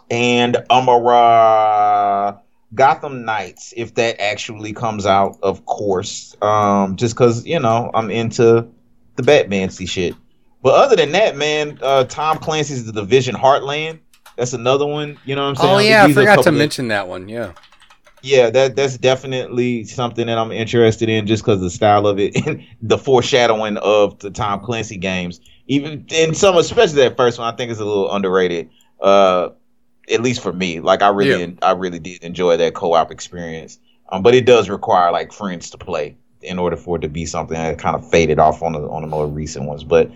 and 0.10 0.58
Amara 0.70 2.42
Gotham 2.74 3.26
Knights, 3.26 3.74
if 3.78 3.96
that 3.96 4.22
actually 4.22 4.74
comes 4.74 5.06
out, 5.06 5.38
of 5.42 5.66
course. 5.66 6.36
Um, 6.42 6.96
just 6.96 7.16
because 7.16 7.46
you 7.46 7.60
know 7.60 7.92
I'm 7.94 8.10
into 8.10 8.68
the 9.16 9.24
Batman 9.24 9.70
shit. 9.70 10.16
But 10.64 10.74
other 10.74 10.96
than 10.96 11.12
that, 11.12 11.38
man, 11.38 11.80
uh, 11.82 12.06
Tom 12.06 12.40
Clancy's 12.40 12.86
The 12.86 12.92
Division 12.92 13.36
Heartland. 13.36 14.00
That's 14.38 14.54
another 14.54 14.86
one. 14.86 15.18
You 15.26 15.36
know 15.36 15.44
what 15.44 15.50
I'm 15.50 15.56
saying? 15.56 15.76
Oh 15.76 15.80
yeah, 15.80 16.04
I 16.04 16.08
These 16.08 16.18
are 16.18 16.22
a 16.22 16.24
forgot 16.24 16.44
to 16.44 16.52
mention 16.52 16.88
that 16.90 17.08
one. 17.08 17.30
Yeah. 17.30 17.54
Yeah, 18.22 18.50
that 18.50 18.76
that's 18.76 18.98
definitely 18.98 19.86
something 19.86 20.28
that 20.28 20.38
I'm 20.38 20.52
interested 20.52 21.10
in 21.10 21.28
just 21.28 21.44
because 21.44 21.62
the 21.62 21.70
style 21.70 22.08
of 22.08 22.20
it 22.20 22.36
and 22.48 22.66
the 22.82 22.98
foreshadowing 22.98 23.78
of 23.78 24.20
the 24.20 24.32
Tom 24.32 24.62
Clancy 24.62 24.98
games. 24.98 25.40
Even 25.68 26.06
in 26.10 26.34
some, 26.34 26.58
especially 26.58 27.02
that 27.02 27.18
first 27.18 27.40
one, 27.40 27.54
I 27.54 27.56
think 27.56 27.72
is 27.72 27.80
a 27.80 27.86
little 27.86 28.12
underrated. 28.12 28.70
Uh, 29.02 29.50
at 30.10 30.22
least 30.22 30.42
for 30.42 30.54
me, 30.54 30.80
like 30.80 31.02
I 31.02 31.10
really, 31.10 31.44
Yeah. 31.44 31.52
I 31.62 31.72
really 31.72 32.00
did 32.00 32.24
enjoy 32.24 32.58
that 32.58 32.74
co-op 32.74 33.12
experience. 33.12 33.80
Um, 34.10 34.24
but 34.24 34.34
it 34.34 34.46
does 34.46 34.70
require 34.70 35.12
like 35.12 35.34
friends 35.34 35.70
to 35.72 35.78
play 35.78 36.16
in 36.42 36.60
order 36.60 36.78
for 36.78 36.96
it 36.96 37.02
to 37.02 37.10
be 37.10 37.26
something 37.26 37.58
that 37.58 37.78
kind 37.78 37.96
of 37.96 38.10
faded 38.10 38.40
off 38.40 38.64
on 38.64 38.72
the 38.74 38.88
on 38.88 39.02
the 39.02 39.08
more 39.08 39.28
recent 39.28 39.66
ones. 39.66 39.84
But 39.84 40.10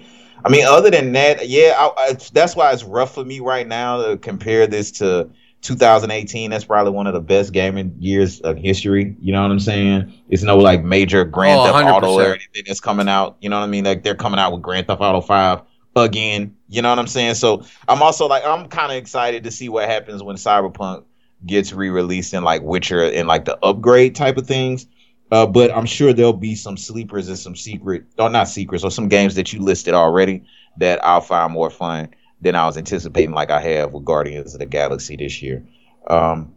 I 0.46 0.50
mean, 0.50 0.66
other 0.66 0.90
than 0.90 1.12
that, 1.12 1.50
yeah, 1.50 1.76
I, 1.78 1.92
I, 1.98 2.18
that's 2.34 2.56
why 2.56 2.72
it's 2.72 2.84
rough 2.84 3.14
for 3.14 3.26
me 3.26 3.42
right 3.42 3.68
now 3.68 4.02
to 4.02 4.18
compare 4.18 4.66
this 4.66 4.92
to 4.94 5.30
2018. 5.62 6.50
That's 6.50 6.64
probably 6.66 6.92
one 6.94 7.08
of 7.08 7.14
the 7.14 7.22
best 7.22 7.54
gaming 7.54 7.96
years 8.00 8.42
of 8.42 8.58
history. 8.58 9.16
You 9.22 9.32
know 9.34 9.42
what 9.42 9.52
I'm 9.52 9.60
saying? 9.60 10.14
It's 10.30 10.44
no 10.44 10.58
like 10.58 10.84
major 10.84 11.24
Grand 11.26 11.60
Oh, 11.60 11.66
Theft 11.66 11.86
Auto 11.90 12.18
100%. 12.18 12.18
or 12.18 12.34
anything 12.34 12.64
that's 12.68 12.80
coming 12.80 13.08
out. 13.08 13.38
You 13.42 13.50
know 13.50 13.60
what 13.60 13.66
I 13.66 13.70
mean? 13.70 13.86
Like 13.86 14.04
they're 14.04 14.16
coming 14.16 14.40
out 14.40 14.52
with 14.52 14.62
Grand 14.62 14.88
Theft 14.88 15.02
Auto 15.02 15.22
5 15.22 15.62
again. 15.96 16.56
You 16.70 16.82
know 16.82 16.90
what 16.90 17.00
I'm 17.00 17.08
saying? 17.08 17.36
So 17.36 17.64
I'm 17.88 18.02
also 18.02 18.28
like 18.28 18.46
I'm 18.46 18.68
kind 18.68 18.92
of 18.92 18.98
excited 18.98 19.44
to 19.44 19.52
see 19.52 19.70
what 19.70 19.88
happens 19.88 20.24
when 20.24 20.36
Cyberpunk 20.36 21.06
gets 21.46 21.74
re-released 21.74 22.34
in 22.34 22.44
like 22.44 22.62
Witcher 22.62 23.04
and 23.04 23.28
like 23.28 23.46
the 23.46 23.58
upgrade 23.64 24.16
type 24.16 24.38
of 24.38 24.48
things. 24.48 24.88
Uh, 25.32 25.46
but 25.48 25.72
I'm 25.72 25.86
sure 25.86 26.12
there'll 26.12 26.34
be 26.34 26.56
some 26.56 26.76
sleepers 26.76 27.30
and 27.30 27.40
some 27.40 27.56
secret, 27.56 28.04
or 28.20 28.30
not 28.30 28.50
secrets, 28.50 28.84
or 28.84 28.92
some 28.92 29.08
games 29.08 29.36
that 29.36 29.54
you 29.54 29.62
listed 29.62 29.94
already 29.94 30.44
that 30.78 31.04
I'll 31.06 31.22
find 31.22 31.54
more 31.54 31.70
fun 31.70 32.10
than 32.42 32.56
I 32.56 32.66
was 32.66 32.78
anticipating, 32.78 33.32
like 33.32 33.52
I 33.52 33.62
have 33.62 33.94
with 33.94 34.04
Guardians 34.06 34.54
of 34.54 34.60
the 34.60 34.66
Galaxy 34.66 35.16
this 35.16 35.42
year. 35.42 35.64
Um, 36.08 36.56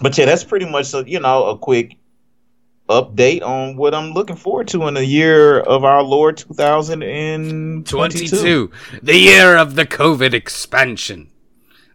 but 0.00 0.16
yeah, 0.18 0.26
that's 0.26 0.44
pretty 0.44 0.66
much 0.70 0.92
a, 0.94 1.04
you 1.06 1.20
know 1.20 1.46
a 1.46 1.58
quick 1.58 1.96
update 2.88 3.42
on 3.42 3.76
what 3.76 3.94
I'm 3.94 4.10
looking 4.12 4.36
forward 4.36 4.68
to 4.68 4.86
in 4.88 4.94
the 4.94 5.04
year 5.04 5.60
of 5.60 5.84
our 5.84 6.02
Lord 6.02 6.36
2022. 6.36 7.86
22. 7.88 8.70
The 9.02 9.16
year 9.16 9.56
of 9.56 9.74
the 9.74 9.86
COVID 9.86 10.34
expansion. 10.34 11.30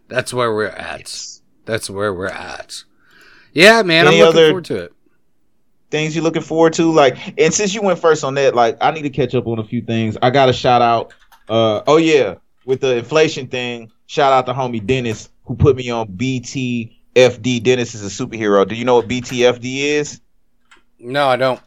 That's 0.08 0.34
where 0.34 0.52
we're 0.52 0.66
at. 0.66 1.00
Yes. 1.00 1.42
That's 1.64 1.88
where 1.88 2.12
we're 2.12 2.26
at. 2.26 2.82
Yeah, 3.52 3.82
man, 3.82 4.06
Any 4.06 4.16
I'm 4.20 4.26
looking 4.26 4.38
other- 4.38 4.48
forward 4.48 4.64
to 4.66 4.76
it. 4.84 4.92
things 5.90 6.14
you're 6.14 6.24
looking 6.24 6.42
forward 6.42 6.72
to 6.74 6.90
like 6.92 7.16
and 7.38 7.52
since 7.52 7.74
you 7.74 7.82
went 7.82 7.98
first 7.98 8.22
on 8.22 8.34
that 8.34 8.54
like 8.54 8.76
i 8.80 8.92
need 8.92 9.02
to 9.02 9.10
catch 9.10 9.34
up 9.34 9.44
on 9.48 9.58
a 9.58 9.64
few 9.64 9.82
things 9.82 10.16
i 10.22 10.30
got 10.30 10.48
a 10.48 10.52
shout 10.52 10.80
out 10.80 11.12
uh 11.48 11.82
oh 11.88 11.96
yeah 11.96 12.36
with 12.64 12.80
the 12.80 12.96
inflation 12.96 13.46
thing 13.46 13.90
shout 14.06 14.32
out 14.32 14.46
to 14.46 14.52
homie 14.52 14.84
dennis 14.84 15.28
who 15.44 15.54
put 15.56 15.76
me 15.76 15.90
on 15.90 16.06
btfd 16.08 17.62
dennis 17.62 17.94
is 17.94 18.04
a 18.20 18.24
superhero. 18.24 18.66
Do 18.68 18.74
you 18.74 18.84
know 18.84 18.96
what 18.96 19.08
btfd 19.08 19.60
is? 19.78 20.20
No, 20.98 21.28
I 21.28 21.36
don't. 21.36 21.60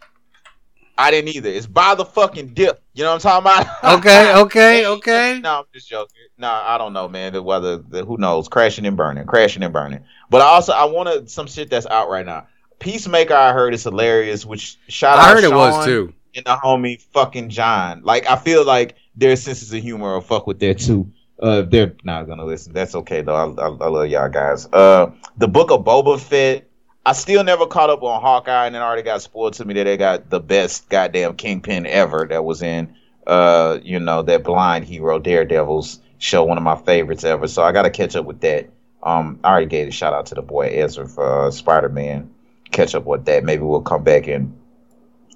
i 0.97 1.09
didn't 1.09 1.35
either. 1.35 1.49
It's 1.49 1.65
by 1.65 1.95
the 1.95 2.05
fucking 2.05 2.53
dip. 2.53 2.81
You 2.93 3.03
know 3.03 3.13
what 3.15 3.25
i'm 3.25 3.43
talking 3.43 3.65
about? 3.83 3.97
Okay, 3.99 4.35
okay, 4.35 4.85
okay. 4.85 5.39
no 5.41 5.59
i'm 5.59 5.65
just 5.73 5.89
joking. 5.89 6.15
No 6.37 6.47
i 6.49 6.77
don't 6.77 6.93
know 6.93 7.07
man. 7.09 7.33
The 7.33 7.41
weather 7.41 7.77
the, 7.77 8.05
who 8.05 8.17
knows? 8.17 8.47
Crashing 8.47 8.85
and 8.85 8.95
burning 8.95 9.25
crashing 9.25 9.63
and 9.63 9.73
burning. 9.73 10.03
But 10.29 10.41
I 10.41 10.45
also 10.45 10.73
i 10.73 10.85
wanted 10.85 11.29
some 11.29 11.47
shit 11.47 11.69
that's 11.69 11.85
out 11.87 12.09
right 12.09 12.25
now. 12.25 12.47
Peacemaker 12.79 13.33
i 13.33 13.51
heard 13.53 13.73
is 13.73 13.83
hilarious 13.83 14.45
which 14.45 14.77
shout 14.87 15.17
out 15.17 15.25
I 15.25 15.33
heard 15.33 15.43
it 15.43 15.51
was 15.51 15.85
too. 15.85 16.13
and 16.35 16.45
the 16.45 16.55
homie 16.55 17.01
fucking 17.13 17.49
John. 17.49 18.03
Like 18.03 18.27
I 18.29 18.35
feel 18.35 18.65
like 18.65 18.95
their 19.15 19.35
senses 19.35 19.73
of 19.73 19.81
humor 19.81 20.13
will 20.13 20.21
fuck 20.21 20.47
with 20.47 20.59
that 20.59 20.79
too. 20.79 21.11
Uh, 21.39 21.61
they're 21.61 21.93
not 22.03 22.27
gonna 22.27 22.45
listen. 22.45 22.73
That's 22.73 22.95
okay 22.95 23.21
though. 23.21 23.35
I, 23.35 23.45
I, 23.61 23.67
I 23.67 23.87
love 23.87 24.07
y'all 24.07 24.29
guys. 24.29 24.67
Uh, 24.71 25.11
the 25.37 25.47
book 25.47 25.71
of 25.71 25.83
Boba 25.83 26.19
Fett. 26.19 26.67
I 27.05 27.11
still 27.11 27.43
never 27.43 27.65
caught 27.67 27.89
up 27.89 28.01
on 28.01 28.21
Hawkeye, 28.21 28.65
and 28.65 28.77
it 28.77 28.79
already 28.79 29.01
got 29.01 29.21
spoiled 29.21 29.55
to 29.55 29.65
me 29.65 29.73
that 29.73 29.83
they 29.83 29.97
got 29.97 30.29
the 30.29 30.39
best 30.39 30.87
goddamn 30.87 31.35
kingpin 31.35 31.85
ever 31.85 32.25
that 32.29 32.45
was 32.45 32.61
in, 32.61 32.95
uh, 33.27 33.79
you 33.83 33.99
know, 33.99 34.21
that 34.21 34.45
blind 34.45 34.85
hero 34.85 35.19
Daredevil's 35.19 35.99
show, 36.17 36.45
one 36.45 36.57
of 36.57 36.63
my 36.63 36.77
favorites 36.77 37.25
ever. 37.25 37.49
So 37.49 37.61
I 37.61 37.73
got 37.73 37.81
to 37.81 37.89
catch 37.89 38.15
up 38.15 38.23
with 38.23 38.39
that. 38.39 38.69
Um, 39.03 39.37
I 39.43 39.49
already 39.49 39.65
gave 39.65 39.89
a 39.89 39.91
shout 39.91 40.13
out 40.13 40.27
to 40.27 40.35
the 40.35 40.41
boy 40.41 40.67
Ezra 40.67 41.05
for 41.05 41.47
uh, 41.47 41.51
Spider 41.51 41.89
Man. 41.89 42.33
Catch 42.71 42.95
up 42.95 43.03
with 43.03 43.25
that. 43.25 43.43
Maybe 43.43 43.63
we'll 43.63 43.81
come 43.81 44.05
back 44.05 44.27
and 44.27 44.57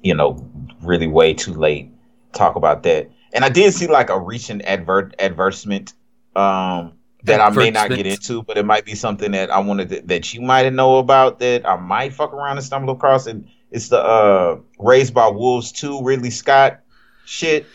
you 0.02 0.14
know, 0.14 0.50
really 0.82 1.08
way 1.08 1.34
too 1.34 1.54
late 1.54 1.92
talk 2.34 2.56
about 2.56 2.84
that. 2.84 3.10
And 3.34 3.44
I 3.46 3.50
did 3.50 3.74
see 3.74 3.88
like 3.88 4.10
a 4.10 4.20
recent 4.20 4.64
advert 4.64 5.16
advertisement 5.20 5.94
um 6.36 6.94
that 7.24 7.42
I 7.42 7.50
may 7.50 7.72
not 7.72 7.90
get 7.90 8.06
into, 8.06 8.44
but 8.44 8.58
it 8.58 8.66
might 8.66 8.86
be 8.86 8.96
something 8.96 9.32
that 9.32 9.50
I 9.50 9.60
wanted 9.60 9.90
to, 9.90 10.02
that 10.04 10.34
you 10.34 10.42
might 10.42 10.72
know 10.72 10.98
about 10.98 11.40
that 11.40 11.68
I 11.68 11.76
might 11.76 12.14
fuck 12.14 12.32
around 12.34 12.58
and 12.58 12.66
stumble 12.66 12.94
across. 12.94 13.28
And 13.28 13.48
it's 13.72 13.90
the 13.90 14.00
uh 14.00 14.60
Raised 14.80 15.14
by 15.14 15.28
Wolves 15.28 15.72
2 15.72 16.04
Ridley 16.04 16.30
Scott 16.30 16.80
shit. 17.26 17.66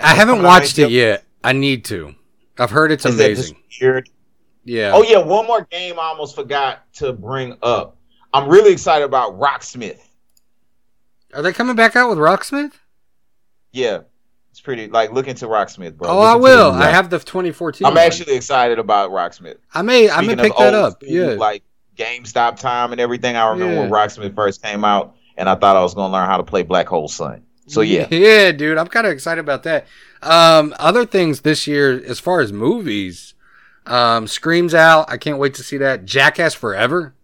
I 0.00 0.14
haven't 0.14 0.42
watched 0.42 0.78
it 0.78 0.90
yet. 0.90 1.24
I 1.42 1.52
need 1.52 1.84
to. 1.86 2.14
I've 2.58 2.70
heard 2.70 2.92
it's 2.92 3.06
Is 3.06 3.14
amazing. 3.14 3.56
weird? 3.80 4.08
Yeah. 4.64 4.92
Oh 4.94 5.02
yeah, 5.02 5.18
one 5.18 5.46
more 5.46 5.62
game 5.62 5.98
I 5.98 6.04
almost 6.04 6.34
forgot 6.34 6.92
to 6.94 7.12
bring 7.12 7.56
up. 7.62 7.96
I'm 8.34 8.48
really 8.48 8.72
excited 8.72 9.04
about 9.04 9.38
Rocksmith. 9.38 10.00
Are 11.32 11.42
they 11.42 11.52
coming 11.52 11.76
back 11.76 11.96
out 11.96 12.10
with 12.10 12.18
Rocksmith? 12.18 12.72
Yeah. 13.72 14.00
It's 14.50 14.60
pretty 14.60 14.88
like 14.88 15.12
look 15.12 15.28
into 15.28 15.46
Rocksmith, 15.46 15.96
bro. 15.96 16.08
oh, 16.08 16.16
Look 16.20 16.26
I 16.26 16.34
will. 16.36 16.70
I 16.72 16.90
have 16.90 17.10
the 17.10 17.18
2014. 17.18 17.86
I'm 17.86 17.94
one. 17.94 18.02
actually 18.02 18.34
excited 18.34 18.78
about 18.78 19.10
Rocksmith. 19.10 19.56
I 19.72 19.82
may. 19.82 20.10
I 20.10 20.20
may 20.22 20.34
pick 20.36 20.56
that 20.56 20.74
up. 20.74 21.02
school, 21.02 21.08
Yeah. 21.08 21.26
like 21.34 21.62
GameStop 21.96 22.58
time 22.58 22.92
and 22.92 23.00
everything. 23.00 23.36
I 23.36 23.50
remember 23.50 23.80
when 23.82 23.90
Rocksmith 23.90 24.34
first 24.34 24.62
came 24.62 24.84
out, 24.84 25.14
and 25.36 25.48
I 25.48 25.54
thought 25.54 25.76
I 25.76 25.82
was 25.82 25.94
gonna 25.94 26.12
learn 26.12 26.26
how 26.28 26.38
to 26.38 26.42
play 26.42 26.62
Black 26.62 26.86
Hole 26.88 27.08
Sun. 27.08 27.42
So 27.66 27.82
yeah, 27.82 28.08
Yeah, 28.10 28.50
dude. 28.52 28.78
I'm 28.78 28.86
kind 28.88 29.06
of 29.06 29.12
excited 29.12 29.40
about 29.40 29.62
that. 29.64 29.86
Um, 30.22 30.74
other 30.78 31.04
things 31.06 31.42
this 31.42 31.66
year, 31.66 32.02
as 32.06 32.18
far 32.18 32.40
as 32.40 32.52
movies, 32.52 33.34
um, 33.86 34.26
Screams 34.26 34.74
out. 34.74 35.10
I 35.10 35.18
can't 35.18 35.38
wait 35.38 35.54
to 35.54 35.62
see 35.62 35.76
that. 35.78 36.04
Jackass 36.04 36.54
Forever. 36.54 37.14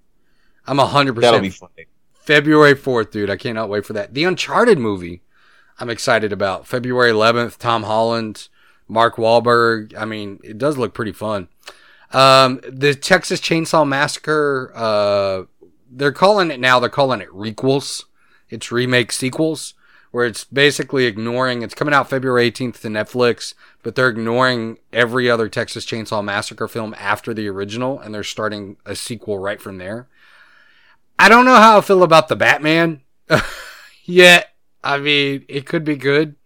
I'm 0.67 0.79
hundred 0.79 1.15
percent. 1.15 1.33
that'll 1.33 1.41
be 1.41 1.51
funny. 1.51 1.87
February 2.13 2.75
4th, 2.75 3.11
dude. 3.11 3.29
I 3.29 3.37
cannot 3.37 3.69
wait 3.69 3.85
for 3.85 3.93
that. 3.95 4.15
The 4.15 4.25
Uncharted 4.25 4.79
movie. 4.79 5.21
I'm 5.79 5.91
excited 5.91 6.33
about 6.33 6.67
February 6.67 7.11
11th. 7.11 7.59
Tom 7.59 7.85
Holland, 7.85 8.49
Mark 8.89 9.17
Wahlberg. 9.17 9.95
I 9.97 10.05
mean, 10.05 10.41
it 10.45 10.59
does 10.59 10.79
look 10.79 10.95
pretty 10.95 11.13
fun. 11.13 11.49
Um, 12.13 12.61
the 12.69 12.95
Texas 12.95 13.41
Chainsaw 13.41 13.87
Massacre. 13.87 14.73
Uh, 14.75 15.45
they're 15.91 16.13
calling 16.13 16.51
it 16.51 16.61
now. 16.61 16.79
They're 16.79 16.89
calling 16.89 17.21
it 17.21 17.29
requels. 17.31 18.05
It's 18.51 18.71
remake 18.71 19.11
sequels, 19.11 19.75
where 20.13 20.25
it's 20.25 20.45
basically 20.45 21.07
ignoring. 21.07 21.63
It's 21.63 21.75
coming 21.75 21.95
out 21.95 22.09
February 22.09 22.51
18th 22.51 22.81
to 22.83 22.89
Netflix, 22.89 23.55
but 23.83 23.95
they're 23.95 24.09
ignoring 24.09 24.79
every 24.93 25.29
other 25.29 25.49
Texas 25.49 25.85
Chainsaw 25.85 26.23
Massacre 26.23 26.69
film 26.69 26.95
after 26.99 27.35
the 27.35 27.49
original, 27.49 27.99
and 27.99 28.15
they're 28.15 28.23
starting 28.23 28.77
a 28.87 28.95
sequel 28.95 29.39
right 29.39 29.61
from 29.61 29.79
there. 29.79 30.09
I 31.19 31.29
don't 31.29 31.45
know 31.45 31.57
how 31.57 31.79
I 31.79 31.81
feel 31.81 32.03
about 32.03 32.29
the 32.29 32.37
Batman 32.37 33.03
yet. 34.05 34.54
I 34.85 34.99
mean, 34.99 35.45
it 35.49 35.67
could 35.67 35.83
be 35.83 35.97
good. 35.97 36.37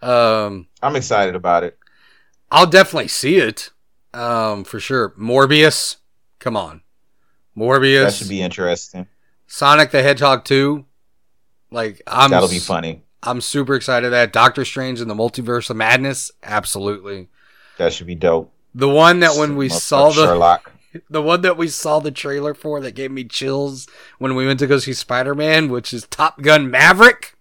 Um, 0.00 0.68
I'm 0.80 0.96
excited 0.96 1.34
about 1.34 1.64
it. 1.64 1.76
I'll 2.50 2.66
definitely 2.66 3.08
see 3.08 3.36
it. 3.36 3.70
Um, 4.14 4.64
for 4.64 4.80
sure. 4.80 5.10
Morbius. 5.10 5.96
Come 6.38 6.56
on. 6.56 6.82
Morbius. 7.56 8.04
That 8.04 8.14
should 8.14 8.28
be 8.28 8.42
interesting. 8.42 9.06
Sonic 9.46 9.90
the 9.90 10.02
Hedgehog 10.02 10.44
2. 10.44 10.84
Like 11.72 12.00
I'm 12.06 12.30
That'll 12.30 12.48
be 12.48 12.58
funny. 12.60 13.02
I'm 13.22 13.40
super 13.40 13.74
excited 13.74 14.06
at 14.06 14.10
that. 14.10 14.32
Doctor 14.32 14.64
Strange 14.64 15.00
and 15.00 15.10
the 15.10 15.14
Multiverse 15.14 15.68
of 15.68 15.76
Madness. 15.76 16.30
Absolutely. 16.42 17.28
That 17.76 17.92
should 17.92 18.06
be 18.06 18.14
dope. 18.14 18.52
The 18.74 18.88
one 18.88 19.20
that 19.20 19.36
when 19.36 19.56
we 19.56 19.68
Motherfucker 19.68 19.80
saw 19.80 20.10
the 20.10 20.26
Sherlock, 20.26 20.72
the 21.10 21.22
one 21.22 21.42
that 21.42 21.56
we 21.56 21.68
saw 21.68 21.98
the 21.98 22.10
trailer 22.10 22.54
for 22.54 22.80
that 22.80 22.94
gave 22.94 23.10
me 23.10 23.24
chills 23.24 23.88
when 24.18 24.36
we 24.36 24.46
went 24.46 24.60
to 24.60 24.66
go 24.66 24.78
see 24.78 24.92
Spider 24.92 25.34
Man, 25.34 25.68
which 25.68 25.92
is 25.92 26.06
Top 26.06 26.40
Gun 26.40 26.70
Maverick. 26.70 27.36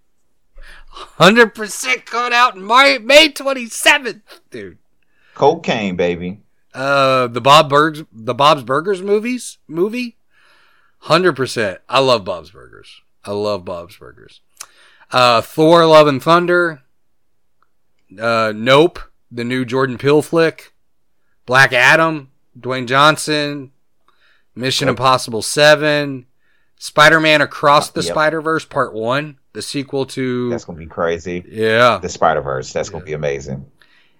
Hundred 0.91 1.53
percent 1.55 2.05
coming 2.05 2.33
out 2.33 2.55
in 2.55 2.65
May 2.65 2.97
May 2.97 3.29
twenty 3.29 3.67
seventh, 3.67 4.21
dude. 4.51 4.77
cocaine, 5.35 5.95
baby. 5.95 6.41
Uh, 6.73 7.27
the 7.27 7.41
Bob 7.41 7.69
Burgers, 7.69 8.03
the 8.11 8.33
Bob's 8.33 8.63
Burgers 8.63 9.01
movies 9.01 9.57
movie. 9.67 10.17
Hundred 11.03 11.33
percent. 11.35 11.79
I 11.87 11.99
love 11.99 12.25
Bob's 12.25 12.51
Burgers. 12.51 13.01
I 13.23 13.31
love 13.31 13.63
Bob's 13.65 13.97
Burgers. 13.97 14.41
Uh, 15.11 15.41
Thor: 15.41 15.85
Love 15.85 16.07
and 16.07 16.21
Thunder. 16.21 16.81
Uh, 18.19 18.51
Nope, 18.55 18.99
the 19.31 19.43
new 19.43 19.65
Jordan 19.65 19.97
Peele 19.97 20.21
flick. 20.21 20.73
Black 21.45 21.71
Adam, 21.73 22.29
Dwayne 22.59 22.87
Johnson. 22.87 23.71
Mission 24.55 24.87
Yep. 24.87 24.93
Impossible 24.93 25.41
Seven. 25.41 26.25
Spider-Man 26.77 27.41
Across 27.41 27.91
the 27.91 28.01
Yep. 28.01 28.11
Spider-Verse 28.13 28.65
Part 28.65 28.93
One, 28.93 29.37
the 29.59 29.63
sequel 29.63 30.05
to 30.05 30.49
That's 30.49 30.63
gonna 30.63 30.79
be 30.79 30.85
crazy. 30.85 31.43
yeah 31.49 31.97
The 32.01 32.07
Spider 32.09 32.41
Verse. 32.41 32.71
That's 32.71 32.89
gonna 32.89 33.03
be 33.03 33.11
amazing. 33.13 33.65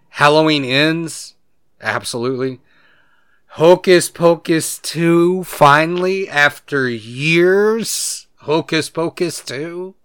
Halloween 0.10 0.66
Ends. 0.66 1.36
Absolutely. 1.82 2.60
Hocus 3.54 4.10
Pocus 4.10 4.78
2, 4.80 5.44
finally, 5.46 6.28
after 6.30 6.90
years. 6.90 8.28
Hocus 8.38 8.90
Pocus 8.90 9.42
2. 9.42 9.96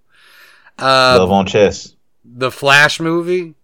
Uh, 0.79 1.17
Love 1.19 1.31
on 1.33 1.47
chess. 1.47 1.95
the 2.25 2.51
Flash 2.51 3.01
movie. 3.01 3.55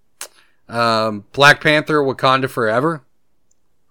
Um, 0.68 1.24
Black 1.32 1.60
Panther 1.62 1.98
Wakanda 2.02 2.48
Forever. 2.50 3.02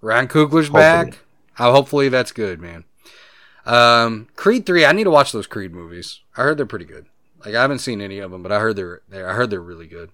Ryan 0.02 0.28
Coogler's 0.28 0.68
Hopefully. 0.68 0.82
back. 0.82 1.20
Uh, 1.58 1.72
hopefully 1.72 2.10
that's 2.10 2.32
good, 2.32 2.60
man. 2.62 2.84
Um, 3.66 4.28
Creed 4.36 4.66
three. 4.66 4.86
I 4.86 4.92
need 4.94 5.04
to 5.06 5.10
watch 5.12 5.32
those 5.32 5.48
Creed 5.48 5.74
movies. 5.74 6.22
I 6.38 6.44
heard 6.44 6.58
they're 6.58 6.66
pretty 6.66 6.86
good. 6.86 7.06
Like 7.46 7.56
I 7.56 7.62
haven't 7.62 7.80
seen 7.80 8.02
any 8.02 8.20
of 8.20 8.32
them, 8.32 8.44
but 8.44 8.52
I 8.52 8.60
heard 8.60 8.76
they're, 8.76 9.02
they're 9.10 9.30
I 9.30 9.34
heard 9.34 9.50
they're 9.50 9.62
really 9.62 9.88
good. 9.88 10.12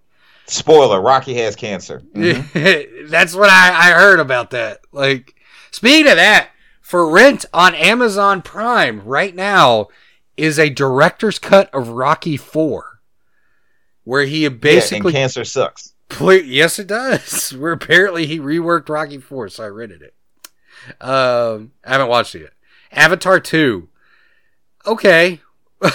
Spoiler: 0.47 1.01
Rocky 1.01 1.33
has 1.35 1.55
cancer. 1.55 2.03
That's 2.13 3.35
what 3.35 3.49
I, 3.49 3.89
I 3.89 3.91
heard 3.93 4.19
about 4.19 4.51
that. 4.51 4.81
Like, 4.91 5.35
speaking 5.71 6.09
of 6.09 6.17
that, 6.17 6.49
for 6.81 7.09
rent 7.09 7.45
on 7.51 7.73
Amazon 7.73 8.41
Prime 8.41 9.03
right 9.03 9.33
now 9.33 9.87
is 10.37 10.59
a 10.59 10.69
director's 10.69 11.39
cut 11.39 11.73
of 11.73 11.89
Rocky 11.89 12.37
Four, 12.37 12.99
where 14.03 14.25
he 14.25 14.41
Yeah, 14.41 14.49
and 14.49 14.61
basically 14.61 15.13
cancer 15.13 15.43
sucks. 15.43 15.93
Play, 16.09 16.43
yes, 16.43 16.77
it 16.77 16.85
does. 16.85 17.49
Where 17.57 17.71
apparently 17.71 18.27
he 18.27 18.39
reworked 18.39 18.89
Rocky 18.89 19.17
Four, 19.17 19.49
so 19.49 19.63
I 19.63 19.67
rented 19.67 20.03
it. 20.03 20.13
Um, 21.01 21.71
I 21.83 21.93
haven't 21.93 22.09
watched 22.09 22.35
it 22.35 22.41
yet. 22.41 22.53
Avatar 22.91 23.39
Two. 23.39 23.89
Okay. 24.85 25.41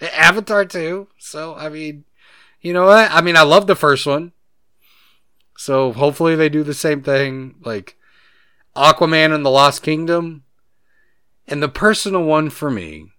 Avatar 0.00 0.64
Two. 0.64 1.08
So 1.18 1.54
I 1.54 1.68
mean, 1.68 2.04
you 2.60 2.72
know 2.72 2.86
what? 2.86 3.10
I 3.10 3.20
mean, 3.20 3.36
I 3.36 3.42
love 3.42 3.66
the 3.66 3.76
first 3.76 4.06
one. 4.06 4.32
So 5.56 5.92
hopefully 5.92 6.34
they 6.34 6.48
do 6.48 6.62
the 6.62 6.74
same 6.74 7.02
thing, 7.02 7.54
like 7.64 7.96
Aquaman 8.76 9.34
and 9.34 9.44
the 9.46 9.50
Lost 9.50 9.82
Kingdom, 9.82 10.44
and 11.46 11.62
the 11.62 11.68
personal 11.68 12.24
one 12.24 12.50
for 12.50 12.70
me 12.70 13.12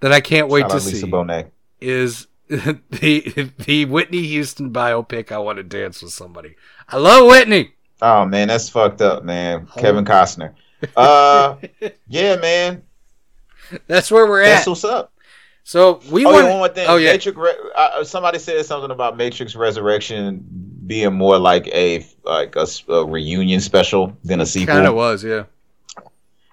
that 0.00 0.12
I 0.12 0.20
can't 0.20 0.48
wait 0.48 0.62
Shout 0.62 0.70
to 0.72 0.80
see 0.80 1.06
Bonet. 1.06 1.50
is 1.80 2.26
the 2.48 3.52
the 3.58 3.84
Whitney 3.84 4.22
Houston 4.26 4.72
biopic. 4.72 5.30
I 5.30 5.38
want 5.38 5.58
to 5.58 5.62
dance 5.62 6.02
with 6.02 6.12
somebody. 6.12 6.56
I 6.88 6.96
love 6.96 7.26
Whitney. 7.26 7.74
Oh 8.00 8.24
man, 8.24 8.48
that's 8.48 8.68
fucked 8.68 9.02
up, 9.02 9.24
man. 9.24 9.68
Oh. 9.76 9.80
Kevin 9.80 10.04
Costner. 10.04 10.54
Uh, 10.96 11.56
yeah, 12.08 12.36
man, 12.36 12.82
That's 13.86 14.10
where 14.10 14.26
we're 14.26 14.44
that's 14.44 14.66
at. 14.66 14.70
what's 14.70 14.84
up. 14.84 15.12
So 15.68 16.00
we 16.10 16.24
Oh, 16.24 16.32
want. 16.32 16.44
yeah, 16.44 16.50
one 16.50 16.58
more 16.60 16.68
thing. 16.70 16.86
Oh 16.88 16.96
yeah. 16.96 17.12
Matrix. 17.12 17.38
Uh, 17.76 18.02
somebody 18.02 18.38
said 18.38 18.64
something 18.64 18.90
about 18.90 19.18
Matrix 19.18 19.54
Resurrection 19.54 20.42
being 20.86 21.12
more 21.12 21.38
like 21.38 21.66
a 21.66 22.06
like 22.24 22.56
a, 22.56 22.60
s- 22.60 22.84
a 22.88 23.04
reunion 23.04 23.60
special 23.60 24.16
than 24.24 24.40
a 24.40 24.46
sequel. 24.46 24.74
Kind 24.76 24.86
of 24.86 24.94
was, 24.94 25.22
yeah. 25.22 25.44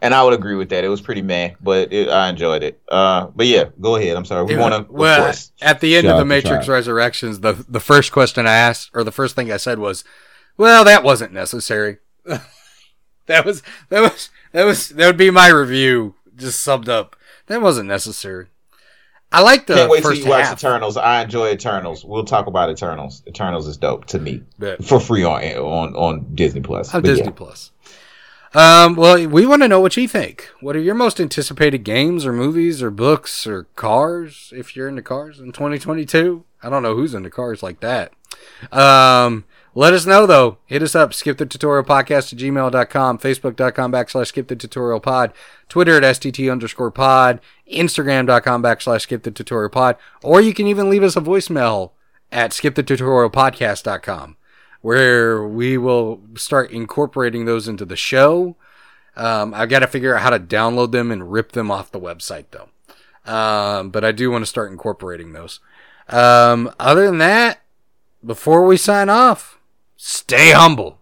And 0.01 0.13
I 0.13 0.21
would 0.21 0.33
agree 0.33 0.55
with 0.55 0.67
that. 0.67 0.83
It 0.83 0.89
was 0.89 0.99
pretty 0.99 1.21
meh, 1.21 1.51
but 1.61 1.93
it, 1.93 2.09
I 2.09 2.27
enjoyed 2.27 2.61
it. 2.61 2.81
Uh, 2.89 3.27
but 3.33 3.45
yeah, 3.45 3.69
go 3.79 3.95
ahead. 3.95 4.17
I'm 4.17 4.25
sorry. 4.25 4.43
We 4.43 4.57
want 4.57 4.85
to, 4.85 4.91
well, 4.91 5.23
course. 5.23 5.53
at 5.61 5.79
the 5.79 5.95
end 5.95 6.03
shout 6.03 6.15
of 6.15 6.19
the 6.19 6.25
Matrix 6.25 6.65
Tribe. 6.65 6.73
Resurrections, 6.73 7.39
the 7.39 7.53
the 7.69 7.79
first 7.79 8.11
question 8.11 8.45
I 8.45 8.55
asked, 8.55 8.91
or 8.93 9.05
the 9.05 9.13
first 9.13 9.33
thing 9.33 9.49
I 9.49 9.55
said 9.55 9.79
was, 9.79 10.03
"Well, 10.57 10.83
that 10.83 11.03
wasn't 11.03 11.31
necessary." 11.31 11.99
that 12.25 13.45
was 13.45 13.63
that 13.87 14.01
was 14.01 14.29
that 14.51 14.65
was 14.65 14.89
that 14.89 15.07
would 15.07 15.15
be 15.15 15.31
my 15.31 15.47
review, 15.47 16.15
just 16.35 16.59
summed 16.59 16.89
up. 16.89 17.15
That 17.47 17.61
wasn't 17.61 17.87
necessary. 17.87 18.47
I 19.35 19.41
like 19.41 19.65
the 19.67 19.75
Can't 19.75 19.91
wait 19.91 20.01
till 20.01 20.11
first 20.11 20.23
you 20.23 20.29
watch. 20.29 20.51
Eternals. 20.51 20.95
I 20.97 21.21
enjoy 21.23 21.49
Eternals. 21.51 22.05
We'll 22.05 22.23
talk 22.25 22.47
about 22.47 22.69
Eternals. 22.69 23.21
Eternals 23.27 23.67
is 23.67 23.75
dope 23.77 24.05
to 24.05 24.19
me 24.19 24.41
but- 24.57 24.83
for 24.83 24.99
free 24.99 25.23
on 25.23 25.43
on 25.43 25.95
on 25.95 26.25
Disney 26.35 26.61
Plus. 26.61 26.93
on 26.93 27.01
But 27.01 27.07
Disney 27.09 27.25
yeah. 27.25 27.31
Plus. 27.31 27.71
Um, 28.53 28.95
well, 28.95 29.27
we 29.27 29.45
want 29.45 29.63
to 29.63 29.67
know 29.67 29.81
what 29.81 29.97
you 29.97 30.07
think. 30.07 30.49
What 30.61 30.77
are 30.77 30.79
your 30.79 30.95
most 30.95 31.19
anticipated 31.19 31.79
games 31.79 32.25
or 32.25 32.31
movies 32.31 32.81
or 32.81 32.89
books 32.89 33.45
or 33.45 33.65
cars 33.75 34.53
if 34.55 34.77
you're 34.77 34.87
into 34.87 35.01
cars 35.01 35.39
in 35.41 35.51
2022? 35.51 36.45
I 36.63 36.69
don't 36.69 36.81
know 36.81 36.95
who's 36.95 37.13
into 37.13 37.29
cars 37.29 37.61
like 37.61 37.81
that. 37.81 38.13
Um, 38.71 39.43
let 39.75 39.93
us 39.93 40.05
know 40.05 40.25
though. 40.25 40.57
Hit 40.65 40.81
us 40.81 40.95
up, 40.95 41.13
skip 41.13 41.37
the 41.37 41.45
tutorial 41.45 41.83
podcast 41.83 42.33
at 42.33 42.39
gmail.com, 42.39 43.19
facebook.com 43.19 43.91
backslash 43.91 44.27
skip 44.27 44.47
the 44.47 44.55
tutorial 44.55 44.99
pod, 44.99 45.33
Twitter 45.69 45.97
at 45.97 46.03
STT 46.03 46.51
underscore 46.51 46.91
pod, 46.91 47.41
Instagram.com 47.71 48.63
backslash 48.63 49.01
skip 49.01 49.23
the 49.23 49.31
tutorial 49.31 49.69
pod, 49.69 49.97
or 50.23 50.41
you 50.41 50.53
can 50.53 50.65
even 50.65 50.89
leave 50.89 51.03
us 51.03 51.15
a 51.15 51.21
voicemail 51.21 51.91
at 52.31 52.53
skip 52.53 52.75
the 52.75 52.83
tutorial 52.83 53.29
podcast.com 53.29 54.37
where 54.81 55.43
we 55.43 55.77
will 55.77 56.21
start 56.35 56.69
incorporating 56.69 57.45
those 57.45 57.67
into 57.67 57.85
the 57.85 57.95
show. 57.95 58.55
Um, 59.15 59.53
I've 59.53 59.69
got 59.69 59.79
to 59.79 59.87
figure 59.87 60.15
out 60.15 60.21
how 60.21 60.29
to 60.29 60.39
download 60.39 60.91
them 60.91 61.11
and 61.11 61.31
rip 61.31 61.53
them 61.53 61.71
off 61.71 61.91
the 61.91 61.99
website 61.99 62.45
though. 62.51 62.69
Um, 63.25 63.89
but 63.89 64.05
I 64.05 64.11
do 64.11 64.29
want 64.29 64.43
to 64.43 64.45
start 64.45 64.71
incorporating 64.71 65.33
those. 65.33 65.59
Um, 66.07 66.71
other 66.79 67.07
than 67.07 67.17
that, 67.17 67.61
before 68.23 68.65
we 68.65 68.77
sign 68.77 69.09
off, 69.09 69.59
stay 69.95 70.51
humble. 70.51 70.99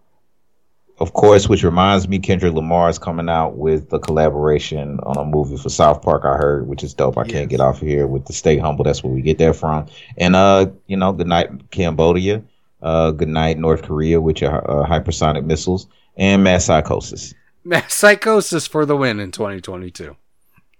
Of 1.00 1.12
course, 1.12 1.48
which 1.48 1.64
reminds 1.64 2.06
me, 2.06 2.20
Kendrick 2.20 2.54
Lamar 2.54 2.88
is 2.88 3.00
coming 3.00 3.28
out 3.28 3.56
with 3.56 3.92
a 3.92 3.98
collaboration 3.98 5.00
on 5.02 5.16
a 5.16 5.24
movie 5.24 5.56
for 5.56 5.68
South 5.68 6.02
Park. 6.02 6.24
I 6.24 6.36
heard, 6.36 6.68
which 6.68 6.84
is 6.84 6.94
dope. 6.94 7.18
I 7.18 7.24
Yes. 7.24 7.32
can't 7.32 7.50
get 7.50 7.60
off 7.60 7.82
of 7.82 7.88
here 7.88 8.06
with 8.06 8.26
the 8.26 8.32
Stay 8.32 8.58
Humble. 8.58 8.84
That's 8.84 9.02
where 9.02 9.12
we 9.12 9.20
get 9.20 9.38
that 9.38 9.56
from. 9.56 9.86
And 10.16 10.36
uh, 10.36 10.66
you 10.86 10.96
know, 10.96 11.12
good 11.12 11.26
night 11.26 11.70
Cambodia, 11.72 12.44
uh, 12.80 13.10
good 13.10 13.28
night 13.28 13.58
North 13.58 13.82
Korea 13.82 14.20
with 14.20 14.40
your 14.40 14.54
uh, 14.70 14.86
hypersonic 14.86 15.44
missiles 15.44 15.88
and 16.16 16.44
mass 16.44 16.66
psychosis. 16.66 17.34
Mass 17.64 17.92
psychosis 17.92 18.68
for 18.68 18.86
the 18.86 18.96
win 18.96 19.18
in 19.18 19.32
2022. 19.32 20.16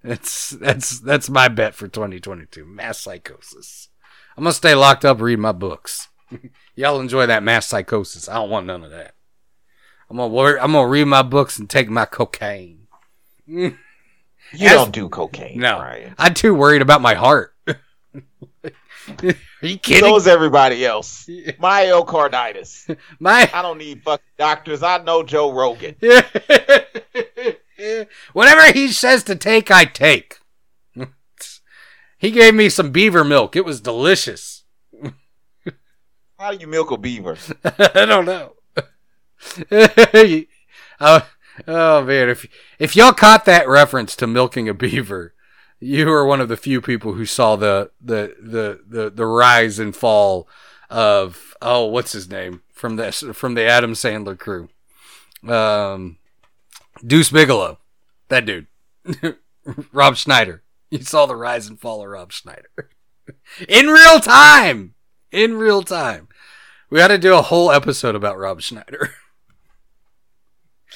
That's 0.04 0.50
that's 0.50 1.00
that's 1.00 1.28
my 1.28 1.48
bet 1.48 1.74
for 1.74 1.88
2022. 1.88 2.64
Mass 2.64 3.00
psychosis. 3.00 3.88
I'm 4.36 4.44
gonna 4.44 4.52
stay 4.54 4.76
locked 4.76 5.04
up 5.04 5.20
reading 5.20 5.42
my 5.42 5.52
books. 5.52 6.08
Y'all 6.76 7.01
enjoy 7.01 7.26
that 7.26 7.42
mass 7.42 7.66
psychosis. 7.66 8.28
I 8.28 8.34
don't 8.34 8.51
want 8.51 8.66
none 8.66 8.82
of 8.84 8.90
that. 8.90 9.14
I'm 10.10 10.16
gonna 10.16 10.28
wor- 10.28 10.59
I'm 10.60 10.72
gonna 10.72 10.88
read 10.88 11.05
my 11.06 11.22
books 11.22 11.59
and 11.59 11.68
take 11.70 11.88
my 11.88 12.05
cocaine. 12.05 12.86
You 14.52 14.66
As- 14.68 14.72
don't 14.74 14.92
do 14.92 15.09
cocaine, 15.09 15.59
No, 15.59 15.78
Brian. 15.78 16.14
I'm 16.18 16.34
too 16.34 16.55
worried 16.55 16.82
about 16.82 17.01
my 17.01 17.14
heart. 17.14 17.55
Are 17.66 17.76
you 19.62 19.78
kidding? 19.78 20.01
So 20.01 20.16
is 20.16 20.28
everybody 20.28 20.84
else. 20.86 21.24
Myocarditis. 21.28 22.96
my 23.18 23.51
I 23.52 23.62
don't 23.62 23.78
need 23.78 24.02
fucking 24.02 24.24
doctors. 24.38 24.82
I 24.82 24.98
know 24.98 25.22
Joe 25.24 25.51
Rogan. 25.52 25.96
Whatever 28.32 28.72
he 28.72 28.88
says 28.88 29.24
to 29.24 29.34
take, 29.34 29.70
I 29.70 29.86
take. 29.86 30.38
he 32.18 32.30
gave 32.30 32.55
me 32.55 32.68
some 32.68 32.92
beaver 32.92 33.24
milk. 33.24 33.56
It 33.56 33.64
was 33.64 33.80
delicious. 33.80 34.53
How 36.44 36.50
do 36.50 36.58
you 36.58 36.66
milk 36.66 36.90
a 36.90 36.98
beaver? 36.98 37.38
I 37.64 38.04
don't 38.04 38.26
know. 38.26 38.52
oh, 41.00 41.28
oh 41.66 42.04
man, 42.04 42.28
if 42.28 42.46
if 42.78 42.94
y'all 42.94 43.14
caught 43.14 43.46
that 43.46 43.66
reference 43.66 44.14
to 44.16 44.26
milking 44.26 44.68
a 44.68 44.74
beaver, 44.74 45.32
you 45.80 46.06
are 46.10 46.26
one 46.26 46.42
of 46.42 46.50
the 46.50 46.58
few 46.58 46.82
people 46.82 47.14
who 47.14 47.24
saw 47.24 47.56
the 47.56 47.92
the 47.98 48.36
the 48.38 48.80
the, 48.86 49.08
the 49.08 49.24
rise 49.24 49.78
and 49.78 49.96
fall 49.96 50.46
of 50.90 51.56
oh 51.62 51.86
what's 51.86 52.12
his 52.12 52.28
name 52.28 52.60
from 52.74 52.96
the 52.96 53.10
from 53.10 53.54
the 53.54 53.64
Adam 53.64 53.94
Sandler 53.94 54.38
crew, 54.38 54.68
um, 55.48 56.18
Deuce 57.02 57.30
Bigalow, 57.30 57.78
that 58.28 58.44
dude, 58.44 58.66
Rob 59.94 60.16
Schneider. 60.16 60.62
You 60.90 60.98
saw 61.04 61.24
the 61.24 61.36
rise 61.36 61.68
and 61.68 61.80
fall 61.80 62.02
of 62.02 62.10
Rob 62.10 62.32
Schneider 62.32 62.90
in 63.66 63.86
real 63.86 64.20
time. 64.20 64.94
In 65.32 65.54
real 65.54 65.82
time. 65.82 66.28
We 66.94 67.00
got 67.00 67.08
to 67.08 67.18
do 67.18 67.34
a 67.34 67.42
whole 67.42 67.72
episode 67.72 68.14
about 68.14 68.38
Rob 68.38 68.60
Schneider. 68.60 69.10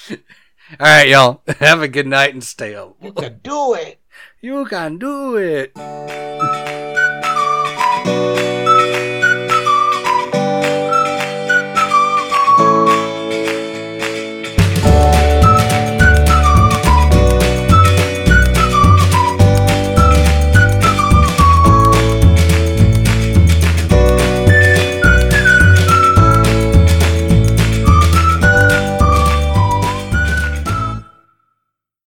All 0.10 0.16
right, 0.78 1.08
y'all. 1.08 1.42
Have 1.58 1.82
a 1.82 1.88
good 1.88 2.06
night 2.06 2.32
and 2.32 2.44
stay 2.44 2.76
up. 2.76 2.94
You 3.02 3.12
can 3.12 3.40
do 3.42 3.74
it. 3.74 3.98
You 4.40 4.64
can 4.66 4.98
do 4.98 5.36
it. 5.36 5.72